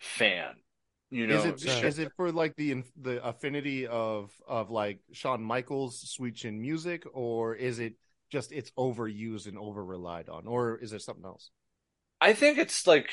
fan. 0.01 0.57
You 1.11 1.27
know, 1.27 1.45
Is 1.45 1.45
it 1.45 1.63
Sure. 1.67 1.93
is 1.93 1.99
it 1.99 2.13
for 2.17 2.33
like 2.33 2.57
the 2.57 2.83
the 2.97 3.23
affinity 3.25 3.87
of 3.87 4.31
of 4.47 4.71
like 4.71 5.01
Shawn 5.13 5.43
Michaels' 5.43 6.11
sweet 6.11 6.37
chin 6.37 6.61
music, 6.61 7.05
or 7.13 7.55
is 7.55 7.79
it 7.79 7.95
just 8.31 8.51
it's 8.51 8.71
overused 8.73 9.47
and 9.47 9.59
over 9.59 9.85
relied 9.85 10.29
on, 10.31 10.47
or 10.47 10.77
is 10.79 10.91
there 10.91 10.99
something 10.99 11.25
else? 11.27 11.51
I 12.21 12.33
think 12.33 12.59
it's 12.59 12.87
like 12.87 13.11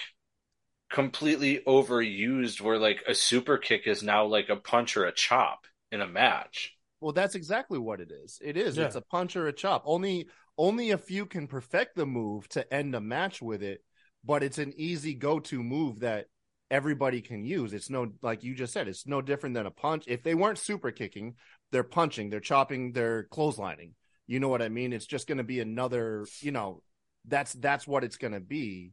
completely 0.92 1.62
overused, 1.68 2.62
where 2.62 2.80
like 2.80 3.04
a 3.08 3.16
super 3.16 3.58
kick 3.58 3.88
is 3.88 4.04
now 4.04 4.26
like 4.26 4.50
a 4.50 4.56
punch 4.58 4.98
or 4.98 5.06
a 5.06 5.14
chop 5.14 5.68
in 5.96 6.02
a 6.02 6.08
match. 6.08 6.74
Well, 7.02 7.14
that's 7.14 7.36
exactly 7.36 7.80
what 7.80 8.00
it 8.00 8.12
is. 8.12 8.40
It 8.44 8.58
is. 8.58 8.78
Yeah. 8.78 8.86
It's 8.86 8.96
a 8.96 9.02
punch 9.02 9.36
or 9.36 9.48
a 9.48 9.54
chop. 9.54 9.84
Only 9.86 10.28
only 10.58 10.92
a 10.92 10.98
few 10.98 11.26
can 11.26 11.48
perfect 11.48 11.96
the 11.96 12.06
move 12.06 12.48
to 12.50 12.74
end 12.74 12.96
a 12.96 13.02
match 13.02 13.42
with 13.42 13.64
it, 13.64 13.84
but 14.24 14.44
it's 14.44 14.58
an 14.58 14.74
easy 14.78 15.14
go-to 15.14 15.62
move 15.62 16.00
that 16.00 16.28
everybody 16.72 17.22
can 17.22 17.44
use. 17.44 17.74
It's 17.74 17.90
no 17.90 18.12
like 18.22 18.44
you 18.44 18.56
just 18.56 18.74
said, 18.74 18.88
it's 18.88 19.08
no 19.08 19.22
different 19.22 19.56
than 19.56 19.66
a 19.66 19.72
punch. 19.72 20.06
If 20.08 20.24
they 20.24 20.36
weren't 20.36 20.60
super 20.60 20.92
kicking, 20.92 21.36
they're 21.72 21.84
punching, 21.84 22.30
they're 22.30 22.40
chopping, 22.40 22.92
they're 22.92 23.28
clotheslining. 23.32 23.92
You 24.28 24.40
know 24.40 24.50
what 24.50 24.62
I 24.62 24.70
mean? 24.70 24.94
It's 24.94 25.06
just 25.06 25.28
going 25.28 25.38
to 25.38 25.44
be 25.44 25.60
another, 25.60 26.26
you 26.42 26.52
know, 26.52 26.82
that's 27.28 27.54
that's 27.54 27.88
what 27.88 28.04
it's 28.04 28.18
going 28.18 28.34
to 28.34 28.40
be. 28.40 28.92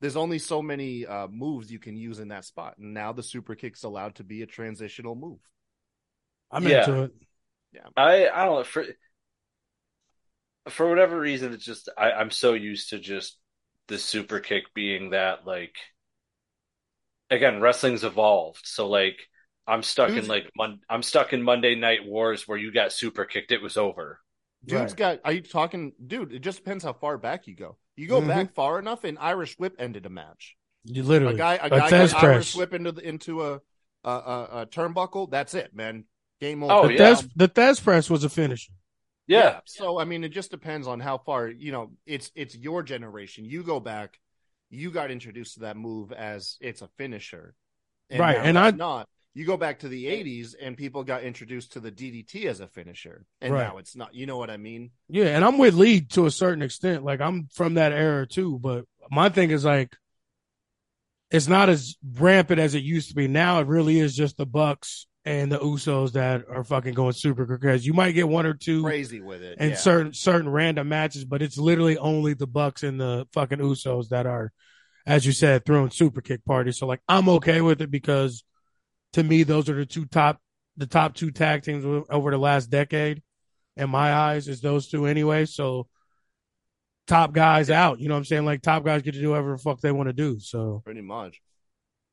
There's 0.00 0.16
only 0.16 0.38
so 0.38 0.60
many 0.60 1.06
uh, 1.06 1.28
moves 1.28 1.70
you 1.70 1.78
can 1.78 1.96
use 1.96 2.18
in 2.18 2.28
that 2.28 2.44
spot, 2.44 2.74
and 2.78 2.92
now 2.92 3.12
the 3.12 3.22
super 3.22 3.54
kick's 3.54 3.84
allowed 3.84 4.16
to 4.16 4.24
be 4.24 4.42
a 4.42 4.46
transitional 4.46 5.14
move. 5.14 5.38
I'm 6.54 6.66
Yeah. 6.66 6.80
into 6.88 7.02
it. 7.04 7.12
I 7.96 8.28
I 8.28 8.44
don't 8.44 8.56
know 8.58 8.64
for 8.64 8.84
for 10.70 10.88
whatever 10.88 11.18
reason, 11.20 11.52
it's 11.52 11.64
just 11.64 11.88
I, 11.98 12.12
I'm 12.12 12.30
so 12.30 12.54
used 12.54 12.90
to 12.90 12.98
just 12.98 13.38
the 13.88 13.98
super 13.98 14.40
kick 14.40 14.72
being 14.74 15.10
that 15.10 15.46
like 15.46 15.74
again 17.30 17.60
wrestling's 17.60 18.04
evolved, 18.04 18.60
so 18.64 18.88
like 18.88 19.18
I'm 19.66 19.82
stuck 19.82 20.10
in 20.10 20.26
like 20.26 20.50
mon- 20.56 20.80
I'm 20.88 21.02
stuck 21.02 21.32
in 21.32 21.42
Monday 21.42 21.74
Night 21.74 22.04
Wars 22.06 22.46
where 22.46 22.58
you 22.58 22.72
got 22.72 22.92
super 22.92 23.24
kicked, 23.24 23.52
it 23.52 23.62
was 23.62 23.76
over. 23.76 24.20
Dude's 24.64 24.92
Right. 24.92 24.96
got. 24.96 25.20
Are 25.24 25.32
you 25.32 25.42
talking, 25.42 25.92
dude? 26.06 26.32
It 26.32 26.40
just 26.40 26.58
depends 26.58 26.84
how 26.84 26.92
far 26.94 27.18
back 27.18 27.46
you 27.46 27.54
go. 27.54 27.76
You 27.96 28.06
go 28.08 28.20
Mhm. 28.20 28.28
back 28.28 28.54
far 28.54 28.78
enough, 28.78 29.04
and 29.04 29.18
Irish 29.18 29.58
Whip 29.58 29.74
ended 29.78 30.06
a 30.06 30.10
match. 30.10 30.56
You 30.84 31.02
literally. 31.02 31.34
A 31.34 31.38
guy, 31.38 31.54
a 31.56 31.66
A 31.66 31.70
guy 31.70 31.90
got 31.90 32.14
Irish. 32.24 32.54
Whip 32.56 32.72
into 32.74 32.92
the, 32.92 33.06
into 33.06 33.42
a, 33.42 33.60
a, 34.04 34.10
a, 34.10 34.48
a 34.62 34.66
turnbuckle. 34.66 35.30
That's 35.30 35.54
it, 35.54 35.74
man. 35.74 36.04
Game 36.44 36.62
over. 36.62 36.72
Oh, 36.72 36.86
the, 36.88 36.94
yeah. 36.94 37.00
Thesz, 37.14 37.30
the 37.36 37.48
Thesz 37.48 37.82
press 37.82 38.10
was 38.10 38.22
a 38.24 38.28
finisher. 38.28 38.72
Yeah, 39.26 39.60
So 39.64 39.98
I 39.98 40.04
mean, 40.04 40.22
it 40.24 40.28
just 40.28 40.50
depends 40.50 40.86
on 40.86 41.00
how 41.00 41.16
far 41.16 41.48
you 41.48 41.72
know. 41.72 41.92
It's 42.04 42.30
it's 42.34 42.54
your 42.54 42.82
generation. 42.82 43.46
You 43.46 43.62
go 43.62 43.80
back. 43.80 44.18
You 44.68 44.90
got 44.90 45.10
introduced 45.10 45.54
to 45.54 45.60
that 45.60 45.76
move 45.78 46.12
as 46.12 46.58
it's 46.60 46.82
a 46.82 46.88
finisher, 46.98 47.54
Right, 48.14 48.36
and 48.36 48.58
it's 48.58 48.74
I- 48.74 48.76
not. 48.76 49.08
You 49.36 49.46
go 49.46 49.56
back 49.56 49.78
to 49.80 49.88
the 49.88 50.04
'80s, 50.06 50.54
and 50.60 50.76
people 50.76 51.02
got 51.04 51.22
introduced 51.24 51.72
to 51.72 51.80
the 51.80 51.90
DDT 51.90 52.44
as 52.46 52.60
a 52.60 52.68
finisher, 52.68 53.24
and 53.40 53.52
Right. 53.54 53.66
now 53.66 53.78
it's 53.78 53.96
not. 53.96 54.14
You 54.14 54.26
know 54.26 54.36
what 54.36 54.50
I 54.50 54.58
mean? 54.58 54.90
Yeah, 55.08 55.34
and 55.34 55.42
I'm 55.44 55.56
with 55.58 55.74
Lee 55.74 56.02
to 56.14 56.26
a 56.26 56.30
certain 56.30 56.62
extent. 56.62 57.02
Like 57.02 57.20
I'm 57.22 57.48
from 57.52 57.74
that 57.74 57.92
era 57.92 58.26
too, 58.26 58.58
but 58.60 58.84
my 59.10 59.30
thing 59.30 59.50
is 59.50 59.64
like 59.64 59.96
it's 61.30 61.48
not 61.48 61.68
as 61.70 61.96
rampant 62.18 62.60
as 62.60 62.74
it 62.74 62.84
used 62.84 63.08
to 63.08 63.14
be. 63.14 63.26
Now 63.26 63.60
it 63.60 63.66
really 63.66 63.98
is 63.98 64.14
just 64.14 64.36
the 64.36 64.46
Bucks 64.46 65.06
and 65.26 65.50
the 65.50 65.58
Usos 65.58 66.12
that 66.12 66.44
are 66.50 66.64
fucking 66.64 66.94
going 66.94 67.12
super 67.12 67.46
because 67.46 67.86
you 67.86 67.94
might 67.94 68.12
get 68.12 68.28
one 68.28 68.44
or 68.44 68.52
two 68.52 68.82
Crazy 68.82 69.20
with 69.20 69.42
it. 69.42 69.56
and 69.58 69.70
yeah. 69.70 69.76
certain 69.76 70.12
certain 70.12 70.48
random 70.48 70.88
matches, 70.88 71.24
but 71.24 71.40
it's 71.42 71.56
literally 71.56 71.96
only 71.96 72.34
the 72.34 72.46
Bucks 72.46 72.82
and 72.82 73.00
the 73.00 73.26
fucking 73.32 73.58
Usos 73.58 74.08
that 74.10 74.26
are, 74.26 74.52
as 75.06 75.24
you 75.24 75.32
said, 75.32 75.64
throwing 75.64 75.90
super 75.90 76.20
kick 76.20 76.44
parties. 76.44 76.78
So 76.78 76.86
like 76.86 77.00
I'm 77.08 77.28
okay 77.30 77.60
with 77.60 77.80
it 77.80 77.90
because 77.90 78.44
to 79.14 79.22
me 79.22 79.42
those 79.44 79.68
are 79.70 79.74
the 79.74 79.86
two 79.86 80.04
top 80.04 80.40
the 80.76 80.86
top 80.86 81.14
two 81.14 81.30
tag 81.30 81.62
teams 81.62 82.04
over 82.10 82.30
the 82.30 82.38
last 82.38 82.68
decade. 82.68 83.22
In 83.76 83.90
my 83.90 84.12
eyes, 84.12 84.46
is 84.46 84.60
those 84.60 84.88
two 84.88 85.06
anyway. 85.06 85.46
So 85.46 85.88
top 87.06 87.32
guys 87.32 87.70
out. 87.70 87.98
You 87.98 88.08
know 88.08 88.14
what 88.14 88.18
I'm 88.18 88.24
saying? 88.24 88.44
Like 88.44 88.62
top 88.62 88.84
guys 88.84 89.02
get 89.02 89.14
to 89.14 89.20
do 89.20 89.30
whatever 89.30 89.52
the 89.52 89.58
fuck 89.58 89.80
they 89.80 89.90
want 89.92 90.08
to 90.08 90.12
do. 90.12 90.38
So 90.38 90.82
pretty 90.84 91.00
much. 91.00 91.40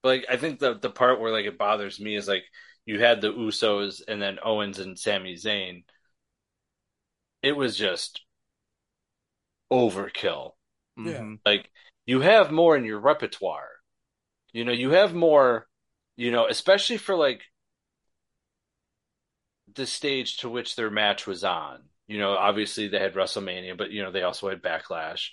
like 0.03 0.25
I 0.29 0.37
think 0.37 0.59
the 0.59 0.75
the 0.75 0.89
part 0.89 1.19
where 1.19 1.31
like 1.31 1.45
it 1.45 1.57
bothers 1.57 1.99
me 1.99 2.15
is 2.15 2.27
like 2.27 2.43
you 2.91 2.99
had 2.99 3.21
the 3.21 3.31
Usos 3.31 4.01
and 4.05 4.21
then 4.21 4.37
Owens 4.43 4.77
and 4.77 4.99
Sami 4.99 5.35
Zayn. 5.35 5.85
It 7.41 7.53
was 7.53 7.77
just 7.77 8.21
overkill. 9.71 10.55
Yeah. 10.97 11.19
Mhm. 11.19 11.39
Like 11.45 11.71
you 12.05 12.19
have 12.19 12.51
more 12.51 12.75
in 12.75 12.83
your 12.83 12.99
repertoire. 12.99 13.69
You 14.51 14.65
know, 14.65 14.73
you 14.73 14.89
have 14.91 15.13
more, 15.13 15.69
you 16.17 16.31
know, 16.31 16.47
especially 16.47 16.97
for 16.97 17.15
like 17.15 17.43
the 19.73 19.85
stage 19.85 20.37
to 20.37 20.49
which 20.49 20.75
their 20.75 20.89
match 20.91 21.25
was 21.25 21.43
on. 21.45 21.83
You 22.07 22.19
know, 22.19 22.33
obviously 22.33 22.89
they 22.89 22.99
had 22.99 23.13
WrestleMania, 23.13 23.77
but 23.77 23.91
you 23.91 24.03
know, 24.03 24.11
they 24.11 24.23
also 24.23 24.49
had 24.49 24.61
Backlash. 24.61 25.29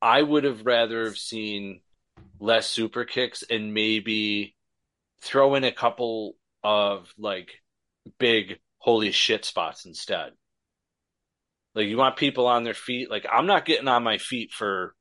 I 0.00 0.22
would 0.22 0.44
have 0.44 0.64
rather 0.64 1.04
have 1.06 1.18
seen 1.18 1.80
less 2.38 2.68
super 2.68 3.04
kicks 3.04 3.42
and 3.42 3.74
maybe 3.74 4.54
throw 5.20 5.54
in 5.56 5.64
a 5.64 5.72
couple 5.72 6.36
of 6.64 7.12
like 7.18 7.50
big 8.18 8.58
holy 8.78 9.12
shit 9.12 9.44
spots 9.44 9.84
instead. 9.84 10.32
Like 11.74 11.88
you 11.88 11.96
want 11.96 12.16
people 12.16 12.46
on 12.46 12.64
their 12.64 12.74
feet. 12.74 13.10
Like 13.10 13.26
I'm 13.30 13.46
not 13.46 13.64
getting 13.64 13.88
on 13.88 14.02
my 14.02 14.18
feet 14.18 14.52
for 14.52 14.94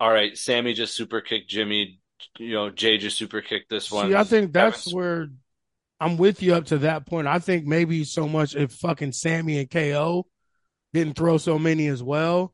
all 0.00 0.10
right, 0.10 0.36
Sami 0.36 0.74
just 0.74 0.94
super 0.94 1.20
kicked 1.20 1.48
Jimmy, 1.48 2.00
you 2.38 2.52
know, 2.52 2.70
Jay 2.70 2.98
just 2.98 3.16
super 3.16 3.40
kicked 3.40 3.70
this 3.70 3.90
one. 3.90 4.08
See, 4.08 4.14
I 4.14 4.24
think 4.24 4.52
that's 4.52 4.84
Kevin's- 4.84 4.94
where 4.94 5.28
I'm 5.98 6.18
with 6.18 6.42
you 6.42 6.54
up 6.54 6.66
to 6.66 6.78
that 6.78 7.06
point. 7.06 7.26
I 7.26 7.38
think 7.38 7.64
maybe 7.66 8.04
so 8.04 8.28
much 8.28 8.54
if 8.54 8.72
fucking 8.72 9.12
Sami 9.12 9.58
and 9.58 9.70
KO 9.70 10.26
didn't 10.92 11.16
throw 11.16 11.38
so 11.38 11.58
many 11.58 11.86
as 11.86 12.02
well, 12.02 12.52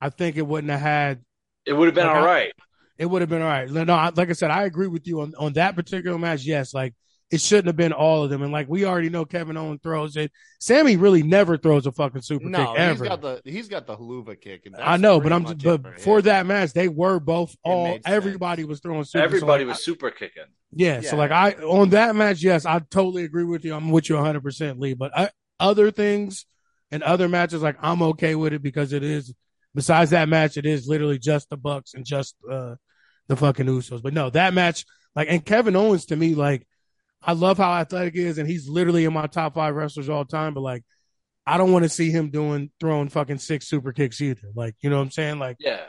I 0.00 0.10
think 0.10 0.36
it 0.36 0.46
wouldn't 0.46 0.70
have 0.70 0.80
had. 0.80 1.24
it 1.64 1.72
would 1.72 1.86
have 1.86 1.94
been 1.94 2.06
like, 2.06 2.16
all 2.16 2.24
I- 2.24 2.52
It 2.98 3.06
would 3.06 3.22
have 3.22 3.30
been 3.30 3.40
all 3.40 3.48
right. 3.48 3.70
No, 3.70 3.94
I- 3.94 4.10
like 4.14 4.28
I 4.28 4.32
said, 4.32 4.50
I 4.50 4.64
agree 4.64 4.88
with 4.88 5.06
you 5.06 5.22
on 5.22 5.34
on 5.38 5.52
that 5.54 5.76
particular 5.76 6.18
match. 6.18 6.44
Yes, 6.44 6.74
like 6.74 6.94
it 7.32 7.40
shouldn't 7.40 7.66
have 7.66 7.76
been 7.76 7.92
all 7.92 8.22
of 8.22 8.30
them. 8.30 8.42
And 8.42 8.52
like 8.52 8.68
we 8.68 8.84
already 8.84 9.08
know, 9.08 9.24
Kevin 9.24 9.56
Owens 9.56 9.80
throws 9.82 10.16
it. 10.16 10.30
Sami 10.60 10.96
really 10.96 11.22
never 11.22 11.56
throws 11.56 11.86
a 11.86 11.92
fucking 11.92 12.20
super 12.20 12.44
No, 12.44 12.58
kick 12.58 12.68
he's 12.68 12.78
ever. 12.78 13.04
got 13.06 13.22
the 13.22 13.40
he's 13.44 13.68
got 13.68 13.86
the 13.86 13.96
Helluva 13.96 14.38
kick. 14.40 14.66
And 14.66 14.76
I 14.76 14.98
know, 14.98 15.18
but 15.18 15.32
I'm 15.32 15.42
much 15.44 15.62
but 15.64 15.80
it 15.80 15.82
for 15.82 15.98
for 15.98 16.18
him. 16.18 16.24
that 16.26 16.46
match, 16.46 16.74
they 16.74 16.88
were 16.88 17.18
both 17.18 17.56
all. 17.64 17.84
made 17.84 18.04
sense. 18.04 18.14
Everybody 18.14 18.64
was 18.64 18.80
throwing 18.80 19.04
super. 19.04 19.20
so, 19.20 19.24
Everybody 19.24 19.64
like, 19.64 19.74
was 19.74 19.84
super 19.84 20.10
kicking. 20.10 20.44
Yeah, 20.72 21.00
so 21.00 21.16
like 21.16 21.30
I 21.30 21.52
on 21.54 21.90
that 21.90 22.14
match, 22.14 22.42
yes, 22.42 22.66
I 22.66 22.78
totally 22.78 23.24
agree 23.24 23.44
with 23.44 23.64
you. 23.64 23.74
I'm 23.74 23.90
with 23.90 24.08
you 24.10 24.16
100, 24.16 24.42
percent 24.42 24.78
Lee. 24.78 24.94
But 24.94 25.16
I, 25.18 25.30
other 25.58 25.90
things 25.90 26.44
and 26.90 27.02
other 27.02 27.28
matches, 27.28 27.62
like 27.62 27.76
I'm 27.80 28.02
okay 28.02 28.34
with 28.34 28.52
it 28.52 28.62
because 28.62 28.92
it 28.92 29.02
is. 29.02 29.32
Besides 29.74 30.10
that 30.10 30.28
match, 30.28 30.58
it 30.58 30.66
is 30.66 30.86
literally 30.86 31.18
just 31.18 31.48
the 31.48 31.56
Bucks 31.56 31.94
and 31.94 32.04
just 32.04 32.36
uh, 32.50 32.74
the 33.28 33.36
fucking 33.36 33.64
Usos. 33.64 34.02
But 34.02 34.12
no, 34.12 34.28
that 34.28 34.52
match, 34.52 34.84
like, 35.16 35.28
and 35.30 35.42
Kevin 35.42 35.76
Owens 35.76 36.04
to 36.06 36.16
me, 36.16 36.34
like, 36.34 36.66
I 37.22 37.32
love 37.32 37.58
how 37.58 37.72
athletic 37.72 38.14
he 38.14 38.22
is, 38.22 38.38
and 38.38 38.48
he's 38.48 38.68
literally 38.68 39.04
in 39.04 39.12
my 39.12 39.26
top 39.26 39.54
five 39.54 39.74
wrestlers 39.74 40.08
all 40.08 40.24
time. 40.24 40.54
But 40.54 40.60
like, 40.62 40.84
I 41.46 41.56
don't 41.58 41.72
want 41.72 41.84
to 41.84 41.88
see 41.88 42.10
him 42.10 42.30
doing 42.30 42.70
throwing 42.80 43.08
fucking 43.08 43.38
six 43.38 43.66
super 43.68 43.92
kicks 43.92 44.20
either. 44.20 44.48
Like, 44.54 44.74
you 44.80 44.90
know 44.90 44.96
what 44.96 45.02
I'm 45.04 45.10
saying? 45.10 45.38
Like, 45.38 45.56
Yeah. 45.60 45.84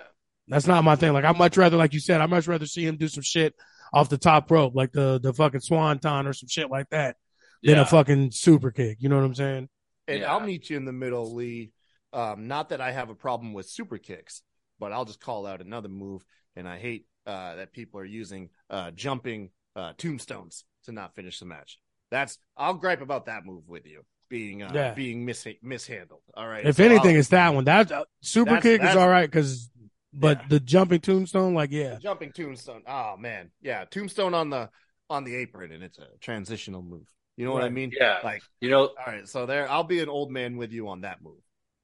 that's 0.47 0.67
not 0.67 0.83
my 0.83 0.95
thing. 0.95 1.13
Like 1.13 1.25
I'd 1.25 1.37
much 1.37 1.57
rather, 1.57 1.77
like 1.77 1.93
you 1.93 1.99
said, 1.99 2.21
I'd 2.21 2.29
much 2.29 2.47
rather 2.47 2.65
see 2.65 2.85
him 2.85 2.97
do 2.97 3.07
some 3.07 3.23
shit 3.23 3.53
off 3.93 4.09
the 4.09 4.17
top 4.17 4.49
rope, 4.51 4.73
like 4.75 4.91
the 4.91 5.19
the 5.21 5.33
fucking 5.33 5.59
swanton 5.61 6.27
or 6.27 6.33
some 6.33 6.47
shit 6.49 6.69
like 6.69 6.89
that, 6.89 7.15
than 7.61 7.79
a 7.79 7.85
fucking 7.85 8.31
super 8.31 8.71
kick. 8.71 8.97
You 8.99 9.09
know 9.09 9.15
what 9.17 9.25
I'm 9.25 9.35
saying? 9.35 9.69
And 10.07 10.19
Yeah. 10.21 10.31
I'll 10.33 10.39
meet 10.39 10.69
you 10.69 10.77
in 10.77 10.85
the 10.85 10.93
middle, 10.93 11.33
Lee. 11.33 11.71
Um, 12.11 12.47
not 12.47 12.69
that 12.69 12.81
I 12.81 12.91
have 12.91 13.09
a 13.09 13.15
problem 13.15 13.53
with 13.53 13.67
super 13.67 13.97
kicks, 13.97 14.41
but 14.79 14.91
I'll 14.91 15.05
just 15.05 15.19
call 15.21 15.45
out 15.47 15.61
another 15.61 15.89
move. 15.89 16.23
And 16.55 16.67
I 16.67 16.77
hate 16.77 17.07
uh, 17.25 17.55
that 17.55 17.71
people 17.73 17.99
are 17.99 18.05
using 18.05 18.49
uh, 18.69 18.91
jumping 18.91 19.49
uh, 19.75 19.93
tombstones 19.97 20.65
to 20.83 20.91
not 20.91 21.15
finish 21.15 21.39
the 21.39 21.45
match. 21.45 21.79
That's 22.11 22.37
I'll 22.57 22.75
gripe 22.75 23.01
about 23.01 23.25
that 23.25 23.45
move 23.45 23.67
with 23.67 23.85
you 23.85 24.03
being 24.29 24.63
uh, 24.63 24.71
Yeah. 24.73 24.93
being 24.93 25.25
mis- 25.25 25.47
mishandled. 25.61 26.21
All 26.35 26.47
right. 26.47 26.65
If 26.65 26.77
So 26.77 26.83
anything, 26.85 27.11
I'll- 27.13 27.19
it's 27.19 27.29
that 27.29 27.53
one. 27.53 27.63
That 27.65 27.91
uh, 27.91 28.05
super 28.21 28.51
That's- 28.55 28.63
kick 28.63 28.83
is 28.83 28.95
all 28.95 29.09
right 29.09 29.29
because, 29.29 29.69
but 30.13 30.41
Yeah. 30.41 30.47
the 30.49 30.59
jumping 30.59 30.99
tombstone, 31.01 31.53
like 31.53 31.71
yeah, 31.71 31.97
jumping 31.99 32.31
tombstone. 32.31 32.83
Oh 32.87 33.15
man, 33.17 33.51
yeah, 33.61 33.85
tombstone 33.85 34.33
on 34.33 34.49
the 34.49 34.69
on 35.09 35.23
the 35.23 35.35
apron, 35.35 35.71
and 35.71 35.83
it's 35.83 35.97
a 35.99 36.07
transitional 36.21 36.81
move. 36.81 37.07
You 37.35 37.45
know 37.45 37.51
what 37.53 37.63
I 37.63 37.69
mean? 37.69 37.91
Yeah. 37.99 38.19
Like, 38.23 38.43
You 38.61 38.69
know, 38.69 38.87
all 38.89 38.95
right, 39.07 39.27
so 39.27 39.47
there, 39.47 39.67
I'll 39.69 39.83
be 39.83 40.01
an 40.01 40.09
old 40.09 40.31
man 40.31 40.55
with 40.55 40.71
you 40.71 40.87
on 40.89 41.01
that 41.01 41.21
move. 41.23 41.41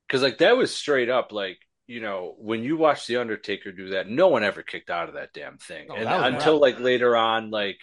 because 0.07 0.21
like 0.21 0.37
that 0.39 0.55
was 0.57 0.73
straight 0.75 1.09
up 1.09 1.31
like 1.31 1.57
you 1.87 2.01
know 2.01 2.35
when 2.37 2.63
you 2.63 2.77
watch 2.77 3.07
the 3.07 3.17
Undertaker 3.17 3.71
do 3.71 3.89
that, 3.89 4.07
no 4.07 4.27
one 4.27 4.43
ever 4.43 4.61
kicked 4.63 4.89
out 4.91 5.07
of 5.09 5.15
that 5.15 5.33
damn 5.33 5.57
thing, 5.57 5.87
No, 5.87 5.95
and 5.95 6.05
that 6.05 6.33
until 6.33 6.53
rough. 6.53 6.61
like 6.61 6.79
later 6.79 7.15
on, 7.17 7.49
like 7.49 7.79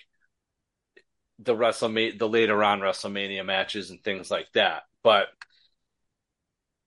the 1.39 1.55
WrestleMania, 1.55 2.18
the 2.18 2.28
later 2.28 2.62
on 2.64 2.80
WrestleMania 2.80 3.45
matches 3.45 3.91
and 3.91 4.03
things 4.03 4.30
like 4.30 4.51
that. 4.55 4.82
But 5.03 5.26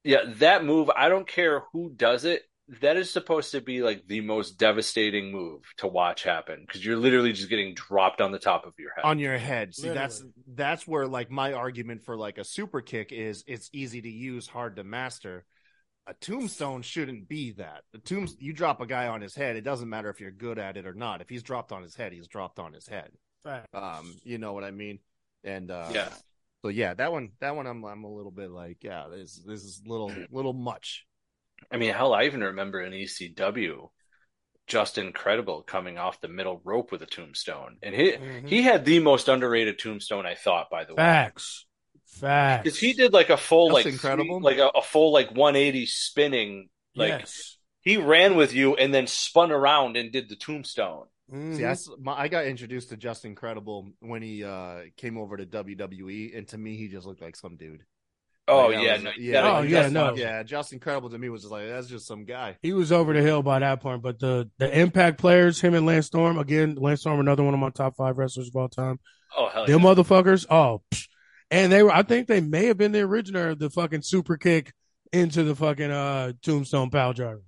yeah, 0.03 0.21
that 0.37 0.63
move, 0.65 0.89
I 0.89 1.09
don't 1.09 1.27
care 1.27 1.63
who 1.71 1.91
does 1.95 2.25
it. 2.25 2.43
That 2.81 2.97
is 2.97 3.11
supposed 3.11 3.51
to 3.51 3.61
be 3.61 3.81
like 3.81 4.05
the 4.07 4.21
most 4.21 4.59
devastating 4.59 5.31
move 5.31 5.61
to 5.77 5.87
watch 5.87 6.23
happen 6.23 6.63
because 6.65 6.85
you're 6.85 6.97
literally 6.97 7.33
just 7.33 7.49
getting 7.49 7.73
dropped 7.73 8.21
on 8.21 8.31
the 8.31 8.37
top 8.39 8.65
of 8.67 8.73
your 8.77 8.91
head. 8.95 9.05
on 9.05 9.17
your 9.17 9.37
head. 9.39 9.73
See, 9.73 9.89
that's 9.89 10.17
Literally. 10.19 10.33
that's 10.53 10.87
where 10.87 11.07
like 11.07 11.31
my 11.31 11.53
argument 11.53 12.03
for 12.03 12.15
like 12.15 12.37
a 12.37 12.43
super 12.43 12.81
kick 12.81 13.11
is 13.11 13.43
it's 13.47 13.69
easy 13.73 14.01
to 14.01 14.09
use, 14.09 14.47
hard 14.47 14.75
to 14.75 14.83
master. 14.83 15.45
A 16.05 16.13
tombstone 16.13 16.81
shouldn't 16.83 17.27
be 17.27 17.51
that. 17.53 17.83
The 17.91 17.99
tomb 17.99 18.27
you 18.39 18.53
drop 18.53 18.81
a 18.81 18.87
guy 18.87 19.07
on 19.07 19.21
his 19.21 19.35
head, 19.35 19.55
it 19.55 19.61
doesn't 19.61 19.89
matter 19.89 20.09
if 20.09 20.19
you're 20.19 20.31
good 20.31 20.59
at 20.59 20.77
it 20.77 20.85
or 20.85 20.93
not. 20.93 21.21
If 21.21 21.29
he's 21.29 21.43
dropped 21.43 21.71
on 21.71 21.81
his 21.81 21.95
head, 21.95 22.13
he's 22.13 22.27
dropped 22.27 22.59
on 22.59 22.73
his 22.73 22.87
head. 22.87 23.11
Um, 23.73 24.15
you 24.23 24.37
know 24.37 24.53
what 24.53 24.63
I 24.63 24.71
mean? 24.71 24.99
And 25.43 25.71
uh 25.71 25.89
yeah. 25.93 26.09
so 26.61 26.69
yeah, 26.69 26.93
that 26.93 27.11
one 27.11 27.31
that 27.39 27.55
one 27.55 27.67
I'm 27.67 27.83
I'm 27.85 28.03
a 28.03 28.11
little 28.13 28.31
bit 28.31 28.51
like, 28.51 28.77
yeah, 28.83 29.05
this 29.09 29.41
this 29.45 29.63
is 29.63 29.81
little 29.85 30.11
little 30.31 30.53
much. 30.53 31.05
I 31.71 31.77
mean, 31.77 31.93
hell, 31.93 32.13
I 32.13 32.23
even 32.25 32.41
remember 32.41 32.81
in 32.81 32.93
ECW, 32.93 33.89
Justin 34.67 35.11
Credible 35.13 35.63
coming 35.63 35.97
off 35.97 36.21
the 36.21 36.27
middle 36.27 36.61
rope 36.63 36.91
with 36.91 37.01
a 37.01 37.05
tombstone, 37.05 37.77
and 37.81 37.93
he 37.95 38.11
Mhm. 38.13 38.47
he 38.47 38.61
had 38.61 38.85
the 38.85 38.99
most 38.99 39.27
underrated 39.27 39.79
tombstone 39.79 40.25
I 40.25 40.35
thought, 40.35 40.69
by 40.69 40.85
the 40.85 40.95
way, 40.95 40.97
facts, 41.03 41.65
facts. 42.05 42.63
because 42.63 42.79
he 42.79 42.93
did 42.93 43.13
like 43.13 43.29
a 43.29 43.37
full 43.37 43.69
Just 43.69 43.73
like 43.73 43.85
incredible. 43.93 44.41
like 44.41 44.57
a, 44.57 44.67
a 44.69 44.81
full 44.81 45.11
like 45.11 45.31
180 45.31 45.85
spinning, 45.85 46.69
like 46.95 47.19
yes. 47.21 47.57
he 47.81 47.97
ran 47.97 48.35
with 48.35 48.53
you 48.53 48.75
and 48.75 48.93
then 48.93 49.07
spun 49.07 49.51
around 49.51 49.97
and 49.97 50.11
did 50.11 50.29
the 50.29 50.35
tombstone. 50.35 51.07
Mhm. 51.31 51.55
See, 51.57 51.65
I, 51.65 51.71
s- 51.71 51.89
my, 51.99 52.13
I 52.13 52.27
got 52.27 52.45
introduced 52.45 52.89
to 52.89 52.97
Justin 52.97 53.35
Credible 53.35 53.89
when 53.99 54.21
he 54.21 54.43
uh 54.43 54.81
came 54.97 55.17
over 55.17 55.37
to 55.37 55.45
WWE, 55.45 56.37
and 56.37 56.47
to 56.49 56.57
me, 56.57 56.75
he 56.75 56.87
just 56.87 57.05
looked 57.05 57.21
like 57.21 57.35
some 57.35 57.55
dude. 57.55 57.83
Oh 58.47 58.67
Like, 58.69 58.81
yeah, 58.83 58.93
was- 58.95 59.03
no, 59.03 59.11
you 59.15 59.31
yeah, 59.31 59.57
Oh, 59.57 59.61
you 59.61 59.69
yeah, 59.69 59.81
gotta 59.89 59.93
no. 59.93 60.15
yeah. 60.15 60.41
Justin 60.43 60.79
Credible 60.79 61.11
to 61.11 61.17
me 61.19 61.29
was 61.29 61.41
just 61.43 61.51
like 61.51 61.67
that's 61.67 61.87
just 61.87 62.07
some 62.07 62.25
guy. 62.25 62.57
He 62.63 62.73
was 62.73 62.91
over 62.91 63.13
the 63.13 63.21
hill 63.21 63.43
by 63.43 63.59
that 63.59 63.79
point, 63.81 64.01
but 64.01 64.19
the 64.19 64.49
the 64.57 64.79
Impact 64.79 65.19
players, 65.19 65.61
him 65.61 65.75
and 65.75 65.85
Lance 65.85 66.07
Storm, 66.07 66.39
again, 66.39 66.75
Lance 66.75 67.01
Storm, 67.01 67.19
another 67.19 67.43
one 67.43 67.53
of 67.53 67.59
my 67.59 67.69
top 67.69 67.95
five 67.95 68.17
wrestlers 68.17 68.47
of 68.47 68.55
all 68.55 68.67
time. 68.69 68.99
Oh 69.37 69.49
hell 69.49 69.67
yeah. 69.67 69.73
Them 69.73 69.83
yeah. 69.83 69.93
motherfuckers, 69.93 70.47
oh, 70.49 70.81
and 71.51 71.71
they 71.71 71.83
were. 71.83 71.91
I 71.93 72.01
think 72.01 72.27
they 72.27 72.41
may 72.41 72.65
have 72.65 72.77
been 72.77 72.91
the 72.91 73.01
originator 73.01 73.49
of 73.49 73.59
the 73.59 73.69
fucking 73.69 74.01
super 74.01 74.35
kick 74.37 74.73
into 75.13 75.43
the 75.43 75.55
fucking 75.55 75.91
uh 75.91 76.31
tombstone 76.41 76.89
pile 76.89 77.13
driver. 77.13 77.43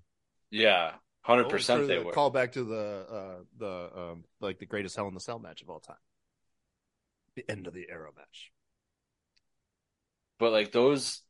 yeah, 0.51 0.91
hundred 1.21 1.49
percent 1.49 1.87
they 1.87 1.97
the 1.97 2.03
were. 2.03 2.11
Call 2.13 2.29
back 2.29 2.53
to 2.53 2.63
the 2.63 3.05
uh 3.11 3.43
the 3.57 3.89
um 3.95 4.23
like 4.39 4.59
the 4.59 4.65
greatest 4.65 4.95
Hell 4.95 5.07
in 5.07 5.13
the 5.13 5.19
Cell 5.19 5.39
match 5.39 5.61
of 5.61 5.69
all 5.69 5.79
time. 5.79 5.97
The 7.35 7.49
end 7.49 7.67
of 7.67 7.73
the 7.73 7.89
era 7.89 8.11
match. 8.15 8.53
But 10.39 10.51
like 10.51 10.71
those, 10.71 11.21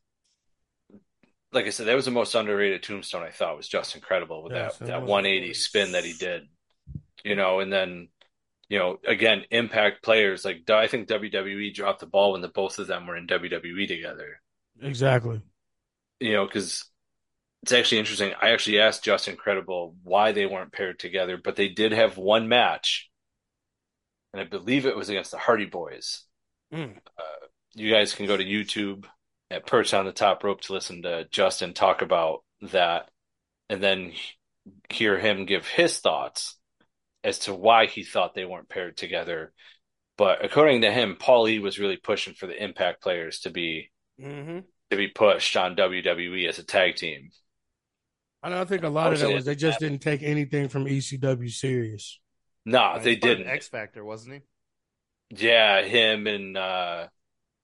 like 1.51 1.65
I 1.65 1.69
said, 1.69 1.87
that 1.87 1.95
was 1.95 2.05
the 2.05 2.11
most 2.11 2.35
underrated 2.35 2.83
tombstone 2.83 3.23
I 3.23 3.29
thought 3.31 3.57
was 3.57 3.67
Justin 3.67 4.01
Credible 4.01 4.43
with 4.43 4.53
Yes, 4.53 4.77
that 4.79 4.81
it 4.81 4.85
that 4.85 5.01
was. 5.01 5.09
180 5.09 5.53
spin 5.53 5.91
that 5.93 6.05
he 6.05 6.13
did, 6.13 6.47
you 7.23 7.35
know, 7.35 7.59
and 7.61 7.71
then 7.73 8.09
you 8.69 8.79
know 8.79 8.99
again 9.07 9.45
impact 9.51 10.03
players 10.03 10.45
like 10.45 10.69
I 10.69 10.87
think 10.87 11.07
WWE 11.09 11.73
dropped 11.73 12.01
the 12.01 12.07
ball 12.07 12.33
when 12.33 12.41
the 12.41 12.49
both 12.49 12.79
of 12.79 12.87
them 12.87 13.07
were 13.07 13.17
in 13.17 13.27
WWE 13.27 13.87
together, 13.87 14.41
Exactly. 14.81 15.41
you 16.19 16.33
know, 16.33 16.45
because 16.45 16.85
it's 17.63 17.71
actually 17.71 17.99
interesting. 17.99 18.33
I 18.41 18.49
actually 18.49 18.79
asked 18.79 19.03
Justin 19.03 19.35
Credible 19.35 19.95
why 20.03 20.31
they 20.31 20.45
weren't 20.45 20.71
paired 20.73 20.99
together, 20.99 21.37
but 21.37 21.55
they 21.55 21.67
did 21.69 21.91
have 21.91 22.17
one 22.17 22.47
match, 22.47 23.09
and 24.33 24.41
I 24.41 24.45
believe 24.45 24.85
it 24.85 24.95
was 24.95 25.09
against 25.09 25.31
the 25.31 25.37
Hardy 25.37 25.65
Boys. 25.65 26.23
Mm. 26.73 26.97
you 27.75 27.91
guys 27.91 28.13
can 28.13 28.25
go 28.27 28.37
to 28.37 28.43
YouTube 28.45 29.05
at 29.49 29.65
Perched 29.65 29.93
on 29.93 30.05
the 30.05 30.11
Top 30.13 30.43
Rope 30.43 30.61
to 30.61 30.73
listen 30.73 31.01
to 31.03 31.25
Justin 31.29 31.73
talk 31.73 32.01
about 32.01 32.43
that 32.71 33.09
and 33.69 33.83
then 33.83 34.13
hear 34.89 35.17
him 35.19 35.45
give 35.45 35.67
his 35.67 35.99
thoughts 35.99 36.57
as 37.23 37.39
to 37.39 37.53
why 37.53 37.85
he 37.87 38.03
thought 38.03 38.33
they 38.33 38.45
weren't 38.45 38.69
paired 38.69 38.97
together. 38.97 39.53
But 40.17 40.43
according 40.45 40.81
to 40.81 40.91
him, 40.91 41.17
Paul 41.19 41.47
E 41.49 41.59
was 41.59 41.79
really 41.79 41.97
pushing 41.97 42.33
for 42.33 42.47
the 42.47 42.63
Impact 42.63 43.01
players 43.01 43.39
to 43.41 43.49
be 43.49 43.91
Mm-hmm. 44.21 44.59
to 44.91 44.97
be 44.97 45.07
pushed 45.07 45.57
on 45.57 45.75
WWE 45.75 46.47
as 46.47 46.59
a 46.59 46.63
tag 46.63 46.95
team. 46.95 47.31
I 48.43 48.49
don't 48.49 48.67
think 48.67 48.83
a 48.83 48.89
lot 48.89 49.13
of 49.13 49.19
that 49.19 49.31
was 49.31 49.45
they 49.45 49.55
just 49.55 49.79
didn't 49.79 49.99
take 49.99 50.23
anything 50.23 50.67
from 50.69 50.85
ECW 50.85 51.51
serious. 51.51 52.19
No, 52.65 52.93
He's 52.95 53.03
they 53.03 53.15
didn't. 53.15 53.47
X 53.47 53.67
Factor, 53.67 54.03
wasn't 54.03 54.35
he? 54.35 54.41
yeah, 55.47 55.81
him 55.83 56.27
and 56.27 56.57
uh 56.57 57.07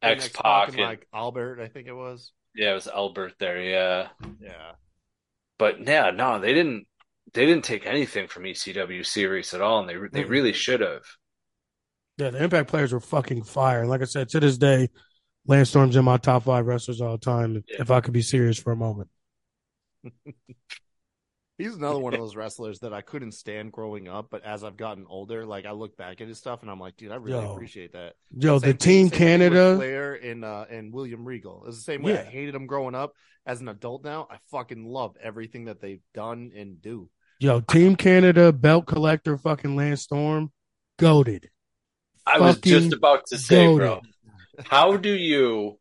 X 0.01 0.29
Pac 0.29 0.69
and 0.69 0.77
and 0.77 0.85
like 0.85 1.07
Albert, 1.13 1.59
I 1.61 1.67
think 1.67 1.87
it 1.87 1.93
was. 1.93 2.31
yeah, 2.55 2.71
it 2.71 2.75
was 2.75 2.87
Albert 2.87 3.33
there, 3.39 3.61
yeah. 3.61 4.09
Yeah. 4.39 4.71
But 5.57 5.85
yeah, 5.87 6.11
no, 6.11 6.39
they 6.39 6.53
didn't. 6.53 6.85
They 7.33 7.45
didn't 7.45 7.65
take 7.65 7.85
anything 7.85 8.27
from 8.27 8.43
ECW 8.43 9.05
series 9.05 9.53
at 9.53 9.61
all, 9.61 9.79
and 9.81 9.89
they 9.89 9.95
they 10.11 10.23
really 10.25 10.53
should 10.53 10.81
have. 10.81 11.03
Yeah, 12.17 12.29
the 12.31 12.43
Impact 12.43 12.69
players 12.69 12.93
were 12.93 12.99
fucking 12.99 13.43
fire. 13.43 13.81
And 13.81 13.89
like 13.89 14.01
I 14.01 14.05
said, 14.05 14.29
to 14.29 14.39
this 14.39 14.57
day, 14.57 14.89
Lance 15.45 15.69
Storm's 15.69 15.95
in 15.95 16.05
my 16.05 16.17
top 16.17 16.43
five 16.43 16.65
wrestlers 16.65 17.01
all 17.01 17.17
time. 17.17 17.63
Yeah. 17.67 17.81
If 17.81 17.91
I 17.91 18.01
could 18.01 18.13
be 18.13 18.21
serious 18.21 18.57
for 18.59 18.71
a 18.71 18.75
moment. 18.77 19.09
He's 21.57 21.73
another 21.75 21.97
one 21.97 22.13
of 22.13 22.19
those 22.19 22.35
wrestlers 22.35 22.81
that 22.81 22.93
I 22.93 23.01
couldn't 23.01 23.31
stand 23.31 23.71
growing 23.71 24.07
up, 24.07 24.27
but 24.29 24.43
as 24.43 24.63
I've 24.63 24.77
gotten 24.77 25.07
older, 25.09 25.43
like 25.43 25.65
I 25.65 25.71
look 25.71 25.97
back 25.97 26.21
at 26.21 26.27
his 26.27 26.37
stuff 26.37 26.61
and 26.61 26.69
I'm 26.69 26.79
like, 26.79 26.97
dude, 26.97 27.11
I 27.11 27.15
really 27.15 27.43
Yo. 27.43 27.53
appreciate 27.53 27.93
that. 27.93 28.13
Yo, 28.37 28.59
Same 28.59 28.59
the 28.59 28.67
thing- 28.67 28.77
Team 28.77 29.05
same 29.05 29.09
thing 29.09 29.17
Canada. 29.19 29.75
Flair 29.75 30.13
and 30.13 30.45
uh, 30.45 30.65
and 30.69 30.93
William 30.93 31.25
Regal. 31.25 31.63
It's 31.67 31.77
the 31.77 31.83
same 31.83 32.03
way. 32.03 32.19
I 32.19 32.23
hated 32.23 32.53
him 32.53 32.67
growing 32.67 32.93
up. 32.93 33.13
As 33.45 33.59
an 33.61 33.69
adult 33.69 34.03
now, 34.03 34.27
I 34.29 34.37
fucking 34.51 34.85
love 34.85 35.15
everything 35.23 35.65
that 35.65 35.81
they've 35.81 36.01
done 36.13 36.51
and 36.55 36.79
do. 36.81 37.09
Yo, 37.39 37.61
Team 37.61 37.95
Canada 37.95 38.51
belt 38.51 38.85
collector, 38.85 39.35
fucking 39.37 39.75
Lance 39.75 40.03
Storm, 40.03 40.51
goaded. 40.99 41.49
I 42.25 42.39
was 42.39 42.59
just 42.59 42.93
about 42.93 43.25
to 43.27 43.37
say, 43.39 43.55
goated. 43.65 43.77
bro, 43.77 44.01
how 44.65 44.97
do 44.97 45.11
you 45.11 45.79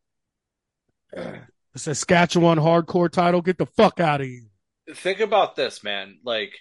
The 1.77 1.93
Saskatchewan 1.93 2.57
hardcore 2.57 3.07
title, 3.11 3.39
get 3.43 3.59
the 3.59 3.67
fuck 3.67 3.99
out 3.99 4.19
of 4.19 4.25
here. 4.25 4.49
think 4.95 5.19
about 5.19 5.55
this, 5.55 5.83
man? 5.83 6.17
Like, 6.23 6.53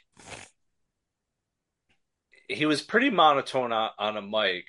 he 2.50 2.66
was 2.66 2.82
pretty 2.82 3.08
monotone 3.08 3.72
on, 3.72 3.90
on 3.98 4.18
a 4.18 4.20
mic, 4.20 4.66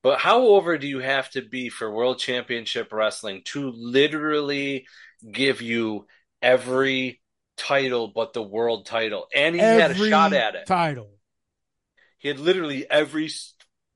but 0.00 0.20
how 0.20 0.42
over 0.42 0.78
do 0.78 0.86
you 0.86 1.00
have 1.00 1.28
to 1.30 1.42
be 1.42 1.68
for 1.68 1.90
World 1.90 2.20
Championship 2.20 2.92
Wrestling 2.92 3.42
to 3.46 3.72
literally 3.74 4.86
give 5.28 5.62
you 5.62 6.06
every 6.40 7.20
title 7.56 8.06
but 8.06 8.34
the 8.34 8.42
world 8.42 8.86
title? 8.86 9.26
And 9.34 9.56
he 9.56 9.60
had 9.60 9.90
a 9.90 9.94
shot 9.94 10.32
at 10.32 10.54
it. 10.54 10.66
title, 10.66 11.10
He 12.18 12.28
had 12.28 12.38
literally 12.38 12.88
every 12.88 13.32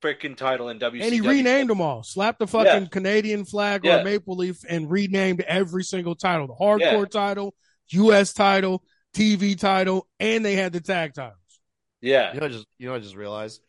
freaking 0.03 0.37
title 0.37 0.69
in 0.69 0.79
WCW. 0.79 1.03
and 1.05 1.13
he 1.15 1.21
renamed 1.21 1.71
them 1.71 1.81
all. 1.81 2.03
Slapped 2.03 2.39
the 2.39 2.47
fucking 2.47 2.83
Yeah. 2.83 2.89
Canadian 2.89 3.45
flag 3.45 3.85
Yeah. 3.85 4.01
or 4.01 4.05
maple 4.05 4.37
leaf, 4.37 4.59
and 4.69 4.91
renamed 4.91 5.41
every 5.43 5.83
single 5.85 6.15
title: 6.15 6.47
the 6.47 6.55
hardcore 6.55 6.81
Yeah. 6.81 7.21
title, 7.21 7.55
U.S. 7.89 8.33
title, 8.33 8.83
TV 9.15 9.59
title, 9.59 10.07
and 10.21 10.45
they 10.45 10.55
had 10.55 10.73
the 10.73 10.81
tag 10.81 11.15
titles. 11.15 11.39
Yeah. 12.01 12.35
You 12.35 12.41
know, 12.41 12.47
I 12.47 12.49
just 12.51 12.67
you 12.79 12.89
know, 12.89 12.95
I 12.95 12.99
just 12.99 13.17
realized. 13.17 13.61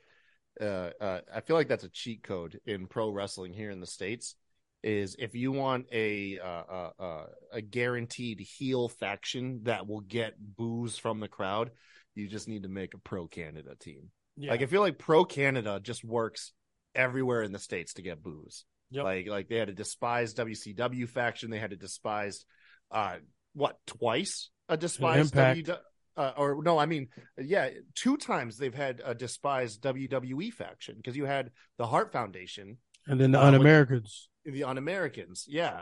Uh, 0.59 0.89
uh, 0.99 1.21
I 1.33 1.41
feel 1.41 1.55
like 1.55 1.67
that's 1.67 1.83
a 1.83 1.89
cheat 1.89 2.23
code 2.23 2.59
in 2.65 2.87
pro 2.87 3.09
wrestling 3.09 3.53
here 3.53 3.69
in 3.69 3.79
the 3.79 3.85
states. 3.87 4.35
Is 4.83 5.15
if 5.19 5.35
you 5.35 5.51
want 5.51 5.87
a 5.91 6.39
uh, 6.39 6.43
uh, 6.45 6.89
uh, 6.99 7.25
a 7.51 7.61
guaranteed 7.61 8.39
heel 8.39 8.89
faction 8.89 9.61
that 9.63 9.87
will 9.87 10.01
get 10.01 10.35
boos 10.39 10.97
from 10.97 11.19
the 11.19 11.27
crowd, 11.27 11.71
you 12.15 12.27
just 12.27 12.47
need 12.47 12.63
to 12.63 12.69
make 12.69 12.93
a 12.93 12.97
pro 12.97 13.27
Canada 13.27 13.75
team. 13.79 14.11
Yeah. 14.37 14.51
Like 14.51 14.61
I 14.61 14.65
feel 14.67 14.81
like 14.81 14.97
pro 14.97 15.25
Canada 15.25 15.79
just 15.81 16.03
works 16.03 16.51
everywhere 16.95 17.41
in 17.43 17.51
the 17.51 17.59
states 17.59 17.93
to 17.93 18.01
get 18.01 18.21
boos. 18.23 18.65
Yep. 18.91 19.03
Like 19.03 19.27
like 19.27 19.47
they 19.49 19.57
had 19.57 19.69
a 19.69 19.73
despised 19.73 20.37
WCW 20.37 21.09
faction. 21.09 21.49
They 21.49 21.59
had 21.59 21.73
a 21.73 21.77
despised 21.77 22.45
uh 22.91 23.15
what 23.53 23.77
twice 23.87 24.49
a 24.69 24.77
despised 24.77 25.33
Impact. 25.35 25.65
W 25.65 25.79
uh, 26.15 26.33
or 26.37 26.63
no, 26.63 26.77
I 26.77 26.85
mean 26.85 27.09
yeah, 27.37 27.69
two 27.95 28.17
times 28.17 28.57
they've 28.57 28.73
had 28.73 29.01
a 29.03 29.13
despised 29.13 29.81
WWE 29.81 30.53
faction 30.53 30.95
because 30.97 31.15
you 31.17 31.25
had 31.25 31.51
the 31.77 31.85
Hart 31.85 32.11
Foundation, 32.11 32.77
and 33.07 33.19
then 33.19 33.31
the 33.31 33.39
uh, 33.39 33.47
Un-Americans. 33.47 34.29
the 34.45 34.63
Un-Americans. 34.63 35.45
Yeah. 35.47 35.81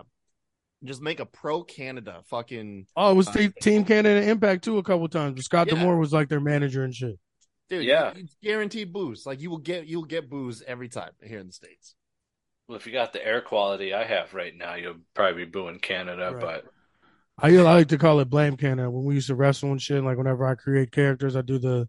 Just 0.83 1.01
make 1.01 1.19
a 1.19 1.25
pro 1.25 1.63
Canada 1.63 2.21
fucking 2.29 2.85
Oh, 2.95 3.11
it 3.11 3.15
was 3.15 3.27
Uh, 3.29 3.47
Team 3.61 3.85
Canada 3.85 4.29
Impact 4.29 4.63
too 4.63 4.77
a 4.77 4.83
couple 4.83 5.07
times. 5.07 5.41
Scott 5.43 5.67
Yeah. 5.67 5.75
D'Amore 5.75 5.97
was 5.97 6.11
like 6.13 6.27
their 6.29 6.41
manager 6.41 6.83
and 6.83 6.93
shit. 6.93 7.17
Dude. 7.69 7.85
Yeah. 7.85 8.13
it's 8.15 8.35
guaranteed 8.43 8.93
booze. 8.93 9.25
Like 9.25 9.41
you 9.41 9.49
will 9.49 9.57
get 9.57 9.87
you'll 9.87 10.03
get 10.05 10.29
booze 10.29 10.61
every 10.65 10.89
time 10.89 11.11
here 11.23 11.39
in 11.39 11.47
the 11.47 11.53
states. 11.53 11.95
Well, 12.67 12.77
if 12.77 12.87
you 12.87 12.93
got 12.93 13.13
the 13.13 13.25
air 13.25 13.41
quality 13.41 13.93
I 13.93 14.03
have 14.03 14.33
right 14.33 14.53
now, 14.55 14.75
you'll 14.75 14.95
probably 15.13 15.45
be 15.45 15.51
booing 15.51 15.79
Canada, 15.79 16.31
Right. 16.33 16.41
but 16.41 16.65
I, 17.37 17.49
I 17.49 17.61
like 17.61 17.89
to 17.89 17.97
call 17.97 18.19
it 18.21 18.29
blame 18.29 18.57
Canada 18.57 18.89
when 18.89 19.05
we 19.05 19.15
used 19.15 19.27
to 19.27 19.35
wrestle 19.35 19.71
and 19.71 19.81
shit. 19.81 20.03
Like 20.03 20.17
whenever 20.17 20.45
I 20.45 20.55
create 20.55 20.91
characters, 20.91 21.35
I 21.35 21.41
do 21.41 21.59
the 21.59 21.87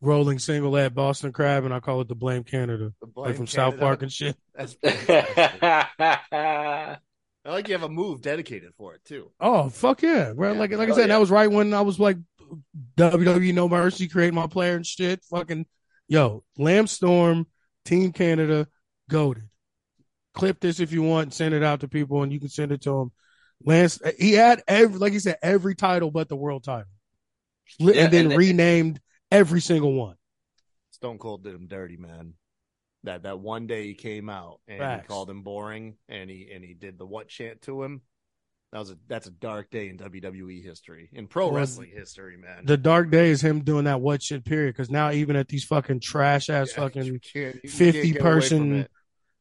rolling 0.00 0.38
single 0.38 0.76
at 0.76 0.94
Boston 0.94 1.32
Crab, 1.32 1.64
and 1.64 1.72
I 1.72 1.80
call 1.80 2.00
it 2.00 2.08
the 2.08 2.14
blame 2.14 2.44
Canada, 2.44 2.92
The 3.00 3.06
like 3.06 3.14
blame 3.14 3.34
from 3.34 3.46
South 3.46 3.78
Park 3.78 4.02
and 4.02 4.12
shit. 4.12 4.36
That's 4.54 4.74
fantastic. 4.74 6.98
I 7.46 7.52
like 7.52 7.68
you 7.68 7.74
have 7.74 7.82
a 7.84 7.88
move 7.88 8.22
dedicated 8.22 8.72
for 8.76 8.94
it 8.94 9.04
too. 9.04 9.30
Oh 9.40 9.68
fuck 9.68 10.02
yeah, 10.02 10.32
bro! 10.32 10.52
Yeah. 10.52 10.58
Like 10.58 10.72
like 10.72 10.88
I 10.88 10.92
Oh, 10.92 10.94
said, 10.94 11.02
yeah. 11.02 11.06
that 11.14 11.20
was 11.20 11.30
right 11.30 11.50
when 11.50 11.72
I 11.74 11.80
was 11.82 11.98
like 12.00 12.18
WWE 12.96 13.54
No 13.54 13.68
Mercy, 13.68 14.08
creating 14.08 14.34
my 14.34 14.46
player 14.46 14.76
and 14.76 14.86
shit. 14.86 15.22
Fucking 15.30 15.66
yo, 16.08 16.44
Lance 16.58 16.92
Storm, 16.92 17.46
Team 17.84 18.12
Canada, 18.12 18.66
goaded. 19.10 19.44
Clip 20.34 20.58
this 20.60 20.80
if 20.80 20.92
you 20.92 21.02
want, 21.02 21.32
send 21.34 21.54
it 21.54 21.62
out 21.62 21.80
to 21.80 21.88
people, 21.88 22.22
and 22.22 22.32
you 22.32 22.40
can 22.40 22.48
send 22.48 22.72
it 22.72 22.82
to 22.82 22.98
him. 23.00 23.12
Lance, 23.64 23.98
he 24.18 24.32
had 24.32 24.62
every 24.68 24.98
like 24.98 25.12
he 25.12 25.18
said 25.18 25.36
every 25.42 25.74
title 25.74 26.10
but 26.10 26.28
the 26.28 26.36
world 26.36 26.64
title, 26.64 26.90
Li- 27.80 27.94
Yeah, 27.96 28.04
and 28.04 28.12
then 28.12 28.24
and 28.26 28.32
it- 28.34 28.36
renamed 28.36 29.00
every 29.30 29.60
single 29.60 29.94
one. 29.94 30.16
Stone 30.90 31.18
Cold 31.18 31.42
did 31.44 31.54
him 31.54 31.66
dirty, 31.66 31.96
man. 31.96 32.34
That 33.06 33.22
that 33.22 33.40
one 33.40 33.66
day 33.66 33.86
he 33.86 33.94
came 33.94 34.28
out 34.28 34.60
and 34.68 34.78
Facts. 34.78 35.02
he 35.04 35.08
called 35.08 35.30
him 35.30 35.42
boring 35.42 35.96
and 36.08 36.28
he 36.28 36.50
and 36.54 36.62
he 36.62 36.74
did 36.74 36.98
the 36.98 37.06
what 37.06 37.28
chant 37.28 37.62
to 37.62 37.82
him. 37.82 38.02
That 38.72 38.80
was 38.80 38.90
a 38.90 38.98
that's 39.08 39.26
a 39.26 39.30
dark 39.30 39.70
day 39.70 39.88
in 39.88 39.96
WWE 39.96 40.62
history, 40.62 41.08
in 41.12 41.28
pro 41.28 41.46
Well, 41.46 41.54
wrestling 41.56 41.92
history, 41.94 42.36
man. 42.36 42.66
The 42.66 42.76
dark 42.76 43.10
day 43.10 43.30
is 43.30 43.40
him 43.40 43.60
doing 43.62 43.84
that 43.84 44.00
what 44.00 44.22
shit 44.22 44.44
period. 44.44 44.74
Because 44.74 44.90
now 44.90 45.10
even 45.12 45.36
at 45.36 45.48
these 45.48 45.64
fucking 45.64 46.00
trash 46.00 46.50
ass 46.50 46.72
Yeah, 46.76 46.82
you 46.84 46.88
fucking 46.88 47.20
can't- 47.32 47.60
you 47.64 47.70
50 47.70 47.92
can't 47.92 47.92
get 47.94 48.02
away 48.02 48.12
from 48.12 48.20
person 48.20 48.88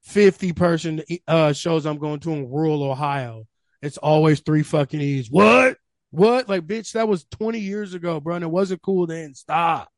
50 0.03 0.53
person 0.53 1.01
uh 1.27 1.51
shows 1.53 1.85
I'm 1.85 1.97
going 1.97 2.19
to 2.21 2.31
in 2.33 2.49
rural 2.51 2.83
Ohio. 2.83 3.47
It's 3.81 3.97
always 3.97 4.39
three 4.39 4.63
fucking 4.63 5.01
E's. 5.01 5.29
What? 5.29 5.77
What? 6.11 6.47
Like, 6.47 6.65
bitch, 6.65 6.93
that 6.93 7.07
was 7.07 7.25
20 7.25 7.59
years 7.59 7.93
ago, 7.93 8.19
bro. 8.19 8.35
And 8.35 8.43
it 8.43 8.49
wasn't 8.49 8.81
cool 8.81 9.05
then. 9.05 9.33
Stop. 9.33 9.89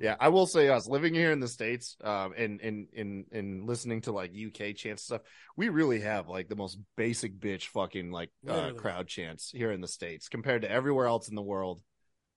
Yeah, 0.00 0.16
I 0.18 0.30
will 0.30 0.46
say 0.46 0.68
us 0.68 0.88
living 0.88 1.14
here 1.14 1.30
in 1.30 1.38
the 1.40 1.48
states, 1.48 1.96
um, 2.02 2.32
and 2.36 2.60
and 2.60 2.88
and 2.96 3.24
and 3.30 3.66
listening 3.66 4.00
to 4.02 4.12
like 4.12 4.32
UK 4.34 4.74
chants 4.74 5.04
stuff, 5.04 5.22
we 5.56 5.68
really 5.68 6.00
have 6.00 6.28
like 6.28 6.48
the 6.48 6.56
most 6.56 6.78
basic 6.96 7.38
bitch 7.38 7.66
fucking 7.68 8.10
like 8.10 8.30
uh, 8.48 8.72
crowd 8.72 9.06
chants 9.06 9.50
here 9.50 9.70
in 9.70 9.80
the 9.80 9.88
states 9.88 10.28
compared 10.28 10.62
to 10.62 10.70
everywhere 10.70 11.06
else 11.06 11.28
in 11.28 11.36
the 11.36 11.42
world. 11.42 11.80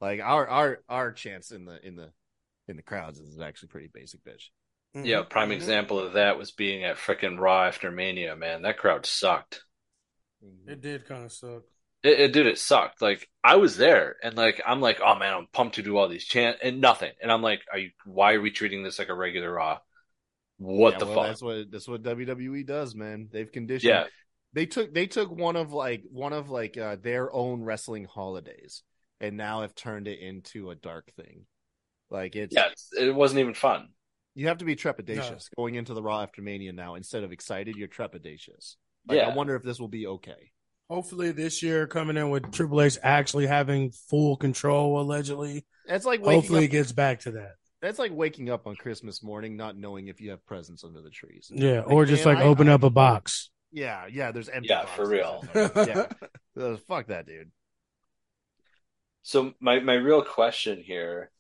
Like 0.02 0.20
our 0.22 0.48
our 0.48 0.80
our 0.90 1.12
chants 1.12 1.52
in 1.52 1.66
the 1.66 1.84
in 1.86 1.96
the 1.96 2.12
in 2.68 2.76
the 2.76 2.84
crowds 2.84 3.20
is 3.20 3.40
actually 3.40 3.70
pretty 3.70 3.90
basic 3.94 4.24
bitch. 4.24 4.50
yeah, 4.94 5.24
prime 5.24 5.50
Mhm. 5.50 5.54
example 5.54 6.00
of 6.00 6.14
that 6.14 6.38
was 6.38 6.52
being 6.52 6.84
at 6.84 6.98
frickin' 6.98 7.40
Raw 7.40 7.66
after 7.66 7.92
Mania, 7.92 8.36
man. 8.36 8.62
That 8.62 8.78
crowd 8.78 9.06
sucked. 9.06 9.64
It 10.68 10.82
did 10.82 11.06
kind 11.06 11.26
of 11.26 11.32
suck. 11.32 11.64
It, 12.06 12.20
it 12.20 12.34
dude, 12.34 12.48
it 12.48 12.60
sucked. 12.60 13.02
Like 13.02 13.30
I 13.44 13.56
was 13.56 13.78
there, 13.78 14.16
and 14.24 14.36
like 14.36 14.62
I'm 14.66 14.82
like, 14.82 15.00
oh 15.06 15.16
man, 15.16 15.34
I'm 15.34 15.48
pumped 15.52 15.76
to 15.76 15.84
do 15.84 15.98
all 15.98 16.08
these 16.08 16.26
chant 16.26 16.58
and 16.62 16.80
nothing. 16.80 17.12
And 17.22 17.32
I'm 17.32 17.42
like, 17.42 17.62
are 17.72 17.80
you? 17.80 17.92
Why 18.06 18.34
are 18.34 18.42
we 18.42 18.52
treating 18.52 18.84
this 18.84 19.00
like 19.00 19.10
a 19.10 19.16
regular 19.16 19.52
Raw? 19.52 19.80
What 20.58 20.94
Yeah, 20.94 21.00
the 21.00 21.06
well, 21.08 21.16
fuck? 21.16 21.28
That's 21.28 21.42
what 21.42 21.72
that's 21.72 21.88
what 21.88 22.04
WWE 22.04 22.66
does, 22.66 22.96
man. 22.96 23.30
They've 23.32 23.52
conditioned. 23.52 23.90
Yeah, 23.90 24.06
they 24.54 24.66
took 24.66 24.94
they 24.94 25.08
took 25.08 25.32
one 25.32 25.56
of 25.56 25.74
like 25.74 26.04
one 26.10 26.34
of 26.34 26.50
like 26.50 26.78
uh, 26.78 26.98
their 27.02 27.34
own 27.34 27.64
wrestling 27.64 28.06
holidays, 28.06 28.84
and 29.20 29.36
now 29.36 29.62
have 29.62 29.76
turned 29.76 30.08
it 30.08 30.20
into 30.20 30.70
a 30.70 30.76
dark 30.76 31.12
thing. 31.14 31.46
Like 32.10 32.36
it's 32.36 32.56
yeah. 32.56 32.70
It 32.98 33.14
wasn't 33.14 33.40
even 33.40 33.54
fun. 33.54 33.90
you 34.36 34.48
have 34.48 34.60
to 34.60 34.66
be 34.66 34.76
trepidatious 34.76 35.50
going 35.56 35.76
into 35.76 35.94
the 35.94 36.04
Raw 36.04 36.22
after 36.22 36.42
Mania 36.42 36.72
now. 36.72 36.96
Instead 36.96 37.24
of 37.24 37.32
excited, 37.32 37.76
you're 37.76 37.88
trepidatious. 37.88 38.76
Like, 39.08 39.18
Yeah. 39.18 39.30
I 39.30 39.36
wonder 39.36 39.56
if 39.56 39.64
this 39.64 39.80
will 39.80 39.88
be 39.88 40.08
okay. 40.08 40.52
Hopefully 40.90 41.32
this 41.32 41.64
year 41.64 41.88
coming 41.88 42.16
in 42.18 42.30
with 42.30 42.52
Triple 42.52 42.82
H 42.82 42.98
actually 43.02 43.48
having 43.48 43.92
full 43.92 44.38
control, 44.38 45.00
allegedly. 45.02 45.66
That's 45.88 46.06
like 46.06 46.22
waking 46.22 46.34
Hopefully 46.42 46.66
it 46.66 46.70
gets 46.70 46.92
back 46.92 47.22
to 47.22 47.32
that. 47.32 47.54
That's 47.82 48.00
like 48.00 48.12
waking 48.14 48.50
up 48.50 48.68
on 48.68 48.76
Christmas 48.76 49.24
morning 49.24 49.58
not 49.58 49.78
knowing 49.78 50.08
if 50.08 50.22
you 50.22 50.32
have 50.32 50.46
presents 50.46 50.84
under 50.84 51.02
the 51.02 51.10
trees. 51.10 51.52
Yeah. 51.54 51.82
Like, 51.82 51.92
Or 51.92 52.06
just 52.06 52.26
man, 52.26 52.36
like 52.36 52.44
I- 52.44 52.48
open 52.48 52.70
I- 52.70 52.74
up 52.74 52.84
a 52.84 52.90
box. 52.90 53.50
Yeah, 53.72 54.06
yeah. 54.10 54.32
There's 54.32 54.48
empty. 54.48 54.70
Yeah, 54.70 54.86
for 54.86 55.08
real. 55.08 55.44
yeah, 55.56 56.06
Uh, 56.60 56.78
fuck 56.88 57.08
that, 57.08 57.26
dude. 57.28 57.52
So 59.24 59.54
my 59.60 59.80
my 59.82 59.96
real 59.96 60.22
question 60.24 60.82
here 60.82 61.32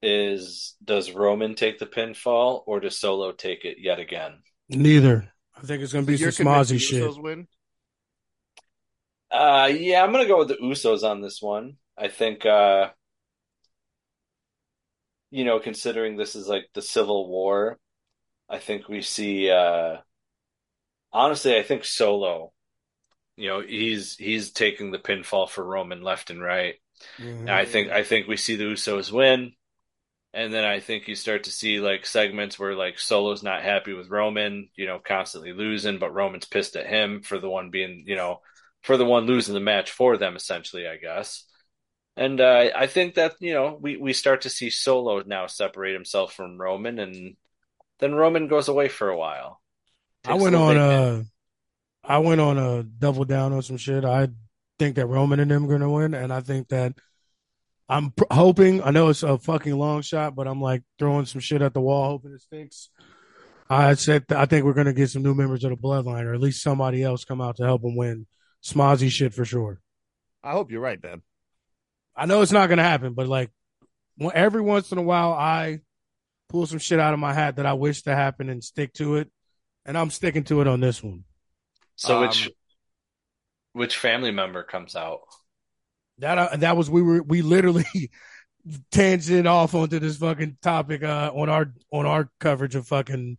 is: 0.00 0.74
Does 0.82 1.12
Roman 1.12 1.54
take 1.54 1.78
the 1.78 1.86
pinfall, 1.86 2.62
or 2.66 2.80
does 2.80 2.96
Solo 2.98 3.32
take 3.32 3.64
it 3.66 3.76
yet 3.80 3.98
again? 3.98 4.38
Neither. 4.70 5.30
I 5.56 5.60
think 5.62 5.82
it's 5.82 5.92
going 5.92 6.06
to 6.06 6.10
be 6.10 6.16
You're 6.16 6.30
some 6.30 6.46
convinced 6.46 6.72
smozzy 6.72 6.80
shit. 6.80 7.02
Usos 7.02 7.20
win? 7.22 7.46
Uh, 9.30 9.70
yeah, 9.72 10.02
I'm 10.02 10.12
gonna 10.12 10.26
go 10.26 10.38
with 10.38 10.48
the 10.48 10.56
Usos 10.56 11.02
on 11.02 11.20
this 11.20 11.42
one. 11.42 11.76
I 11.96 12.08
think, 12.08 12.46
uh, 12.46 12.90
you 15.30 15.44
know, 15.44 15.60
considering 15.60 16.16
this 16.16 16.34
is 16.34 16.48
like 16.48 16.68
the 16.74 16.82
Civil 16.82 17.28
War, 17.28 17.78
I 18.48 18.58
think 18.58 18.88
we 18.88 19.02
see. 19.02 19.50
Uh, 19.50 19.98
honestly, 21.12 21.56
I 21.56 21.62
think 21.62 21.84
Solo. 21.84 22.52
You 23.36 23.48
know, 23.48 23.60
he's 23.62 24.16
he's 24.16 24.52
taking 24.52 24.92
the 24.92 24.98
pinfall 24.98 25.48
for 25.48 25.64
Roman 25.64 26.02
left 26.02 26.30
and 26.30 26.42
right. 26.42 26.76
Mhm. 27.18 27.48
I 27.50 27.64
think 27.64 27.90
I 27.90 28.04
think 28.04 28.28
we 28.28 28.36
see 28.36 28.56
the 28.56 28.64
Usos 28.64 29.12
win, 29.12 29.52
and 30.34 30.54
then 30.54 30.64
I 30.64 30.80
think 30.80 31.08
you 31.08 31.14
start 31.16 31.44
to 31.44 31.52
see 31.52 31.80
like 31.80 32.06
segments 32.06 32.58
where 32.58 32.74
like 32.76 32.98
Solo's 32.98 33.42
not 33.42 33.62
happy 33.62 33.94
with 33.94 34.10
Roman, 34.10 34.70
you 34.76 34.86
know, 34.86 35.00
constantly 35.00 35.52
losing, 35.54 35.98
but 35.98 36.14
Roman's 36.14 36.46
pissed 36.46 36.76
at 36.76 36.86
him 36.86 37.22
for 37.22 37.38
the 37.38 37.50
one 37.50 37.70
being, 37.70 38.04
you 38.06 38.16
know, 38.16 38.42
for 38.82 38.96
the 38.96 39.04
one 39.04 39.26
losing 39.26 39.54
the 39.54 39.60
match 39.60 39.90
for 39.90 40.16
them, 40.16 40.36
essentially, 40.36 40.86
I 40.86 40.96
guess. 40.96 41.44
And 42.16 42.40
uh, 42.40 42.70
I 42.74 42.86
think 42.88 43.14
that 43.14 43.34
you 43.38 43.52
know 43.52 43.78
we 43.80 43.96
we 43.96 44.12
start 44.12 44.42
to 44.42 44.50
see 44.50 44.70
Solo 44.70 45.22
now 45.24 45.46
separate 45.46 45.92
himself 45.92 46.32
from 46.32 46.60
Roman, 46.60 46.98
and 46.98 47.36
then 48.00 48.14
Roman 48.14 48.48
goes 48.48 48.68
away 48.68 48.88
for 48.88 49.08
a 49.08 49.16
while. 49.16 49.60
I 50.24 50.34
went 50.34 50.56
a 50.56 50.58
on 50.58 50.76
uh 50.76 51.16
hit. 51.16 51.26
I 52.02 52.18
went 52.18 52.40
on 52.40 52.58
a 52.58 52.82
double 52.82 53.24
down 53.24 53.52
on 53.52 53.62
some 53.62 53.76
shit. 53.76 54.04
I 54.04 54.28
think 54.78 54.96
that 54.96 55.06
Roman 55.06 55.40
and 55.40 55.50
them 55.50 55.66
are 55.66 55.68
gonna 55.68 55.90
win, 55.90 56.14
and 56.14 56.32
I 56.32 56.40
think 56.40 56.68
that 56.68 56.94
I'm 57.88 58.10
pr- 58.10 58.24
hoping. 58.32 58.82
I 58.82 58.90
know 58.90 59.08
it's 59.08 59.22
a 59.22 59.38
fucking 59.38 59.76
long 59.76 60.02
shot, 60.02 60.34
but 60.34 60.48
I'm 60.48 60.60
like 60.60 60.82
throwing 60.98 61.26
some 61.26 61.40
shit 61.40 61.62
at 61.62 61.72
the 61.72 61.80
wall, 61.80 62.10
hoping 62.10 62.32
it 62.32 62.40
sticks. 62.40 62.90
I 63.70 63.94
said 63.94 64.24
I 64.30 64.46
think 64.46 64.64
we're 64.64 64.72
gonna 64.72 64.92
get 64.92 65.10
some 65.10 65.22
new 65.22 65.34
members 65.34 65.62
of 65.62 65.70
the 65.70 65.76
Bloodline, 65.76 66.24
or 66.24 66.34
at 66.34 66.40
least 66.40 66.62
somebody 66.62 67.02
else 67.02 67.24
come 67.24 67.40
out 67.40 67.56
to 67.56 67.64
help 67.64 67.82
them 67.82 67.94
win. 67.94 68.26
Smozzy 68.64 69.10
shit 69.10 69.34
for 69.34 69.44
sure. 69.44 69.80
I 70.42 70.52
hope 70.52 70.70
you're 70.70 70.80
right, 70.80 71.00
Ben. 71.00 71.22
I 72.16 72.26
know 72.26 72.42
it's 72.42 72.52
not 72.52 72.68
gonna 72.68 72.82
happen, 72.82 73.14
but 73.14 73.28
like 73.28 73.50
every 74.34 74.60
once 74.60 74.90
in 74.92 74.98
a 74.98 75.02
while, 75.02 75.32
I 75.32 75.80
pull 76.48 76.66
some 76.66 76.78
shit 76.78 76.98
out 77.00 77.14
of 77.14 77.20
my 77.20 77.32
hat 77.32 77.56
that 77.56 77.66
I 77.66 77.74
wish 77.74 78.02
to 78.02 78.14
happen 78.14 78.48
and 78.48 78.62
stick 78.64 78.92
to 78.94 79.16
it, 79.16 79.30
and 79.84 79.96
I'm 79.96 80.10
sticking 80.10 80.44
to 80.44 80.60
it 80.60 80.66
on 80.66 80.80
this 80.80 81.02
one. 81.02 81.24
So 81.96 82.16
Um, 82.16 82.22
which 82.22 82.50
which 83.72 83.96
family 83.96 84.30
member 84.30 84.62
comes 84.62 84.96
out? 84.96 85.20
That 86.18 86.38
uh, 86.38 86.56
that 86.56 86.76
was 86.76 86.90
we 86.90 87.02
were 87.02 87.22
we 87.22 87.42
literally 87.42 87.86
tangent 88.90 89.46
off 89.46 89.74
onto 89.74 89.98
this 89.98 90.16
fucking 90.16 90.58
topic 90.60 91.02
uh 91.02 91.30
on 91.34 91.48
our 91.48 91.72
on 91.92 92.06
our 92.06 92.28
coverage 92.40 92.74
of 92.74 92.86
fucking 92.88 93.38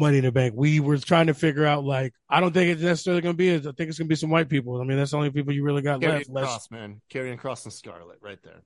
Money 0.00 0.18
in 0.18 0.24
the 0.24 0.32
Bank. 0.32 0.54
We 0.56 0.80
were 0.80 0.98
trying 0.98 1.28
to 1.28 1.34
figure 1.34 1.64
out 1.64 1.84
like 1.84 2.12
I 2.28 2.40
don't 2.40 2.52
think 2.52 2.72
it's 2.72 2.82
necessarily 2.82 3.22
gonna 3.22 3.34
be. 3.34 3.54
I 3.54 3.58
think 3.60 3.78
it's 3.80 3.98
gonna 3.98 4.08
be 4.08 4.16
some 4.16 4.30
white 4.30 4.48
people. 4.48 4.80
I 4.80 4.84
mean 4.84 4.98
that's 4.98 5.12
the 5.12 5.18
only 5.18 5.30
people 5.30 5.52
you 5.52 5.62
really 5.62 5.82
got 5.82 6.00
Carrying 6.00 6.18
left. 6.18 6.30
Less, 6.30 6.44
Cross, 6.46 6.70
man. 6.70 7.00
Karrion 7.12 7.38
Kross 7.38 7.64
and 7.64 7.72
Scarlett 7.72 8.18
right 8.20 8.38
there. 8.42 8.62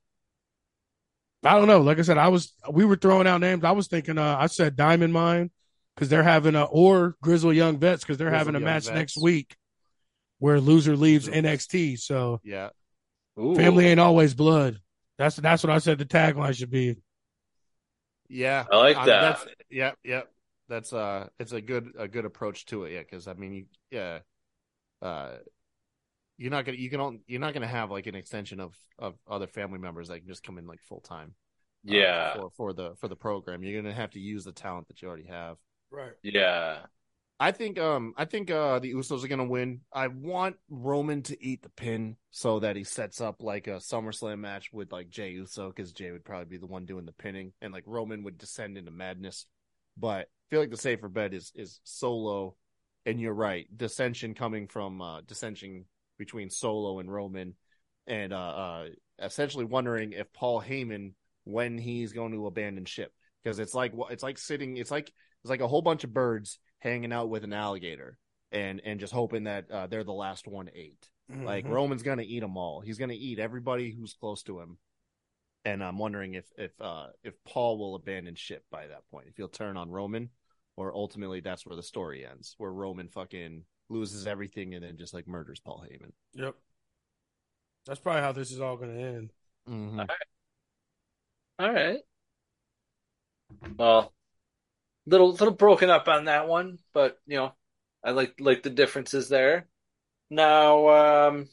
I 1.45 1.59
don't 1.59 1.69
know. 1.69 1.83
Like 1.83 1.99
I 1.99 2.03
said, 2.03 2.17
I 2.17 2.29
was 2.29 2.55
we 2.71 2.85
were 2.85 2.97
throwing 2.97 3.27
out 3.27 3.41
names. 3.41 3.65
I 3.65 3.73
was 3.73 3.89
thinking. 3.89 4.17
Uh, 4.17 4.37
I 4.39 4.47
said 4.47 4.77
Diamond 4.77 5.13
Mine 5.13 5.51
because 5.95 6.09
they're 6.09 6.23
having 6.23 6.55
a 6.55 6.65
or 6.65 7.17
Grizzle 7.21 7.53
Young 7.53 7.79
Vets 7.79 8.03
because 8.03 8.17
they're 8.17 8.31
Grizzled 8.31 8.47
having 8.47 8.55
a 8.55 8.61
Young 8.61 8.65
match 8.65 8.85
Vets. 8.87 8.95
next 8.95 9.23
week 9.23 9.57
where 10.39 10.61
loser 10.61 10.97
leaves 10.97 11.27
Loser. 11.29 11.43
NXT. 11.43 11.99
So 11.99 12.41
Yeah. 12.45 12.71
Ooh. 13.39 13.55
family 13.55 13.87
ain't 13.87 14.01
always 14.01 14.35
blood. 14.35 14.79
That's 15.19 15.37
that's 15.37 15.63
what 15.63 15.71
I 15.73 15.79
said. 15.79 15.99
The 15.99 16.05
tagline 16.05 16.57
should 16.57 16.71
be. 16.71 16.97
Yeah. 18.29 18.65
I 18.71 18.77
like 18.77 18.97
that. 18.97 19.07
That's 19.07 19.47
yeah, 19.71 19.93
yeah. 20.03 20.23
That's 20.69 20.93
uh 20.93 21.29
it's 21.39 21.53
a 21.53 21.61
good 21.61 21.93
a 21.99 22.09
good 22.09 22.25
approach 22.25 22.67
to 22.67 22.85
it, 22.85 22.93
yeah, 22.93 23.01
because 23.01 23.29
I 23.29 23.35
mean 23.35 23.53
you 23.53 23.67
yeah. 23.91 24.19
Uh 25.03 25.37
you're 26.37 26.51
not 26.51 26.65
gonna 26.65 26.79
you 26.79 26.91
can 26.91 27.01
on, 27.01 27.21
you're 27.27 27.41
not 27.41 27.55
gonna 27.55 27.67
have 27.67 27.91
like 27.91 28.07
an 28.07 28.15
extension 28.15 28.61
of 28.61 28.77
of 28.99 29.15
other 29.29 29.47
family 29.47 29.79
members 29.79 30.09
that 30.09 30.19
can 30.19 30.29
just 30.29 30.43
come 30.43 30.59
in 30.59 30.67
like 30.67 30.81
full 30.83 31.01
time. 31.01 31.35
Yeah, 31.85 32.35
for 32.35 32.51
for 32.57 32.73
the 32.73 32.95
for 32.97 33.09
the 33.09 33.17
program. 33.17 33.63
You're 33.63 33.81
gonna 33.81 33.95
have 33.95 34.11
to 34.13 34.21
use 34.21 34.45
the 34.45 34.53
talent 34.53 34.89
that 34.89 35.03
you 35.03 35.09
already 35.09 35.27
have. 35.27 35.59
Right. 35.91 36.13
yeah. 36.23 36.79
I 37.39 37.51
think 37.51 37.79
um 37.79 38.15
I 38.17 38.25
think 38.25 38.51
uh 38.51 38.79
the 38.79 38.93
Usos 38.95 39.25
are 39.25 39.29
gonna 39.29 39.45
win. 39.45 39.81
I 39.93 40.07
want 40.09 40.57
Roman 40.71 41.23
to 41.25 41.45
eat 41.45 41.63
the 41.63 41.69
pin 41.69 42.17
so 42.31 42.61
that 42.61 42.77
he 42.77 42.85
sets 42.85 43.21
up 43.21 43.43
like 43.43 43.67
a 43.67 43.77
SummerSlam 43.77 44.39
match 44.39 44.73
with 44.73 44.93
like 44.93 45.11
Jay 45.11 45.31
Uso 45.31 45.69
because 45.69 45.93
Jay 45.93 46.11
would 46.11 46.25
probably 46.25 46.47
be 46.47 46.57
the 46.57 46.67
one 46.67 46.87
doing 46.87 47.07
the 47.07 47.13
pinning 47.13 47.53
and 47.61 47.73
like 47.73 47.85
Roman 47.87 48.23
would 48.23 48.39
descend 48.39 48.79
into 48.79 48.91
madness. 48.91 49.47
But 49.97 50.27
I 50.27 50.45
feel 50.51 50.61
like 50.61 50.71
the 50.71 50.77
safer 50.77 51.09
bet 51.09 51.35
is 51.35 51.53
is 51.55 51.81
Solo, 51.85 52.57
and 53.07 53.21
you're 53.21 53.35
right. 53.35 53.67
Dissension 53.77 54.35
coming 54.35 54.67
from 54.69 55.01
uh 55.01 55.21
dissension 55.23 55.87
between 56.19 56.51
Solo 56.51 56.99
and 57.01 57.13
Roman, 57.13 57.55
and 58.07 58.33
uh, 58.33 58.37
uh 58.37 58.89
essentially 59.21 59.65
wondering 59.65 60.13
if 60.13 60.33
Paul 60.33 60.61
Heyman 60.61 61.13
when 61.45 61.79
he's 61.79 62.13
going 62.13 62.33
to 62.33 62.47
abandon 62.47 62.85
ship 62.85 63.13
because 63.43 63.59
it's 63.59 63.75
like 63.75 63.93
it's 64.11 64.23
like 64.23 64.39
sitting 64.39 64.77
it's 64.79 64.91
like 64.91 65.13
it's 65.43 65.51
like 65.51 65.61
a 65.61 65.69
whole 65.69 65.83
bunch 65.83 66.05
of 66.05 66.13
birds 66.13 66.59
hanging 66.79 67.13
out 67.13 67.29
with 67.29 67.45
an 67.45 67.53
alligator 67.53 68.19
and 68.51 68.81
and 68.85 68.99
just 68.99 69.13
hoping 69.13 69.45
that 69.45 69.71
uh, 69.71 69.87
they're 69.87 70.05
the 70.05 70.13
last 70.13 70.47
one 70.47 70.71
ate. 70.75 71.09
Like 71.29 71.65
Mhm. 71.65 71.71
Roman's 71.71 72.03
gonna 72.03 72.23
eat 72.23 72.41
them 72.41 72.57
all. 72.57 72.81
He's 72.81 72.99
gonna 72.99 73.15
eat 73.17 73.39
everybody 73.39 73.91
who's 73.91 74.15
close 74.15 74.43
to 74.45 74.61
him. 74.61 74.79
And 75.65 75.83
I'm 75.83 75.99
wondering 75.99 76.35
if 76.35 76.47
if 76.59 76.73
uh, 76.81 77.07
if 77.23 77.35
Paul 77.45 77.79
will 77.79 77.95
abandon 77.95 78.35
ship 78.35 78.65
by 78.71 78.87
that 78.87 79.09
point. 79.11 79.29
If 79.29 79.37
he'll 79.37 79.49
turn 79.49 79.77
on 79.77 79.91
Roman, 79.91 80.31
or 80.77 80.95
ultimately 80.95 81.41
that's 81.41 81.65
where 81.65 81.77
the 81.77 81.83
story 81.83 82.27
ends, 82.27 82.55
where 82.59 82.73
Roman 82.73 83.09
fucking 83.09 83.65
loses 83.89 84.27
everything 84.27 84.75
and 84.75 84.85
then 84.85 84.97
just 84.97 85.15
like 85.15 85.27
murders 85.27 85.61
Paul 85.61 85.85
Heyman. 85.87 86.13
Yep. 86.35 86.55
That's 87.87 88.01
probably 88.01 88.23
how 88.23 88.33
this 88.33 88.51
is 88.51 88.61
all 88.61 88.77
going 88.77 88.95
to 88.95 89.03
end. 89.03 89.33
Mm-hmm. 89.69 90.01
All 91.59 91.73
right. 91.73 92.01
Well, 93.79 94.13
little 95.07 95.33
little 95.33 95.55
broken 95.55 95.91
up 95.91 96.09
on 96.09 96.25
that 96.25 96.49
one, 96.49 96.79
but 96.93 97.19
you 97.27 97.37
know, 97.37 97.55
I 98.03 98.11
like 98.11 98.35
like 98.41 98.63
the 98.63 98.71
differences 98.71 99.29
there. 99.29 99.69
Now, 100.31 101.29
um, 101.29 101.49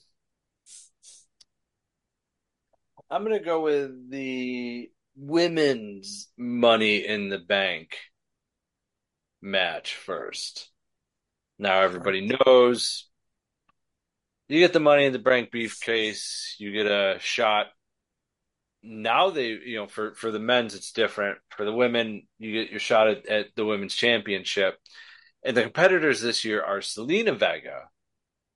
I'm 3.11 3.23
gonna 3.23 3.43
go 3.43 3.59
with 3.59 4.09
the 4.09 4.89
women's 5.17 6.29
Money 6.37 7.05
in 7.05 7.27
the 7.27 7.39
Bank 7.39 7.97
match 9.41 9.95
first. 9.95 10.69
Now 11.59 11.81
everybody 11.81 12.29
knows 12.45 13.09
you 14.47 14.59
get 14.59 14.71
the 14.71 14.79
Money 14.79 15.03
in 15.03 15.13
the 15.13 15.19
Bank 15.19 15.51
briefcase, 15.51 16.55
you 16.57 16.71
get 16.71 16.85
a 16.85 17.17
shot. 17.19 17.67
Now 18.81 19.29
they 19.29 19.47
you 19.47 19.75
know 19.75 19.87
for 19.87 20.13
for 20.15 20.31
the 20.31 20.39
men's 20.39 20.73
it's 20.73 20.93
different. 20.93 21.37
For 21.49 21.65
the 21.65 21.73
women 21.73 22.23
you 22.39 22.53
get 22.53 22.71
your 22.71 22.79
shot 22.79 23.09
at, 23.09 23.25
at 23.25 23.47
the 23.57 23.65
women's 23.65 23.93
championship. 23.93 24.77
And 25.43 25.57
the 25.57 25.63
competitors 25.63 26.21
this 26.21 26.45
year 26.45 26.63
are 26.63 26.79
zelina 26.79 27.37
vega 27.37 27.89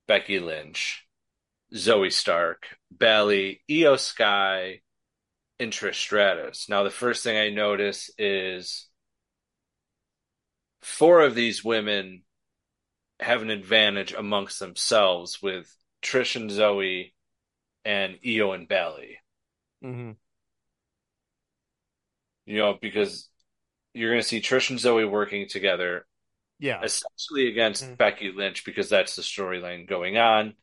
becky 0.08 0.38
lynch 0.38 1.05
zoey 1.74 2.12
stark 2.12 2.66
Bayley, 2.96 3.60
iyo 3.68 3.98
sky 3.98 4.80
and 5.58 5.72
trish 5.72 5.94
stratus 5.94 6.68
now 6.68 6.82
the 6.82 6.90
first 6.90 7.22
thing 7.24 7.36
i 7.36 7.48
notice 7.50 8.10
is 8.18 8.88
four 10.82 11.20
of 11.22 11.34
these 11.34 11.64
women 11.64 12.22
have 13.20 13.42
an 13.42 13.50
advantage 13.50 14.12
amongst 14.12 14.60
themselves 14.60 15.40
with 15.42 15.74
trish 16.02 16.36
and 16.36 16.50
zoey 16.50 17.12
and 17.84 18.18
iyo 18.24 18.54
and 18.54 18.68
Bayley. 18.68 19.18
Mm-hmm. 19.84 20.12
you 22.46 22.58
know, 22.58 22.78
because 22.80 23.28
you're 23.94 24.10
going 24.10 24.22
to 24.22 24.26
see 24.26 24.40
Trish 24.40 24.70
and 24.70 24.78
Zoey 24.78 25.08
working 25.10 25.48
together, 25.48 26.06
Yeah. 26.58 26.80
essentially 26.82 27.48
against 27.48 27.84
Mhm. 27.84 27.96
Becky 27.96 28.30
Lynch, 28.30 28.64
because 28.64 28.88
that's 28.88 29.16
the 29.16 29.22
storyline 29.22 29.86
going 29.86 30.16
on. 30.16 30.54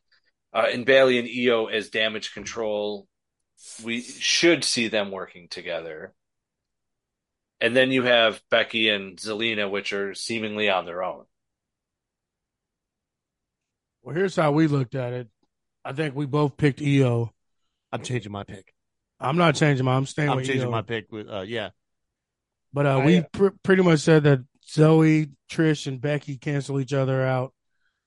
Uh, 0.54 0.66
and 0.72 0.86
Bayley 0.86 1.18
and 1.18 1.26
Iyo 1.28 1.70
as 1.72 1.90
damage 1.90 2.32
control, 2.32 3.08
we 3.82 4.00
should 4.00 4.62
see 4.62 4.86
them 4.88 5.10
working 5.10 5.48
together. 5.48 6.14
And 7.60 7.74
then 7.74 7.90
you 7.90 8.04
have 8.04 8.40
Becky 8.50 8.88
and 8.88 9.18
Zelina, 9.18 9.68
which 9.68 9.92
are 9.92 10.14
seemingly 10.14 10.68
on 10.68 10.86
their 10.86 11.02
own. 11.02 11.24
Well, 14.02 14.14
here's 14.14 14.36
how 14.36 14.52
we 14.52 14.66
looked 14.66 14.94
at 14.94 15.12
it. 15.12 15.28
I 15.84 15.92
think 15.92 16.14
we 16.14 16.26
both 16.26 16.56
picked 16.56 16.80
Iyo. 16.80 17.30
I'm 17.90 18.02
changing 18.02 18.32
my 18.32 18.44
pick. 18.44 18.74
I'm 19.18 19.36
not 19.36 19.54
changing 19.54 19.84
my. 19.84 19.94
I'm 19.96 20.06
staying 20.06 20.28
with 20.34 20.36
you. 20.36 20.38
I'm 20.38 20.38
with 20.40 20.46
changing 20.48 20.68
Iyo. 20.68 20.72
my 20.72 20.82
pick 20.82 21.10
with 21.10 21.28
uh 21.28 21.44
yeah. 21.46 21.70
But 22.72 22.86
uh, 22.86 22.98
I- 22.98 23.04
we 23.04 23.22
pr- 23.32 23.48
pretty 23.62 23.82
much 23.82 24.00
said 24.00 24.24
that 24.24 24.40
Zoey, 24.68 25.30
Trish, 25.50 25.86
and 25.86 26.00
Becky 26.00 26.36
cancel 26.36 26.80
each 26.80 26.92
other 26.92 27.24
out. 27.24 27.54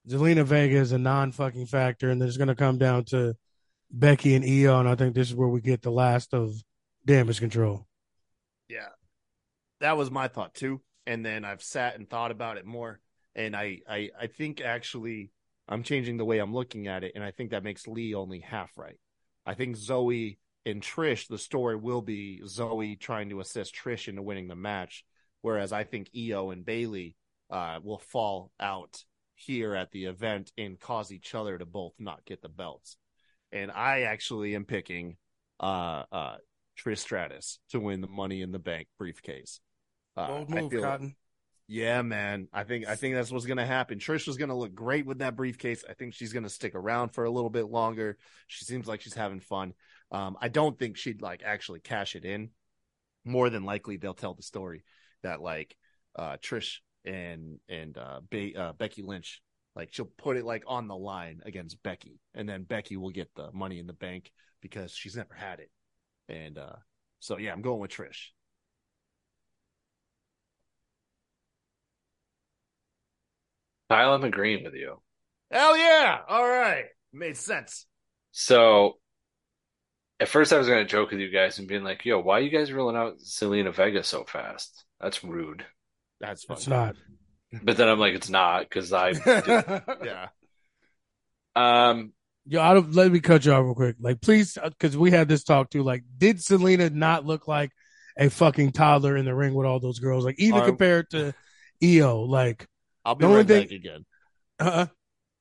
Zelina 0.08 0.44
Vega 0.46 0.78
is 0.78 0.92
a 0.92 0.98
non 0.98 1.32
fucking 1.32 1.66
factor, 1.66 2.10
and 2.10 2.22
it's 2.22 2.38
going 2.38 2.48
to 2.48 2.56
come 2.56 2.78
down 2.78 3.06
to 3.06 3.36
Becky 3.92 4.36
and 4.36 4.46
Iyo. 4.46 4.80
And 4.80 4.88
I 4.88 4.96
think 4.96 5.16
this 5.16 5.30
is 5.30 5.36
where 5.36 5.48
we 5.48 5.62
get 5.62 5.82
the 5.82 5.92
last 5.92 6.34
of 6.34 6.54
damage 7.06 7.40
control. 7.40 7.88
Yeah. 8.70 8.90
That 9.80 9.98
was 9.98 10.12
my 10.12 10.28
thought 10.28 10.54
too. 10.54 10.82
And 11.06 11.26
then 11.26 11.46
I've 11.46 11.64
sat 11.64 11.98
and 11.98 12.10
thought 12.10 12.32
about 12.32 12.58
it 12.58 12.66
more. 12.66 13.00
And 13.36 13.56
I, 13.56 13.80
I, 13.88 14.10
I 14.20 14.28
think 14.28 14.62
actually 14.62 15.32
I'm 15.68 15.84
changing 15.84 16.18
the 16.18 16.26
way 16.26 16.40
I'm 16.40 16.54
looking 16.54 16.88
at 16.88 17.04
it. 17.04 17.14
And 17.16 17.24
I 17.24 17.32
think 17.32 17.52
that 17.52 17.64
makes 17.64 17.88
Lee 17.88 18.14
only 18.14 18.40
half 18.40 18.72
right. 18.78 19.00
I 19.46 19.54
think 19.54 19.78
Zoey 19.78 20.38
and 20.66 20.82
Trish, 20.82 21.28
the 21.28 21.38
story 21.38 21.76
will 21.76 22.02
be 22.02 22.42
Zoey 22.44 23.00
trying 23.00 23.30
to 23.30 23.40
assist 23.40 23.76
Trish 23.76 24.08
into 24.08 24.22
winning 24.22 24.48
the 24.48 24.56
match. 24.56 25.06
Whereas 25.42 25.72
I 25.72 25.84
think 25.84 26.10
Iyo 26.14 26.52
and 26.52 26.66
Bayley 26.66 27.16
uh, 27.50 27.80
will 27.82 28.00
fall 28.00 28.52
out 28.60 29.04
here 29.40 29.76
at 29.76 29.92
the 29.92 30.06
event 30.06 30.52
and 30.58 30.80
cause 30.80 31.12
each 31.12 31.34
other 31.36 31.58
to 31.58 31.66
both 31.66 31.94
not 32.00 32.26
get 32.26 32.42
the 32.42 32.50
belts. 32.50 32.98
And 33.52 33.72
I 33.72 34.02
actually 34.02 34.56
am 34.56 34.66
picking 34.66 35.16
uh, 35.60 36.04
uh, 36.12 36.38
Trish 36.78 36.98
Stratus 36.98 37.60
to 37.70 37.80
win 37.80 38.02
the 38.02 38.08
Money 38.08 38.42
in 38.42 38.52
the 38.52 38.60
Bank 38.60 38.88
briefcase. 38.98 39.60
Uh, 40.18 40.28
Bold 40.28 40.48
I 40.54 40.62
move, 40.62 40.72
feel- 40.72 40.82
Cotton. 40.82 41.16
yeah, 41.68 42.02
man. 42.02 42.48
I 42.52 42.64
think 42.64 42.88
I 42.88 42.96
think 42.96 43.14
that's 43.16 43.32
what's 43.32 43.46
gonna 43.46 43.66
happen. 43.66 44.00
Trish 44.00 44.28
is 44.28 44.38
gonna 44.38 44.58
look 44.58 44.74
great 44.74 45.06
with 45.06 45.20
that 45.20 45.36
briefcase. 45.36 45.86
I 45.88 45.94
think 45.94 46.14
she's 46.16 46.34
gonna 46.34 46.50
stick 46.50 46.74
around 46.76 47.10
for 47.10 47.24
a 47.24 47.30
little 47.30 47.52
bit 47.52 47.68
longer. 47.70 48.18
She 48.48 48.66
seems 48.66 48.88
like 48.88 49.02
she's 49.02 49.14
having 49.14 49.40
fun. 49.40 49.74
Um, 50.12 50.36
I 50.42 50.48
don't 50.50 50.78
think 50.78 50.98
she'd 50.98 51.22
like 51.22 51.44
actually 51.46 51.80
cash 51.80 52.16
it 52.16 52.26
in. 52.26 52.50
More 53.24 53.50
than 53.50 53.64
likely, 53.64 53.98
they'll 53.98 54.14
tell 54.14 54.34
the 54.34 54.42
story 54.44 54.84
that 55.22 55.42
like 55.42 55.76
uh, 56.16 56.38
Trish 56.38 56.78
and 57.08 57.60
and 57.70 57.98
uh, 57.98 58.20
Be- 58.30 58.56
uh, 58.56 58.74
Becky 58.74 59.02
Lynch, 59.02 59.42
like 59.76 59.90
she'll 59.92 60.06
put 60.06 60.38
it 60.38 60.46
like 60.46 60.64
on 60.68 60.88
the 60.88 60.96
line 60.96 61.42
against 61.46 61.82
Becky, 61.82 62.20
and 62.36 62.48
then 62.48 62.64
Becky 62.64 62.98
will 62.98 63.10
get 63.10 63.34
the 63.36 63.52
money 63.54 63.80
in 63.80 63.88
the 63.88 63.94
bank 63.94 64.32
because 64.62 64.92
she's 64.92 65.16
never 65.16 65.34
had 65.34 65.60
it. 65.60 65.72
And 66.30 66.58
uh, 66.58 66.76
so 67.20 67.38
yeah, 67.38 67.54
I'm 67.54 67.62
going 67.62 67.80
with 67.80 67.92
Trish. 67.92 68.28
Kyle, 73.90 74.14
I'm 74.14 74.24
agreeing 74.24 74.66
with 74.66 74.74
you. 74.74 75.02
Hell 75.50 75.78
yeah! 75.78 76.20
All 76.28 76.48
right, 76.48 76.86
made 77.14 77.38
sense. 77.38 77.86
So 78.32 78.98
at 80.20 80.28
first 80.28 80.52
I 80.52 80.58
was 80.58 80.68
going 80.68 80.86
to 80.86 80.92
joke 80.92 81.12
with 81.12 81.22
you 81.22 81.32
guys 81.32 81.58
and 81.58 81.70
being 81.70 81.84
like, 81.84 82.04
yo, 82.04 82.20
why 82.20 82.40
are 82.40 82.42
you 82.42 82.50
guys 82.50 82.74
rolling 82.74 82.98
out 82.98 83.20
Zelina 83.20 83.74
Vega 83.74 84.04
so 84.04 84.26
fast? 84.26 84.84
That's 85.00 85.24
rude. 85.24 85.66
That's 86.20 86.44
fun. 86.44 86.58
It's 86.58 86.68
not. 86.68 86.96
But 87.64 87.78
then 87.78 87.88
I'm 87.88 88.00
like, 88.00 88.14
it's 88.16 88.30
not 88.30 88.62
because 88.64 88.92
I. 88.94 89.10
yeah. 90.04 90.28
um, 91.56 92.14
Yo, 92.50 92.62
I 92.62 92.74
don't, 92.74 92.94
let 92.96 93.12
me 93.12 93.20
cut 93.20 93.46
you 93.46 93.52
off 93.52 93.64
real 93.64 93.76
quick. 93.76 93.98
Like, 94.00 94.22
please, 94.22 94.58
because 94.64 94.96
we 94.96 95.12
had 95.12 95.28
this 95.28 95.44
talk 95.44 95.70
too. 95.70 95.84
Like, 95.84 96.04
did 96.18 96.38
Zelina 96.38 96.92
not 96.94 97.26
look 97.26 97.48
like 97.48 97.72
a 98.18 98.30
fucking 98.30 98.72
toddler 98.72 99.18
in 99.18 99.26
the 99.26 99.36
ring 99.36 99.54
with 99.54 99.68
all 99.68 99.80
those 99.82 100.00
girls? 100.00 100.24
Like, 100.24 100.40
even 100.40 100.62
Um, 100.62 100.66
compared 100.66 101.10
to 101.10 101.34
Iyo, 101.84 102.26
like, 102.28 102.66
I'll 103.04 103.16
be 103.16 103.26
The 103.26 103.34
right 103.34 103.48
thing- 103.48 103.64
back 103.64 103.72
again. 103.72 104.06
uh, 104.60 104.86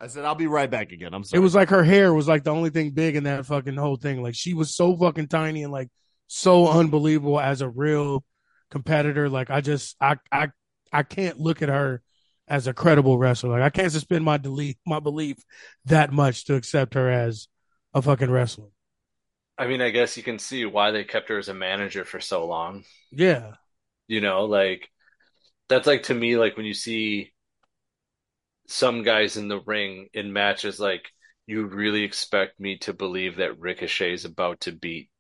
I 0.01 0.09
said 0.09 0.25
I'll 0.25 0.35
be 0.35 0.47
right 0.49 0.71
back 0.71 0.93
again. 0.93 1.15
I'm 1.15 1.25
sorry. 1.25 1.39
it 1.41 1.43
was 1.43 1.55
like 1.55 1.71
her 1.71 1.83
hair 1.83 2.13
was 2.13 2.29
like 2.29 2.45
the 2.45 2.51
only 2.53 2.69
thing 2.71 2.91
big 2.91 3.17
in 3.17 3.25
that 3.25 3.47
fucking 3.47 3.77
whole 3.77 3.97
thing. 3.97 4.23
Like, 4.23 4.35
she 4.35 4.53
was 4.53 4.75
so 4.77 4.95
fucking 4.97 5.29
tiny 5.29 5.63
and 5.63 5.73
like 5.73 5.89
so 6.27 6.69
unbelievable 6.69 7.41
as 7.41 7.61
a 7.63 7.69
real 7.69 8.23
competitor. 8.71 9.29
Like, 9.31 9.49
I 9.49 9.61
just, 9.63 9.97
I, 10.01 10.17
I, 10.31 10.49
I 10.97 11.03
can't 11.03 11.39
look 11.39 11.63
at 11.63 11.69
her 11.69 12.03
as 12.49 12.67
a 12.67 12.75
credible 12.75 13.19
wrestler. 13.19 13.51
Like, 13.51 13.63
I 13.63 13.71
can't 13.71 13.93
suspend 13.93 14.25
my 14.25 14.39
delete 14.39 14.79
my 14.87 15.01
belief 15.01 15.37
that 15.85 16.13
much 16.13 16.45
to 16.47 16.55
accept 16.55 16.95
her 16.95 17.11
as 17.11 17.49
a 17.93 18.01
fucking 18.01 18.31
wrestler. 18.31 18.69
I 19.59 19.67
mean, 19.67 19.81
I 19.81 19.91
guess 19.91 20.17
you 20.17 20.23
can 20.23 20.39
see 20.39 20.65
why 20.65 20.91
they 20.91 21.05
kept 21.05 21.29
her 21.29 21.39
as 21.39 21.49
a 21.49 21.55
manager 21.55 22.05
for 22.05 22.21
so 22.21 22.47
long. 22.47 22.85
Yeah. 23.11 23.53
You 24.09 24.21
know, 24.21 24.45
like 24.45 24.89
that's 25.69 25.87
like 25.87 26.05
to 26.05 26.15
me, 26.15 26.37
like 26.37 26.57
when 26.57 26.67
you 26.67 26.75
see 26.75 27.33
some 28.69 29.03
guys 29.03 29.37
in 29.37 29.49
the 29.49 29.61
ring 29.61 30.09
in 30.15 30.33
matches, 30.33 30.81
like 30.81 31.11
you 31.47 31.67
really 31.67 32.03
expect 32.03 32.59
me 32.61 32.79
to 32.79 32.93
believe 32.93 33.37
that 33.37 33.59
Ricochet 33.59 34.13
is 34.13 34.25
about 34.25 34.61
to 34.61 34.73
beat 34.73 35.11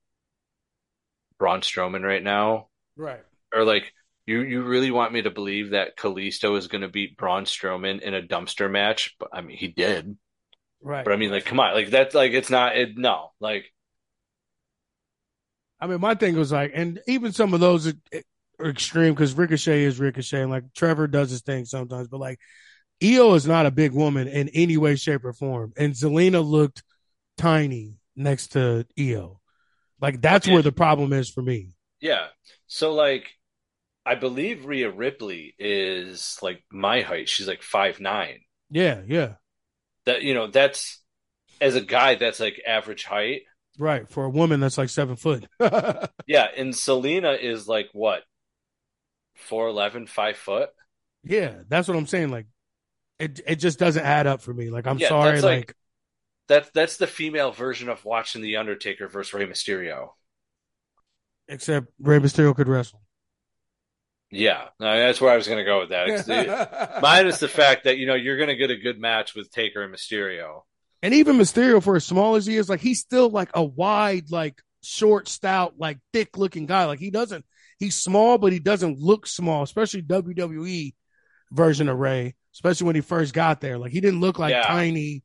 Braun 1.39 1.61
Strowman 1.61 2.03
right 2.03 2.23
now, 2.23 2.69
Right. 2.97 3.23
or 3.55 3.65
like 3.65 3.93
you 4.27 4.43
you 4.43 4.63
really 4.63 4.91
want 4.91 5.13
me 5.13 5.23
to 5.23 5.31
believe 5.31 5.71
that 5.71 5.97
Kalisto 5.97 6.57
is 6.59 6.69
going 6.69 6.83
to 6.83 6.89
beat 6.89 7.17
Braun 7.17 7.45
Strowman 7.45 8.01
in 8.01 8.15
a 8.15 8.23
dumpster 8.23 8.71
match? 8.71 9.15
But 9.19 9.31
I 9.33 9.41
mean, 9.41 9.57
he 9.57 9.69
did. 9.69 10.17
Right. 10.81 11.05
But 11.05 11.15
I 11.15 11.17
mean, 11.17 11.31
like, 11.33 11.47
come 11.47 11.61
on, 11.61 11.75
like 11.75 11.91
that's 11.91 12.15
like 12.15 12.33
it's 12.33 12.51
not 12.51 12.77
it. 12.77 12.99
No, 12.99 13.33
like 13.41 13.67
I 15.81 15.87
mean, 15.87 16.01
my 16.01 16.15
thing 16.15 16.37
was 16.37 16.53
like, 16.53 16.73
and 16.75 17.01
even 17.07 17.33
some 17.33 17.53
of 17.55 17.61
those 17.61 17.87
are, 17.89 17.93
eh, 18.13 18.23
are 18.59 18.71
extreme 18.71 19.13
because 19.15 19.35
Ricochet 19.35 19.83
is 19.83 20.01
Ricochet, 20.01 20.43
and 20.43 20.51
like 20.51 20.65
Trevor 20.75 21.07
does 21.07 21.31
his 21.31 21.43
thing 21.43 21.65
sometimes, 21.65 22.09
but 22.09 22.21
like 22.21 22.41
Iyo 23.03 23.37
is 23.37 23.47
not 23.47 23.67
a 23.67 23.71
big 23.71 23.93
woman 23.93 24.29
in 24.29 24.49
any 24.51 24.77
way, 24.77 24.97
shape, 24.97 25.25
or 25.25 25.33
form, 25.33 25.73
and 25.77 25.95
Zelina 25.95 26.45
looked 26.47 26.83
tiny 27.39 27.97
next 28.17 28.49
to 28.49 28.87
Iyo. 28.99 29.39
Like 30.01 30.23
that's 30.23 30.47
Okay. 30.47 30.53
where 30.53 30.63
the 30.63 30.73
problem 30.73 31.13
is 31.13 31.31
for 31.31 31.43
me. 31.43 31.71
Yeah. 32.01 32.27
So 32.67 32.93
like 32.95 33.36
I 34.07 34.15
believe 34.15 34.65
Rhea 34.67 34.91
Ripley 34.91 35.55
is 35.59 36.39
like 36.43 36.65
my 36.73 37.03
height. 37.03 37.29
She's 37.29 37.49
like 37.49 37.63
five 37.63 38.01
nine. 38.01 38.41
Yeah, 38.71 39.03
yeah, 39.07 39.35
That 40.07 40.23
you 40.23 40.35
know, 40.35 40.47
that's 40.49 41.03
as 41.61 41.75
a 41.77 41.81
guy 41.83 42.15
that's 42.17 42.41
like 42.41 42.61
average 42.67 43.05
height. 43.05 43.43
right. 43.79 44.09
For 44.09 44.25
a 44.25 44.31
woman 44.31 44.61
that's 44.61 44.79
like 44.79 44.89
seven 44.91 45.17
foot. 45.17 45.47
Yeah, 46.27 46.47
and 46.57 46.73
Zelina 46.75 47.39
is 47.41 47.69
like 47.69 47.89
what? 47.93 48.23
4'11, 49.49 50.09
5 50.09 50.37
foot. 50.37 50.71
yeah, 51.23 51.55
that's 51.69 51.89
what 51.89 51.97
I'm 51.97 52.07
saying. 52.07 52.31
Like, 52.31 52.47
it 53.19 53.41
it 53.47 53.57
just 53.57 53.79
doesn't 53.79 54.05
add 54.05 54.27
up 54.27 54.41
for 54.43 54.53
me. 54.53 54.71
Like, 54.71 54.87
I'm 54.87 54.99
Yeah, 54.99 55.09
sorry, 55.09 55.33
that's 55.33 55.45
like, 55.45 55.57
like- 55.69 55.77
That's 56.49 56.71
that's 56.71 56.97
the 56.97 57.07
female 57.07 57.53
version 57.53 57.89
of 57.89 58.05
watching 58.05 58.43
The 58.43 58.57
Undertaker 58.57 59.09
versus 59.09 59.35
Rey 59.35 59.47
Mysterio. 59.47 60.11
except 61.49 61.89
Rey 62.01 62.19
Mysterio 62.19 62.55
could 62.55 62.69
wrestle. 62.69 63.01
Yeah, 64.31 64.65
no, 64.81 64.97
that's 64.99 65.21
where 65.21 65.33
I 65.33 65.37
was 65.37 65.47
gonna 65.49 65.65
go 65.65 65.81
with 65.81 65.91
that. 65.91 66.09
It's- 66.09 66.99
Minus 67.03 67.39
the 67.39 67.49
fact 67.49 67.85
that 67.85 67.97
you 67.99 68.07
know 68.07 68.15
you're 68.15 68.39
gonna 68.39 68.57
get 68.57 68.71
a 68.71 68.77
good 68.77 68.99
match 68.99 69.35
with 69.35 69.51
Taker 69.51 69.83
and 69.83 69.95
Mysterio. 69.95 70.63
And 71.03 71.15
even 71.15 71.37
Mysterio, 71.37 71.83
for 71.83 71.97
as 71.97 72.05
small 72.05 72.35
as 72.37 72.47
he 72.47 72.57
is, 72.57 72.69
like 72.69 72.81
he's 72.81 73.01
still 73.01 73.29
like 73.31 73.51
a 73.55 73.63
wide, 73.63 74.31
like 74.31 74.61
short, 74.83 75.29
stout, 75.29 75.75
like 75.79 75.99
thick 76.13 76.37
looking 76.37 76.67
guy. 76.67 76.87
Like 76.87 76.99
he 76.99 77.11
doesn't, 77.11 77.45
he's 77.79 77.95
small, 77.97 78.39
but 78.39 78.53
he 78.53 78.59
doesn't 78.59 78.99
look 78.99 79.27
small, 79.27 79.63
especially 79.63 80.03
WWE 80.03 80.95
version 81.53 81.89
of 81.89 81.99
Rey, 81.99 82.35
especially 82.55 82.87
when 82.87 82.97
he 82.97 83.03
first 83.03 83.33
got 83.35 83.61
there. 83.61 83.79
Like 83.79 83.93
he 83.93 84.01
didn't 84.01 84.21
look 84.21 84.39
like 84.41 84.51
Yeah. 84.51 84.63
tiny 84.67 85.23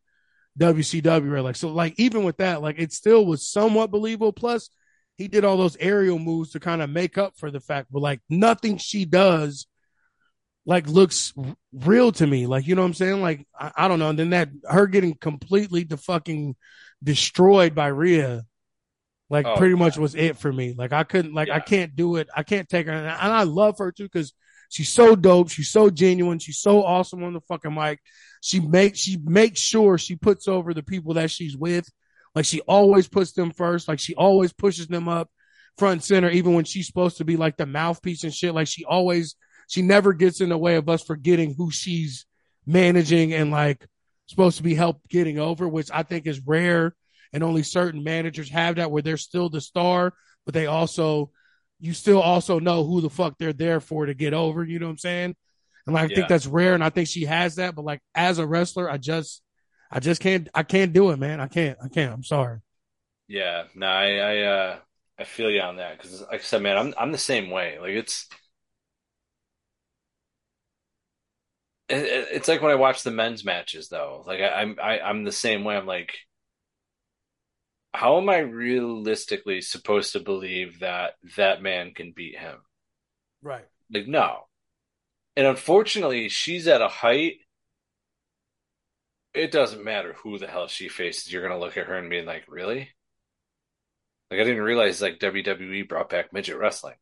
WCW 0.60 1.32
Rey. 1.32 1.42
Like, 1.42 1.56
so 1.56 1.70
like 1.70 1.96
even 1.98 2.24
with 2.24 2.38
that, 2.38 2.62
like 2.62 2.78
it 2.78 2.92
still 2.94 3.26
was 3.26 3.48
somewhat 3.48 3.90
believable. 3.92 4.34
Plus, 4.34 4.70
he 5.18 5.28
did 5.28 5.46
all 5.46 5.58
those 5.58 5.78
aerial 5.80 6.20
moves 6.20 6.52
to 6.52 6.60
kind 6.60 6.82
of 6.82 6.90
make 6.90 7.18
up 7.18 7.38
for 7.38 7.52
the 7.52 7.60
fact, 7.60 7.90
but 7.92 8.02
like 8.02 8.22
nothing 8.30 8.78
she 8.78 9.06
does 9.06 9.68
like 10.66 10.88
looks 10.88 11.34
real 11.74 12.12
to 12.14 12.28
me. 12.28 12.46
Like, 12.46 12.68
you 12.68 12.76
know 12.76 12.82
what 12.82 12.90
I'm 12.90 12.94
saying? 12.94 13.22
Like, 13.22 13.48
I, 13.60 13.72
I 13.76 13.88
don't 13.88 14.00
know. 14.00 14.10
And 14.10 14.20
then 14.20 14.30
that 14.32 14.50
her 14.70 14.88
getting 14.88 15.16
completely 15.16 15.84
the 15.84 15.98
fucking 15.98 16.56
destroyed 17.04 17.74
by 17.74 17.88
Rhea, 17.88 18.44
like 19.30 19.46
Oh, 19.48 19.56
pretty 19.56 19.76
much 19.76 19.98
was 19.98 20.16
it 20.16 20.38
for 20.38 20.52
me. 20.52 20.76
Like 20.78 20.94
I 20.94 21.04
couldn't 21.04 21.34
like 21.34 21.50
I 21.50 21.60
can't 21.60 21.96
do 21.96 22.18
it. 22.18 22.30
I 22.36 22.44
can't 22.44 22.70
take 22.70 22.88
her. 22.88 22.94
And 22.94 23.08
I, 23.10 23.16
and 23.24 23.34
I 23.34 23.44
love 23.44 23.78
her 23.80 23.92
too 23.92 24.04
because 24.04 24.34
she's 24.70 24.90
so 24.90 25.16
dope. 25.16 25.50
She's 25.50 25.72
so 25.72 25.90
genuine. 25.90 26.40
She's 26.40 26.60
so 26.60 26.84
awesome 26.84 27.24
on 27.24 27.34
the 27.34 27.42
fucking 27.42 27.74
mic. 27.74 28.00
She 28.42 28.60
makes 28.60 29.00
she 29.00 29.18
makes 29.24 29.60
sure 29.60 29.98
she 29.98 30.16
puts 30.16 30.48
over 30.48 30.74
the 30.74 30.84
people 30.84 31.16
that 31.16 31.32
she's 31.32 31.58
with. 31.58 31.90
Like 32.36 32.46
she 32.46 32.62
always 32.62 33.08
puts 33.08 33.34
them 33.34 33.52
first. 33.52 33.88
Like 33.88 34.00
she 34.00 34.16
always 34.16 34.54
pushes 34.54 34.88
them 34.88 35.08
up 35.08 35.30
front 35.78 35.94
and 35.94 36.04
center, 36.04 36.30
even 36.30 36.54
when 36.54 36.66
she's 36.66 36.88
supposed 36.88 37.18
to 37.18 37.26
be 37.26 37.38
like 37.38 37.58
the 37.58 37.66
mouthpiece 37.66 38.24
and 38.24 38.34
shit. 38.34 38.54
Like 38.54 38.68
she 38.68 38.86
always 38.86 39.36
she 39.68 39.82
never 39.82 40.14
gets 40.14 40.42
in 40.42 40.50
the 40.50 40.58
way 40.58 40.76
of 40.76 40.90
us 40.90 41.04
forgetting 41.04 41.56
who 41.58 41.72
she's 41.72 42.26
managing 42.66 43.34
and 43.34 43.52
like 43.52 43.86
supposed 44.28 44.58
to 44.58 44.64
be 44.64 44.76
help 44.76 45.02
getting 45.10 45.40
over, 45.40 45.68
which 45.68 45.90
I 45.94 46.04
think 46.04 46.28
is 46.28 46.40
rare 46.46 46.96
and 47.34 47.44
only 47.44 47.64
certain 47.64 48.04
managers 48.04 48.50
have 48.50 48.76
that 48.76 48.92
where 48.92 49.02
they're 49.02 49.18
still 49.18 49.50
the 49.50 49.62
star, 49.62 50.14
but 50.46 50.54
they 50.54 50.68
also 50.68 51.32
you 51.80 51.94
still 51.94 52.22
also 52.22 52.60
know 52.60 52.84
who 52.86 53.02
the 53.02 53.10
fuck 53.10 53.38
they're 53.40 53.54
there 53.54 53.80
for 53.80 54.06
to 54.06 54.14
get 54.14 54.34
over. 54.34 54.64
You 54.64 54.80
know 54.80 54.86
what 54.86 54.92
I'm 54.92 54.98
saying? 55.00 55.36
And 55.88 55.96
like, 55.96 56.06
I 56.06 56.08
Yeah. 56.10 56.16
think 56.16 56.28
that's 56.28 56.46
rare, 56.46 56.76
and 56.76 56.84
I 56.84 56.90
think 56.90 57.08
she 57.08 57.26
has 57.26 57.56
that. 57.56 57.76
But 57.76 57.86
like 57.86 58.02
as 58.14 58.38
a 58.38 58.46
wrestler, 58.46 58.90
I 58.90 58.98
just 58.98 59.42
I 59.92 60.00
just 60.00 60.22
can't 60.22 60.50
I 60.56 60.64
can't 60.64 60.94
do 60.94 61.12
it, 61.12 61.18
man. 61.18 61.40
I 61.40 61.48
can't. 61.48 61.78
I 61.84 61.88
can't. 61.90 62.14
I'm 62.14 62.24
sorry. 62.24 62.60
Yeah, 63.28 63.66
no, 63.76 63.88
I 63.88 64.08
I 64.18 64.42
uh 64.44 64.80
I 65.18 65.24
feel 65.24 65.50
you 65.50 65.62
on 65.62 65.78
that 65.78 65.98
because 65.98 66.22
like 66.22 66.42
I 66.42 66.44
said, 66.44 66.62
man, 66.62 66.78
I'm 66.78 66.94
I'm 66.98 67.12
the 67.12 67.18
same 67.18 67.50
way. 67.50 67.80
Like 67.80 67.92
it's 67.92 68.28
it, 71.90 71.98
it- 71.98 72.28
it's 72.32 72.48
like 72.48 72.62
when 72.62 72.72
I 72.72 72.76
watch 72.76 73.04
the 73.04 73.12
men's 73.12 73.44
matches 73.44 73.90
though. 73.90 74.24
Like 74.26 74.40
I, 74.42 74.62
I'm 74.62 74.78
I, 74.82 75.00
I'm 75.00 75.24
the 75.24 75.32
same 75.32 75.64
way. 75.64 75.76
I'm 75.76 75.86
like, 75.86 76.16
how 77.94 78.18
am 78.18 78.28
I 78.30 78.40
realistically 78.40 79.62
supposed 79.62 80.12
to 80.14 80.20
believe 80.20 80.80
that 80.80 81.14
that 81.38 81.62
man 81.62 81.94
can 81.94 82.12
beat 82.12 82.38
him? 82.38 82.58
Right. 83.42 83.68
Like 83.92 84.08
no. 84.08 84.48
And 85.38 85.48
unfortunately, 85.48 86.30
she's 86.30 86.68
at 86.68 86.82
a 86.82 86.88
height. 86.90 87.38
It 89.34 89.52
doesn't 89.52 89.84
matter 89.84 90.14
who 90.14 90.38
the 90.38 90.48
hell 90.48 90.68
she 90.68 90.90
faces. 90.90 91.32
You're 91.32 91.42
gonna 91.42 91.60
look 91.60 91.78
at 91.78 91.88
her 91.88 91.96
and 91.96 92.10
be 92.10 92.22
like, 92.22 92.46
really? 92.48 92.90
Like 94.30 94.40
I 94.40 94.44
didn't 94.44 94.64
realize 94.64 95.02
like 95.02 95.20
WWE 95.20 95.88
brought 95.88 96.10
back 96.10 96.34
midget 96.34 96.58
wrestling. 96.58 96.96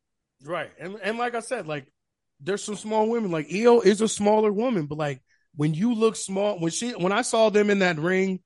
Right. 0.44 0.72
And 0.80 0.98
and 1.02 1.18
like 1.18 1.36
I 1.36 1.42
said, 1.42 1.68
like 1.68 1.92
there's 2.40 2.64
some 2.64 2.76
small 2.76 3.10
women. 3.10 3.32
Like 3.32 3.50
Iyo 3.50 3.84
is 3.86 4.02
a 4.02 4.08
smaller 4.08 4.52
woman, 4.52 4.86
but 4.86 4.98
like 4.98 5.22
when 5.56 5.74
you 5.74 5.94
look 5.94 6.16
small, 6.16 6.60
when 6.60 6.72
she 6.72 6.92
when 6.92 7.12
I 7.12 7.22
saw 7.22 7.50
them 7.50 7.70
in 7.70 7.80
that 7.80 8.00
ring 8.00 8.42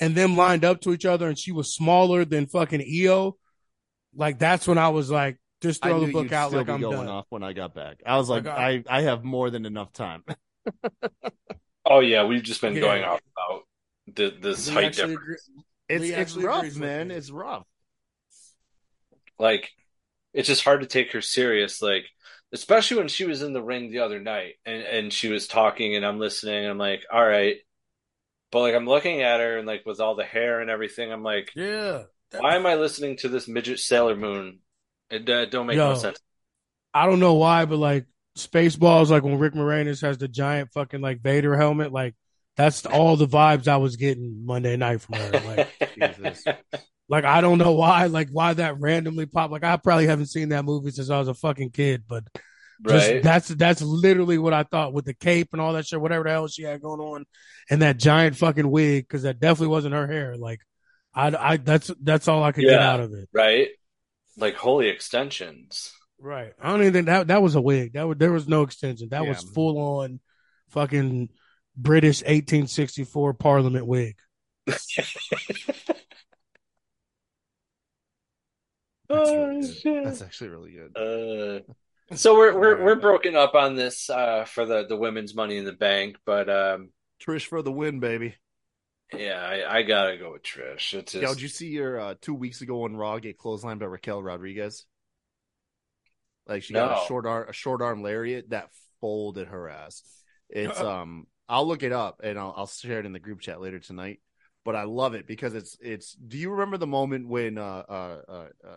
and 0.00 0.14
them 0.14 0.36
lined 0.36 0.64
up 0.64 0.80
to 0.82 0.92
each 0.92 1.04
other 1.04 1.28
and 1.28 1.38
she 1.38 1.52
was 1.52 1.74
smaller 1.74 2.24
than 2.24 2.46
fucking 2.46 2.80
Iyo, 2.80 3.34
like 4.14 4.38
that's 4.38 4.66
when 4.66 4.78
I 4.78 4.88
was 4.88 5.10
like, 5.10 5.38
just 5.60 5.82
throw 5.82 6.00
the 6.04 6.12
book 6.12 6.32
out 6.32 6.52
like 6.52 6.68
I'm 6.68 6.80
going 6.80 6.96
done. 6.96 7.08
off 7.08 7.26
when 7.30 7.42
I 7.42 7.52
got 7.52 7.74
back. 7.74 8.02
I 8.06 8.16
was 8.16 8.28
like, 8.28 8.44
Like, 8.44 8.86
I, 8.88 8.98
I 8.98 9.02
have 9.02 9.24
more 9.24 9.50
than 9.50 9.66
enough 9.66 9.92
time. 9.92 10.24
Oh 11.86 12.00
yeah, 12.00 12.24
we've 12.24 12.42
just 12.42 12.60
been 12.60 12.74
Yeah. 12.74 12.80
going 12.80 13.04
off 13.04 13.20
about 13.36 13.62
the, 14.14 14.30
this 14.40 14.68
We 14.68 14.74
height 14.74 14.92
difference. 14.94 15.14
agree- 15.20 15.36
It's 15.88 16.02
Lee 16.02 16.12
it's 16.12 16.36
rough, 16.36 16.76
man. 16.76 17.08
me. 17.08 17.14
It's 17.14 17.30
rough. 17.30 17.64
Like, 19.38 19.70
it's 20.34 20.48
just 20.48 20.64
hard 20.64 20.80
to 20.80 20.86
take 20.86 21.12
her 21.12 21.20
serious. 21.22 21.80
Like, 21.80 22.04
especially 22.52 22.98
when 22.98 23.08
she 23.08 23.24
was 23.24 23.42
in 23.42 23.52
the 23.52 23.62
ring 23.62 23.90
the 23.90 24.00
other 24.00 24.20
night 24.20 24.54
and 24.66 24.82
and 24.82 25.12
she 25.12 25.28
was 25.28 25.46
talking 25.46 25.96
and 25.96 26.04
I'm 26.04 26.18
listening. 26.18 26.56
And 26.64 26.66
I'm 26.68 26.78
like, 26.78 27.04
all 27.12 27.24
right, 27.26 27.56
but 28.50 28.60
like 28.60 28.74
I'm 28.74 28.86
looking 28.86 29.22
at 29.22 29.40
her 29.40 29.58
and 29.58 29.66
like 29.66 29.84
with 29.86 30.00
all 30.00 30.14
the 30.14 30.24
hair 30.24 30.60
and 30.60 30.70
everything, 30.70 31.12
I'm 31.12 31.22
like, 31.22 31.52
Yeah. 31.54 32.04
why 32.36 32.56
am 32.56 32.66
I 32.66 32.74
listening 32.74 33.16
to 33.18 33.28
this 33.28 33.48
midget 33.48 33.78
Sailor 33.80 34.16
Moon? 34.16 34.60
It 35.10 35.28
uh, 35.28 35.46
don't 35.46 35.66
make 35.66 35.76
Yo. 35.76 35.90
no 35.92 35.94
sense. 35.94 36.18
I 36.92 37.06
don't 37.06 37.20
know 37.20 37.34
why, 37.34 37.64
but 37.64 37.76
like 37.78 38.06
Spaceballs, 38.38 39.10
like 39.10 39.22
when 39.22 39.38
Rick 39.38 39.54
Moranis 39.54 40.02
has 40.02 40.18
the 40.18 40.28
giant 40.28 40.72
fucking 40.72 41.00
like 41.00 41.20
Vader 41.20 41.56
helmet, 41.56 41.92
like 41.92 42.14
that's 42.56 42.86
all 42.86 43.16
the 43.16 43.26
vibes 43.26 43.68
I 43.68 43.76
was 43.76 43.96
getting 43.96 44.44
Monday 44.44 44.76
night 44.76 45.00
from 45.00 45.16
her. 45.16 45.30
Like, 45.30 46.38
like 47.08 47.24
I 47.24 47.40
don't 47.40 47.58
know 47.58 47.72
why, 47.72 48.06
like 48.06 48.28
why 48.30 48.54
that 48.54 48.80
randomly 48.80 49.26
popped. 49.26 49.52
Like 49.52 49.64
I 49.64 49.76
probably 49.76 50.06
haven't 50.06 50.26
seen 50.26 50.50
that 50.50 50.64
movie 50.64 50.90
since 50.90 51.10
I 51.10 51.18
was 51.18 51.28
a 51.28 51.34
fucking 51.34 51.70
kid, 51.70 52.04
but 52.08 52.24
just 52.86 53.10
right? 53.10 53.22
that's 53.22 53.48
that's 53.48 53.82
literally 53.82 54.38
what 54.38 54.52
I 54.52 54.62
thought 54.62 54.92
with 54.92 55.04
the 55.04 55.14
cape 55.14 55.48
and 55.52 55.60
all 55.60 55.72
that 55.72 55.86
shit, 55.86 56.00
whatever 56.00 56.24
the 56.24 56.30
hell 56.30 56.48
she 56.48 56.62
had 56.62 56.80
going 56.80 57.00
on, 57.00 57.26
and 57.70 57.82
that 57.82 57.98
giant 57.98 58.36
fucking 58.36 58.70
wig 58.70 59.04
because 59.04 59.22
that 59.22 59.40
definitely 59.40 59.68
wasn't 59.68 59.94
her 59.94 60.06
hair. 60.06 60.36
Like, 60.36 60.60
I, 61.12 61.34
I 61.36 61.56
that's 61.56 61.90
that's 62.00 62.28
all 62.28 62.44
I 62.44 62.52
could 62.52 62.64
get 62.64 62.80
out 62.80 63.00
of 63.00 63.12
it. 63.14 63.28
right? 63.32 63.68
Like 64.36 64.54
holy 64.54 64.88
extensions. 64.88 65.92
Right. 66.20 66.52
I 66.60 66.70
don't 66.70 66.80
even 66.80 66.92
think 66.92 67.06
that 67.06 67.28
that 67.28 67.42
was 67.42 67.54
a 67.54 67.60
wig. 67.60 67.92
That 67.92 68.06
was 68.08 68.18
there 68.18 68.32
was 68.32 68.48
no 68.48 68.62
extension. 68.62 69.08
That 69.10 69.22
Yeah. 69.22 69.28
was 69.30 69.42
full 69.42 69.78
on 70.00 70.20
fucking 70.70 71.28
British 71.76 72.22
1864 72.22 73.34
Parliament 73.34 73.86
wig. 73.86 74.16
That's, 74.66 74.96
Oh, 79.10 79.46
really 79.48 79.72
shit. 79.72 80.04
That's 80.04 80.22
actually 80.22 80.50
really 80.50 80.72
good. 80.72 80.96
Uh, 80.96 82.14
so 82.14 82.36
we're 82.36 82.58
we're 82.58 82.84
we're 82.84 82.96
broken 83.00 83.36
up 83.36 83.54
on 83.54 83.74
this 83.74 84.10
uh, 84.10 84.44
for 84.44 84.66
the 84.66 84.86
the 84.86 84.96
women's 84.96 85.34
Money 85.34 85.56
in 85.56 85.64
the 85.64 85.72
Bank, 85.72 86.16
but 86.26 86.50
um, 86.50 86.90
Trish 87.22 87.46
for 87.46 87.62
the 87.62 87.72
win, 87.72 88.00
baby. 88.00 88.34
yeah, 89.14 89.40
I, 89.40 89.78
I 89.78 89.82
gotta 89.82 90.18
go 90.18 90.32
with 90.32 90.42
Trish. 90.42 90.92
It's 90.92 91.12
just 91.12 91.22
Yo, 91.22 91.32
did 91.32 91.40
you 91.42 91.48
see 91.48 91.68
your 91.68 91.98
uh, 91.98 92.14
two 92.20 92.34
weeks 92.34 92.60
ago 92.60 92.84
on 92.84 92.96
Raw 92.96 93.18
get 93.18 93.38
clotheslined 93.38 93.78
by 93.78 93.86
Raquel 93.86 94.22
Rodriguez? 94.22 94.84
Like 96.48 96.62
she 96.62 96.72
got 96.74 97.04
a 97.04 97.06
short 97.06 97.26
arm, 97.26 97.46
a 97.48 97.52
short 97.52 97.82
arm 97.82 98.02
lariat 98.02 98.50
that 98.50 98.70
folded 99.00 99.48
her 99.48 99.68
ass. 99.68 100.02
It's 100.48 100.80
um, 100.80 101.26
I'll 101.48 101.66
look 101.66 101.82
it 101.82 101.92
up 101.92 102.20
and 102.24 102.38
I'll 102.38 102.54
I'll 102.56 102.66
share 102.66 103.00
it 103.00 103.06
in 103.06 103.12
the 103.12 103.18
group 103.18 103.40
chat 103.40 103.60
later 103.60 103.78
tonight. 103.78 104.20
But 104.64 104.74
I 104.76 104.82
love 104.84 105.14
it 105.14 105.26
because 105.26 105.54
it's 105.54 105.76
it's. 105.80 106.14
Do 106.14 106.36
you 106.38 106.50
remember 106.50 106.76
the 106.78 106.86
moment 106.86 107.28
when 107.28 107.58
uh 107.58 107.62
uh 107.88 108.20
uh, 108.28 108.48
uh 108.66 108.76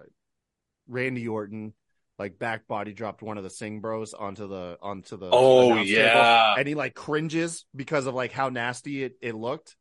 Randy 0.88 1.28
Orton 1.28 1.74
like 2.20 2.38
back 2.38 2.68
body 2.68 2.94
dropped 2.94 3.22
one 3.24 3.38
of 3.38 3.44
the 3.44 3.50
Singh 3.50 3.82
Bros 3.82 4.14
onto 4.14 4.48
the 4.48 4.78
onto 4.82 5.18
the 5.18 5.30
Oh, 5.32 5.72
announce 5.72 5.88
table, 5.90 6.02
yeah. 6.02 6.56
and 6.58 6.68
he 6.68 6.76
like 6.76 6.94
cringes 6.94 7.66
because 7.76 8.06
of 8.06 8.14
like 8.14 8.32
how 8.32 8.50
nasty 8.50 9.04
it 9.04 9.14
it 9.22 9.34
looked. 9.36 9.76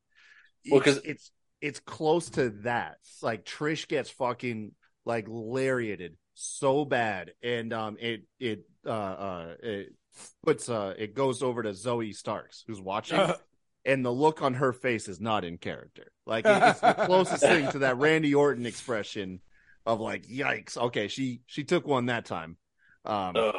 Well, 0.70 0.80
It's- 0.80 0.94
'cause- 0.96 1.04
it's 1.04 1.30
it's 1.60 1.80
close 1.80 2.30
to 2.30 2.50
that. 2.62 2.96
Like 3.22 3.44
Trish 3.44 3.86
gets 3.86 4.08
fucking 4.10 4.72
like 5.04 5.26
lariated 5.28 6.16
so 6.40 6.84
bad, 6.84 7.32
and 7.42 7.72
um, 7.72 7.96
it 8.00 8.22
it 8.38 8.64
uh 8.86 8.90
uh 8.90 9.54
it 9.62 9.94
puts 10.42 10.68
uh 10.68 10.94
it 10.98 11.14
goes 11.14 11.42
over 11.42 11.62
to 11.62 11.70
Zoey 11.70 12.14
Starks 12.14 12.64
who's 12.66 12.80
watching, 12.80 13.20
and 13.84 14.04
the 14.04 14.10
look 14.10 14.42
on 14.42 14.54
her 14.54 14.72
face 14.72 15.08
is 15.08 15.20
not 15.20 15.44
in 15.44 15.58
character. 15.58 16.10
Like 16.26 16.46
it- 16.46 16.62
it's 16.62 16.80
the 16.80 16.94
closest 16.94 17.42
thing 17.42 17.70
to 17.72 17.80
that 17.80 17.98
Randy 17.98 18.34
Orton 18.34 18.66
expression 18.66 19.40
of 19.84 20.00
like 20.00 20.26
yikes. 20.26 20.76
Okay, 20.76 21.08
she 21.08 21.42
she 21.46 21.64
took 21.64 21.86
one 21.86 22.06
that 22.06 22.24
time. 22.24 22.56
Um, 23.04 23.36
Ugh. 23.36 23.54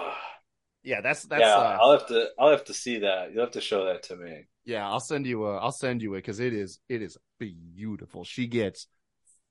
yeah, 0.84 1.02
that's 1.02 1.24
that's 1.24 1.41
yeah, 1.41 1.56
uh, 1.56 1.78
I'll 1.82 1.91
have 1.91 2.08
to 2.08 2.30
I'll 2.40 2.49
have 2.49 2.66
to 2.66 2.74
see 2.74 2.99
that. 2.99 3.32
You'll 3.32 3.44
have 3.44 3.53
to 3.53 3.62
show 3.62 3.86
that 3.86 4.03
to 4.03 4.16
me. 4.16 4.48
Yeah, 4.66 4.88
I'll 4.88 4.99
send 4.99 5.26
you 5.26 5.45
a 5.45 5.58
I'll 5.58 5.72
send 5.72 6.02
you 6.02 6.14
it 6.16 6.20
because 6.20 6.40
it 6.40 6.53
is 6.53 6.80
it 6.90 7.02
is 7.02 7.18
beautiful. 7.40 8.24
She 8.24 8.48
gets 8.48 8.88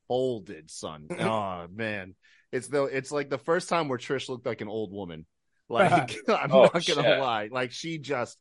folded, 0.09 0.70
son. 0.70 1.07
oh 1.20 1.66
man. 1.73 2.15
It's 2.52 2.68
the 2.68 2.85
it's 2.85 3.12
like 3.12 3.31
the 3.31 3.39
first 3.39 3.68
time 3.68 3.89
where 3.89 3.98
Trish 3.98 4.28
looked 4.28 4.47
like 4.47 4.60
an 4.60 4.68
old 4.68 4.93
woman. 4.93 5.27
Like 5.70 5.93
I'm 6.28 6.51
Oh, 6.51 6.62
not 6.62 6.72
gonna 6.72 6.85
shit. 6.85 7.20
lie. 7.20 7.48
Like 7.52 7.70
she 7.70 7.98
just 7.98 8.36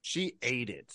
she 0.00 0.36
ate 0.42 0.70
it. 0.70 0.92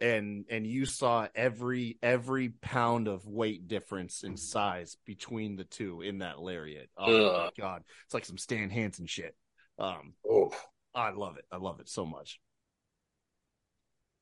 And 0.00 0.44
and 0.48 0.64
you 0.64 0.86
saw 0.86 1.26
every 1.34 1.98
every 2.00 2.50
pound 2.62 3.08
of 3.08 3.26
weight 3.26 3.66
difference 3.66 4.22
in 4.22 4.36
size 4.36 4.96
between 5.06 5.56
the 5.56 5.64
two 5.64 6.00
in 6.00 6.18
that 6.18 6.38
lariat. 6.38 6.90
Oh 6.96 7.32
my 7.32 7.50
god. 7.58 7.82
It's 8.04 8.14
like 8.14 8.24
some 8.24 8.38
Stan 8.38 8.70
Hansen 8.70 9.06
shit. 9.06 9.34
Um 9.80 10.14
Oh. 10.24 10.54
I 10.94 11.10
love 11.10 11.38
it. 11.38 11.44
I 11.50 11.56
love 11.56 11.80
it 11.80 11.88
so 11.88 12.06
much. 12.06 12.38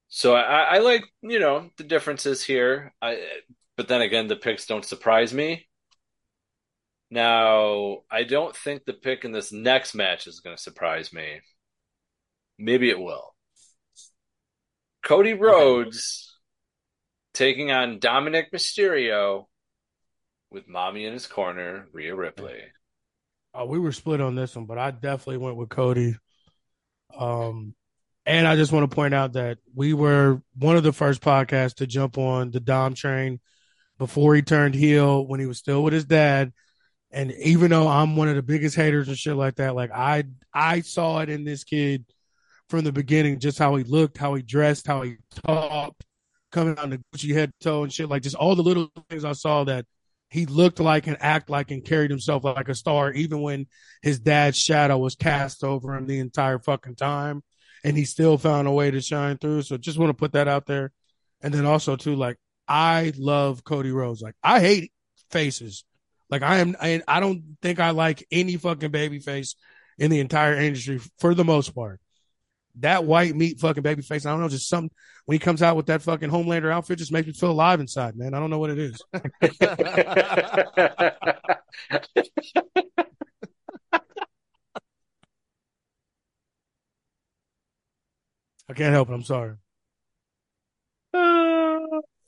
So 0.08 0.34
I, 0.34 0.62
I 0.62 0.78
like 0.78 1.04
you 1.20 1.38
know 1.38 1.68
the 1.76 1.84
differences 1.84 2.42
here. 2.42 2.94
I 3.02 3.22
but 3.76 3.88
then 3.88 4.00
again 4.00 4.26
the 4.26 4.36
picks 4.36 4.64
don't 4.64 4.86
surprise 4.86 5.34
me. 5.34 5.67
Now 7.10 7.98
I 8.10 8.24
don't 8.24 8.54
think 8.54 8.84
the 8.84 8.92
pick 8.92 9.24
in 9.24 9.32
this 9.32 9.52
next 9.52 9.94
match 9.94 10.26
is 10.26 10.40
going 10.40 10.56
to 10.56 10.62
surprise 10.62 11.12
me. 11.12 11.40
Maybe 12.58 12.90
it 12.90 12.98
will. 12.98 13.34
Cody 15.02 15.32
Rhodes 15.32 16.36
taking 17.34 17.70
on 17.70 18.00
Dominik 18.00 18.50
Mysterio 18.52 19.46
with 20.50 20.68
mommy 20.68 21.04
in 21.04 21.12
his 21.12 21.26
corner, 21.26 21.86
Rhea 21.92 22.14
Ripley. 22.14 22.60
Uh, 23.58 23.64
we 23.64 23.78
were 23.78 23.92
split 23.92 24.20
on 24.20 24.34
this 24.34 24.56
one, 24.56 24.66
but 24.66 24.78
I 24.78 24.90
definitely 24.90 25.38
went 25.38 25.56
with 25.56 25.68
Cody. 25.68 26.16
Um, 27.16 27.74
and 28.26 28.46
I 28.46 28.56
just 28.56 28.72
want 28.72 28.90
to 28.90 28.94
point 28.94 29.14
out 29.14 29.34
that 29.34 29.58
we 29.74 29.94
were 29.94 30.42
one 30.56 30.76
of 30.76 30.82
the 30.82 30.92
first 30.92 31.22
podcasts 31.22 31.76
to 31.76 31.86
jump 31.86 32.18
on 32.18 32.50
the 32.50 32.60
Dom 32.60 32.94
train 32.94 33.40
before 33.98 34.34
he 34.34 34.42
turned 34.42 34.74
heel 34.74 35.26
when 35.26 35.40
he 35.40 35.46
was 35.46 35.58
still 35.58 35.82
with 35.82 35.94
his 35.94 36.04
dad. 36.04 36.52
And 37.10 37.32
even 37.32 37.70
though 37.70 37.88
I'm 37.88 38.16
one 38.16 38.28
of 38.28 38.36
the 38.36 38.42
biggest 38.42 38.76
haters 38.76 39.08
and 39.08 39.16
shit 39.16 39.34
like 39.34 39.56
that, 39.56 39.74
like 39.74 39.90
I 39.90 40.24
I 40.52 40.80
saw 40.82 41.20
it 41.20 41.28
in 41.30 41.44
this 41.44 41.64
kid 41.64 42.04
from 42.68 42.84
the 42.84 42.92
beginning, 42.92 43.40
just 43.40 43.58
how 43.58 43.76
he 43.76 43.84
looked, 43.84 44.18
how 44.18 44.34
he 44.34 44.42
dressed, 44.42 44.86
how 44.86 45.02
he 45.02 45.16
talked, 45.46 46.04
coming 46.52 46.78
on 46.78 46.90
the 46.90 47.00
Gucci 47.14 47.32
head 47.34 47.50
to 47.60 47.64
toe 47.64 47.82
and 47.82 47.92
shit, 47.92 48.08
like 48.08 48.22
just 48.22 48.36
all 48.36 48.54
the 48.54 48.62
little 48.62 48.90
things 49.08 49.24
I 49.24 49.32
saw 49.32 49.64
that 49.64 49.86
he 50.30 50.44
looked 50.46 50.80
like 50.80 51.06
and 51.06 51.16
act 51.20 51.48
like 51.48 51.70
and 51.70 51.84
carried 51.84 52.10
himself 52.10 52.44
like 52.44 52.68
a 52.68 52.74
star, 52.74 53.12
even 53.12 53.40
when 53.40 53.66
his 54.02 54.20
dad's 54.20 54.58
shadow 54.58 54.98
was 54.98 55.14
cast 55.14 55.64
over 55.64 55.94
him 55.94 56.06
the 56.06 56.18
entire 56.18 56.58
fucking 56.58 56.96
time, 56.96 57.42
and 57.84 57.96
he 57.96 58.04
still 58.04 58.36
found 58.36 58.68
a 58.68 58.72
way 58.72 58.90
to 58.90 59.00
shine 59.00 59.38
through. 59.38 59.62
So 59.62 59.78
just 59.78 59.98
want 59.98 60.10
to 60.10 60.14
put 60.14 60.32
that 60.32 60.48
out 60.48 60.66
there, 60.66 60.92
and 61.40 61.54
then 61.54 61.64
also 61.64 61.96
too, 61.96 62.14
like 62.14 62.36
I 62.66 63.12
love 63.16 63.64
Cody 63.64 63.90
Rhodes. 63.90 64.20
Like 64.20 64.34
I 64.42 64.60
hate 64.60 64.92
faces. 65.30 65.84
Like 66.30 66.42
I 66.42 66.58
am, 66.58 66.76
I, 66.80 67.02
I 67.08 67.20
don't 67.20 67.56
think 67.62 67.80
I 67.80 67.90
like 67.90 68.26
any 68.30 68.56
fucking 68.56 68.90
baby 68.90 69.18
face 69.18 69.56
in 69.98 70.10
the 70.10 70.20
entire 70.20 70.54
industry 70.56 71.00
for 71.18 71.34
the 71.34 71.44
most 71.44 71.74
part. 71.74 72.00
That 72.80 73.04
white 73.04 73.34
meat 73.34 73.58
fucking 73.58 73.82
baby 73.82 74.02
face, 74.02 74.24
I 74.24 74.30
don't 74.30 74.40
know, 74.40 74.48
just 74.48 74.68
something 74.68 74.90
when 75.24 75.34
he 75.34 75.38
comes 75.40 75.62
out 75.62 75.76
with 75.76 75.86
that 75.86 76.02
fucking 76.02 76.30
Homelander 76.30 76.72
outfit, 76.72 76.98
just 76.98 77.12
makes 77.12 77.26
me 77.26 77.32
feel 77.32 77.50
alive 77.50 77.80
inside, 77.80 78.16
man. 78.16 78.34
I 78.34 78.40
don't 78.40 78.50
know 78.50 78.58
what 78.58 78.70
it 78.70 78.78
is. 78.78 79.02
I 88.70 88.74
can't 88.74 88.92
help 88.92 89.10
it. 89.10 89.14
I'm 89.14 89.22
sorry. 89.22 89.56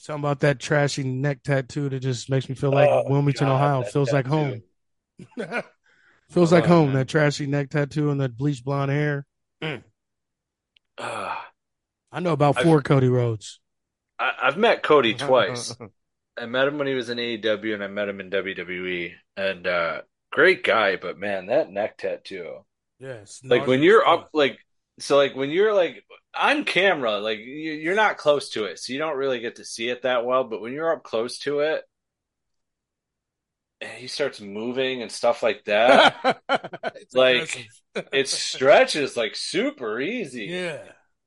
Something 0.02 0.20
about 0.22 0.40
that 0.40 0.58
trashy 0.58 1.02
neck 1.04 1.42
tattoo 1.42 1.90
that 1.90 2.00
just 2.00 2.30
makes 2.30 2.48
me 2.48 2.54
feel 2.54 2.70
like 2.72 2.88
Oh, 2.88 3.04
Wilmington, 3.06 3.46
God, 3.46 3.54
Ohio. 3.56 3.82
Feels 3.82 4.10
like 4.10 4.26
home. 4.26 4.62
Feels 6.30 6.50
like 6.50 6.64
Oh, 6.64 6.68
home. 6.68 6.86
man. 6.86 6.94
That 6.96 7.08
trashy 7.08 7.46
neck 7.46 7.68
tattoo 7.68 8.08
and 8.10 8.18
that 8.22 8.34
bleach 8.34 8.64
blonde 8.64 8.90
hair. 8.90 9.26
Ah, 10.98 11.48
I 12.10 12.20
know 12.20 12.32
about 12.32 12.56
I've- 12.56 12.64
four 12.64 12.80
Cody 12.80 13.08
Rhodes. 13.10 13.60
I, 14.18 14.32
I've 14.42 14.56
met 14.56 14.82
Cody 14.82 15.12
twice. 15.14 15.76
I 16.40 16.46
met 16.46 16.68
him 16.68 16.78
when 16.78 16.86
he 16.86 16.94
was 16.94 17.10
in 17.10 17.18
AEW 17.18 17.74
and 17.74 17.84
I 17.84 17.88
met 17.88 18.08
him 18.08 18.20
in 18.20 18.30
WWE. 18.30 19.12
And 19.36 19.66
uh 19.66 20.00
great 20.32 20.64
guy, 20.64 20.96
but 20.96 21.18
man, 21.18 21.46
that 21.46 21.70
neck 21.70 21.98
tattoo. 21.98 22.64
Yes. 22.98 23.40
Like 23.44 23.66
when 23.66 23.82
you're 23.82 24.06
up 24.06 24.30
like 24.32 24.58
so 25.00 25.16
like 25.16 25.34
when 25.34 25.50
you're 25.50 25.74
like 25.74 26.04
on 26.34 26.64
camera, 26.64 27.18
like 27.18 27.38
you, 27.38 27.72
you're 27.72 27.94
not 27.96 28.18
close 28.18 28.50
to 28.50 28.64
it, 28.64 28.78
so 28.78 28.92
you 28.92 28.98
don't 28.98 29.16
really 29.16 29.40
get 29.40 29.56
to 29.56 29.64
see 29.64 29.88
it 29.88 30.02
that 30.02 30.24
well, 30.24 30.44
but 30.44 30.60
when 30.60 30.72
you're 30.72 30.92
up 30.92 31.02
close 31.04 31.38
to 31.40 31.60
it 31.60 31.82
he 33.96 34.06
starts 34.08 34.40
moving 34.40 35.02
and 35.02 35.10
stuff 35.10 35.42
like 35.42 35.64
that, 35.64 36.42
It's 36.94 37.14
like, 37.14 37.70
it 38.12 38.28
stretches 38.28 39.16
like 39.16 39.34
super 39.36 40.00
easy. 40.00 40.46
yeah. 40.50 40.82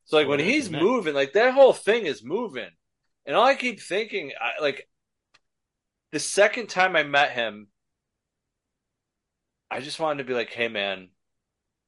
So 0.06 0.18
like 0.18 0.28
when 0.28 0.40
Well, 0.40 0.48
he's 0.50 0.70
moving, 0.70 1.14
like 1.14 1.34
that 1.34 1.54
whole 1.54 1.74
thing 1.74 2.06
is 2.06 2.24
moving, 2.24 2.70
and 3.26 3.36
all 3.36 3.45
I 3.45 3.56
keep 3.56 3.82
thinking, 3.82 4.34
I, 4.40 4.62
like 4.62 4.88
the 6.12 6.20
second 6.20 6.68
time 6.70 6.95
I 6.95 7.04
met 7.04 7.32
him, 7.32 7.68
I 9.70 9.82
just 9.82 10.00
wanted 10.00 10.20
to 10.20 10.28
be 10.28 10.34
like, 10.34 10.52
hey 10.52 10.68
man, 10.68 11.10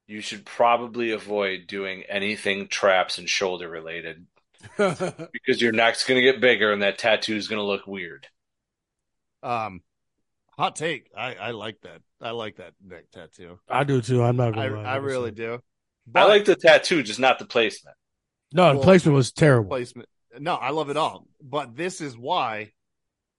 you 0.07 0.21
should 0.21 0.45
probably 0.45 1.11
avoid 1.11 1.67
doing 1.67 2.03
anything 2.03 2.67
traps 2.67 3.17
and 3.17 3.29
shoulder 3.29 3.69
related 3.69 4.25
because 5.31 5.61
your 5.61 5.71
neck's 5.71 6.05
gonna 6.05 6.21
get 6.21 6.41
bigger 6.41 6.71
and 6.71 6.81
that 6.81 6.97
tattoo 6.97 7.35
is 7.35 7.47
gonna 7.47 7.63
look 7.63 7.87
weird. 7.87 8.27
Um, 9.43 9.81
hot 10.57 10.75
take. 10.75 11.09
I 11.17 11.35
I 11.35 11.51
like 11.51 11.81
that. 11.81 12.01
I 12.21 12.31
like 12.31 12.57
that 12.57 12.73
neck 12.83 13.05
tattoo. 13.11 13.59
I 13.69 13.83
do 13.83 14.01
too. 14.01 14.23
I'm 14.23 14.37
not 14.37 14.53
I 14.53 14.69
gonna 14.69 14.69
lie. 14.69 14.83
I 14.83 14.95
really 14.97 15.31
do. 15.31 15.61
I 16.15 16.25
like 16.25 16.45
the 16.45 16.55
tattoo, 16.55 17.03
just 17.03 17.19
not 17.19 17.39
the 17.39 17.45
placement. 17.45 17.97
No, 18.51 18.73
the 18.73 18.79
Well, 18.79 18.83
placement 18.83 19.15
was 19.15 19.31
terrible. 19.31 19.69
placement. 19.69 20.09
No, 20.39 20.55
I 20.55 20.69
love 20.71 20.89
it 20.89 20.97
all. 20.97 21.27
But 21.41 21.75
this 21.75 22.01
is 22.01 22.17
why 22.17 22.73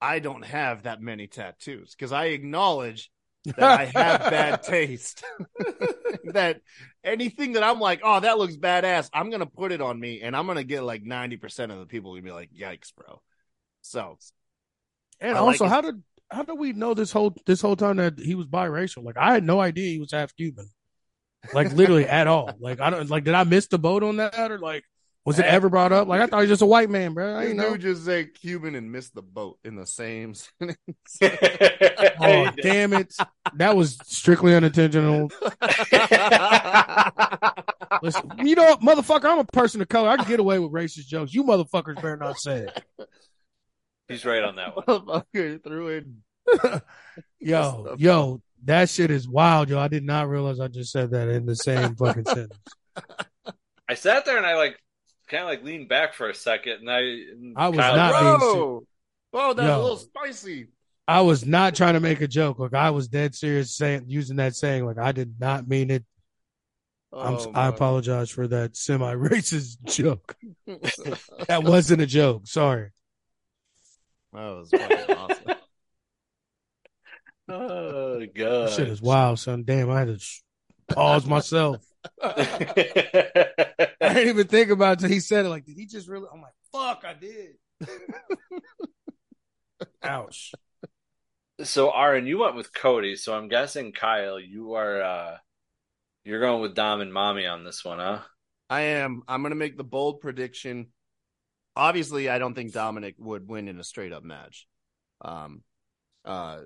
I 0.00 0.20
don't 0.20 0.44
have 0.44 0.84
that 0.84 1.00
many 1.02 1.26
tattoos 1.28 1.94
because 1.94 2.12
I 2.12 2.26
acknowledge 2.26 3.10
that 3.46 3.62
I 3.62 3.84
have 3.86 4.30
bad 4.30 4.62
taste. 4.62 5.24
that 6.32 6.60
anything 7.04 7.52
that 7.52 7.62
I'm 7.62 7.80
like, 7.80 8.00
oh, 8.02 8.20
that 8.20 8.38
looks 8.38 8.56
badass, 8.56 9.10
I'm 9.12 9.30
gonna 9.30 9.46
put 9.46 9.72
it 9.72 9.80
on 9.80 9.98
me, 9.98 10.22
and 10.22 10.36
I'm 10.36 10.46
gonna 10.46 10.64
get 10.64 10.82
like 10.82 11.02
ninety 11.02 11.36
percent 11.36 11.72
of 11.72 11.78
the 11.78 11.86
people 11.86 12.12
gonna 12.12 12.22
be 12.22 12.32
like, 12.32 12.50
yikes, 12.52 12.94
bro. 12.94 13.22
So 13.82 14.18
And 15.20 15.36
I 15.36 15.40
also, 15.40 15.66
it. 15.66 15.68
how 15.68 15.80
did 15.80 16.02
how 16.30 16.42
did 16.42 16.58
we 16.58 16.72
know 16.72 16.94
this 16.94 17.12
whole 17.12 17.34
this 17.46 17.60
whole 17.60 17.76
time 17.76 17.96
that 17.96 18.18
he 18.18 18.34
was 18.34 18.46
biracial? 18.46 19.04
Like, 19.04 19.16
I 19.16 19.32
had 19.32 19.44
no 19.44 19.60
idea 19.60 19.90
he 19.90 20.00
was 20.00 20.12
half 20.12 20.34
Cuban. 20.36 20.70
Like, 21.52 21.72
literally 21.72 22.06
at 22.08 22.26
all. 22.26 22.56
Like, 22.58 22.80
I 22.80 22.90
don't 22.90 23.08
like. 23.10 23.24
Did 23.24 23.34
I 23.34 23.44
miss 23.44 23.68
the 23.68 23.78
boat 23.78 24.02
on 24.02 24.16
that, 24.16 24.50
or 24.50 24.58
like, 24.58 24.84
was 25.26 25.38
it 25.40 25.44
ever 25.44 25.68
brought 25.68 25.92
up? 25.92 26.06
Like, 26.06 26.20
I 26.20 26.26
thought 26.26 26.38
he 26.38 26.42
was 26.42 26.50
just 26.50 26.62
a 26.62 26.66
white 26.66 26.88
man, 26.88 27.12
bro. 27.12 27.36
I 27.36 27.42
didn't 27.42 27.56
know. 27.56 27.76
just 27.76 28.04
said 28.04 28.32
Cuban 28.34 28.76
and 28.76 28.92
missed 28.92 29.14
the 29.14 29.22
boat 29.22 29.58
in 29.64 29.74
the 29.74 29.86
same 29.86 30.34
sentence. 30.34 30.78
Oh, 32.18 32.48
damn 32.62 32.94
it! 32.94 33.14
That 33.56 33.76
was 33.76 33.98
strictly 34.04 34.54
unintentional. 34.54 35.30
Listen, 38.02 38.30
you 38.38 38.54
know, 38.54 38.64
what, 38.64 38.80
motherfucker, 38.80 39.24
I'm 39.26 39.38
a 39.38 39.44
person 39.44 39.82
of 39.82 39.88
color. 39.88 40.08
I 40.08 40.16
can 40.16 40.26
get 40.26 40.40
away 40.40 40.58
with 40.58 40.72
racist 40.72 41.08
jokes. 41.08 41.34
You 41.34 41.44
motherfuckers 41.44 41.96
better 41.96 42.16
not 42.16 42.38
say 42.38 42.66
it. 42.68 43.08
He's 44.08 44.24
right 44.24 44.42
on 44.42 44.56
that 44.56 44.76
one. 44.76 44.84
Motherfucker 44.86 45.62
threw 45.62 45.88
in 45.88 46.22
Yo, 47.40 47.96
yo, 47.98 48.40
that 48.64 48.88
shit 48.88 49.10
is 49.10 49.28
wild, 49.28 49.68
yo. 49.68 49.78
I 49.78 49.88
did 49.88 50.04
not 50.04 50.28
realize 50.28 50.60
I 50.60 50.68
just 50.68 50.92
said 50.92 51.10
that 51.10 51.28
in 51.28 51.46
the 51.46 51.56
same 51.56 51.94
fucking 51.96 52.24
sentence. 52.24 52.58
I 53.88 53.94
sat 53.94 54.24
there 54.24 54.36
and 54.36 54.46
I 54.46 54.56
like 54.56 54.78
kind 55.28 55.42
of 55.42 55.48
like 55.48 55.64
leaned 55.64 55.88
back 55.88 56.14
for 56.14 56.28
a 56.28 56.34
second, 56.34 56.80
and 56.80 56.90
I 56.90 57.00
and 57.00 57.54
I 57.56 57.68
was 57.68 57.78
Kyle- 57.78 57.96
not 57.96 58.40
being 58.40 58.80
Bro, 59.32 59.50
oh, 59.50 59.52
that's 59.54 59.66
Yo. 59.68 59.80
a 59.80 59.82
little 59.82 59.96
spicy. 59.98 60.68
I 61.08 61.20
was 61.20 61.44
not 61.44 61.74
trying 61.74 61.94
to 61.94 62.00
make 62.00 62.20
a 62.20 62.28
joke. 62.28 62.58
Like 62.58 62.74
I 62.74 62.90
was 62.90 63.06
dead 63.08 63.34
serious 63.34 63.76
saying 63.76 64.04
using 64.08 64.36
that 64.36 64.56
saying. 64.56 64.84
Like 64.86 64.98
I 64.98 65.12
did 65.12 65.34
not 65.38 65.68
mean 65.68 65.90
it. 65.90 66.04
I'm, 67.12 67.34
Oh, 67.36 67.52
I 67.54 67.68
apologize 67.68 68.30
for 68.30 68.46
that 68.48 68.76
semi-racist 68.76 69.84
joke. 69.84 70.36
That 71.46 71.62
wasn't 71.62 72.02
a 72.02 72.06
joke. 72.06 72.46
Sorry. 72.46 72.90
That 74.32 74.40
was 74.40 74.70
awesome. 75.08 75.54
Oh 77.48 78.18
That 78.18 78.34
god, 78.34 78.70
shit 78.72 78.88
is 78.88 79.00
wild, 79.00 79.38
son. 79.38 79.62
Damn, 79.64 79.88
I 79.88 80.00
had 80.00 80.18
to 80.18 80.26
pause 80.92 81.24
myself. 81.26 81.84
I 82.22 83.84
didn't 84.00 84.28
even 84.28 84.46
think 84.46 84.70
about 84.70 84.94
it 84.94 85.00
till 85.00 85.08
he 85.08 85.20
said 85.20 85.46
it. 85.46 85.48
Like, 85.48 85.64
did 85.64 85.76
he 85.76 85.86
just 85.86 86.08
really? 86.08 86.26
I'm 86.32 86.40
like, 86.40 86.54
fuck, 86.72 87.04
I 87.04 87.14
did. 87.14 87.56
Ouch. 90.02 90.52
so 91.62 91.90
Ahron, 91.90 92.26
you 92.26 92.38
went 92.38 92.56
with 92.56 92.72
Cody, 92.72 93.16
so 93.16 93.34
I'm 93.34 93.48
guessing 93.48 93.92
Kyle, 93.92 94.40
you 94.40 94.74
are 94.74 95.02
uh 95.02 95.36
you're 96.24 96.40
going 96.40 96.60
with 96.60 96.74
Dom 96.74 97.00
and 97.00 97.12
Mommy 97.12 97.46
on 97.46 97.64
this 97.64 97.84
one, 97.84 97.98
huh? 97.98 98.20
I 98.68 98.80
am. 98.80 99.22
I'm 99.28 99.42
going 99.42 99.50
to 99.50 99.56
make 99.56 99.76
the 99.76 99.84
bold 99.84 100.20
prediction. 100.20 100.88
Obviously, 101.76 102.28
I 102.28 102.38
don't 102.38 102.54
think 102.54 102.72
Dominik 102.72 103.14
would 103.18 103.46
win 103.48 103.68
in 103.68 103.78
a 103.78 103.84
straight 103.84 104.12
up 104.12 104.24
match. 104.24 104.66
Um, 105.20 105.62
uh, 106.24 106.62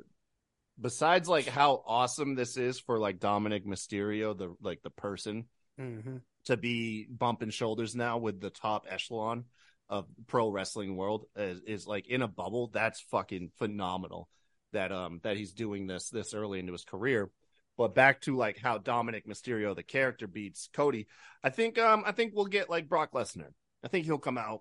besides 0.81 1.29
like 1.29 1.47
how 1.47 1.83
awesome 1.87 2.35
this 2.35 2.57
is 2.57 2.81
for 2.81 2.99
like 2.99 3.19
Dominik 3.19 3.67
Mysterio, 3.67 4.37
the 4.37 4.55
like 4.61 4.83
the 4.83 4.91
person 4.91 5.47
Mm-hmm. 5.81 6.17
to 6.45 6.57
be 6.59 7.07
bumping 7.09 7.49
shoulders 7.49 7.97
now 7.97 8.19
with 8.19 8.39
the 8.39 8.51
top 8.51 8.87
echelon 8.89 9.45
of 9.89 10.07
pro 10.27 10.51
wrestling 10.51 10.95
world 10.95 11.25
is, 11.35 11.61
is 11.67 11.87
like 11.87 12.07
in 12.07 12.21
a 12.21 12.29
bubble. 12.29 12.69
That's 12.73 13.01
fucking 13.11 13.51
phenomenal 13.57 14.29
that 14.73 14.93
um 14.93 15.21
that 15.23 15.37
he's 15.37 15.53
doing 15.53 15.87
this 15.87 16.11
this 16.11 16.35
early 16.35 16.59
into 16.59 16.73
his 16.73 16.85
career. 16.85 17.31
But 17.79 17.95
back 17.95 18.21
to 18.23 18.37
like 18.37 18.59
how 18.59 18.77
Dominik 18.77 19.27
Mysterio, 19.27 19.75
the 19.75 19.83
character, 19.83 20.27
beats 20.27 20.69
Cody. 20.73 21.07
I 21.43 21.49
think 21.49 21.79
um 21.79 22.03
I 22.07 22.13
think 22.13 22.35
we'll 22.35 22.45
get 22.45 22.69
like 22.69 22.89
Brock 22.89 23.13
Lesnar. 23.13 23.53
I 23.83 23.89
think 23.89 24.05
he'll 24.05 24.19
come 24.19 24.39
out. 24.39 24.61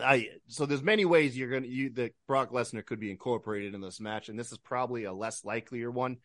I 0.00 0.28
so 0.48 0.66
there's 0.66 0.82
many 0.82 1.04
ways 1.04 1.36
you're 1.36 1.50
gonna 1.50 1.66
you 1.66 1.90
that 1.94 2.14
Brock 2.26 2.50
Lesnar 2.50 2.84
could 2.84 3.00
be 3.00 3.10
incorporated 3.10 3.74
in 3.74 3.80
this 3.80 4.00
match, 4.00 4.28
and 4.28 4.38
this 4.38 4.50
is 4.52 4.58
probably 4.58 5.04
a 5.04 5.12
less 5.12 5.44
likelier 5.44 5.90
one, 5.90 6.16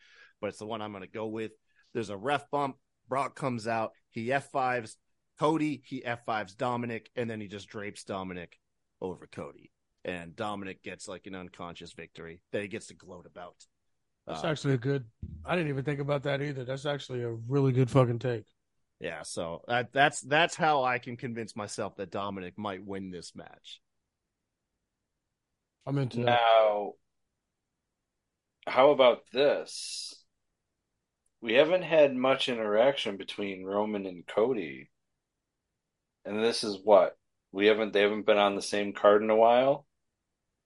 but 0.41 0.47
it's 0.47 0.59
the 0.59 0.65
one 0.65 0.81
I'm 0.81 0.91
gonna 0.93 1.07
go 1.07 1.27
with. 1.27 1.51
There's 1.93 2.09
a 2.09 2.17
ref 2.17 2.49
bump. 2.49 2.77
Brock 3.07 3.35
comes 3.35 3.67
out. 3.67 3.91
He 4.11 4.27
F5s 4.27 4.95
Cody. 5.39 5.81
He 5.85 6.01
F5s 6.01 6.55
Dominik, 6.55 7.07
and 7.15 7.29
then 7.29 7.39
he 7.41 7.47
just 7.47 7.69
drapes 7.69 8.03
Dominik 8.03 8.53
over 9.01 9.27
Cody, 9.27 9.71
and 10.03 10.35
Dominik 10.35 10.81
gets 10.83 11.07
like 11.07 11.27
an 11.27 11.35
unconscious 11.35 11.93
victory 11.93 12.41
that 12.51 12.61
he 12.61 12.67
gets 12.67 12.87
to 12.87 12.95
gloat 12.95 13.25
about. 13.25 13.55
That's 14.27 14.43
Uh, 14.43 14.47
actually 14.47 14.73
a 14.75 14.77
good. 14.77 15.05
I 15.45 15.55
didn't 15.55 15.69
even 15.69 15.83
think 15.83 15.99
about 15.99 16.23
that 16.23 16.41
either. 16.41 16.63
That's 16.63 16.85
actually 16.85 17.23
a 17.23 17.31
really 17.31 17.71
good 17.71 17.89
fucking 17.89 18.19
take. 18.19 18.45
Yeah, 18.99 19.21
so 19.23 19.61
that, 19.67 19.93
that's 19.93 20.19
that's 20.21 20.55
how 20.55 20.84
I 20.84 20.99
can 20.99 21.15
convince 21.15 21.55
myself 21.55 21.95
that 21.97 22.11
Dominik 22.11 22.57
might 22.57 22.85
win 22.85 23.11
this 23.11 23.34
match. 23.34 23.80
I'm 25.85 25.97
into 25.97 26.17
that. 26.17 26.26
Now, 26.26 26.93
how 28.67 28.91
about 28.91 29.19
this? 29.31 30.13
We 31.41 31.53
haven't 31.53 31.84
had 31.84 32.13
much 32.13 32.49
interaction 32.49 33.15
between 33.15 33.63
Roman 33.63 34.05
and 34.05 34.27
Cody. 34.27 34.89
And 36.26 36.43
this 36.43 36.65
is 36.65 36.77
what? 36.84 37.17
We 37.53 37.67
haven't 37.67 37.93
they 37.93 38.01
haven't 38.01 38.26
been 38.26 38.38
on 38.38 38.55
the 38.55 38.61
same 38.61 38.91
card 38.91 39.23
in 39.23 39.30
a 39.30 39.35
while? 39.35 39.85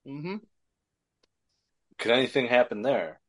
Mm-hmm. 0.07 0.37
Could 1.99 2.11
anything 2.11 2.47
happen 2.47 2.81
there? 2.81 3.21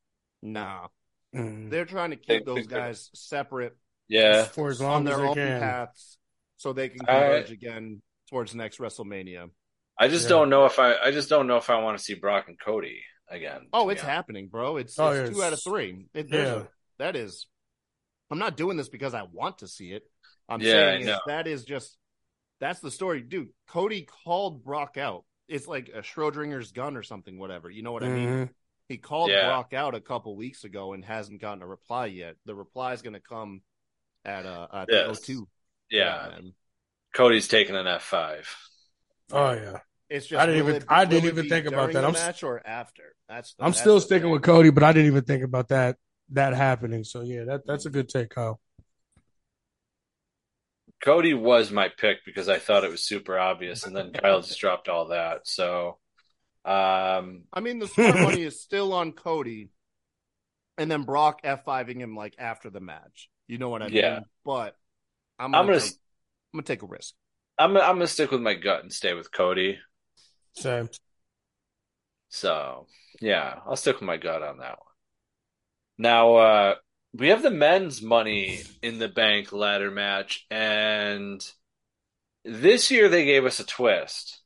Nah, 0.43 0.89
Mm. 1.35 1.69
they're 1.69 1.85
trying 1.85 2.13
to 2.13 2.17
They- 2.17 2.39
keep 2.39 2.47
those 2.47 2.67
they- 2.67 2.75
guys 2.77 3.11
separate 3.13 3.77
Yeah. 4.09 4.45
For 4.45 4.69
as 4.71 4.81
on 4.81 4.87
long 5.05 5.09
as 5.09 5.15
their 5.17 5.23
they 5.25 5.29
own 5.29 5.35
can. 5.35 5.61
paths, 5.61 6.19
so 6.57 6.73
they 6.73 6.89
can 6.91 7.01
I- 7.03 7.13
converge 7.21 7.51
again 7.51 8.03
towards 8.31 8.55
next 8.55 8.79
WrestleMania. 8.79 9.51
I 9.99 10.09
just 10.09 10.25
Yeah. 10.25 10.31
don't 10.31 10.51
know 10.51 10.65
if 10.67 10.79
I 10.79 10.97
I 10.97 11.11
just 11.13 11.29
don't 11.29 11.47
know 11.47 11.57
if 11.57 11.71
I 11.71 11.81
want 11.81 11.97
to 11.99 12.03
see 12.05 12.15
Brock 12.15 12.49
and 12.49 12.59
Cody 12.59 13.03
again. 13.29 13.69
Oh, 13.73 13.89
it's 13.91 14.03
happening, 14.03 14.49
bro. 14.49 14.77
It's, 14.77 14.99
Oh, 14.99 15.11
it's 15.11 15.31
yeah, 15.31 15.35
two 15.35 15.43
out 15.43 15.53
of 15.53 15.63
three. 15.63 16.07
It, 16.15 16.29
Yeah. 16.31 16.55
a, 16.63 16.67
that 16.99 17.17
is. 17.17 17.47
I'm 18.31 18.39
not 18.39 18.57
doing 18.57 18.77
this 18.77 18.89
because 18.89 19.15
I 19.15 19.23
want 19.23 19.59
to 19.59 19.69
see 19.69 19.93
it. 19.93 20.03
I'm 20.49 20.61
Yeah, 20.61 20.73
saying 20.73 21.09
is 21.09 21.19
that 21.27 21.47
is 21.47 21.65
just 21.65 21.97
that's 22.61 22.81
the 22.81 22.91
story, 22.91 23.21
dude. 23.23 23.51
Cody 23.69 24.07
called 24.25 24.65
Brock 24.65 24.97
out. 24.97 25.25
It's 25.49 25.67
like 25.69 25.89
a 25.91 25.99
Schrodinger's 26.03 26.73
gun 26.73 26.97
or 26.97 27.03
something, 27.03 27.39
whatever. 27.39 27.71
You 27.71 27.83
know 27.83 27.93
what 27.93 28.03
I 28.03 28.09
mean? 28.09 28.29
Mhm. 28.29 28.51
He 28.89 28.97
called 28.99 29.31
Yeah. 29.31 29.47
Brock 29.49 29.73
out 29.75 29.95
a 29.95 30.01
couple 30.01 30.35
weeks 30.37 30.65
ago 30.65 30.93
and 30.93 31.05
hasn't 31.05 31.41
gotten 31.41 31.63
a 31.63 31.67
reply 31.67 32.07
yet. 32.07 32.37
The 32.47 32.55
reply 32.55 32.93
is 32.95 33.03
going 33.03 33.13
to 33.15 33.21
come 33.21 33.63
at 34.25 34.47
uh 34.47 34.67
at 34.73 34.89
Yes. 34.91 35.21
O2. 35.21 35.47
Yeah. 35.91 36.29
man. 36.31 36.53
Cody's 37.15 37.49
taking 37.49 37.77
an 37.77 37.87
F 37.87 38.03
five. 38.03 38.55
Oh 39.33 39.53
yeah. 39.53 39.79
It's 40.11 40.27
just 40.27 40.41
I 40.41 40.47
didn't 40.47 40.61
even- 40.63 40.75
it- 40.77 40.85
I 40.89 41.05
didn't 41.07 41.29
even 41.29 41.49
think 41.49 41.67
about 41.67 41.93
that. 41.93 42.05
I'm 42.05 42.15
s- 42.15 42.21
match 42.27 42.43
or 42.43 42.65
after. 42.67 43.15
That's 43.29 43.55
the- 43.55 43.65
I'm 43.65 43.71
that's 43.71 43.81
still 43.81 43.95
the 43.97 44.01
sticking 44.03 44.25
thing. 44.25 44.33
with 44.33 44.43
Cody, 44.43 44.71
but 44.71 44.83
I 44.83 44.93
didn't 44.93 45.07
even 45.07 45.25
think 45.25 45.43
about 45.45 45.69
that 45.69 45.97
that 46.31 46.55
happening. 46.55 47.05
So 47.05 47.23
yeah, 47.23 47.45
that 47.45 47.67
that's 47.67 47.87
a 47.87 47.91
good 47.91 48.09
take, 48.09 48.31
Kyle. 48.31 48.61
Cody 51.03 51.35
was 51.35 51.71
my 51.71 51.89
pick 51.89 52.19
because 52.25 52.49
I 52.49 52.59
thought 52.59 52.85
it 52.85 52.91
was 52.91 53.03
super 53.05 53.39
obvious, 53.39 53.85
and 53.85 53.95
then 53.95 54.13
Kyle 54.13 54.41
just 54.41 54.59
dropped 54.59 54.89
all 54.89 55.09
that. 55.09 55.47
So, 55.47 55.99
um, 56.65 57.45
I 57.53 57.61
mean, 57.61 57.79
the 57.79 57.89
smart 57.89 58.15
money 58.21 58.43
is 58.43 58.63
still 58.63 58.93
on 58.95 59.13
Cody, 59.13 59.69
and 60.79 60.91
then 60.91 61.03
Brock 61.03 61.43
F5ing 61.43 62.01
him 62.01 62.17
like 62.17 62.37
after 62.39 62.71
the 62.71 62.81
match. 62.81 63.29
You 63.47 63.59
know 63.59 63.69
what 63.69 63.83
I 63.83 63.89
Yeah. 63.89 64.21
mean? 64.21 64.25
But 64.45 64.77
I'm 65.39 65.53
I'm 65.53 65.67
gonna, 65.67 65.67
gonna 65.67 65.81
take, 65.81 65.93
I'm 66.53 66.59
gonna 66.59 66.63
take 66.65 66.83
a 66.83 66.87
risk. 66.87 67.15
I'm 67.59 67.77
I'm 67.77 67.97
gonna 67.97 68.07
stick 68.07 68.31
with 68.31 68.41
my 68.41 68.55
gut 68.55 68.83
and 68.83 68.93
stay 68.93 69.15
with 69.15 69.33
Cody. 69.33 69.79
Same. 70.55 70.89
So, 72.29 72.87
yeah, 73.21 73.61
I'll 73.67 73.77
stick 73.77 73.97
with 73.97 74.07
my 74.07 74.17
gut 74.17 74.43
on 74.43 74.59
that 74.59 74.79
one. 74.79 74.95
Now, 75.99 76.35
uh, 76.37 76.75
we 77.13 77.29
have 77.29 77.43
the 77.43 77.51
men's 77.51 78.03
money 78.03 78.63
in 78.83 78.99
the 78.99 79.09
bank 79.09 79.53
ladder 79.53 79.91
match, 79.91 80.47
and 80.51 81.45
this 82.45 82.91
year 82.91 83.09
they 83.09 83.25
gave 83.25 83.45
us 83.45 83.61
a 83.61 83.65
twist, 83.67 84.43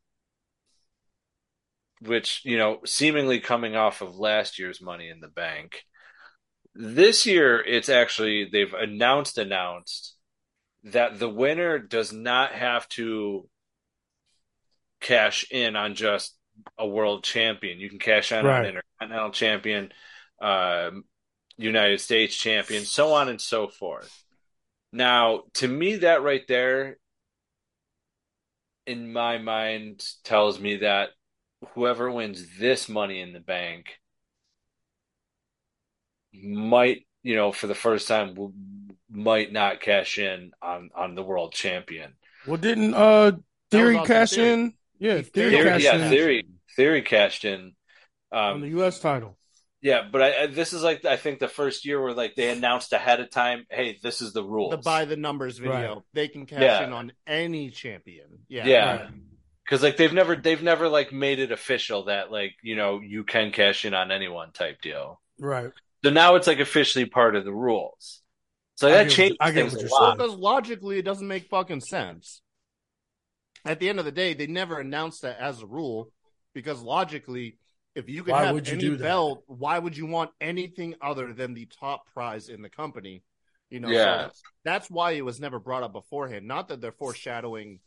which, 2.01 2.43
you 2.45 2.59
know, 2.59 2.81
seemingly 2.85 3.41
coming 3.41 3.75
off 3.77 4.03
of 4.03 4.17
last 4.17 4.59
year's 4.59 4.81
money 4.81 5.09
in 5.09 5.21
the 5.21 5.29
bank. 5.29 5.85
This 6.81 7.27
year, 7.27 7.61
it's 7.61 7.89
actually 7.89 8.49
they've 8.53 8.73
announced 8.73 9.37
announced 9.37 10.15
that 10.85 11.19
the 11.19 11.29
winner 11.29 11.81
does 11.81 12.13
not 12.13 12.53
have 12.53 12.89
to 12.91 13.49
cash 15.01 15.45
in 15.51 15.75
on 15.75 15.97
just 15.97 16.37
a 16.79 16.87
world 16.87 17.25
champion. 17.25 17.81
You 17.81 17.89
can 17.91 17.99
cash 17.99 18.31
in 18.31 18.45
Right. 18.45 18.61
on 18.61 18.67
intercontinental 18.67 19.33
champion, 19.33 19.93
um, 20.41 21.05
United 21.57 22.01
States 22.01 22.37
champion, 22.37 22.85
so 22.85 23.13
on 23.13 23.29
and 23.29 23.41
so 23.41 23.67
forth. 23.67 24.25
Now, 24.93 25.43
to 25.55 25.67
me, 25.67 25.97
that 25.97 26.23
right 26.23 26.47
there, 26.47 26.99
in 28.87 29.13
my 29.13 29.39
mind, 29.39 30.07
tells 30.23 30.61
me 30.61 30.77
that 30.77 31.11
whoever 31.75 32.09
wins 32.09 32.57
this 32.57 32.89
Money 32.89 33.21
in 33.21 33.33
the 33.33 33.41
Bank 33.41 33.98
might, 36.43 37.07
you 37.23 37.37
know, 37.37 37.53
for 37.53 37.67
the 37.67 37.75
first 37.75 38.09
time, 38.09 38.29
w- 38.35 38.53
might 39.11 39.53
not 39.53 39.81
cash 39.81 40.19
in 40.19 40.53
on 40.63 40.91
on 40.95 41.15
the 41.15 41.23
world 41.23 41.53
champion. 41.53 42.15
Well, 42.47 42.57
didn't 42.59 42.95
uh 42.95 43.33
Theory 43.71 43.99
cash 44.05 44.31
Theory. 44.33 44.53
in? 44.53 44.73
Yeah, 44.99 45.23
Theory, 45.23 45.51
Theory, 45.51 45.65
cashed 45.69 45.85
yeah, 45.85 45.97
in 46.05 46.11
theory, 46.11 46.45
theory 46.77 47.03
cashed 47.03 47.45
in. 47.45 47.75
on 48.33 48.61
the 48.61 48.67
Um, 48.67 48.73
U.S. 48.79 48.99
title. 49.01 49.39
yeah, 49.81 50.03
but 50.11 50.23
I, 50.23 50.43
I, 50.43 50.47
this 50.47 50.73
is 50.73 50.83
like 50.83 51.05
I 51.05 51.17
think 51.17 51.39
the 51.39 51.49
first 51.49 51.85
year 51.87 52.01
where 52.03 52.15
like 52.15 52.35
they 52.35 52.51
announced 52.51 52.93
ahead 52.93 53.21
of 53.21 53.31
time, 53.31 53.65
hey, 53.71 53.99
this 54.03 54.21
is 54.21 54.33
the 54.33 54.43
rule. 54.45 54.71
The 54.71 54.79
by 54.79 55.05
the 55.05 55.17
numbers 55.17 55.59
video, 55.59 55.95
Right. 55.95 56.03
they 56.15 56.29
can 56.29 56.47
cash 56.47 56.61
Yeah. 56.63 56.85
in 56.85 56.93
on 56.93 57.13
any 57.27 57.71
champion. 57.71 58.27
Yeah, 58.49 58.67
Yeah. 58.67 58.97
Right. 58.97 59.11
because 59.65 59.83
like 59.83 59.97
they've 59.97 60.13
never 60.13 60.35
they've 60.37 60.63
never 60.63 60.89
like 60.89 61.13
made 61.13 61.39
it 61.39 61.53
official 61.53 62.05
that 62.07 62.31
like 62.33 62.55
you 62.63 62.75
know 62.77 63.01
you 63.01 63.25
can 63.25 63.53
cash 63.53 63.85
in 63.85 63.95
on 63.95 64.11
anyone 64.11 64.53
type 64.53 64.81
deal. 64.81 65.21
Right. 65.39 65.71
So 66.05 66.11
now 66.11 66.37
it's 66.37 66.47
like 66.47 66.61
officially 66.61 67.07
part 67.07 67.35
of 67.37 67.45
the 67.45 67.53
rules. 67.53 68.23
So 68.77 68.89
I 68.89 68.93
that 68.93 69.05
get 69.09 69.13
changes 69.13 69.37
I 69.41 69.51
get 69.51 69.71
things 69.71 69.83
a 69.91 69.95
lot. 69.95 70.17
Because 70.17 70.35
logically, 70.35 70.99
it 70.99 71.05
doesn't 71.05 71.27
make 71.27 71.49
fucking 71.49 71.81
sense. 71.81 72.41
At 73.65 73.81
the 73.81 73.89
end 73.89 73.99
of 73.99 74.05
the 74.05 74.13
day, 74.13 74.35
they 74.35 74.47
never 74.47 74.79
announced 74.79 75.23
that 75.23 75.39
as 75.41 75.61
a 75.63 75.67
rule 75.67 76.13
because 76.55 76.81
logically, 76.81 77.59
if 77.95 78.09
you 78.09 78.23
could 78.23 78.33
Why 78.33 78.45
have 78.45 78.55
would 78.55 78.69
you 78.69 78.75
any 78.75 78.83
do 78.83 78.97
that? 78.97 79.03
belt, 79.03 79.43
why 79.47 79.79
would 79.79 79.97
you 79.97 80.07
want 80.07 80.31
anything 80.41 80.95
other 81.03 81.33
than 81.33 81.55
the 81.55 81.67
top 81.67 82.07
prize 82.13 82.49
in 82.49 82.63
the 82.63 82.71
company? 82.71 83.25
You 83.69 83.81
know, 83.81 83.89
Yeah. 83.91 84.05
so 84.05 84.23
that's, 84.23 84.43
that's 84.65 84.91
why 84.91 85.11
it 85.13 85.25
was 85.25 85.41
never 85.41 85.59
brought 85.59 85.83
up 85.83 85.93
beforehand. 85.93 86.47
Not 86.47 86.69
that 86.69 86.81
they're 86.81 86.93
foreshadowing 86.93 87.81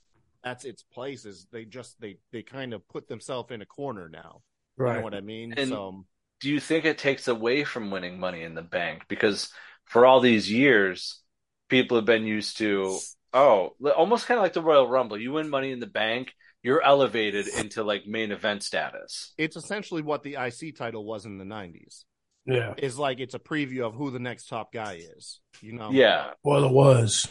that's 0.43 0.65
its 0.65 0.83
place. 0.83 1.25
Is 1.25 1.47
they 1.51 1.65
just 1.65 1.99
they 2.01 2.17
they 2.31 2.43
kind 2.43 2.73
of 2.73 2.87
put 2.89 3.07
themselves 3.07 3.51
in 3.51 3.61
a 3.61 3.65
corner 3.65 4.09
now. 4.09 4.41
You 4.77 4.85
know 4.85 4.91
Right. 4.91 5.03
what 5.03 5.13
I 5.13 5.21
mean? 5.21 5.53
And- 5.55 5.69
so 5.69 5.87
um, 5.87 6.05
do 6.41 6.49
you 6.49 6.59
think 6.59 6.85
it 6.85 6.97
takes 6.97 7.27
away 7.27 7.63
from 7.63 7.91
winning 7.91 8.19
money 8.19 8.43
in 8.43 8.55
the 8.55 8.61
bank? 8.61 9.03
Because 9.07 9.51
for 9.85 10.05
all 10.05 10.19
these 10.19 10.51
years, 10.51 11.21
people 11.69 11.97
have 11.97 12.05
been 12.05 12.23
used 12.25 12.57
to, 12.57 12.97
oh, 13.33 13.75
almost 13.95 14.25
kind 14.27 14.37
of 14.37 14.43
like 14.43 14.53
the 14.53 14.61
Royal 14.61 14.87
Rumble. 14.87 15.17
You 15.19 15.33
win 15.33 15.49
money 15.49 15.71
in 15.71 15.79
the 15.79 15.87
bank, 15.87 16.33
you're 16.63 16.81
elevated 16.81 17.47
into 17.47 17.83
like 17.83 18.05
main 18.05 18.31
event 18.31 18.63
status. 18.63 19.33
it's 19.37 19.55
essentially 19.55 20.01
what 20.01 20.23
the 20.23 20.35
IC 20.35 20.75
title 20.75 21.05
was 21.05 21.25
in 21.25 21.37
the 21.37 21.45
'90s. 21.45 22.03
Yeah. 22.45 22.73
Is 22.77 22.97
like 22.97 23.19
it's 23.19 23.35
a 23.35 23.39
preview 23.39 23.81
of 23.85 23.93
who 23.93 24.09
the 24.11 24.19
next 24.19 24.47
top 24.47 24.73
guy 24.73 24.99
is. 25.17 25.39
You 25.61 25.73
know? 25.73 25.91
Yeah. 25.91 26.31
Well, 26.43 26.65
it 26.65 26.71
was. 26.71 27.27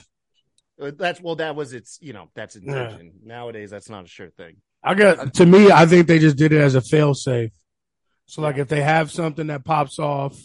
Uh, 0.81 0.93
That's 0.97 1.21
well, 1.21 1.37
that 1.37 1.57
was 1.57 1.73
its, 1.73 1.99
you 2.01 2.13
know, 2.13 2.31
that's 2.35 2.57
Yeah. 2.57 2.63
intention. 2.63 3.13
Nowadays, 3.25 3.71
that's 3.71 3.91
not 3.91 4.05
a 4.05 4.09
sure 4.09 4.31
thing. 4.31 4.57
I 4.83 4.95
got 4.95 5.35
to 5.35 5.47
me. 5.47 5.71
I 5.71 5.85
think 5.87 6.07
they 6.07 6.19
just 6.19 6.37
did 6.37 6.53
it 6.53 6.61
as 6.61 6.75
a 6.75 6.81
fail 6.81 7.13
safe. 7.15 7.51
So 8.31 8.43
like, 8.43 8.59
if 8.59 8.69
they 8.69 8.81
have 8.81 9.11
something 9.11 9.49
that 9.49 9.65
pops 9.65 9.99
off, 9.99 10.41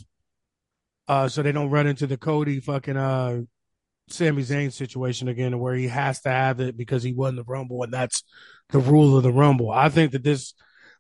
uh, 1.08 1.28
so 1.28 1.44
they 1.44 1.52
don't 1.52 1.70
run 1.70 1.86
into 1.86 2.08
the 2.08 2.18
Cody 2.18 2.60
fucking 2.60 2.98
uh, 2.98 3.42
Sami 4.10 4.42
Zayn 4.42 4.74
situation 4.74 5.28
again, 5.28 5.60
where 5.60 5.76
he 5.76 5.88
has 5.88 6.20
to 6.22 6.30
have 6.30 6.60
it 6.60 6.76
because 6.76 7.04
he 7.04 7.14
won 7.14 7.36
the 7.36 7.44
Rumble, 7.44 7.84
and 7.84 7.94
that's 7.94 8.24
the 8.70 8.80
rule 8.80 9.16
of 9.16 9.22
the 9.22 9.32
Rumble. 9.32 9.70
I 9.70 9.90
think 9.90 10.14
that 10.14 10.24
this 10.24 10.56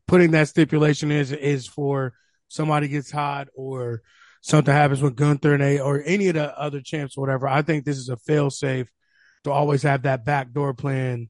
putting 0.07 0.29
that 0.31 0.47
stipulation 0.47 1.11
is 1.11 1.31
is 1.31 1.65
for 1.65 2.13
somebody 2.49 2.87
gets 2.87 3.09
hot 3.09 3.47
or 3.55 4.03
something 4.41 4.71
happens 4.71 5.01
with 5.01 5.15
Gunther 5.15 5.55
and 5.55 5.63
a 5.63 5.79
or 5.79 6.03
any 6.05 6.27
of 6.27 6.35
the 6.35 6.55
other 6.55 6.81
champs 6.81 7.17
or 7.17 7.21
whatever. 7.21 7.47
I 7.47 7.63
think 7.63 7.83
this 7.83 7.97
is 7.97 8.09
a 8.09 8.17
fail 8.17 8.51
safe 8.51 8.91
to 9.43 9.51
always 9.51 9.81
have 9.81 10.03
that 10.03 10.23
backdoor 10.23 10.75
plan 10.75 11.29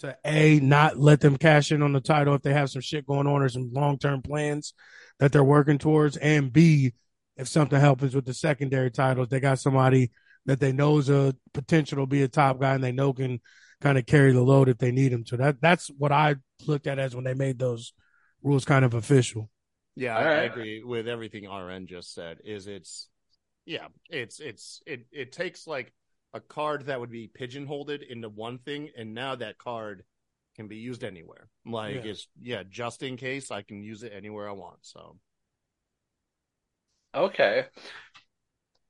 to 0.00 0.16
a 0.24 0.60
not 0.60 0.98
let 0.98 1.20
them 1.20 1.36
cash 1.36 1.72
in 1.72 1.82
on 1.82 1.92
the 1.92 2.00
title 2.00 2.34
if 2.34 2.42
they 2.42 2.52
have 2.52 2.70
some 2.70 2.82
shit 2.82 3.06
going 3.06 3.26
on 3.26 3.42
or 3.42 3.48
some 3.48 3.70
long 3.72 3.98
term 3.98 4.22
plans 4.22 4.74
that 5.18 5.32
they're 5.32 5.44
working 5.44 5.78
towards, 5.78 6.16
and 6.16 6.52
b 6.52 6.92
if 7.36 7.48
something 7.48 7.78
happens 7.78 8.14
with 8.14 8.24
the 8.24 8.34
secondary 8.34 8.90
titles, 8.90 9.28
they 9.28 9.40
got 9.40 9.60
somebody 9.60 10.10
that 10.46 10.60
they 10.60 10.72
know 10.72 10.98
is 10.98 11.08
a 11.08 11.34
potential 11.54 11.98
to 11.98 12.06
be 12.06 12.22
a 12.22 12.28
top 12.28 12.60
guy 12.60 12.74
and 12.74 12.82
they 12.82 12.92
know 12.92 13.12
can 13.12 13.40
kind 13.80 13.96
of 13.96 14.06
carry 14.06 14.32
the 14.32 14.42
load 14.42 14.68
if 14.68 14.78
they 14.78 14.90
need 14.90 15.12
him 15.12 15.24
to. 15.24 15.36
That 15.36 15.60
that's 15.60 15.88
what 15.88 16.10
I 16.10 16.36
looked 16.66 16.86
at 16.86 16.98
as 16.98 17.14
when 17.14 17.24
they 17.24 17.34
made 17.34 17.58
those 17.58 17.92
rules 18.42 18.64
kind 18.64 18.84
of 18.84 18.94
official. 18.94 19.50
Yeah, 19.94 20.16
All 20.16 20.24
I, 20.24 20.30
I 20.30 20.42
agree 20.44 20.82
with 20.82 21.08
everything 21.08 21.44
Ahron 21.44 21.86
just 21.86 22.14
said. 22.14 22.38
Is 22.44 22.66
it's, 22.66 23.08
yeah, 23.66 23.88
it's 24.08 24.40
it's 24.40 24.80
it 24.86 25.06
it 25.12 25.32
takes 25.32 25.66
like 25.66 25.92
a 26.34 26.40
card 26.40 26.86
that 26.86 27.00
would 27.00 27.10
be 27.10 27.28
pigeonholed 27.28 27.90
into 27.90 28.28
one 28.28 28.58
thing, 28.58 28.90
and 28.96 29.14
now 29.14 29.34
that 29.34 29.58
card 29.58 30.04
can 30.56 30.68
be 30.68 30.76
used 30.76 31.04
anywhere. 31.04 31.48
Like 31.64 31.96
Yeah. 31.96 32.10
it's 32.10 32.28
yeah, 32.40 32.62
just 32.68 33.02
in 33.02 33.16
case 33.16 33.50
I 33.50 33.62
can 33.62 33.82
use 33.82 34.02
it 34.02 34.12
anywhere 34.12 34.48
I 34.48 34.52
want. 34.52 34.78
So 34.82 35.18
Okay. 37.14 37.66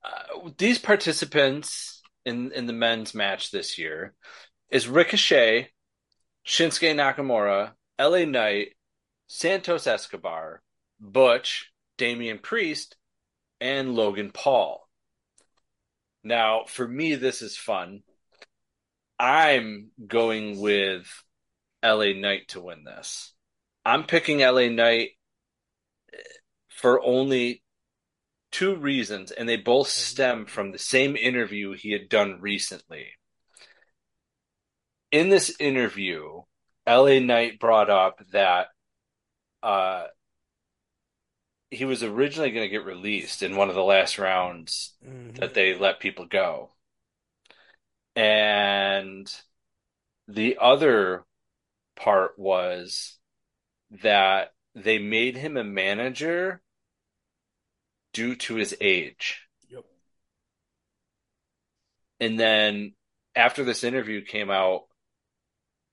Uh, 0.03 0.51
these 0.59 0.79
participants 0.79 2.03
in 2.25 2.53
in 2.53 2.67
the 2.67 2.73
men's 2.73 3.15
match 3.15 3.51
this 3.51 3.79
year 3.79 4.15
is 4.71 4.89
Ricochet, 4.89 5.71
Shinsuke 6.47 6.95
Nakamura, 6.95 7.73
LA 7.99 8.25
Knight, 8.25 8.77
Santos 9.27 9.87
Escobar, 9.87 10.63
Butch, 11.01 11.73
Damian 11.97 12.39
Priest, 12.39 12.97
and 13.61 13.95
Logan 13.95 14.31
Paul. 14.33 14.88
Now, 16.29 16.65
for 16.67 16.87
me, 16.87 17.15
this 17.15 17.41
is 17.41 17.57
fun. 17.57 18.03
I'm 19.19 19.93
going 20.07 20.61
with 20.61 21.07
LA 21.83 22.13
Knight 22.13 22.49
to 22.49 22.61
win 22.61 22.85
this. 22.85 23.33
I'm 23.83 24.05
picking 24.05 24.41
LA 24.41 24.69
Knight 24.69 25.13
for 26.69 27.03
only 27.03 27.63
two 28.53 28.77
reasons, 28.77 29.31
and 29.31 29.49
they 29.49 29.57
both 29.57 29.89
stem 29.89 30.45
from 30.45 30.71
the 30.71 30.79
same 30.79 31.17
interview 31.17 31.73
he 31.73 31.93
had 31.93 32.11
done 32.11 32.43
recently. 32.43 33.07
In 35.11 35.31
this 35.31 35.57
interview, 35.59 36.43
LA 36.87 37.21
Knight 37.21 37.59
brought 37.59 37.89
up 37.89 38.21
that 38.33 38.67
uh, 39.63 40.05
he 41.71 41.85
was 41.85 42.03
originally 42.03 42.51
going 42.51 42.65
to 42.65 42.71
get 42.71 42.85
released 42.85 43.43
in 43.43 43.57
one 43.57 43.69
of 43.69 43.75
the 43.75 43.83
last 43.83 44.19
rounds 44.19 44.95
that 45.35 45.55
they 45.55 45.77
let 45.77 46.01
people 46.01 46.27
go. 46.27 46.71
And 48.17 49.31
the 50.27 50.59
other 50.61 51.25
part 51.95 52.39
was 52.39 53.19
that 54.03 54.53
they 54.75 54.99
made 54.99 55.37
him 55.37 55.57
a 55.57 55.65
manager 55.65 56.63
due 58.13 58.35
to 58.35 58.55
his 58.55 58.75
age. 58.81 59.43
Yep. 59.69 59.85
And 62.21 62.41
then 62.41 62.95
after 63.37 63.63
this 63.63 63.85
interview 63.85 64.25
came 64.25 64.51
out, 64.51 64.85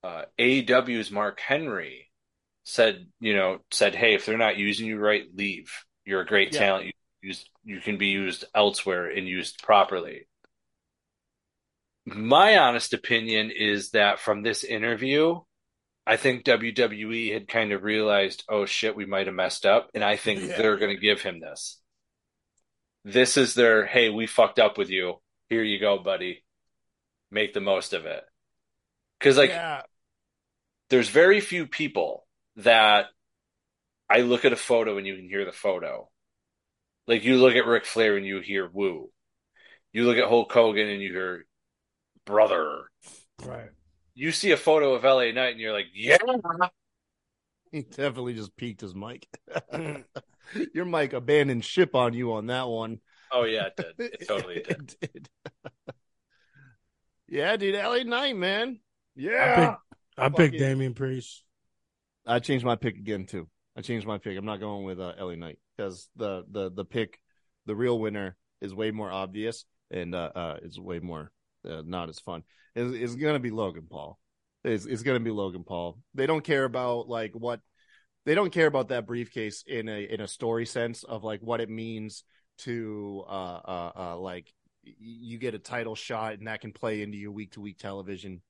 uh, 0.02 0.22
AEW's 0.38 1.10
Mark 1.10 1.40
Henry 1.40 2.05
said, 2.66 3.06
you 3.20 3.34
know, 3.34 3.60
said, 3.70 3.94
"Hey, 3.94 4.14
if 4.14 4.26
they're 4.26 4.36
not 4.36 4.58
using 4.58 4.86
you 4.86 4.98
right, 4.98 5.24
leave. 5.32 5.72
You're 6.04 6.22
a 6.22 6.26
great 6.26 6.52
Yeah. 6.52 6.58
talent. 6.58 6.86
You 6.86 6.92
use 7.22 7.48
you 7.64 7.80
can 7.80 7.96
be 7.96 8.08
used 8.08 8.44
elsewhere 8.54 9.06
and 9.08 9.26
used 9.26 9.62
properly." 9.62 10.26
My 12.04 12.58
honest 12.58 12.92
opinion 12.92 13.50
is 13.50 13.90
that 13.90 14.20
from 14.20 14.42
this 14.42 14.62
interview, 14.64 15.40
I 16.06 16.16
think 16.16 16.44
WWE 16.44 17.32
had 17.32 17.48
kind 17.48 17.72
of 17.72 17.82
realized, 17.82 18.44
oh 18.48 18.66
shit, 18.66 18.94
we 18.94 19.06
might 19.06 19.26
have 19.26 19.34
messed 19.34 19.66
up, 19.66 19.90
and 19.94 20.04
I 20.04 20.16
think 20.16 20.40
Yeah. 20.40 20.56
they're 20.56 20.76
going 20.76 20.94
to 20.94 21.00
give 21.00 21.22
him 21.22 21.40
this. 21.40 21.80
This 23.04 23.36
is 23.36 23.54
their, 23.54 23.86
hey, 23.86 24.10
we 24.10 24.26
fucked 24.26 24.58
up 24.58 24.78
with 24.78 24.90
you. 24.90 25.20
Here 25.48 25.62
you 25.62 25.78
go, 25.78 25.98
buddy. 25.98 26.44
Make 27.30 27.54
the 27.54 27.60
most 27.60 27.92
of 27.92 28.06
it. 28.06 28.24
Because 29.18 29.36
like, 29.36 29.50
yeah, 29.50 29.82
there's 30.90 31.08
very 31.08 31.40
few 31.40 31.66
people 31.66 32.25
that 32.56 33.06
I 34.08 34.20
look 34.20 34.44
at 34.44 34.52
a 34.52 34.56
photo 34.56 34.98
and 34.98 35.06
you 35.06 35.16
can 35.16 35.28
hear 35.28 35.44
the 35.44 35.52
photo. 35.52 36.08
Like 37.06 37.24
you 37.24 37.36
look 37.36 37.54
at 37.54 37.66
Ric 37.66 37.84
Flair 37.86 38.16
and 38.16 38.26
you 38.26 38.40
hear 38.40 38.68
woo. 38.72 39.10
You 39.92 40.04
look 40.04 40.16
at 40.18 40.28
Hulk 40.28 40.52
Hogan 40.52 40.88
and 40.88 41.00
you 41.00 41.12
hear 41.12 41.46
brother. 42.24 42.84
right. 43.44 43.70
You 44.14 44.32
see 44.32 44.50
a 44.52 44.56
photo 44.56 44.94
of 44.94 45.04
LA 45.04 45.32
Knight 45.32 45.52
and 45.52 45.60
you're 45.60 45.72
like, 45.72 45.86
yeah. 45.94 46.16
he 47.70 47.82
definitely 47.82 48.34
just 48.34 48.56
peaked 48.56 48.80
his 48.80 48.94
mic. 48.94 49.26
Mm. 49.72 50.04
Your 50.74 50.84
mic 50.84 51.12
abandoned 51.12 51.64
ship 51.64 51.94
on 51.94 52.14
you 52.14 52.32
on 52.32 52.46
that 52.46 52.68
one. 52.68 53.00
Oh 53.32 53.44
yeah, 53.44 53.66
it 53.66 53.76
did. 53.76 54.12
It 54.20 54.26
totally 54.28 54.62
did. 54.62 54.94
It 55.02 55.12
did. 55.12 55.28
yeah, 57.28 57.56
dude, 57.56 57.74
LA 57.74 58.04
Knight, 58.04 58.36
man. 58.36 58.80
Yeah. 59.16 59.30
I 59.30 59.34
Yeah. 59.38 59.66
picked, 59.66 59.78
I 60.18 60.28
picked 60.28 60.36
Fucking- 60.38 60.58
Damian 60.60 60.94
Priest. 60.94 61.42
I 62.26 62.38
changed 62.40 62.64
my 62.64 62.76
pick 62.76 62.96
again 62.96 63.26
too. 63.26 63.48
I 63.76 63.82
changed 63.82 64.06
my 64.06 64.18
pick. 64.18 64.36
I'm 64.36 64.44
not 64.44 64.60
going 64.60 64.84
with 64.84 65.00
uh, 65.00 65.12
LA 65.18 65.34
Knight 65.34 65.58
because 65.76 66.08
the 66.16 66.44
the 66.50 66.70
the 66.70 66.84
pick, 66.84 67.20
the 67.66 67.76
real 67.76 67.98
winner 67.98 68.36
is 68.60 68.74
way 68.74 68.90
more 68.90 69.10
obvious 69.10 69.64
and 69.90 70.14
uh, 70.14 70.30
uh 70.34 70.56
it's 70.62 70.78
way 70.78 70.98
more 70.98 71.30
uh, 71.68 71.82
not 71.84 72.08
as 72.08 72.18
fun. 72.18 72.42
It's, 72.74 72.94
it's 72.94 73.14
gonna 73.14 73.38
be 73.38 73.50
Logan 73.50 73.86
Paul. 73.88 74.18
It's 74.64 74.86
it's 74.86 75.02
gonna 75.02 75.20
be 75.20 75.30
Logan 75.30 75.64
Paul. 75.64 75.98
They 76.14 76.26
don't 76.26 76.44
care 76.44 76.64
about 76.64 77.08
like 77.08 77.32
what 77.32 77.60
they 78.24 78.34
don't 78.34 78.52
care 78.52 78.66
about 78.66 78.88
that 78.88 79.06
briefcase 79.06 79.62
in 79.66 79.88
a 79.88 80.02
in 80.02 80.20
a 80.20 80.28
story 80.28 80.66
sense 80.66 81.04
of 81.04 81.22
like 81.22 81.40
what 81.40 81.60
it 81.60 81.70
means 81.70 82.24
to 82.58 83.24
uh 83.28 83.60
uh, 83.64 83.92
uh 83.96 84.16
like 84.16 84.52
you 84.82 85.38
get 85.38 85.54
a 85.54 85.58
title 85.58 85.94
shot 85.94 86.34
and 86.34 86.46
that 86.46 86.60
can 86.60 86.72
play 86.72 87.02
into 87.02 87.18
your 87.18 87.32
week 87.32 87.52
to 87.52 87.60
week 87.60 87.78
television. 87.78 88.40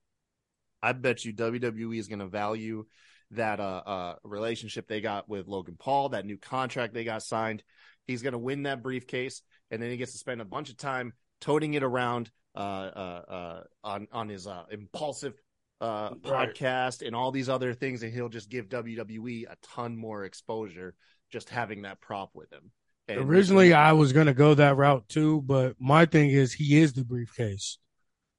I 0.83 0.93
bet 0.93 1.25
you 1.25 1.33
WWE 1.33 1.99
is 1.99 2.09
going 2.09 2.19
to 2.19 2.27
value 2.27 2.85
that 3.33 3.61
uh, 3.61 3.83
uh, 3.87 4.15
relationship 4.25 4.87
they 4.89 5.01
got 5.01 5.29
with 5.29 5.47
Logan 5.47 5.77
Paul, 5.79 6.11
that 6.11 6.25
new 6.27 6.39
contract 6.39 6.95
they 6.95 7.05
got 7.05 7.23
signed. 7.23 7.63
He's 8.07 8.23
going 8.23 8.33
to 8.33 8.39
win 8.39 8.65
that 8.65 8.83
briefcase, 8.83 9.43
and 9.71 9.83
then 9.83 9.91
he 9.91 9.97
gets 9.97 10.13
to 10.13 10.19
spend 10.19 10.41
a 10.41 10.45
bunch 10.45 10.71
of 10.71 10.77
time 10.77 11.13
toting 11.41 11.75
it 11.75 11.83
around 11.83 12.31
uh, 12.55 12.59
uh, 12.59 13.23
uh, 13.29 13.61
on 13.85 14.07
on 14.13 14.29
his 14.29 14.47
uh, 14.47 14.65
impulsive 14.71 15.35
uh, 15.81 16.11
Right. 16.25 16.55
podcast 16.55 17.07
and 17.07 17.15
all 17.15 17.33
these 17.33 17.49
other 17.49 17.75
things, 17.75 18.03
and 18.03 18.13
he'll 18.13 18.29
just 18.29 18.49
give 18.49 18.69
WWE 18.69 19.45
a 19.51 19.57
ton 19.75 19.97
more 19.97 20.25
exposure 20.25 20.95
just 21.31 21.51
having 21.51 21.83
that 21.83 22.01
prop 22.01 22.31
with 22.35 22.51
him. 22.53 22.71
And 23.09 23.19
Originally, 23.21 23.73
I 23.73 23.93
was 23.93 24.13
gonna 24.13 24.33
go 24.35 24.55
that 24.55 24.77
route 24.77 25.09
too, 25.09 25.43
but 25.43 25.75
my 25.79 26.07
thing 26.07 26.31
is 26.31 26.53
he 26.53 26.79
is 26.81 26.93
the 26.93 27.05
briefcase. 27.05 27.79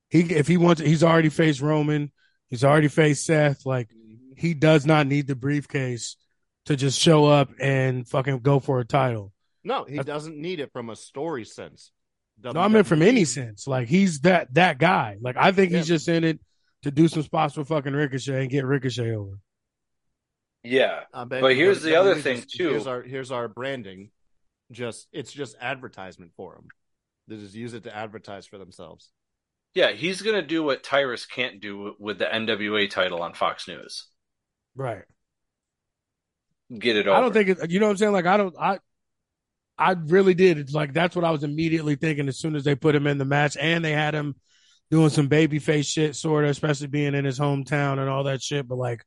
He 0.10 0.22
if 0.22 0.48
he 0.48 0.58
wants, 0.58 0.82
he's 0.82 1.04
already 1.04 1.30
faced 1.30 1.62
Roman. 1.62 2.12
He's 2.50 2.64
already 2.64 2.88
faced 2.88 3.26
Seth. 3.26 3.66
Like 3.66 3.90
he 4.38 4.54
does 4.54 4.86
not 4.86 5.08
need 5.08 5.28
the 5.28 5.36
briefcase 5.36 6.16
to 6.66 6.76
just 6.76 7.00
show 7.00 7.26
up 7.26 7.50
and 7.60 8.08
fucking 8.08 8.40
go 8.40 8.60
for 8.60 8.80
a 8.80 8.86
title. 8.86 9.34
no, 9.64 9.84
he 9.86 9.98
That's- 9.98 10.06
doesn't 10.06 10.38
need 10.38 10.60
it 10.60 10.72
from 10.72 10.90
a 10.90 10.96
story 10.96 11.44
sense. 11.46 11.92
No, 12.44 12.52
I 12.62 12.68
mean 12.68 12.84
from 12.84 13.02
any 13.02 13.26
sense. 13.26 13.66
Like 13.68 13.88
he's 13.88 14.20
that 14.22 14.54
that 14.54 14.78
guy. 14.78 15.18
Like 15.20 15.38
I 15.38 15.52
think 15.52 15.72
he's 15.72 15.88
just 15.88 16.08
in 16.08 16.24
it 16.24 16.40
to 16.84 16.92
do 16.92 17.08
some 17.08 17.24
spots 17.24 17.58
with 17.58 17.68
fucking 17.70 17.94
Ricochet 17.94 18.42
and 18.42 18.50
get 18.52 18.64
Ricochet 18.66 19.16
over. 19.16 19.40
Yeah, 20.64 21.02
I 21.14 21.24
bet 21.24 21.42
But 21.42 21.56
here's 21.56 21.82
the 21.82 21.96
other 21.96 22.16
thing, 22.16 22.38
just- 22.42 22.50
too. 22.52 22.70
Here's 22.70 22.88
our 22.88 23.02
here's 23.02 23.32
our 23.32 23.48
branding. 23.48 24.12
Just 24.72 25.08
it's 25.12 25.32
just 25.32 25.56
advertisement 25.60 26.32
for 26.36 26.54
them. 26.56 26.68
They 27.28 27.38
just 27.38 27.56
use 27.56 27.74
it 27.74 27.84
to 27.86 27.96
advertise 27.96 28.46
for 28.46 28.58
themselves. 28.58 29.12
yeah, 29.74 29.92
he's 29.92 30.22
gonna 30.22 30.42
do 30.42 30.64
what 30.64 30.84
Tyrus 30.84 31.26
can't 31.26 31.60
do 31.62 31.96
with 32.00 32.20
the 32.20 32.26
NWA 32.26 32.90
title 32.90 33.22
on 33.22 33.34
Fox 33.34 33.68
News. 33.68 34.08
Right. 34.78 35.04
Get 36.78 36.96
it 36.96 37.08
over. 37.08 37.18
I 37.18 37.22
don't 37.22 37.34
think 37.34 37.50
it. 37.50 37.72
You 37.72 37.80
know 37.80 37.88
what 37.88 37.92
I'm 37.92 37.98
saying? 37.98 38.14
Like 38.14 38.26
I 38.26 38.38
don't. 38.38 38.56
I. 38.60 38.80
I 39.80 39.92
really 39.92 40.34
did. 40.34 40.58
It's 40.58 40.74
like 40.74 40.94
that's 40.94 41.16
what 41.16 41.26
I 41.26 41.30
was 41.32 41.44
immediately 41.44 41.96
thinking 41.96 42.28
as 42.28 42.40
soon 42.40 42.56
as 42.56 42.64
they 42.64 42.74
put 42.76 42.96
him 42.96 43.06
in 43.06 43.18
the 43.20 43.26
match, 43.26 43.58
and 43.60 43.86
they 43.86 43.92
had 43.92 44.14
him 44.16 44.36
doing 44.90 45.10
some 45.10 45.30
babyface 45.30 45.88
shit, 45.88 46.16
sort 46.16 46.46
of, 46.46 46.50
especially 46.50 46.88
being 46.88 47.14
in 47.14 47.26
his 47.26 47.40
hometown 47.40 48.00
and 48.00 48.10
all 48.10 48.24
that 48.24 48.42
shit. 48.42 48.68
But 48.68 48.78
like, 48.78 49.06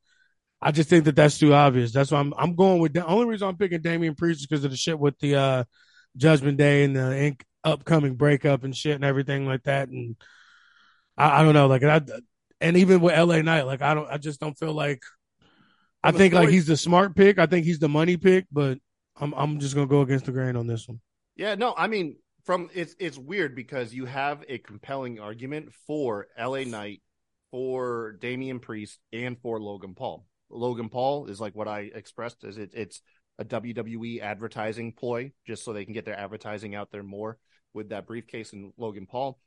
I 0.62 0.70
just 0.70 0.88
think 0.88 1.04
that 1.04 1.16
that's 1.16 1.38
too 1.38 1.54
obvious. 1.54 1.92
That's 1.92 2.10
why 2.10 2.20
I'm. 2.20 2.32
I'm 2.36 2.54
going 2.54 2.80
with 2.80 2.92
the 2.92 3.06
only 3.06 3.26
reason 3.26 3.48
I'm 3.48 3.56
picking 3.56 3.80
Damian 3.82 4.14
Priest 4.14 4.40
is 4.40 4.46
because 4.46 4.64
of 4.64 4.70
the 4.70 4.76
shit 4.76 4.98
with 4.98 5.18
the 5.18 5.36
uh 5.36 5.64
Judgment 6.16 6.56
Day 6.56 6.84
and 6.84 6.96
the 6.96 7.18
ink, 7.18 7.44
upcoming 7.64 8.14
breakup 8.14 8.64
and 8.64 8.74
shit 8.76 8.94
and 8.94 9.04
everything 9.04 9.46
like 9.46 9.64
that. 9.64 9.88
And 9.88 10.16
I, 11.16 11.40
I 11.40 11.42
don't 11.42 11.54
know, 11.54 11.66
like 11.66 11.82
I, 11.82 12.00
and 12.60 12.76
even 12.76 13.00
with 13.00 13.18
LA 13.18 13.42
Knight, 13.42 13.66
like 13.66 13.82
I 13.82 13.94
don't. 13.94 14.08
I 14.10 14.18
just 14.18 14.40
don't 14.40 14.58
feel 14.58 14.72
like. 14.72 15.02
I 16.02 16.12
think 16.12 16.34
like 16.34 16.48
he's 16.48 16.66
the 16.66 16.76
smart 16.76 17.14
pick. 17.14 17.38
I 17.38 17.46
think 17.46 17.66
he's 17.66 17.78
the 17.78 17.88
money 17.88 18.16
pick, 18.16 18.46
but 18.50 18.78
I'm 19.16 19.34
I'm 19.34 19.58
just 19.60 19.74
gonna 19.74 19.86
go 19.86 20.02
against 20.02 20.26
the 20.26 20.32
grain 20.32 20.56
on 20.56 20.66
this 20.66 20.88
one. 20.88 21.00
Yeah, 21.36 21.54
no, 21.54 21.74
I 21.76 21.86
mean 21.86 22.16
from 22.44 22.70
it's 22.74 22.94
it's 22.98 23.18
weird 23.18 23.54
because 23.54 23.92
you 23.92 24.06
have 24.06 24.44
a 24.48 24.58
compelling 24.58 25.20
argument 25.20 25.72
for 25.86 26.28
LA 26.38 26.64
Knight, 26.64 27.02
for 27.50 28.16
Damian 28.20 28.60
Priest, 28.60 28.98
and 29.12 29.38
for 29.38 29.60
Logan 29.60 29.94
Paul. 29.94 30.26
Logan 30.48 30.88
Paul 30.88 31.26
is 31.26 31.40
like 31.40 31.54
what 31.54 31.68
I 31.68 31.90
expressed 31.94 32.44
is 32.44 32.58
it 32.58 32.70
it's 32.74 33.02
a 33.38 33.44
WWE 33.44 34.20
advertising 34.20 34.92
ploy 34.92 35.32
just 35.46 35.64
so 35.64 35.72
they 35.72 35.84
can 35.84 35.94
get 35.94 36.04
their 36.04 36.18
advertising 36.18 36.74
out 36.74 36.90
there 36.90 37.02
more 37.02 37.38
with 37.72 37.90
that 37.90 38.06
briefcase 38.06 38.52
and 38.52 38.72
Logan 38.76 39.06
Paul. 39.06 39.38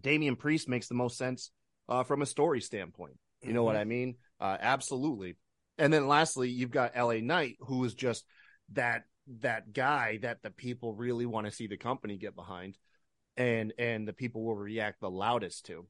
Damian 0.00 0.36
Priest 0.36 0.68
makes 0.68 0.88
the 0.88 0.94
most 0.94 1.16
sense 1.16 1.50
uh, 1.88 2.02
from 2.02 2.22
a 2.22 2.26
story 2.26 2.60
standpoint. 2.60 3.14
You 3.42 3.52
know 3.52 3.62
what 3.62 3.76
I 3.76 3.84
mean? 3.84 4.16
Uh, 4.40 4.56
absolutely. 4.60 5.36
And 5.78 5.92
then 5.92 6.08
lastly, 6.08 6.48
you've 6.48 6.70
got 6.70 6.96
LA 6.96 7.20
Knight, 7.20 7.56
who 7.60 7.84
is 7.84 7.94
just 7.94 8.24
that 8.72 9.04
that 9.40 9.72
guy 9.72 10.18
that 10.22 10.42
the 10.42 10.50
people 10.50 10.94
really 10.94 11.26
want 11.26 11.46
to 11.46 11.52
see 11.52 11.66
the 11.66 11.76
company 11.76 12.16
get 12.16 12.34
behind, 12.36 12.76
and 13.36 13.72
and 13.78 14.06
the 14.06 14.12
people 14.12 14.44
will 14.44 14.56
react 14.56 15.00
the 15.00 15.10
loudest 15.10 15.66
to. 15.66 15.86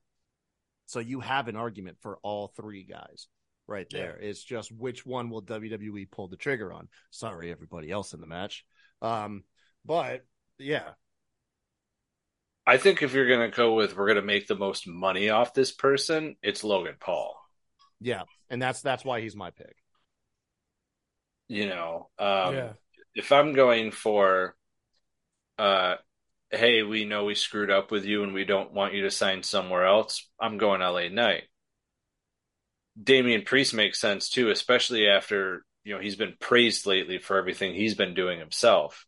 So 0.87 1.01
you 1.01 1.21
have 1.21 1.49
an 1.49 1.57
argument 1.57 1.99
for 2.01 2.19
all 2.23 2.53
three 2.57 2.85
guys 2.85 3.29
right 3.67 3.87
there. 3.91 4.17
It's 4.21 4.43
just 4.43 4.71
which 4.73 5.05
one 5.05 5.31
will 5.31 5.43
WWE 5.43 6.11
pull 6.11 6.29
the 6.29 6.37
trigger 6.37 6.73
on? 6.73 6.89
Sorry, 7.11 7.51
everybody 7.51 7.91
else 7.91 8.13
in 8.13 8.21
the 8.21 8.27
match. 8.27 8.65
Um, 9.03 9.45
but 9.85 10.25
yeah, 10.59 10.91
I 12.67 12.79
think 12.79 13.03
if 13.03 13.15
you're 13.15 13.29
gonna 13.29 13.51
go 13.51 13.75
with 13.75 13.97
we're 13.97 14.09
gonna 14.09 14.23
make 14.23 14.49
the 14.49 14.57
most 14.57 14.89
money 14.89 15.31
off 15.31 15.55
this 15.55 15.73
person, 15.73 16.37
it's 16.43 16.65
Logan 16.65 16.97
Paul. 16.99 17.37
Yeah, 18.01 18.23
and 18.51 18.61
that's 18.61 18.83
that's 18.83 19.05
why 19.05 19.21
he's 19.21 19.37
my 19.37 19.51
pick. 19.51 19.77
You 21.49 21.67
know, 21.69 22.09
um, 22.19 22.55
yeah, 22.55 22.73
if 23.15 23.31
I'm 23.33 23.53
going 23.53 23.93
for, 23.93 24.57
uh, 25.59 25.97
hey, 26.51 26.83
we 26.83 27.05
know 27.05 27.25
we 27.25 27.35
screwed 27.35 27.71
up 27.71 27.91
with 27.91 28.05
you 28.05 28.23
and 28.23 28.35
we 28.35 28.45
don't 28.45 28.73
want 28.73 28.95
you 28.95 29.03
to 29.03 29.11
sign 29.11 29.43
somewhere 29.43 29.87
else, 29.87 30.29
I'm 30.41 30.59
going 30.59 30.81
LA 30.81 31.09
Knight. 31.09 31.45
Damian 33.01 33.43
Priest 33.43 33.75
makes 33.75 34.01
sense 34.01 34.29
too, 34.29 34.51
especially 34.51 35.07
after 35.07 35.65
you 35.85 35.95
know 35.95 36.01
he's 36.01 36.17
been 36.17 36.35
praised 36.41 36.87
lately 36.87 37.19
for 37.19 37.37
everything 37.37 37.75
he's 37.75 37.95
been 37.95 38.15
doing 38.15 38.39
himself. 38.39 39.07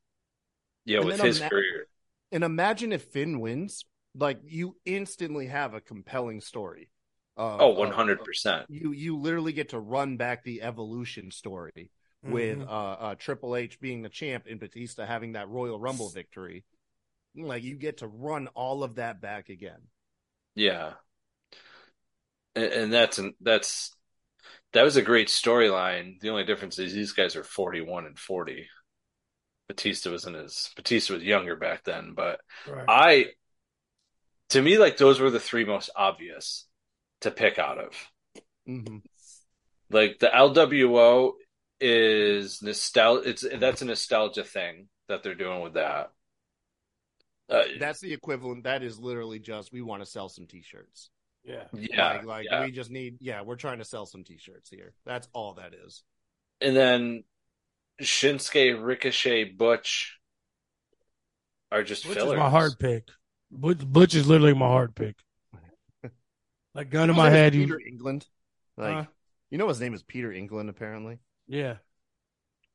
You 0.85 0.97
know, 0.97 1.01
And 1.01 1.09
with 1.09 1.21
his 1.21 1.41
ima- 1.41 1.51
career. 1.51 1.87
And 2.31 2.45
imagine 2.45 2.93
if 2.93 3.03
Finn 3.05 3.41
wins, 3.41 3.85
like 4.15 4.41
you 4.45 4.77
instantly 4.85 5.47
have 5.47 5.75
a 5.75 5.81
compelling 5.81 6.41
story. 6.41 6.91
Uh, 7.39 7.59
Oh, 7.61 7.73
of- 7.73 7.77
one 7.77 7.91
hundred 7.93 8.25
percent. 8.25 8.67
You 8.69 8.93
you 8.93 9.17
literally 9.19 9.53
get 9.53 9.71
to 9.71 9.79
run 9.81 10.17
back 10.17 10.45
the 10.45 10.63
evolution 10.63 11.31
story 11.31 11.91
with 12.23 12.61
Mhm. 12.61 12.67
uh, 12.67 12.71
uh 12.71 13.15
Triple 13.15 13.57
H 13.57 13.81
being 13.81 14.03
the 14.03 14.09
champ 14.09 14.47
and 14.51 14.61
Batista 14.61 15.07
having 15.07 15.33
that 15.33 15.49
Royal 15.49 15.79
Rumble 15.81 16.11
victory. 16.11 16.65
Like 17.37 17.63
you 17.63 17.77
get 17.77 17.99
to 17.99 18.09
run 18.09 18.49
all 18.49 18.83
of 18.83 18.97
that 18.97 19.21
back 19.21 19.49
again. 19.49 19.89
Yeah, 20.55 20.95
and, 22.55 22.73
and 22.73 22.93
that's 22.93 23.19
an, 23.19 23.35
that's 23.41 23.97
that 24.73 24.83
was 24.83 24.97
a 24.97 25.03
great 25.03 25.29
storyline. 25.29 26.21
The 26.21 26.31
only 26.31 26.45
difference 26.45 26.79
is 26.79 26.93
these 26.93 27.13
guys 27.13 27.37
are 27.37 27.45
forty 27.45 27.81
one 27.81 28.07
and 28.07 28.19
forty. 28.19 28.69
Batista 29.69 30.11
was 30.11 30.25
in 30.27 30.35
his 30.35 30.71
Batista 30.77 31.15
was 31.15 31.23
younger 31.23 31.57
back 31.57 31.85
then, 31.85 32.15
but 32.17 32.41
right. 32.67 32.89
I 32.89 33.27
to 34.51 34.63
me 34.63 34.79
like 34.79 34.97
those 34.97 35.21
were 35.21 35.31
the 35.31 35.41
three 35.41 35.65
most 35.65 35.91
obvious 35.97 36.67
to 37.23 37.31
pick 37.31 37.59
out 37.59 37.79
of. 37.79 37.95
hmm 38.67 38.99
Like 39.91 40.19
the 40.19 40.29
LWO 40.29 41.33
is 41.81 42.63
nostalgia. 42.63 43.29
It's 43.31 43.45
that's 43.59 43.83
a 43.83 43.87
nostalgia 43.87 44.45
thing 44.45 44.89
that 45.09 45.23
they're 45.23 45.35
doing 45.35 45.63
with 45.63 45.75
that. 45.75 46.11
Uh, 47.49 47.63
That's 47.79 48.01
the 48.01 48.13
equivalent. 48.13 48.65
That 48.65 48.83
is 48.83 48.99
literally 48.99 49.39
just 49.39 49.73
we 49.73 49.81
want 49.81 50.03
to 50.03 50.07
sell 50.11 50.29
some 50.29 50.47
T-shirts. 50.47 51.11
yeah, 51.45 51.65
yeah, 51.73 52.13
like, 52.17 52.25
like 52.25 52.47
yeah. 52.51 52.61
we 52.61 52.71
just 52.73 52.91
need. 52.91 53.17
Yeah, 53.21 53.43
we're 53.43 53.57
trying 53.57 53.79
to 53.79 53.85
sell 53.85 54.05
some 54.07 54.23
T-shirts 54.25 54.69
here. 54.69 54.93
That's 55.07 55.29
all 55.33 55.55
that 55.55 55.73
is. 55.75 56.03
and 56.61 56.77
then 56.77 57.25
Shinsuke, 58.03 58.85
Ricochet, 58.85 59.45
Butch 59.57 60.19
are 61.71 61.83
just 61.83 62.05
Butch 62.05 62.19
fillers. 62.19 62.33
is 62.35 62.35
my 62.35 62.51
hard 62.51 62.79
pick. 62.79 63.09
Butch, 63.51 63.79
Butch 63.87 64.15
is 64.15 64.27
literally 64.27 64.55
my 64.55 64.67
hard 64.69 64.95
pick. 64.95 65.17
Like 66.79 66.91
gun 66.91 67.11
in 67.11 67.17
my 67.17 67.25
name 67.25 67.33
is 67.33 67.39
head, 67.39 67.55
you 67.57 67.65
Peter 67.65 67.81
England. 67.85 68.27
Like 68.77 68.95
Huh? 68.95 69.05
you 69.51 69.59
know, 69.59 69.67
his 69.67 69.81
name 69.81 69.95
is 69.95 70.05
Peter 70.05 70.31
England. 70.31 70.71
Apparently, 70.71 71.19
yeah. 71.49 71.79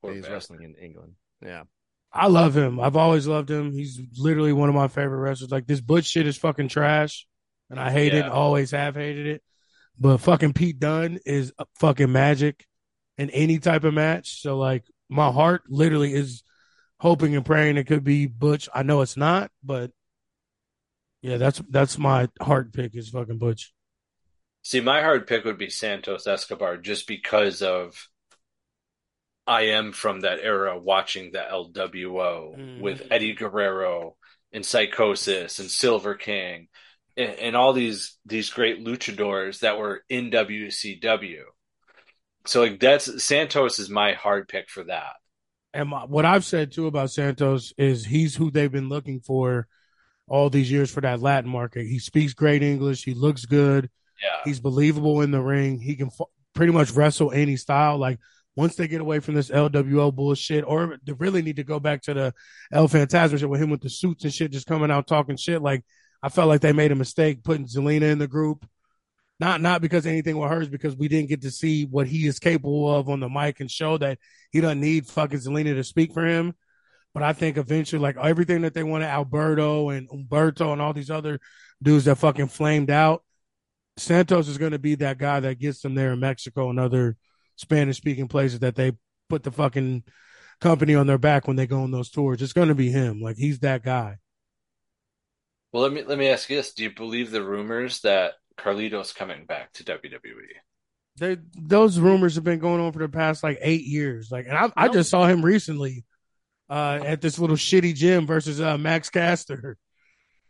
Poor 0.01 0.11
he's 0.11 0.23
bastard. 0.23 0.33
wrestling 0.33 0.63
in 0.63 0.75
England. 0.75 1.13
Yeah. 1.41 1.63
I 2.11 2.27
love 2.27 2.55
him. 2.55 2.81
I've 2.81 2.97
always 2.97 3.27
loved 3.27 3.49
him. 3.49 3.71
He's 3.71 4.01
literally 4.17 4.51
one 4.51 4.67
of 4.67 4.75
my 4.75 4.89
favorite 4.89 5.19
wrestlers. 5.19 5.51
Like 5.51 5.67
this 5.67 5.79
Butch 5.79 6.05
shit 6.05 6.27
is 6.27 6.35
fucking 6.35 6.67
trash, 6.67 7.25
and 7.69 7.79
I 7.79 7.91
hate 7.91 8.13
it. 8.13 8.17
Yeah. 8.17 8.23
and 8.25 8.33
Always 8.33 8.71
have 8.71 8.95
hated 8.95 9.25
it. 9.25 9.43
But 9.97 10.17
fucking 10.17 10.51
Pete 10.51 10.79
Dunne 10.79 11.19
is 11.25 11.53
a 11.57 11.65
fucking 11.75 12.11
magic 12.11 12.67
in 13.17 13.29
any 13.29 13.57
type 13.57 13.85
of 13.85 13.93
match. 13.93 14.41
So 14.41 14.57
like 14.57 14.83
my 15.07 15.31
heart 15.31 15.63
literally 15.69 16.13
is 16.13 16.43
hoping 16.99 17.37
and 17.37 17.45
praying 17.45 17.77
it 17.77 17.87
could 17.87 18.03
be 18.03 18.27
Butch. 18.27 18.67
I 18.75 18.83
know 18.83 18.99
it's 18.99 19.15
not, 19.15 19.49
but 19.63 19.91
yeah, 21.21 21.37
that's 21.37 21.61
that's 21.69 21.97
my 21.97 22.27
heart 22.41 22.73
pick 22.73 22.95
is 22.95 23.07
fucking 23.07 23.37
Butch. 23.37 23.72
See, 24.63 24.79
my 24.79 25.01
hard 25.01 25.27
pick 25.27 25.43
would 25.43 25.57
be 25.57 25.69
Santos 25.69 26.25
Escobar 26.25 26.77
just 26.77 27.07
because 27.07 27.61
of 27.61 28.07
I 29.45 29.63
am 29.67 29.91
from 29.91 30.21
that 30.21 30.39
era 30.41 30.79
watching 30.79 31.31
the 31.33 31.39
LWO 31.39 32.55
Mhm. 32.57 32.79
with 32.79 33.05
Eddie 33.11 33.33
Guerrero 33.33 34.15
and 34.53 34.63
Psicosis 34.65 35.59
and 35.59 35.69
Silver 35.69 36.15
King 36.15 36.69
and, 37.17 37.31
and 37.31 37.55
all 37.55 37.73
these 37.73 38.17
these 38.25 38.49
great 38.49 38.79
luchadors 38.79 39.59
that 39.59 39.77
were 39.77 40.05
in 40.07 40.29
WCW. 40.31 41.43
So 42.45 42.61
like 42.61 42.79
that's 42.79 43.21
Santos 43.23 43.79
is 43.79 43.89
my 43.89 44.13
hard 44.13 44.47
pick 44.47 44.69
for 44.69 44.85
that. 44.85 45.15
And 45.73 45.89
my, 45.89 46.05
what 46.05 46.23
I've 46.23 46.45
said 46.45 46.71
too 46.71 46.87
about 46.87 47.11
Santos 47.11 47.73
is 47.77 48.05
he's 48.05 48.35
who 48.35 48.49
they've 48.49 48.71
been 48.71 48.89
looking 48.89 49.19
for 49.19 49.67
all 50.27 50.49
these 50.49 50.71
years 50.71 50.89
for 50.89 51.01
that 51.01 51.19
Latin 51.19 51.49
market. 51.49 51.85
He 51.85 51.99
speaks 51.99 52.33
great 52.33 52.63
English. 52.63 53.03
He 53.03 53.13
looks 53.13 53.45
good. 53.45 53.89
Yeah. 54.23 54.39
He's 54.45 54.59
believable 54.59 55.21
in 55.21 55.31
the 55.31 55.41
ring. 55.41 55.79
He 55.79 55.95
can 55.95 56.07
f- 56.07 56.27
pretty 56.55 56.71
much 56.71 56.91
wrestle 56.91 57.31
any 57.31 57.57
style. 57.57 57.97
Like 57.97 58.19
once 58.55 58.75
they 58.75 58.87
get 58.87 59.01
away 59.01 59.19
from 59.19 59.35
this 59.35 59.49
LWO 59.49 60.13
bullshit, 60.13 60.63
or 60.65 60.97
they 61.03 61.13
really 61.13 61.41
need 61.41 61.57
to 61.57 61.63
go 61.63 61.79
back 61.79 62.01
to 62.03 62.13
the 62.13 62.33
El 62.71 62.87
Fantasma 62.87 63.39
shit 63.39 63.49
with 63.49 63.61
him 63.61 63.69
with 63.69 63.81
the 63.81 63.89
suits 63.89 64.23
and 64.23 64.33
shit, 64.33 64.51
just 64.51 64.67
coming 64.67 64.91
out 64.91 65.07
talking 65.07 65.37
shit. 65.37 65.61
Like 65.61 65.83
I 66.21 66.29
felt 66.29 66.47
like 66.47 66.61
they 66.61 66.73
made 66.73 66.91
a 66.91 66.95
mistake 66.95 67.43
putting 67.43 67.67
Zelina 67.67 68.11
in 68.11 68.19
the 68.19 68.27
group. 68.27 68.65
Not 69.39 69.61
not 69.61 69.81
because 69.81 70.05
anything 70.05 70.37
with 70.37 70.49
hers, 70.49 70.69
because 70.69 70.95
we 70.95 71.07
didn't 71.07 71.29
get 71.29 71.41
to 71.41 71.51
see 71.51 71.85
what 71.85 72.07
he 72.07 72.27
is 72.27 72.39
capable 72.39 72.93
of 72.95 73.09
on 73.09 73.19
the 73.19 73.27
mic 73.27 73.59
and 73.59 73.69
show 73.69 73.97
that 73.97 74.19
he 74.51 74.61
doesn't 74.61 74.79
need 74.79 75.07
fucking 75.07 75.39
Zelina 75.39 75.73
to 75.75 75.83
speak 75.83 76.13
for 76.13 76.25
him. 76.25 76.53
But 77.13 77.23
I 77.23 77.33
think 77.33 77.57
eventually, 77.57 78.01
like 78.01 78.17
everything 78.17 78.61
that 78.61 78.73
they 78.73 78.83
wanted, 78.83 79.07
Alberto 79.07 79.89
and 79.89 80.07
Humberto 80.09 80.71
and 80.71 80.81
all 80.81 80.93
these 80.93 81.11
other 81.11 81.39
dudes 81.81 82.05
that 82.05 82.17
fucking 82.17 82.47
flamed 82.47 82.89
out, 82.89 83.23
Santos 83.97 84.47
is 84.47 84.57
going 84.57 84.71
to 84.71 84.79
be 84.79 84.95
that 84.95 85.17
guy 85.17 85.39
that 85.39 85.59
gets 85.59 85.81
them 85.81 85.95
there 85.95 86.13
in 86.13 86.19
Mexico 86.19 86.69
and 86.69 86.79
other 86.79 87.15
Spanish 87.57 87.97
speaking 87.97 88.27
places 88.27 88.59
that 88.59 88.75
they 88.75 88.93
put 89.29 89.43
the 89.43 89.51
fucking 89.51 90.03
company 90.61 90.95
on 90.95 91.07
their 91.07 91.17
back 91.17 91.47
when 91.47 91.55
they 91.55 91.67
go 91.67 91.83
on 91.83 91.91
those 91.91 92.09
tours. 92.09 92.41
It's 92.41 92.53
going 92.53 92.69
to 92.69 92.75
be 92.75 92.89
him. 92.89 93.21
Like 93.21 93.37
he's 93.37 93.59
that 93.59 93.83
guy. 93.83 94.17
Well, 95.71 95.83
let 95.83 95.91
me 95.91 96.03
let 96.03 96.17
me 96.17 96.27
ask 96.27 96.49
you 96.49 96.57
this: 96.57 96.73
Do 96.73 96.83
you 96.83 96.91
believe 96.91 97.31
the 97.31 97.43
rumors 97.43 98.01
that 98.01 98.33
Carlito's 98.57 99.11
coming 99.11 99.45
back 99.45 99.73
to? 99.73 99.83
WWE? 99.83 100.21
They 101.17 101.37
those 101.55 101.99
rumors 101.99 102.35
have 102.35 102.43
been 102.43 102.59
going 102.59 102.81
on 102.81 102.91
for 102.91 102.99
the 102.99 103.09
past 103.09 103.43
like 103.43 103.59
eight 103.61 103.83
years. 103.83 104.31
Like, 104.31 104.47
and 104.47 104.57
I, 104.57 104.71
I 104.75 104.87
just 104.87 105.09
saw 105.09 105.25
him 105.25 105.43
recently 105.43 106.05
uh, 106.69 106.99
at 107.03 107.21
this 107.21 107.37
little 107.37 107.55
shitty 107.55 107.95
gym 107.95 108.25
versus 108.25 108.61
uh, 108.61 108.77
Max 108.77 109.09
Caster 109.09 109.77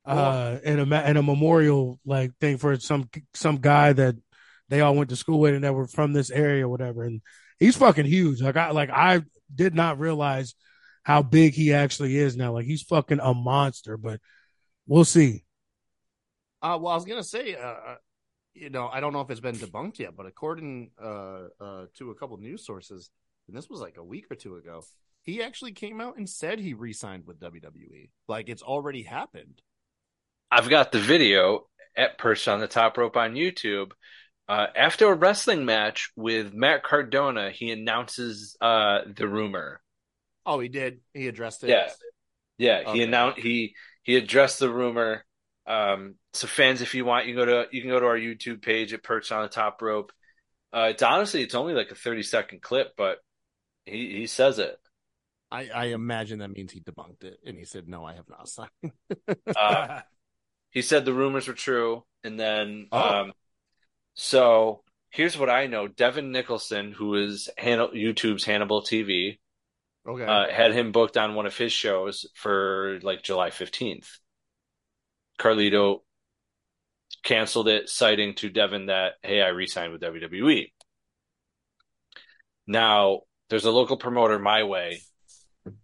uh, 0.05 0.57
in 0.63 0.79
a 0.79 1.09
in 1.09 1.17
a 1.17 1.23
memorial 1.23 1.99
like 2.05 2.35
thing 2.39 2.57
for 2.57 2.77
some 2.79 3.09
some 3.33 3.57
guy 3.57 3.93
that 3.93 4.15
they 4.69 4.81
all 4.81 4.95
went 4.95 5.09
to 5.09 5.15
school 5.15 5.39
with 5.39 5.53
and 5.53 5.63
that 5.63 5.73
were 5.73 5.87
from 5.87 6.13
this 6.13 6.31
area 6.31 6.65
or 6.65 6.69
whatever. 6.69 7.03
And 7.03 7.21
he's 7.59 7.77
fucking 7.77 8.05
huge. 8.05 8.41
Like 8.41 8.57
I 8.57 8.71
like 8.71 8.89
I 8.89 9.21
did 9.53 9.75
not 9.75 9.99
realize 9.99 10.55
how 11.03 11.21
big 11.21 11.53
he 11.53 11.73
actually 11.73 12.17
is 12.17 12.35
now. 12.35 12.53
Like 12.53 12.65
he's 12.65 12.83
fucking 12.83 13.19
a 13.21 13.33
monster. 13.33 13.97
But 13.97 14.19
we'll 14.87 15.05
see. 15.05 15.43
Uh, 16.61 16.77
well, 16.81 16.93
I 16.93 16.95
was 16.95 17.05
gonna 17.05 17.23
say, 17.23 17.55
uh, 17.55 17.59
uh, 17.59 17.95
you 18.53 18.69
know, 18.69 18.87
I 18.87 18.99
don't 18.99 19.13
know 19.13 19.21
if 19.21 19.29
it's 19.29 19.41
been 19.41 19.55
debunked 19.55 19.99
yet, 19.99 20.15
but 20.15 20.25
according 20.25 20.91
uh, 21.01 21.47
uh, 21.59 21.85
to 21.97 22.11
a 22.11 22.15
couple 22.15 22.37
news 22.37 22.65
sources, 22.65 23.09
and 23.47 23.57
this 23.57 23.69
was 23.69 23.81
like 23.81 23.97
a 23.97 24.03
week 24.03 24.25
or 24.31 24.35
two 24.35 24.55
ago, 24.55 24.83
he 25.23 25.43
actually 25.43 25.73
came 25.73 25.99
out 25.99 26.17
and 26.17 26.29
said 26.29 26.59
he 26.59 26.73
re-signed 26.73 27.25
with 27.25 27.39
WWE. 27.39 28.09
Like 28.27 28.49
it's 28.49 28.61
already 28.61 29.03
happened. 29.03 29.61
I've 30.53 30.69
got 30.69 30.91
the 30.91 30.99
video 30.99 31.65
at 31.97 32.19
Perched 32.19 32.47
on 32.47 32.59
the 32.59 32.67
Top 32.67 32.95
Rope 32.97 33.17
on 33.17 33.33
YouTube. 33.33 33.91
Uh, 34.47 34.67
after 34.75 35.11
a 35.11 35.15
wrestling 35.15 35.65
match 35.65 36.11
with 36.15 36.53
Matt 36.53 36.83
Cardona, 36.83 37.49
he 37.49 37.71
announces 37.71 38.55
uh, 38.61 38.99
the 39.15 39.27
rumor. 39.27 39.81
Oh, 40.45 40.59
he 40.59 40.67
did. 40.67 40.99
He 41.13 41.27
addressed 41.27 41.63
it. 41.63 41.69
Yeah. 41.69 41.89
Yeah, 42.59 42.93
he 42.93 43.01
announced 43.01 43.39
he 43.39 43.73
he 44.03 44.15
addressed 44.15 44.59
the 44.59 44.69
rumor. 44.69 45.25
Um, 45.65 46.15
so 46.33 46.45
fans, 46.45 46.81
if 46.81 46.93
you 46.93 47.03
want, 47.03 47.25
you 47.25 47.35
go 47.35 47.45
to 47.45 47.65
you 47.71 47.81
can 47.81 47.89
go 47.89 47.99
to 47.99 48.05
our 48.05 48.17
YouTube 48.17 48.61
page 48.61 48.93
at 48.93 49.01
Perched 49.01 49.31
on 49.31 49.41
the 49.41 49.49
Top 49.49 49.81
Rope. 49.81 50.11
Uh, 50.71 50.89
it's 50.91 51.01
honestly 51.01 51.41
it's 51.41 51.55
only 51.55 51.73
like 51.73 51.89
a 51.89 51.95
thirty 51.95 52.21
second 52.21 52.61
clip, 52.61 52.93
but 52.95 53.17
he 53.85 54.17
he 54.17 54.27
says 54.27 54.59
it. 54.59 54.77
I, 55.51 55.69
I 55.73 55.85
imagine 55.85 56.39
that 56.39 56.51
means 56.51 56.71
he 56.71 56.79
debunked 56.79 57.23
it, 57.23 57.39
and 57.43 57.57
he 57.57 57.65
said, 57.65 57.87
"No, 57.87 58.05
I 58.05 58.13
have 58.13 58.29
not 58.29 58.47
signed." 58.47 58.69
Uh, 59.55 60.01
he 60.73 60.81
said 60.81 61.05
the 61.05 61.13
rumors 61.13 61.47
were 61.47 61.53
true, 61.53 62.03
and 62.23 62.39
then 62.39 62.87
Oh. 62.91 63.21
um, 63.21 63.33
so 64.15 64.83
here's 65.11 65.37
what 65.37 65.49
I 65.49 65.67
know: 65.67 65.87
Devon 65.87 66.31
Nicholson, 66.31 66.91
who 66.91 67.15
is 67.15 67.49
Han- 67.59 67.93
YouTube's 67.95 68.43
Hannibal 68.45 68.81
TV, 68.81 69.39
okay. 70.07 70.25
uh, 70.25 70.49
had 70.51 70.73
him 70.73 70.91
booked 70.91 71.17
on 71.17 71.35
one 71.35 71.45
of 71.45 71.57
his 71.57 71.71
shows 71.71 72.25
for 72.35 72.99
like 73.03 73.23
July 73.23 73.49
15th. 73.51 74.19
Carlito 75.39 76.01
canceled 77.23 77.67
it, 77.67 77.89
citing 77.89 78.35
to 78.35 78.49
Devin 78.49 78.87
that, 78.87 79.13
hey, 79.23 79.41
I 79.41 79.49
re 79.49 79.67
signed 79.67 79.93
with 79.93 80.01
WWE. 80.01 80.71
Now, 82.67 83.21
there's 83.49 83.65
a 83.65 83.71
local 83.71 83.97
promoter 83.97 84.39
my 84.39 84.63
way, 84.63 85.01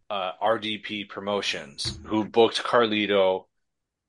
uh, 0.10 0.32
RDP 0.42 1.10
Promotions, 1.10 2.00
who 2.06 2.26
booked 2.26 2.64
Carlito 2.64 3.46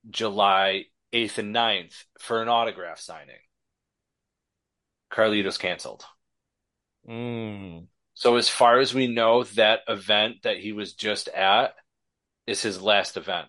July 0.09 0.85
8th 1.13 1.39
and 1.39 1.55
9th 1.55 2.05
for 2.19 2.43
an 2.43 2.49
autograph 2.49 2.99
signing. 2.99 3.37
Carlito's 5.13 5.59
canceled. 5.59 6.05
Mm. 7.09 7.87
So 8.15 8.37
as 8.37 8.49
far 8.49 8.79
as 8.79 8.95
we 8.95 9.07
know, 9.07 9.45
that 9.45 9.81
event 9.89 10.43
that 10.43 10.59
he 10.59 10.73
was 10.73 10.93
just 10.95 11.29
at 11.29 11.75
is 12.47 12.63
his 12.63 12.81
last 12.81 13.17
event. 13.17 13.49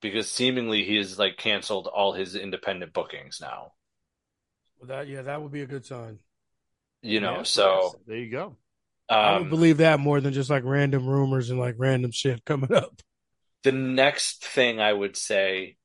Because 0.00 0.30
seemingly 0.30 0.84
he 0.84 0.96
has 0.96 1.18
like 1.18 1.36
canceled 1.36 1.86
all 1.86 2.12
his 2.12 2.36
independent 2.36 2.92
bookings 2.92 3.38
now. 3.40 3.72
Well, 4.78 4.88
that 4.88 5.08
yeah, 5.08 5.22
that 5.22 5.42
would 5.42 5.52
be 5.52 5.62
a 5.62 5.66
good 5.66 5.86
sign. 5.86 6.18
You 7.00 7.20
know, 7.20 7.38
Yeah, 7.38 7.42
so 7.44 7.94
there 8.06 8.18
you 8.18 8.30
go. 8.30 8.56
I 9.08 9.34
would 9.34 9.42
um, 9.42 9.50
believe 9.50 9.78
that 9.78 10.00
more 10.00 10.20
than 10.20 10.32
just 10.32 10.48
like 10.50 10.64
random 10.64 11.06
rumors 11.06 11.50
and 11.50 11.58
like 11.58 11.74
random 11.78 12.10
shit 12.10 12.44
coming 12.44 12.72
up. 12.72 13.02
The 13.64 13.72
next 13.72 14.44
thing 14.44 14.80
I 14.80 14.92
would 14.92 15.16
say 15.16 15.76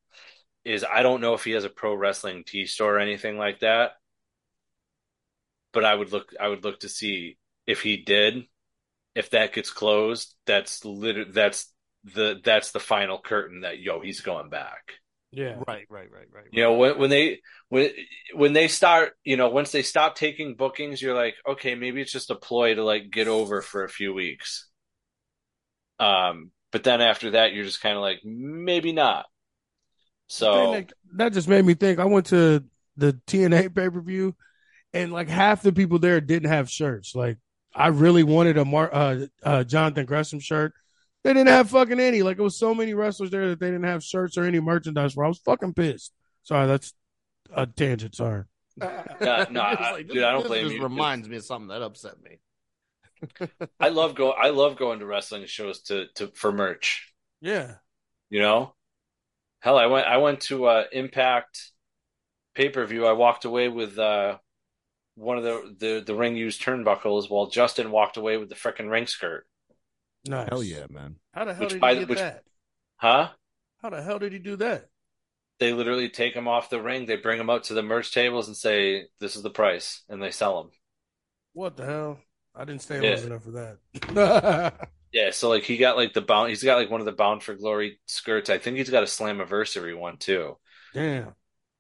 is 0.64 0.84
I 0.84 1.02
don't 1.02 1.22
know 1.22 1.34
if 1.34 1.44
he 1.44 1.52
has 1.52 1.64
a 1.64 1.70
pro 1.70 1.96
wrestling 1.96 2.44
tea 2.46 2.66
store 2.68 2.98
or 2.98 3.00
anything 3.00 3.38
like 3.38 3.62
that. 3.62 3.92
But 5.72 5.86
I 5.86 5.96
would 5.96 6.12
look 6.12 6.34
I 6.40 6.48
would 6.48 6.64
look 6.64 6.82
to 6.82 6.90
see 6.90 7.38
if 7.66 7.82
he 7.82 7.98
did. 7.98 8.44
If 9.16 9.32
that 9.32 9.54
gets 9.54 9.72
closed, 9.72 10.36
that's 10.46 10.86
liter- 10.86 11.32
that's 11.32 11.74
the 12.04 12.40
that's 12.44 12.72
the 12.72 12.80
final 12.80 13.20
curtain 13.20 13.62
that 13.62 13.80
yo, 13.80 14.02
he's 14.02 14.22
going 14.22 14.50
back. 14.50 14.94
Yeah. 15.32 15.58
Right, 15.68 15.86
right, 15.90 16.12
right, 16.12 16.28
right. 16.32 16.46
You 16.52 16.64
know, 16.64 16.74
when 16.74 16.98
when 16.98 17.10
they 17.10 17.42
when 17.70 17.92
when 18.34 18.54
they 18.54 18.68
start, 18.68 19.14
you 19.24 19.38
know, 19.38 19.50
once 19.50 19.72
they 19.72 19.84
stop 19.84 20.16
taking 20.16 20.56
bookings, 20.56 21.02
you're 21.02 21.16
like, 21.16 21.36
okay, 21.48 21.76
maybe 21.76 22.02
it's 22.02 22.12
just 22.12 22.32
a 22.32 22.36
ploy 22.36 22.76
to 22.76 22.84
like 22.84 23.12
get 23.12 23.28
over 23.28 23.62
for 23.62 23.84
a 23.84 23.90
few 23.90 24.14
weeks. 24.14 24.68
Um, 26.00 26.52
but 26.72 26.84
then 26.84 27.02
after 27.02 27.32
that, 27.32 27.54
you're 27.54 27.66
just 27.66 27.82
kind 27.82 27.96
of 27.96 28.02
like, 28.02 28.20
maybe 28.24 28.92
not. 28.92 29.26
So 30.28 30.74
that, 30.74 30.94
that 31.16 31.34
just 31.34 31.48
made 31.48 31.66
me 31.66 31.74
think. 31.74 32.00
I 32.00 32.06
went 32.06 32.28
to 32.28 32.64
the 32.98 33.20
TNA 33.28 33.74
pay 33.76 33.90
per 33.90 34.00
view, 34.02 34.36
and 34.94 35.12
like 35.12 35.28
half 35.28 35.62
the 35.64 35.72
people 35.74 35.98
there 36.00 36.22
didn't 36.22 36.50
have 36.50 36.70
shirts. 36.70 37.16
Like 37.16 37.38
I 37.74 37.88
really 37.88 38.24
wanted 38.24 38.58
a 38.58 38.66
Mar- 38.66 38.94
uh, 38.94 39.26
uh, 39.44 39.64
Jonathan 39.64 40.06
Gresham 40.06 40.40
shirt. 40.40 40.74
They 41.24 41.34
didn't 41.34 41.50
have 41.50 41.70
fucking 41.72 42.00
any. 42.00 42.22
Like 42.22 42.38
it 42.38 42.44
was 42.44 42.60
so 42.60 42.76
many 42.76 42.94
wrestlers 42.94 43.32
there 43.32 43.50
that 43.50 43.60
they 43.60 43.68
didn't 43.68 43.86
have 43.86 44.04
shirts 44.04 44.38
or 44.38 44.44
any 44.44 44.60
merchandise. 44.60 45.14
For 45.14 45.26
I 45.26 45.28
was 45.28 45.40
fucking 45.40 45.74
pissed. 45.74 46.14
Sorry, 46.44 46.68
that's 46.68 46.94
a 47.52 47.66
tangent. 47.66 48.16
Sorry. 48.16 48.44
no, 48.80 48.88
It's 49.20 49.52
I- 49.52 50.04
dude, 50.08 50.24
I 50.24 50.32
don't 50.32 50.42
this 50.44 50.48
blame 50.48 50.64
just 50.66 50.76
you. 50.76 50.84
Reminds 50.84 51.28
me 51.28 51.38
of 51.38 51.44
something 51.44 51.70
that 51.70 51.82
upset 51.82 52.22
me. 52.22 52.40
I 53.80 53.90
love 53.90 54.16
go 54.16 54.32
I 54.32 54.50
love 54.50 54.78
going 54.78 55.00
to 55.00 55.06
wrestling 55.06 55.46
shows 55.46 55.82
to 55.84 56.08
to 56.16 56.28
for 56.36 56.52
merch. 56.52 57.14
Yeah. 57.42 57.76
You 58.30 58.42
know, 58.42 58.76
hell, 59.60 59.78
I 59.78 59.88
went 59.88 60.08
I 60.08 60.18
went 60.18 60.42
to 60.42 60.66
uh, 60.66 60.84
Impact 60.92 61.72
pay 62.56 62.70
per 62.70 62.86
view. 62.86 63.06
I 63.06 63.14
walked 63.14 63.46
away 63.46 63.68
with 63.70 63.98
uh, 63.98 64.38
one 65.16 65.38
of 65.38 65.44
the, 65.44 65.76
the 65.80 66.04
the 66.06 66.16
ring 66.16 66.36
used 66.36 66.62
turnbuckles, 66.62 67.30
while 67.30 67.48
Justin 67.48 67.92
walked 67.92 68.18
away 68.18 68.38
with 68.38 68.50
the 68.50 68.56
frickin' 68.56 68.90
ring 68.92 69.08
skirt. 69.08 69.48
Nice. 70.26 70.48
Hell 70.50 70.64
yeah, 70.64 70.86
man. 70.90 71.16
How 71.34 71.46
the 71.46 71.54
hell 71.54 71.62
Which 71.64 71.70
did 71.80 71.84
he 71.84 71.94
the- 71.94 72.00
get 72.02 72.10
which- 72.10 72.20
that? 72.20 72.44
Huh? 72.98 73.30
How 73.82 73.90
the 73.90 74.02
hell 74.04 74.20
did 74.20 74.34
he 74.34 74.40
do 74.40 74.58
that? 74.58 74.88
They 75.60 75.74
literally 75.74 76.10
take 76.10 76.34
them 76.34 76.48
off 76.48 76.70
the 76.70 76.82
ring. 76.82 77.06
They 77.06 77.16
bring 77.16 77.38
them 77.38 77.50
up 77.50 77.64
to 77.64 77.74
the 77.74 77.82
merch 77.82 78.14
tables 78.14 78.48
and 78.48 78.56
say, 78.56 79.08
"This 79.20 79.36
is 79.36 79.42
the 79.42 79.50
price," 79.50 80.04
and 80.10 80.22
they 80.22 80.32
sell 80.32 80.62
them. 80.62 80.72
What 81.54 81.78
the 81.78 81.86
hell? 81.86 82.20
I 82.60 82.66
didn't 82.66 82.82
stay 82.84 83.00
Yeah. 83.00 83.16
long 83.16 83.24
enough 83.24 83.44
for 83.44 83.52
that. 83.52 83.80
Yeah, 85.12 85.32
so 85.32 85.50
like 85.50 85.64
he 85.64 85.78
got 85.78 85.98
like 85.98 86.14
the 86.14 86.22
bound. 86.22 86.50
He's 86.50 86.64
got 86.64 86.78
like 86.78 86.92
one 86.92 87.02
of 87.02 87.06
the 87.06 87.12
Bound 87.12 87.42
for 87.42 87.56
Glory 87.56 88.00
skirts. 88.06 88.50
I 88.50 88.60
think 88.60 88.78
he's 88.78 88.92
got 88.92 89.02
a 89.04 89.08
Slammiversary 89.08 89.98
one 89.98 90.18
too. 90.18 90.58
Damn. 90.94 91.36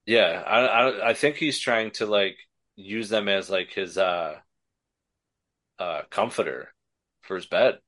Yeah, 0.05 0.43
I, 0.45 0.59
I 0.65 1.09
I 1.09 1.13
think 1.13 1.35
he's 1.35 1.59
trying 1.59 1.91
to 1.91 2.05
like 2.05 2.37
use 2.75 3.09
them 3.09 3.27
as 3.27 3.49
like 3.49 3.71
his 3.71 3.97
uh 3.97 4.39
uh 5.79 6.01
comforter 6.09 6.73
for 7.21 7.35
his 7.35 7.45
bed. 7.45 7.79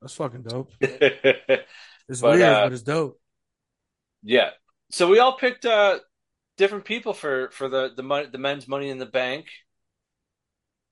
That's 0.00 0.14
fucking 0.14 0.42
dope. 0.42 0.72
It's 2.06 2.20
But, 2.20 2.36
weird, 2.36 2.42
uh, 2.42 2.64
but 2.64 2.72
it's 2.72 2.82
dope. 2.82 3.18
Yeah. 4.22 4.50
So 4.90 5.08
we 5.08 5.18
all 5.18 5.36
picked 5.36 5.64
uh 5.64 6.00
different 6.56 6.84
people 6.84 7.14
for 7.14 7.50
for 7.50 7.68
the 7.68 7.92
the 7.94 8.02
money 8.02 8.28
the 8.30 8.38
men's 8.38 8.68
money 8.68 8.90
in 8.90 8.98
the 8.98 9.06
bank. 9.06 9.46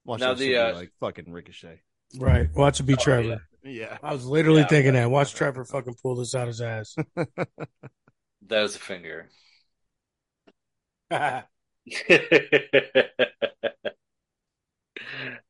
Watch 0.05 0.21
Now 0.21 0.31
that 0.35 0.39
the, 0.39 0.47
shit 0.53 0.57
uh, 0.59 0.75
like 0.75 0.91
fucking 1.01 1.33
Ricochet. 1.33 1.81
Right. 2.19 2.49
Watch 2.55 2.81
it 2.81 2.85
be 2.85 2.97
Trevor. 2.97 3.43
Yeah. 3.65 3.97
I 4.03 4.13
was 4.13 4.25
literally 4.27 4.63
Yeah. 4.63 4.67
thinking 4.69 4.93
that. 4.95 5.11
Watch 5.11 5.35
Trevor 5.35 5.65
fucking 5.65 5.95
pull 6.03 6.17
this 6.17 6.35
out 6.35 6.49
his 6.49 6.61
ass. 6.61 6.95
That 8.49 8.63
was 8.63 8.75
a 8.75 8.81
finger. 8.81 9.29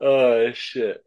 Oh 0.01 0.51
shit. 0.53 1.05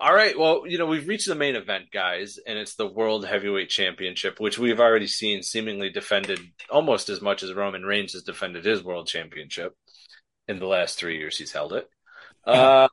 All 0.00 0.14
right, 0.14 0.38
well, 0.38 0.62
you 0.66 0.78
know, 0.78 0.86
we've 0.86 1.08
reached 1.08 1.26
the 1.26 1.34
main 1.34 1.56
event, 1.56 1.86
guys, 1.92 2.38
and 2.46 2.56
it's 2.56 2.76
the 2.76 2.86
World 2.86 3.26
Heavyweight 3.26 3.68
Championship, 3.68 4.38
which 4.38 4.56
we've 4.56 4.78
already 4.78 5.08
seen 5.08 5.42
seemingly 5.42 5.90
defended 5.90 6.38
almost 6.70 7.08
as 7.08 7.20
much 7.20 7.42
as 7.42 7.52
Roman 7.52 7.82
Reigns 7.82 8.12
has 8.12 8.22
defended 8.22 8.64
his 8.64 8.82
World 8.84 9.08
Championship 9.08 9.74
in 10.46 10.60
the 10.60 10.66
last 10.66 10.98
three 10.98 11.18
years 11.18 11.36
he's 11.36 11.50
held 11.52 11.72
it. 11.72 11.88
Uh, 12.48 12.88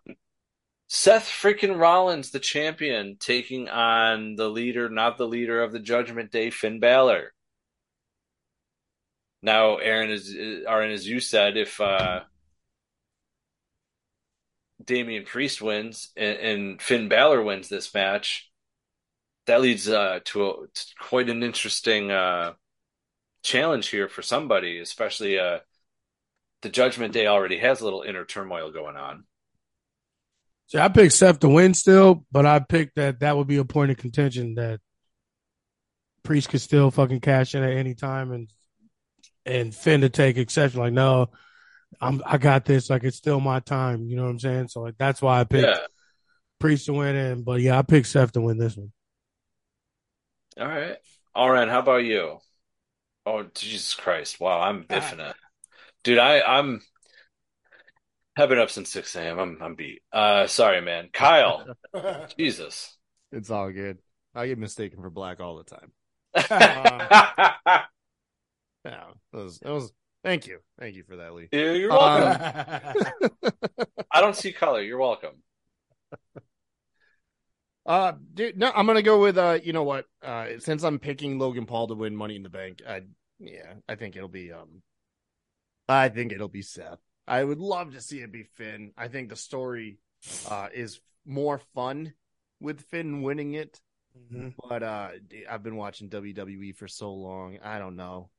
Seth 0.88 1.30
freaking 1.30 1.80
Rollins, 1.80 2.32
the 2.32 2.40
champion, 2.40 3.16
taking 3.18 3.70
on 3.70 4.36
the 4.36 4.50
leader, 4.50 4.90
not 4.90 5.18
the 5.18 5.28
leader 5.28 5.64
of 5.64 5.72
the 5.72 5.80
Judgment 5.80 6.30
Day, 6.30 6.50
Finn 6.50 6.82
Balor. 6.82 7.34
Now, 9.42 9.78
Ahron 9.78 10.12
is 10.12 10.34
Ahron, 10.34 10.94
as 10.94 11.08
you 11.08 11.22
said, 11.22 11.56
if 11.56 11.80
uh, 11.80 12.22
Damian 14.84 15.24
Priest 15.24 15.62
wins 15.62 16.12
and, 16.18 16.38
and 16.38 16.82
Finn 16.82 17.08
Balor 17.08 17.42
wins 17.42 17.70
this 17.70 17.94
match, 17.94 18.52
that 19.46 19.62
leads 19.62 19.88
uh, 19.88 20.20
to, 20.26 20.50
a, 20.50 20.54
to 20.74 20.86
quite 21.00 21.30
an 21.30 21.44
interesting 21.44 22.12
uh, 22.12 22.54
challenge 23.44 23.88
here 23.88 24.10
for 24.10 24.22
somebody, 24.22 24.80
especially 24.80 25.40
uh, 25.40 25.60
the 26.62 26.70
Judgment 26.70 27.14
Day 27.14 27.28
already 27.28 27.60
has 27.60 27.80
a 27.80 27.86
little 27.86 28.02
inner 28.02 28.26
turmoil 28.26 28.72
going 28.72 28.98
on. 28.98 29.24
See, 30.68 30.80
I 30.80 30.88
picked 30.88 31.14
Seth 31.14 31.40
to 31.40 31.50
win 31.50 31.74
still, 31.74 32.26
but 32.32 32.46
I 32.46 32.60
picked 32.60 32.96
that 32.96 33.20
that 33.20 33.38
would 33.38 33.48
be 33.48 33.58
a 33.58 33.66
point 33.66 33.92
of 33.92 33.98
contention 33.98 34.56
that 34.56 34.80
Priest 36.24 36.50
could 36.50 36.62
still 36.62 36.90
fucking 36.90 37.22
cash 37.22 37.54
in 37.54 37.64
at 37.64 37.74
any 37.74 37.94
time 37.94 38.32
and 38.32 38.52
and 39.46 39.76
Finn 39.76 40.02
to 40.02 40.10
take 40.10 40.38
exception. 40.38 40.80
Like, 40.80 40.94
no, 40.94 41.30
I'm 42.02 42.24
I 42.26 42.38
got 42.40 42.66
this. 42.66 42.90
Like, 42.90 43.04
it's 43.04 43.18
still 43.18 43.40
my 43.40 43.60
time. 43.60 44.08
You 44.08 44.16
know 44.16 44.24
what 44.24 44.32
I'm 44.32 44.40
saying? 44.40 44.70
So 44.70 44.82
like 44.82 44.96
that's 44.98 45.22
why 45.22 45.40
I 45.40 45.44
picked 45.44 45.68
Yeah. 45.68 45.80
Priest 46.60 46.88
to 46.88 46.94
win. 46.94 47.16
And 47.16 47.46
but 47.46 47.62
yeah, 47.62 47.78
I 47.78 47.84
picked 47.84 48.08
Seth 48.08 48.32
to 48.32 48.42
win 48.42 48.58
this 48.58 48.76
one. 48.76 48.92
All 50.60 50.68
right. 50.68 50.98
All 51.36 51.50
right. 51.50 51.68
How 51.68 51.80
about 51.80 52.06
you? 52.06 52.40
Oh, 53.26 53.44
Jesus 53.54 53.94
Christ. 53.94 54.40
Wow. 54.40 54.62
I'm 54.62 54.84
biffing 54.84 55.20
it. 55.20 55.36
Dude, 56.04 56.18
I, 56.18 56.42
I'm, 56.42 56.82
I've 58.38 58.50
been 58.50 58.60
up 58.60 58.70
since 58.70 58.90
6 58.92 59.16
a.m. 59.16 59.40
I'm, 59.40 59.58
I'm 59.62 59.76
beat. 59.76 60.02
Uh, 60.12 60.48
sorry, 60.48 60.82
man. 60.82 61.10
Kyle. 61.14 61.66
Jesus. 62.38 62.98
It's 63.32 63.50
all 63.50 63.72
good. 63.72 64.00
I 64.34 64.48
get 64.48 64.58
mistaken 64.58 65.02
for 65.02 65.10
black 65.10 65.40
all 65.40 65.58
the 65.58 65.64
time. 65.64 65.92
Yeah. 68.86 69.06
That 69.34 69.44
was, 69.44 69.58
that 69.60 69.72
was 69.72 69.92
thank 70.24 70.46
you. 70.46 70.60
Thank 70.80 70.96
you 70.96 71.04
for 71.04 71.16
that, 71.16 71.34
Lee. 71.34 71.48
You're 71.52 71.76
you're 71.76 71.92
Um, 71.92 71.98
welcome. 71.98 73.12
I 74.12 74.22
don't 74.22 74.36
see 74.36 74.54
color. 74.54 74.82
You're 74.82 75.00
welcome. 75.00 75.42
Uh, 77.84 78.14
dude, 78.34 78.58
no, 78.60 78.72
I'm 78.76 78.86
gonna 78.86 79.02
go 79.02 79.20
with 79.22 79.40
uh, 79.40 79.58
you 79.64 79.74
know 79.74 79.84
what? 79.84 80.06
Uh, 80.22 80.60
since 80.60 80.84
I'm 80.84 81.00
picking 81.00 81.40
Logan 81.40 81.66
Paul 81.66 81.88
to 81.88 81.96
win 81.96 82.16
Money 82.16 82.36
in 82.36 82.44
the 82.44 82.50
Bank, 82.50 82.84
I 82.88 83.02
yeah, 83.40 83.74
I 83.90 83.96
think 83.96 84.16
it'll 84.16 84.30
be 84.30 84.52
um, 84.52 84.84
I 85.90 86.10
think 86.10 86.32
it'll 86.32 86.48
be 86.48 86.62
Seth. 86.62 87.00
I 87.28 87.44
would 87.44 87.60
love 87.60 87.94
to 87.94 88.02
see 88.02 88.22
it 88.22 88.32
be 88.32 88.44
Finn. 88.44 88.92
I 88.98 89.08
think 89.08 89.30
the 89.30 89.36
story 89.36 90.00
uh 90.50 90.70
is 90.74 91.00
more 91.26 91.60
fun 91.74 92.14
with 92.60 92.82
Finn 92.82 93.22
winning 93.22 93.54
it. 93.54 93.82
Mhm. 94.32 94.54
But 94.70 94.84
uh, 94.84 95.10
I've 95.50 95.64
been 95.64 95.76
watching 95.76 96.10
WWE 96.10 96.72
for 96.72 96.88
so 96.88 97.14
long. 97.14 97.60
I 97.64 97.80
don't 97.80 97.96
know. 97.96 98.30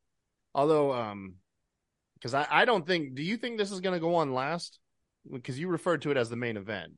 Although 0.54 0.92
um, 0.92 1.36
because 2.14 2.34
I 2.34 2.46
I 2.50 2.64
don't 2.64 2.86
think. 2.86 3.14
Do 3.14 3.22
you 3.22 3.36
think 3.36 3.58
this 3.58 3.70
is 3.72 3.80
gonna 3.80 4.00
go 4.00 4.16
on 4.16 4.32
last? 4.32 4.78
Because 5.30 5.58
you 5.58 5.68
referred 5.68 6.02
to 6.02 6.10
it 6.10 6.16
as 6.16 6.30
the 6.30 6.36
main 6.36 6.56
event. 6.56 6.94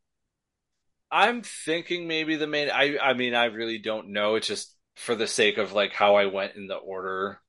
I'm 1.11 1.43
thinking 1.43 2.07
maybe 2.07 2.37
the 2.37 2.47
main, 2.47 2.71
I, 2.71 2.99
I 2.99 3.15
mean, 3.15 3.35
I 3.35 3.47
really 3.47 3.79
don't 3.79 4.09
know. 4.11 4.35
It's 4.35 4.47
just 4.47 4.75
for 4.95 5.15
the 5.15 5.27
sake 5.27 5.59
of 5.59 5.73
like 5.73 5.93
how 5.93 6.17
I 6.17 6.27
went 6.27 6.57
in 6.57 6.67
the 6.67 6.77
order. 6.77 7.41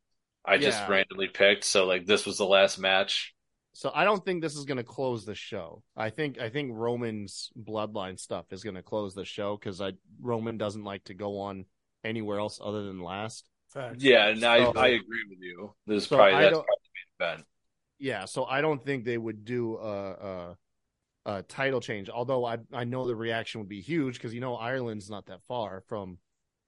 I 0.45 0.57
just 0.57 0.87
randomly 0.87 1.27
picked. 1.27 1.65
So 1.65 1.85
like 1.85 2.05
this 2.05 2.25
was 2.25 2.37
the 2.37 2.45
last 2.45 2.79
match. 2.79 3.35
So 3.79 3.89
I 3.95 4.03
don't 4.03 4.25
think 4.25 4.41
this 4.41 4.57
is 4.57 4.65
going 4.65 4.79
to 4.79 4.83
close 4.83 5.23
the 5.23 5.33
show. 5.33 5.83
I 5.95 6.09
think 6.09 6.37
I 6.37 6.49
think 6.49 6.73
Roman's 6.73 7.49
bloodline 7.57 8.19
stuff 8.19 8.51
is 8.51 8.61
going 8.61 8.75
to 8.75 8.83
close 8.83 9.15
the 9.15 9.23
show 9.23 9.55
because 9.55 9.79
I 9.79 9.93
Roman 10.19 10.57
doesn't 10.57 10.83
like 10.83 11.05
to 11.05 11.13
go 11.13 11.39
on 11.39 11.63
anywhere 12.03 12.39
else 12.39 12.59
other 12.61 12.83
than 12.83 13.01
last. 13.01 13.47
Facts. 13.69 14.03
Yeah. 14.03 14.27
And 14.27 14.43
I, 14.43 14.65
So- 14.65 14.73
I 14.75 14.87
agree 14.87 15.23
with 15.29 15.39
you. 15.39 15.73
This 15.87 16.03
is 16.03 16.09
So 16.09 16.17
probably, 16.17 16.33
I 16.33 16.41
that's 16.41 16.55
probably 16.55 16.65
the 17.19 17.25
main 17.25 17.29
event. 17.29 17.47
Yeah, 17.99 18.25
so 18.25 18.43
I 18.43 18.59
don't 18.59 18.83
think 18.83 19.05
they 19.05 19.17
would 19.17 19.45
do 19.45 19.77
a 19.77 20.11
a, 20.11 20.57
a 21.37 21.43
title 21.43 21.79
change. 21.79 22.09
Although 22.09 22.43
I 22.43 22.57
I 22.73 22.83
know 22.83 23.07
the 23.07 23.15
reaction 23.15 23.61
would 23.61 23.69
be 23.69 23.79
huge 23.79 24.15
because 24.15 24.33
you 24.33 24.41
know 24.41 24.57
Ireland's 24.57 25.09
not 25.09 25.27
that 25.27 25.39
far 25.47 25.83
from 25.87 26.17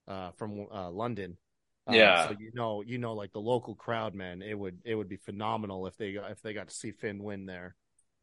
uh 0.08 0.30
from 0.30 0.66
uh, 0.72 0.90
London. 0.90 1.36
Uh, 1.88 1.94
Yeah. 1.94 2.28
so 2.28 2.36
you 2.38 2.52
know 2.54 2.82
you 2.82 2.98
know 2.98 3.14
like 3.14 3.32
the 3.32 3.40
local 3.40 3.74
crowd, 3.74 4.14
man. 4.14 4.42
It 4.42 4.58
would 4.58 4.78
it 4.84 4.94
would 4.94 5.08
be 5.08 5.16
phenomenal 5.16 5.86
if 5.86 5.96
they 5.96 6.10
if 6.10 6.40
they 6.42 6.54
got 6.54 6.68
to 6.68 6.74
see 6.74 6.92
Finn 6.92 7.22
win 7.22 7.46
there. 7.46 7.74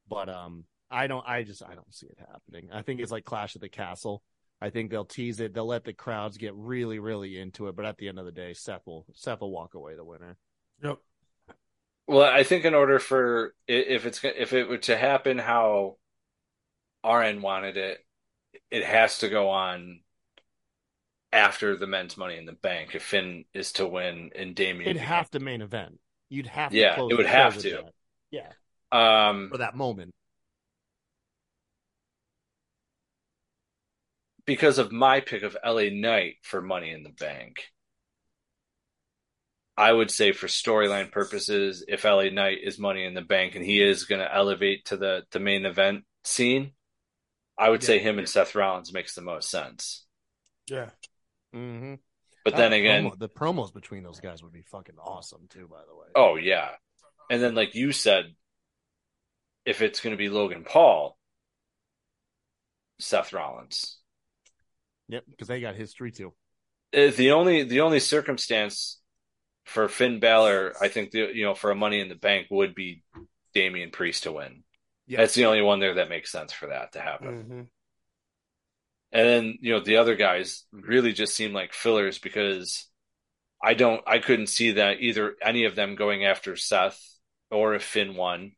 But 0.07 0.29
um, 0.29 0.65
I 0.89 1.07
don't. 1.07 1.27
I 1.27 1.43
just 1.43 1.63
I 1.63 1.75
don't 1.75 1.93
see 1.93 2.07
it 2.07 2.17
happening. 2.19 2.69
I 2.71 2.81
think 2.81 2.99
it's 2.99 3.11
like 3.11 3.25
Clash 3.25 3.55
of 3.55 3.61
the 3.61 3.69
Castle. 3.69 4.23
I 4.61 4.69
think 4.69 4.91
they'll 4.91 5.05
tease 5.05 5.39
it. 5.39 5.53
They'll 5.53 5.65
let 5.65 5.85
the 5.85 5.93
crowds 5.93 6.37
get 6.37 6.53
really 6.55 6.99
really 6.99 7.39
into 7.39 7.67
it. 7.67 7.75
But 7.75 7.85
at 7.85 7.97
the 7.97 8.07
end 8.07 8.19
of 8.19 8.25
the 8.25 8.31
day, 8.31 8.53
Seth 8.53 8.85
will 8.85 9.05
Seth 9.13 9.41
will 9.41 9.51
walk 9.51 9.73
away 9.73 9.95
the 9.95 10.03
winner. 10.03 10.37
Yep. 10.83 10.97
Well, 12.07 12.23
I 12.23 12.43
think 12.43 12.65
in 12.65 12.73
order 12.73 12.97
for 12.97 13.53
if 13.67 14.05
it's 14.05 14.19
if 14.23 14.53
it 14.53 14.67
were 14.67 14.79
to 14.79 14.97
happen 14.97 15.37
how 15.37 15.97
Ahron 17.05 17.41
wanted 17.41 17.77
it, 17.77 17.99
it 18.71 18.83
has 18.83 19.19
to 19.19 19.29
go 19.29 19.49
on 19.49 20.01
after 21.31 21.75
the 21.77 21.87
men's 21.87 22.17
Money 22.17 22.37
in 22.37 22.45
the 22.45 22.53
Bank. 22.53 22.95
If 22.95 23.03
Finn 23.03 23.45
is 23.53 23.71
to 23.73 23.87
win 23.87 24.31
and 24.35 24.55
Damien, 24.55 24.89
It'd 24.89 25.01
have 25.01 25.29
to 25.31 25.39
main 25.39 25.61
event. 25.61 25.99
You'd 26.29 26.47
have 26.47 26.71
to. 26.71 26.77
Yeah, 26.77 26.95
close 26.95 27.11
it 27.11 27.15
would 27.15 27.25
have 27.25 27.57
to. 27.59 27.69
that. 27.69 27.93
Yeah, 28.31 28.51
um 28.91 29.49
for 29.51 29.57
that 29.59 29.75
moment. 29.75 30.13
because 34.49 34.79
of 34.79 34.91
my 34.91 35.21
pick 35.21 35.43
of 35.43 35.55
LA 35.63 35.89
Knight 35.91 36.37
for 36.41 36.59
Money 36.59 36.89
in 36.89 37.03
the 37.03 37.11
Bank. 37.11 37.65
I 39.77 39.93
would 39.93 40.09
say 40.09 40.31
for 40.31 40.47
storyline 40.47 41.11
purposes, 41.11 41.85
if 41.87 42.03
LA 42.03 42.29
Knight 42.29 42.57
is 42.63 42.79
Money 42.79 43.05
in 43.05 43.13
the 43.13 43.21
Bank 43.21 43.53
and 43.53 43.63
he 43.63 43.79
is 43.79 44.05
going 44.05 44.21
to 44.21 44.35
elevate 44.35 44.85
to 44.85 44.97
the 44.97 45.21
the 45.29 45.39
main 45.39 45.67
event 45.67 46.03
scene, 46.23 46.71
I 47.59 47.69
would 47.69 47.83
say 47.83 47.99
him 47.99 48.17
and 48.17 48.27
Seth 48.27 48.55
Rollins 48.55 48.91
makes 48.91 49.13
the 49.13 49.21
most 49.21 49.51
sense. 49.51 50.07
Yeah. 50.67 50.89
Mm-hmm. 51.55 51.95
But 52.45 52.55
then 52.55 52.73
again, 52.73 53.11
the 53.17 53.29
promos 53.29 53.73
between 53.73 54.03
those 54.03 54.19
guys 54.19 54.41
would 54.43 54.53
be 54.53 54.61
fucking 54.61 54.95
awesome 54.97 55.47
too. 55.49 55.67
By 55.69 55.81
the 55.87 55.95
way. 55.95 56.07
oh 56.15 56.35
yeah, 56.35 56.69
and 57.29 57.41
then 57.41 57.53
like 57.53 57.75
you 57.75 57.91
said, 57.91 58.33
if 59.65 59.81
it's 59.81 59.99
going 59.99 60.13
to 60.13 60.17
be 60.17 60.29
Logan 60.29 60.63
Paul, 60.63 61.17
Seth 62.99 63.33
Rollins. 63.33 63.97
Yep, 65.09 65.23
because 65.29 65.47
they 65.47 65.59
got 65.61 65.75
history 65.75 66.11
too. 66.11 66.33
Uh, 66.95 67.11
the 67.15 67.31
only 67.31 67.63
the 67.63 67.81
only 67.81 67.99
circumstance 67.99 68.99
for 69.65 69.87
Finn 69.87 70.19
Balor, 70.19 70.73
I 70.81 70.87
think 70.87 71.11
the 71.11 71.29
you 71.33 71.43
know 71.45 71.55
for 71.55 71.71
a 71.71 71.75
Money 71.75 71.99
in 71.99 72.09
the 72.09 72.15
Bank 72.15 72.47
would 72.49 72.73
be 72.73 73.03
Damian 73.53 73.91
Priest 73.91 74.23
to 74.23 74.31
win. 74.31 74.63
Yeah. 75.07 75.17
That's 75.19 75.35
the 75.35 75.45
only 75.45 75.61
one 75.61 75.79
there 75.79 75.95
that 75.95 76.09
makes 76.09 76.31
sense 76.31 76.53
for 76.53 76.67
that 76.67 76.93
to 76.93 77.01
happen. 77.01 77.43
Mhm. 77.43 77.67
And 79.11 79.27
then 79.27 79.57
you 79.61 79.73
know 79.73 79.79
the 79.79 79.97
other 79.97 80.15
guys 80.15 80.65
really 80.71 81.13
just 81.13 81.35
seem 81.35 81.53
like 81.53 81.73
fillers 81.73 82.19
because 82.19 82.87
I 83.63 83.73
don't 83.73 84.01
I 84.07 84.19
couldn't 84.19 84.47
see 84.47 84.73
that 84.73 85.01
either 85.01 85.35
any 85.41 85.65
of 85.65 85.75
them 85.75 85.95
going 85.95 86.25
after 86.25 86.55
Seth 86.55 87.01
or 87.49 87.75
if 87.75 87.83
Finn 87.83 88.15
won. 88.15 88.53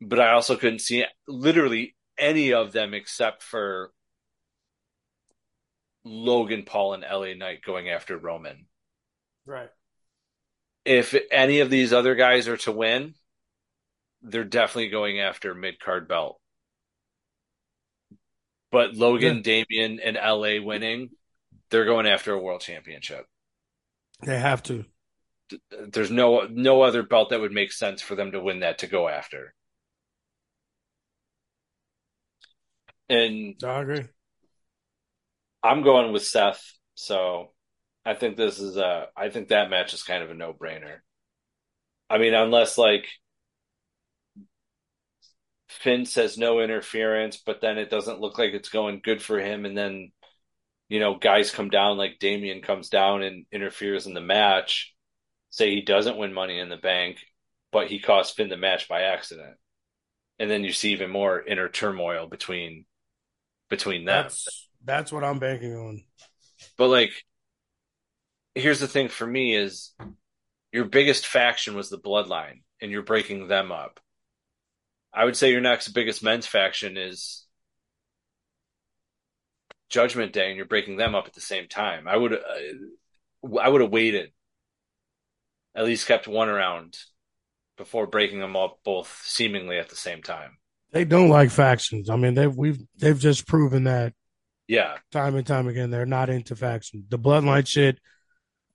But 0.00 0.20
I 0.20 0.32
also 0.32 0.56
couldn't 0.56 0.80
see 0.80 1.04
literally 1.26 1.96
any 2.18 2.52
of 2.52 2.72
them 2.72 2.94
except 2.94 3.42
for 3.42 3.90
Logan 6.04 6.64
Paul 6.64 6.94
and 6.94 7.02
LA 7.02 7.34
Knight 7.34 7.62
going 7.62 7.90
after 7.90 8.16
Roman. 8.16 8.66
Right. 9.44 9.70
If 10.84 11.14
any 11.30 11.60
of 11.60 11.70
these 11.70 11.92
other 11.92 12.14
guys 12.14 12.48
are 12.48 12.56
to 12.58 12.72
win, 12.72 13.14
they're 14.22 14.44
definitely 14.44 14.88
going 14.88 15.20
after 15.20 15.54
mid 15.54 15.80
card 15.80 16.08
belt. 16.08 16.40
But 18.70 18.94
Logan, 18.94 19.42
Damian, 19.42 19.98
and 20.00 20.16
LA 20.16 20.62
winning, 20.62 21.10
they're 21.70 21.84
going 21.84 22.06
after 22.06 22.32
a 22.32 22.40
world 22.40 22.60
championship. 22.60 23.26
They 24.22 24.38
have 24.38 24.62
to. 24.64 24.84
There's 25.70 26.10
no 26.10 26.46
no 26.50 26.82
other 26.82 27.02
belt 27.02 27.30
that 27.30 27.40
would 27.40 27.52
make 27.52 27.72
sense 27.72 28.02
for 28.02 28.14
them 28.14 28.32
to 28.32 28.40
win 28.40 28.60
that 28.60 28.78
to 28.78 28.86
go 28.86 29.08
after. 29.08 29.54
And 33.08 33.54
I 33.64 33.80
agree. 33.80 34.04
I'm 35.62 35.82
going 35.82 36.12
with 36.12 36.26
Seth, 36.26 36.62
so 36.94 37.52
I 38.04 38.14
think 38.14 38.36
this 38.36 38.58
is 38.58 38.76
a 38.76 39.06
I 39.16 39.30
think 39.30 39.48
that 39.48 39.70
match 39.70 39.94
is 39.94 40.02
kind 40.02 40.22
of 40.22 40.30
a 40.30 40.34
no-brainer. 40.34 40.98
I 42.10 42.18
mean, 42.18 42.34
unless 42.34 42.76
like 42.76 43.06
Finn 45.80 46.04
says 46.04 46.38
no 46.38 46.60
interference, 46.60 47.36
but 47.36 47.60
then 47.60 47.78
it 47.78 47.90
doesn't 47.90 48.20
look 48.20 48.38
like 48.38 48.52
it's 48.52 48.68
going 48.68 49.00
good 49.02 49.22
for 49.22 49.38
him 49.38 49.64
and 49.64 49.76
then 49.76 50.12
you 50.88 51.00
know, 51.00 51.16
guys 51.16 51.50
come 51.50 51.68
down 51.68 51.98
like 51.98 52.18
Damian 52.18 52.62
comes 52.62 52.88
down 52.88 53.22
and 53.22 53.44
interferes 53.52 54.06
in 54.06 54.14
the 54.14 54.20
match, 54.20 54.94
say 55.50 55.70
he 55.70 55.82
doesn't 55.82 56.16
win 56.16 56.32
money 56.32 56.58
in 56.58 56.70
the 56.70 56.76
bank, 56.76 57.18
but 57.70 57.88
he 57.88 58.00
costs 58.00 58.34
Finn 58.34 58.48
the 58.48 58.56
match 58.56 58.88
by 58.88 59.02
accident. 59.02 59.56
And 60.38 60.50
then 60.50 60.64
you 60.64 60.72
see 60.72 60.92
even 60.92 61.10
more 61.10 61.42
inner 61.42 61.68
turmoil 61.68 62.26
between 62.26 62.86
between 63.68 64.04
them. 64.04 64.24
That's 64.24 64.68
that's 64.84 65.12
what 65.12 65.24
I'm 65.24 65.38
banking 65.38 65.76
on. 65.76 66.04
But 66.78 66.88
like 66.88 67.12
here's 68.54 68.80
the 68.80 68.88
thing 68.88 69.08
for 69.08 69.26
me 69.26 69.54
is 69.54 69.94
your 70.72 70.86
biggest 70.86 71.26
faction 71.26 71.74
was 71.74 71.90
the 71.90 71.98
bloodline 71.98 72.62
and 72.80 72.90
you're 72.90 73.02
breaking 73.02 73.48
them 73.48 73.72
up. 73.72 74.00
I 75.12 75.24
would 75.24 75.36
say 75.36 75.50
your 75.50 75.60
next 75.60 75.88
biggest 75.88 76.22
men's 76.22 76.46
faction 76.46 76.96
is 76.96 77.46
Judgment 79.88 80.32
Day 80.32 80.48
and 80.48 80.56
you're 80.56 80.66
breaking 80.66 80.96
them 80.96 81.14
up 81.14 81.26
at 81.26 81.34
the 81.34 81.40
same 81.40 81.66
time. 81.68 82.06
I 82.06 82.16
would 82.16 82.34
uh, 82.34 83.58
I 83.60 83.68
would 83.68 83.80
have 83.80 83.90
waited. 83.90 84.32
At 85.74 85.84
least 85.84 86.08
kept 86.08 86.26
one 86.26 86.48
around 86.48 86.98
before 87.76 88.06
breaking 88.06 88.40
them 88.40 88.56
up 88.56 88.80
both 88.84 89.22
seemingly 89.24 89.78
at 89.78 89.88
the 89.88 89.96
same 89.96 90.22
time. 90.22 90.58
They 90.92 91.04
don't 91.04 91.28
like 91.28 91.50
factions. 91.50 92.10
I 92.10 92.16
mean, 92.16 92.34
they've 92.34 92.54
we've 92.54 92.80
they've 92.96 93.18
just 93.18 93.46
proven 93.46 93.84
that. 93.84 94.14
Yeah, 94.66 94.96
time 95.12 95.36
and 95.36 95.46
time 95.46 95.68
again, 95.68 95.90
they're 95.90 96.04
not 96.04 96.28
into 96.28 96.54
factions. 96.56 97.06
The 97.08 97.18
bloodline 97.18 97.66
shit. 97.66 97.98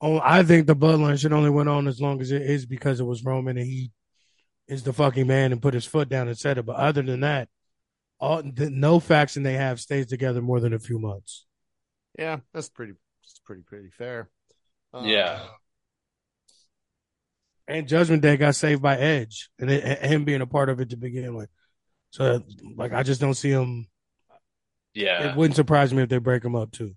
Oh, 0.02 0.20
I 0.24 0.44
think 0.44 0.66
the 0.66 0.76
bloodline 0.76 1.20
shit 1.20 1.32
only 1.32 1.50
went 1.50 1.70
on 1.70 1.88
as 1.88 2.02
long 2.02 2.20
as 2.20 2.32
it 2.32 2.42
is 2.42 2.66
because 2.66 3.00
it 3.00 3.06
was 3.06 3.24
Roman 3.24 3.58
and 3.58 3.68
he 3.68 3.92
is 4.68 4.84
the 4.84 4.94
fucking 4.94 5.28
man 5.28 5.52
and 5.52 5.62
put 5.62 5.74
his 5.74 5.86
foot 5.86 6.10
down 6.10 6.28
and 6.28 6.38
said 6.38 6.58
it. 6.58 6.66
But 6.66 6.78
other 6.78 7.02
than 7.02 7.22
that, 7.22 7.50
all 8.20 8.42
the, 8.42 8.70
no 8.70 9.00
faction 9.00 9.44
they 9.44 9.54
have 9.54 9.80
stays 9.80 10.06
together 10.06 10.42
more 10.42 10.60
than 10.60 10.74
a 10.74 10.80
few 10.80 11.00
months. 11.00 11.46
Yeah, 12.18 12.40
that's 12.54 12.70
pretty. 12.70 12.94
That's 13.24 13.40
pretty 13.46 13.64
pretty 13.64 13.90
fair. 13.90 14.30
Uh, 14.94 15.04
yeah. 15.06 15.40
And 17.68 17.88
Judgment 17.88 18.22
Day 18.22 18.38
got 18.38 18.56
saved 18.56 18.82
by 18.82 18.98
Edge, 18.98 19.50
and 19.58 19.72
it, 19.72 20.00
him 20.00 20.26
being 20.26 20.42
a 20.42 20.48
part 20.48 20.70
of 20.70 20.80
it 20.80 20.90
to 20.90 20.98
begin 20.98 21.36
with. 21.36 21.50
So, 22.12 22.44
like, 22.76 22.94
I 22.94 23.04
just 23.04 23.22
don't 23.22 23.34
see 23.34 23.50
him. 23.50 23.88
Yeah, 24.94 25.32
it 25.32 25.38
wouldn't 25.38 25.56
surprise 25.56 25.94
me 25.94 26.04
if 26.04 26.10
they 26.10 26.20
break 26.20 26.44
him 26.44 26.56
up 26.56 26.72
too. 26.72 26.96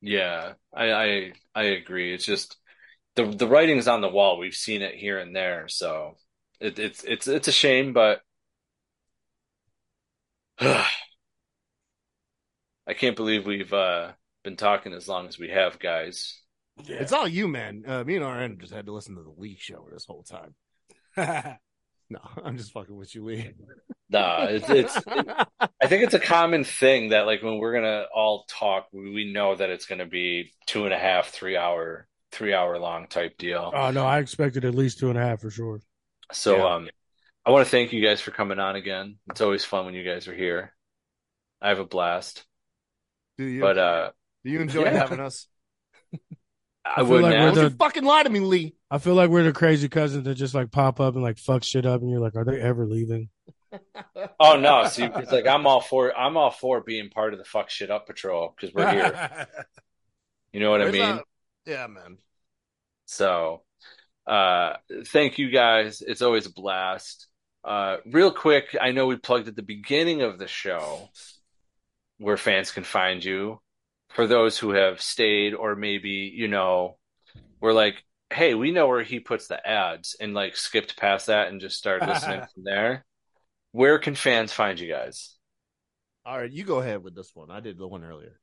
Yeah, 0.00 0.54
I 0.74 0.92
I, 0.92 1.32
I 1.54 1.62
agree. 1.62 2.12
It's 2.12 2.26
just 2.26 2.56
the 3.24 3.36
the 3.36 3.48
writing's 3.48 3.88
on 3.88 4.00
the 4.00 4.08
wall. 4.08 4.38
We've 4.38 4.54
seen 4.54 4.82
it 4.82 4.94
here 4.94 5.18
and 5.18 5.34
there, 5.34 5.68
so 5.68 6.16
it, 6.60 6.78
it's 6.78 7.04
it's 7.04 7.28
it's 7.28 7.48
a 7.48 7.52
shame, 7.52 7.92
but 7.92 8.20
I 10.60 10.86
can't 12.94 13.16
believe 13.16 13.46
we've 13.46 13.72
uh, 13.72 14.12
been 14.44 14.56
talking 14.56 14.92
as 14.92 15.08
long 15.08 15.28
as 15.28 15.38
we 15.38 15.48
have, 15.48 15.78
guys. 15.78 16.40
Yeah. 16.84 16.96
It's 16.96 17.12
all 17.12 17.28
you, 17.28 17.46
man. 17.48 17.84
Uh, 17.86 18.04
me 18.04 18.16
and 18.16 18.24
Ahron 18.24 18.58
just 18.58 18.72
had 18.72 18.86
to 18.86 18.92
listen 18.92 19.16
to 19.16 19.22
the 19.22 19.34
Lee 19.36 19.56
show 19.58 19.86
this 19.92 20.06
whole 20.06 20.24
time. 20.24 20.54
no, 22.10 22.20
I'm 22.42 22.56
just 22.56 22.72
fucking 22.72 22.96
with 22.96 23.14
you, 23.14 23.24
Lee. 23.24 23.52
Nah, 24.08 24.46
it's, 24.46 24.68
it's 24.68 24.96
it, 24.96 25.28
I 25.80 25.86
think 25.86 26.02
it's 26.02 26.14
a 26.14 26.20
common 26.20 26.64
thing 26.64 27.10
that 27.10 27.26
like 27.26 27.42
when 27.42 27.58
we're 27.58 27.74
gonna 27.74 28.06
all 28.14 28.44
talk, 28.48 28.88
we, 28.92 29.10
we 29.10 29.32
know 29.32 29.54
that 29.54 29.70
it's 29.70 29.86
gonna 29.86 30.06
be 30.06 30.52
two 30.66 30.84
and 30.84 30.92
a 30.92 30.98
half, 30.98 31.28
three 31.28 31.56
hour, 31.56 32.08
three 32.32 32.54
hour 32.54 32.78
long 32.78 33.06
type 33.06 33.38
deal. 33.38 33.72
Oh 33.74 33.90
no, 33.90 34.06
I 34.06 34.18
expected 34.18 34.64
at 34.64 34.74
least 34.74 34.98
two 34.98 35.08
and 35.08 35.18
a 35.18 35.22
half 35.22 35.40
for 35.40 35.50
sure. 35.50 35.80
So 36.32 36.56
yeah. 36.56 36.74
um, 36.74 36.88
I 37.44 37.50
want 37.50 37.64
to 37.66 37.70
thank 37.70 37.92
you 37.92 38.04
guys 38.04 38.20
for 38.20 38.30
coming 38.30 38.58
on 38.58 38.76
again. 38.76 39.16
It's 39.30 39.40
always 39.40 39.64
fun 39.64 39.86
when 39.86 39.94
you 39.94 40.04
guys 40.04 40.28
are 40.28 40.34
here. 40.34 40.72
I 41.60 41.68
have 41.68 41.78
a 41.78 41.84
blast. 41.84 42.44
Do 43.38 43.44
you? 43.44 43.60
But 43.60 43.78
uh, 43.78 44.10
do 44.44 44.50
you 44.50 44.60
enjoy 44.60 44.84
yeah. 44.84 44.90
having 44.90 45.20
us? 45.20 45.46
I, 46.84 47.00
I 47.00 47.02
wouldn't. 47.02 47.32
Like 47.32 47.54
the, 47.54 47.62
you 47.62 47.70
fucking 47.70 48.04
lie 48.04 48.22
to 48.22 48.30
me, 48.30 48.40
Lee. 48.40 48.74
I 48.90 48.98
feel 48.98 49.14
like 49.14 49.30
we're 49.30 49.44
the 49.44 49.52
crazy 49.52 49.88
cousins 49.88 50.24
that 50.24 50.34
just 50.34 50.54
like 50.54 50.70
pop 50.70 51.00
up 51.00 51.14
and 51.14 51.22
like 51.22 51.38
fuck 51.38 51.62
shit 51.62 51.86
up, 51.86 52.00
and 52.00 52.10
you're 52.10 52.20
like, 52.20 52.36
are 52.36 52.44
they 52.44 52.60
ever 52.60 52.86
leaving? 52.86 53.28
oh 54.40 54.56
no! 54.56 54.86
See, 54.88 55.04
it's 55.04 55.32
like 55.32 55.46
I'm 55.46 55.66
all 55.66 55.80
for 55.80 56.16
I'm 56.16 56.36
all 56.36 56.50
for 56.50 56.80
being 56.80 57.10
part 57.10 57.32
of 57.32 57.38
the 57.38 57.44
fuck 57.44 57.70
shit 57.70 57.90
up 57.90 58.06
patrol 58.06 58.54
because 58.56 58.74
we're 58.74 58.90
here. 58.90 59.46
you 60.52 60.60
know 60.60 60.70
what 60.70 60.80
Where's 60.80 60.94
I 60.94 60.98
mean? 60.98 61.16
That? 61.16 61.24
Yeah, 61.70 61.86
man. 61.86 62.18
So, 63.06 63.62
uh, 64.26 64.72
thank 65.06 65.38
you 65.38 65.50
guys. 65.50 66.02
It's 66.02 66.20
always 66.20 66.46
a 66.46 66.52
blast. 66.52 67.28
Uh, 67.62 67.98
real 68.06 68.32
quick, 68.32 68.76
I 68.80 68.90
know 68.90 69.06
we 69.06 69.14
plugged 69.14 69.46
at 69.46 69.54
the 69.54 69.62
beginning 69.62 70.22
of 70.22 70.36
the 70.36 70.48
show 70.48 71.08
where 72.18 72.36
fans 72.36 72.72
can 72.72 72.82
find 72.82 73.24
you. 73.24 73.60
For 74.08 74.26
those 74.26 74.58
who 74.58 74.70
have 74.70 75.00
stayed, 75.00 75.54
or 75.54 75.76
maybe 75.76 76.32
you 76.34 76.48
know, 76.48 76.98
we're 77.60 77.72
like, 77.72 78.02
hey, 78.30 78.54
we 78.54 78.72
know 78.72 78.88
where 78.88 79.04
he 79.04 79.20
puts 79.20 79.46
the 79.46 79.64
ads, 79.64 80.16
and 80.20 80.34
like 80.34 80.56
skipped 80.56 80.96
past 80.96 81.28
that 81.28 81.46
and 81.46 81.60
just 81.60 81.78
started 81.78 82.08
listening 82.08 82.40
from 82.52 82.64
there. 82.64 83.06
Where 83.70 84.00
can 84.00 84.16
fans 84.16 84.52
find 84.52 84.80
you 84.80 84.88
guys? 84.88 85.36
All 86.26 86.36
right, 86.36 86.50
you 86.50 86.64
go 86.64 86.80
ahead 86.80 87.04
with 87.04 87.14
this 87.14 87.30
one. 87.32 87.52
I 87.52 87.60
did 87.60 87.78
the 87.78 87.86
one 87.86 88.02
earlier. 88.02 88.40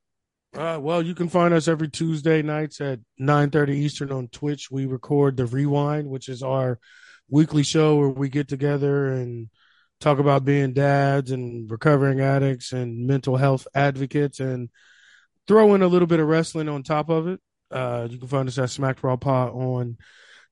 Uh, 0.54 0.78
well, 0.80 1.02
you 1.02 1.14
can 1.14 1.28
find 1.28 1.52
us 1.52 1.68
every 1.68 1.88
Tuesday 1.88 2.42
nights 2.42 2.80
at 2.80 3.00
9:30 3.18 3.76
Eastern 3.76 4.12
on 4.12 4.28
Twitch. 4.28 4.70
We 4.70 4.86
record 4.86 5.36
the 5.36 5.46
Rewind, 5.46 6.08
which 6.08 6.28
is 6.28 6.42
our 6.42 6.78
weekly 7.30 7.62
show 7.62 7.96
where 7.96 8.08
we 8.08 8.28
get 8.28 8.48
together 8.48 9.12
and 9.12 9.50
talk 10.00 10.18
about 10.18 10.44
being 10.44 10.72
dads 10.72 11.30
and 11.30 11.70
recovering 11.70 12.20
addicts 12.20 12.72
and 12.72 13.06
mental 13.06 13.36
health 13.36 13.66
advocates 13.74 14.40
and 14.40 14.70
throw 15.46 15.74
in 15.74 15.82
a 15.82 15.88
little 15.88 16.06
bit 16.06 16.20
of 16.20 16.28
wrestling 16.28 16.68
on 16.68 16.82
top 16.82 17.08
of 17.10 17.26
it. 17.26 17.40
Uh, 17.70 18.06
you 18.10 18.18
can 18.18 18.28
find 18.28 18.48
us 18.48 18.58
at 18.58 18.70
Smacked 18.70 19.02
Raw 19.02 19.18
on 19.22 19.98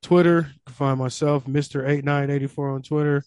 Twitter. 0.01 0.47
You 0.49 0.59
can 0.65 0.75
find 0.75 0.99
myself, 0.99 1.45
Mr. 1.45 1.87
8984 1.87 2.69
on 2.69 2.81
Twitter, 2.83 3.23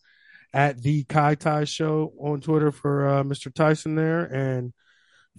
at 0.53 0.81
the 0.83 1.05
Kai 1.05 1.35
Tai 1.35 1.65
Show 1.65 2.13
on 2.19 2.41
Twitter 2.41 2.71
for 2.71 3.09
uh, 3.09 3.23
Mr. 3.25 3.53
Tyson 3.53 3.95
there. 3.95 4.25
And 4.25 4.73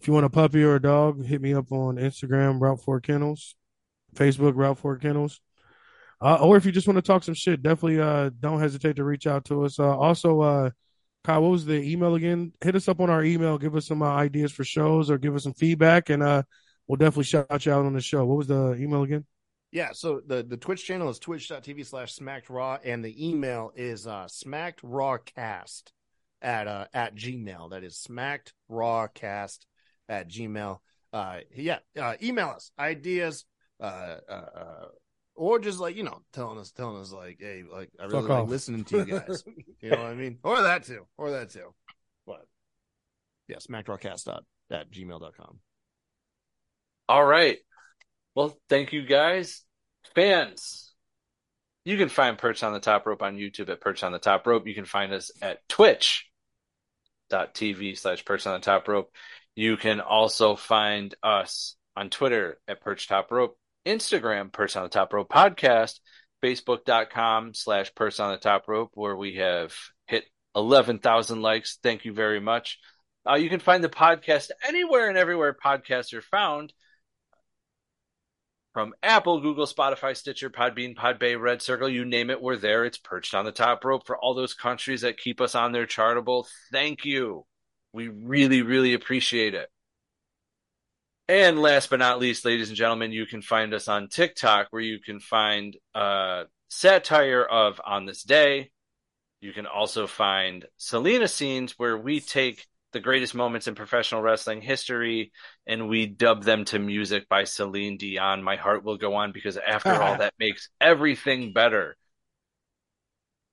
if 0.02 0.08
you 0.08 0.14
want 0.14 0.26
a 0.26 0.30
puppy 0.30 0.64
or 0.64 0.76
a 0.76 0.82
dog, 0.82 1.24
hit 1.24 1.42
me 1.42 1.54
up 1.54 1.72
on 1.72 1.98
Instagram, 1.98 2.60
Route 2.60 2.82
4 2.82 3.02
Kennels, 3.02 3.54
Facebook, 4.16 4.54
Route 4.56 4.80
4 4.80 4.98
Kennels. 4.98 5.40
Uh, 6.20 6.40
or 6.42 6.58
if 6.58 6.66
you 6.66 6.72
just 6.72 6.88
want 6.88 6.98
to 6.98 7.04
talk 7.04 7.24
some 7.24 7.36
shit, 7.36 7.62
definitely 7.62 8.02
uh, 8.02 8.32
don't 8.40 8.60
hesitate 8.60 8.96
to 8.96 9.04
reach 9.04 9.28
out 9.28 9.46
to 9.46 9.64
us. 9.64 9.80
Uh, 9.80 9.96
also, 9.96 10.42
uh, 10.42 10.70
Kyle, 11.24 11.44
what 11.44 11.52
was 11.52 11.66
the 11.66 11.84
email 11.84 12.16
again? 12.16 12.52
Hit 12.62 12.76
us 12.76 12.88
up 12.88 13.00
on 13.00 13.12
our 13.12 13.24
email. 13.24 13.60
Give 13.60 13.76
us 13.76 13.86
some 13.86 14.02
uh, 14.02 14.08
ideas 14.08 14.52
for 14.52 14.64
shows 14.64 15.12
or 15.12 15.20
give 15.20 15.36
us 15.36 15.44
some 15.44 15.54
feedback, 15.54 16.10
and 16.10 16.24
uh, 16.24 16.42
we'll 16.88 16.98
definitely 16.98 17.26
shout 17.26 17.64
you 17.68 17.72
out 17.72 17.86
on 17.86 17.94
the 17.94 18.02
show. 18.02 18.26
What 18.26 18.38
was 18.38 18.48
the 18.48 18.74
email 18.80 19.04
again? 19.04 19.26
Yeah, 19.72 19.92
so 19.94 20.20
the, 20.26 20.42
the 20.42 20.58
Twitch 20.58 20.84
channel 20.84 21.10
is 21.10 21.20
twitch.tv 21.20 21.86
slash 21.86 22.14
smacked 22.14 22.50
raw, 22.50 22.80
and 22.84 23.06
the 23.06 23.30
email 23.30 23.72
is 23.76 24.08
uh, 24.08 24.28
smacked 24.28 24.82
rawcast 24.82 25.92
at 26.42 26.68
uh, 26.68 26.86
at 26.92 27.16
gmail. 27.16 27.70
That 27.70 27.84
is 27.84 27.98
smacked 27.98 28.54
rawcast 28.68 29.60
at 30.12 30.30
gmail. 30.30 30.78
Uh, 31.12 31.38
yeah, 31.56 31.80
uh, 32.00 32.14
email 32.22 32.50
us 32.50 32.72
ideas, 32.78 33.46
uh, 33.80 34.18
uh, 34.30 34.32
uh 34.32 34.86
or 35.36 35.60
just 35.60 35.80
like 35.80 35.96
you 35.96 36.04
know 36.04 36.20
telling 36.34 36.60
us 36.60 36.72
telling 36.72 37.02
us 37.02 37.12
like 37.12 37.38
hey 37.40 37.64
like 37.72 37.90
i 38.00 38.04
really 38.04 38.22
Fuck 38.22 38.30
like 38.30 38.40
off. 38.44 38.50
listening 38.50 38.84
to 38.86 38.98
you 39.00 39.06
guys. 39.20 39.44
You 39.82 39.90
know 39.90 39.98
what 39.98 40.12
i 40.12 40.14
mean? 40.14 40.38
Or 40.44 40.62
that 40.62 40.84
too 40.84 41.08
or 41.18 41.32
that 41.32 41.50
too. 41.50 41.74
But 42.28 42.46
yeah 43.48 43.58
smackdrawcast 43.58 44.28
at 44.70 44.92
gmail.com 44.92 45.60
all 47.10 47.26
right. 47.26 47.58
Well 48.36 48.56
thank 48.70 48.94
you 48.94 49.04
guys. 49.06 49.64
Fans 50.14 50.94
you 51.84 51.98
can 51.98 52.10
find 52.10 52.38
perch 52.38 52.62
on 52.62 52.74
the 52.74 52.80
top 52.80 53.08
rope 53.08 53.24
on 53.24 53.38
youtube 53.38 53.70
at 53.70 53.82
perch 53.82 54.04
on 54.04 54.12
the 54.12 54.20
top 54.20 54.46
rope. 54.46 54.68
You 54.68 54.76
can 54.76 54.86
find 54.86 55.12
us 55.12 55.32
at 55.42 55.68
twitch.tv 55.68 56.28
slash 57.98 58.24
perch 58.24 58.46
on 58.46 58.54
the 58.54 58.60
top 58.64 58.88
rope 58.88 59.12
You 59.56 59.78
can 59.78 60.00
also 60.00 60.56
find 60.56 61.14
us 61.22 61.76
on 61.96 62.10
Twitter 62.10 62.60
at 62.68 62.82
Perch 62.82 63.08
Top 63.08 63.32
Rope, 63.32 63.58
Instagram, 63.86 64.52
Perch 64.52 64.76
on 64.76 64.84
the 64.84 64.90
Top 64.90 65.14
Rope 65.14 65.30
Podcast, 65.30 66.00
Facebook.com 66.44 67.54
slash 67.54 67.94
Perch 67.94 68.20
on 68.20 68.32
the 68.32 68.38
Top 68.38 68.68
Rope, 68.68 68.92
where 68.94 69.16
we 69.16 69.36
have 69.36 69.74
hit 70.08 70.26
11,000 70.56 71.42
likes. 71.42 71.78
Thank 71.84 72.06
you 72.06 72.14
very 72.14 72.40
much. 72.40 72.80
Uh, 73.30 73.36
you 73.36 73.50
can 73.50 73.60
find 73.60 73.84
the 73.84 73.90
podcast 73.90 74.50
anywhere 74.68 75.10
and 75.10 75.18
everywhere 75.18 75.56
podcasts 75.64 76.14
are 76.14 76.22
found 76.22 76.74
from 78.74 78.94
Apple, 79.04 79.42
Google, 79.42 79.66
Spotify, 79.66 80.16
Stitcher, 80.16 80.50
Podbean, 80.50 80.96
Podbay, 80.96 81.40
Red 81.40 81.62
Circle, 81.62 81.90
you 81.90 82.06
name 82.06 82.30
it, 82.30 82.42
we're 82.42 82.56
there. 82.56 82.86
It's 82.86 82.98
perched 82.98 83.36
on 83.36 83.46
the 83.46 83.52
top 83.52 83.84
rope 83.84 84.08
for 84.08 84.18
all 84.18 84.34
those 84.34 84.54
countries 84.54 85.02
that 85.02 85.18
keep 85.18 85.42
us 85.42 85.56
on 85.56 85.72
their 85.72 85.86
chartable. 85.86 86.46
Thank 86.72 87.04
you. 87.04 87.46
We 87.94 88.08
really, 88.08 88.62
really 88.62 88.94
appreciate 88.94 89.54
it. 89.54 89.70
And 91.28 91.60
last 91.60 91.90
but 91.90 92.00
not 92.00 92.20
least, 92.20 92.46
ladies 92.46 92.70
and 92.70 92.78
gentlemen, 92.78 93.12
you 93.12 93.26
can 93.26 93.42
find 93.42 93.74
us 93.74 93.88
on 93.88 94.10
TikTok 94.10 94.68
where 94.72 94.82
you 94.82 95.00
can 95.00 95.20
find 95.20 95.78
uh, 95.96 96.44
satire 96.70 97.44
of 97.44 97.80
On 97.86 98.06
This 98.06 98.24
Day. 98.24 98.72
You 99.40 99.54
can 99.54 99.66
also 99.66 100.08
find 100.08 100.66
Selena 100.78 101.28
scenes 101.28 101.74
where 101.78 101.98
we 101.98 102.20
take 102.20 102.68
the 102.92 103.00
greatest 103.00 103.34
moments 103.34 103.68
in 103.68 103.76
professional 103.76 104.22
wrestling 104.22 104.62
history, 104.62 105.32
and 105.66 105.88
we 105.88 106.06
dub 106.06 106.44
them 106.44 106.66
to 106.66 106.80
music 106.80 107.30
by 107.30 107.46
Celine 107.46 107.98
Dion. 107.98 108.44
My 108.44 108.58
heart 108.58 108.84
will 108.84 108.98
go 108.98 109.16
on 109.16 109.32
because 109.32 109.58
after 109.58 109.92
all, 109.92 110.18
that 110.18 110.34
makes 110.38 110.70
everything 110.80 111.54
better. 111.54 111.96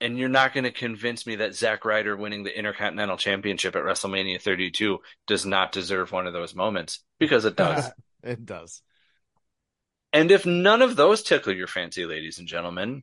And 0.01 0.16
you're 0.16 0.29
not 0.29 0.55
going 0.55 0.65
to 0.65 0.70
convince 0.70 1.27
me 1.27 1.37
that 1.37 1.57
Zack 1.57 1.85
Ryder 1.85 2.16
winning 2.16 2.45
the 2.45 2.57
Intercontinental 2.57 3.16
Championship 3.16 3.75
at 3.75 3.83
WrestleMania 3.83 4.41
32 4.41 4.99
does 5.27 5.45
not 5.45 5.73
deserve 5.73 6.12
one 6.12 6.27
of 6.27 6.33
those 6.33 6.55
moments 6.55 7.03
because 7.19 7.45
it 7.45 7.57
does. 7.57 7.91
it 8.23 8.47
does. 8.47 8.83
And 10.12 10.31
if 10.31 10.47
none 10.47 10.83
of 10.83 10.97
those 10.97 11.23
tickle 11.23 11.55
your 11.55 11.66
fancy, 11.66 12.07
ladies 12.07 12.39
and 12.39 12.47
gentlemen, 12.47 13.03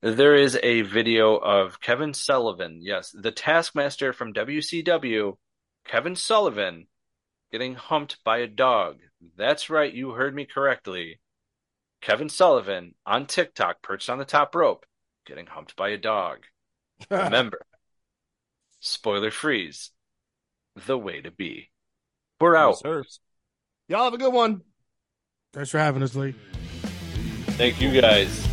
there 0.00 0.34
is 0.34 0.58
a 0.62 0.82
video 0.82 1.36
of 1.36 1.80
Kevin 1.80 2.14
Sullivan, 2.14 2.80
yes, 2.82 3.14
the 3.18 3.30
Taskmaster 3.30 4.12
from 4.12 4.32
WCW, 4.32 5.36
Kevin 5.84 6.16
Sullivan 6.16 6.86
getting 7.50 7.74
humped 7.74 8.22
by 8.24 8.38
a 8.38 8.46
dog. 8.46 8.98
That's 9.36 9.70
right, 9.70 9.92
you 9.92 10.10
heard 10.10 10.34
me 10.34 10.44
correctly. 10.44 11.20
Kevin 12.00 12.28
Sullivan 12.28 12.94
on 13.04 13.26
TikTok, 13.26 13.82
perched 13.82 14.08
on 14.08 14.18
the 14.18 14.24
top 14.24 14.54
rope, 14.54 14.86
getting 15.26 15.46
humped 15.46 15.76
by 15.76 15.90
a 15.90 15.98
dog. 15.98 16.38
Remember, 17.10 17.60
spoiler 18.80 19.30
freeze, 19.30 19.90
the 20.86 20.98
way 20.98 21.20
to 21.20 21.30
be. 21.30 21.70
We're 22.40 22.56
out. 22.56 22.80
Yes, 22.84 23.20
Y'all 23.88 24.04
have 24.04 24.14
a 24.14 24.18
good 24.18 24.32
one. 24.32 24.62
Thanks 25.52 25.70
for 25.70 25.78
having 25.78 26.02
us, 26.02 26.14
Lee. 26.14 26.34
Thank 27.56 27.80
you 27.80 28.00
guys. 28.00 28.46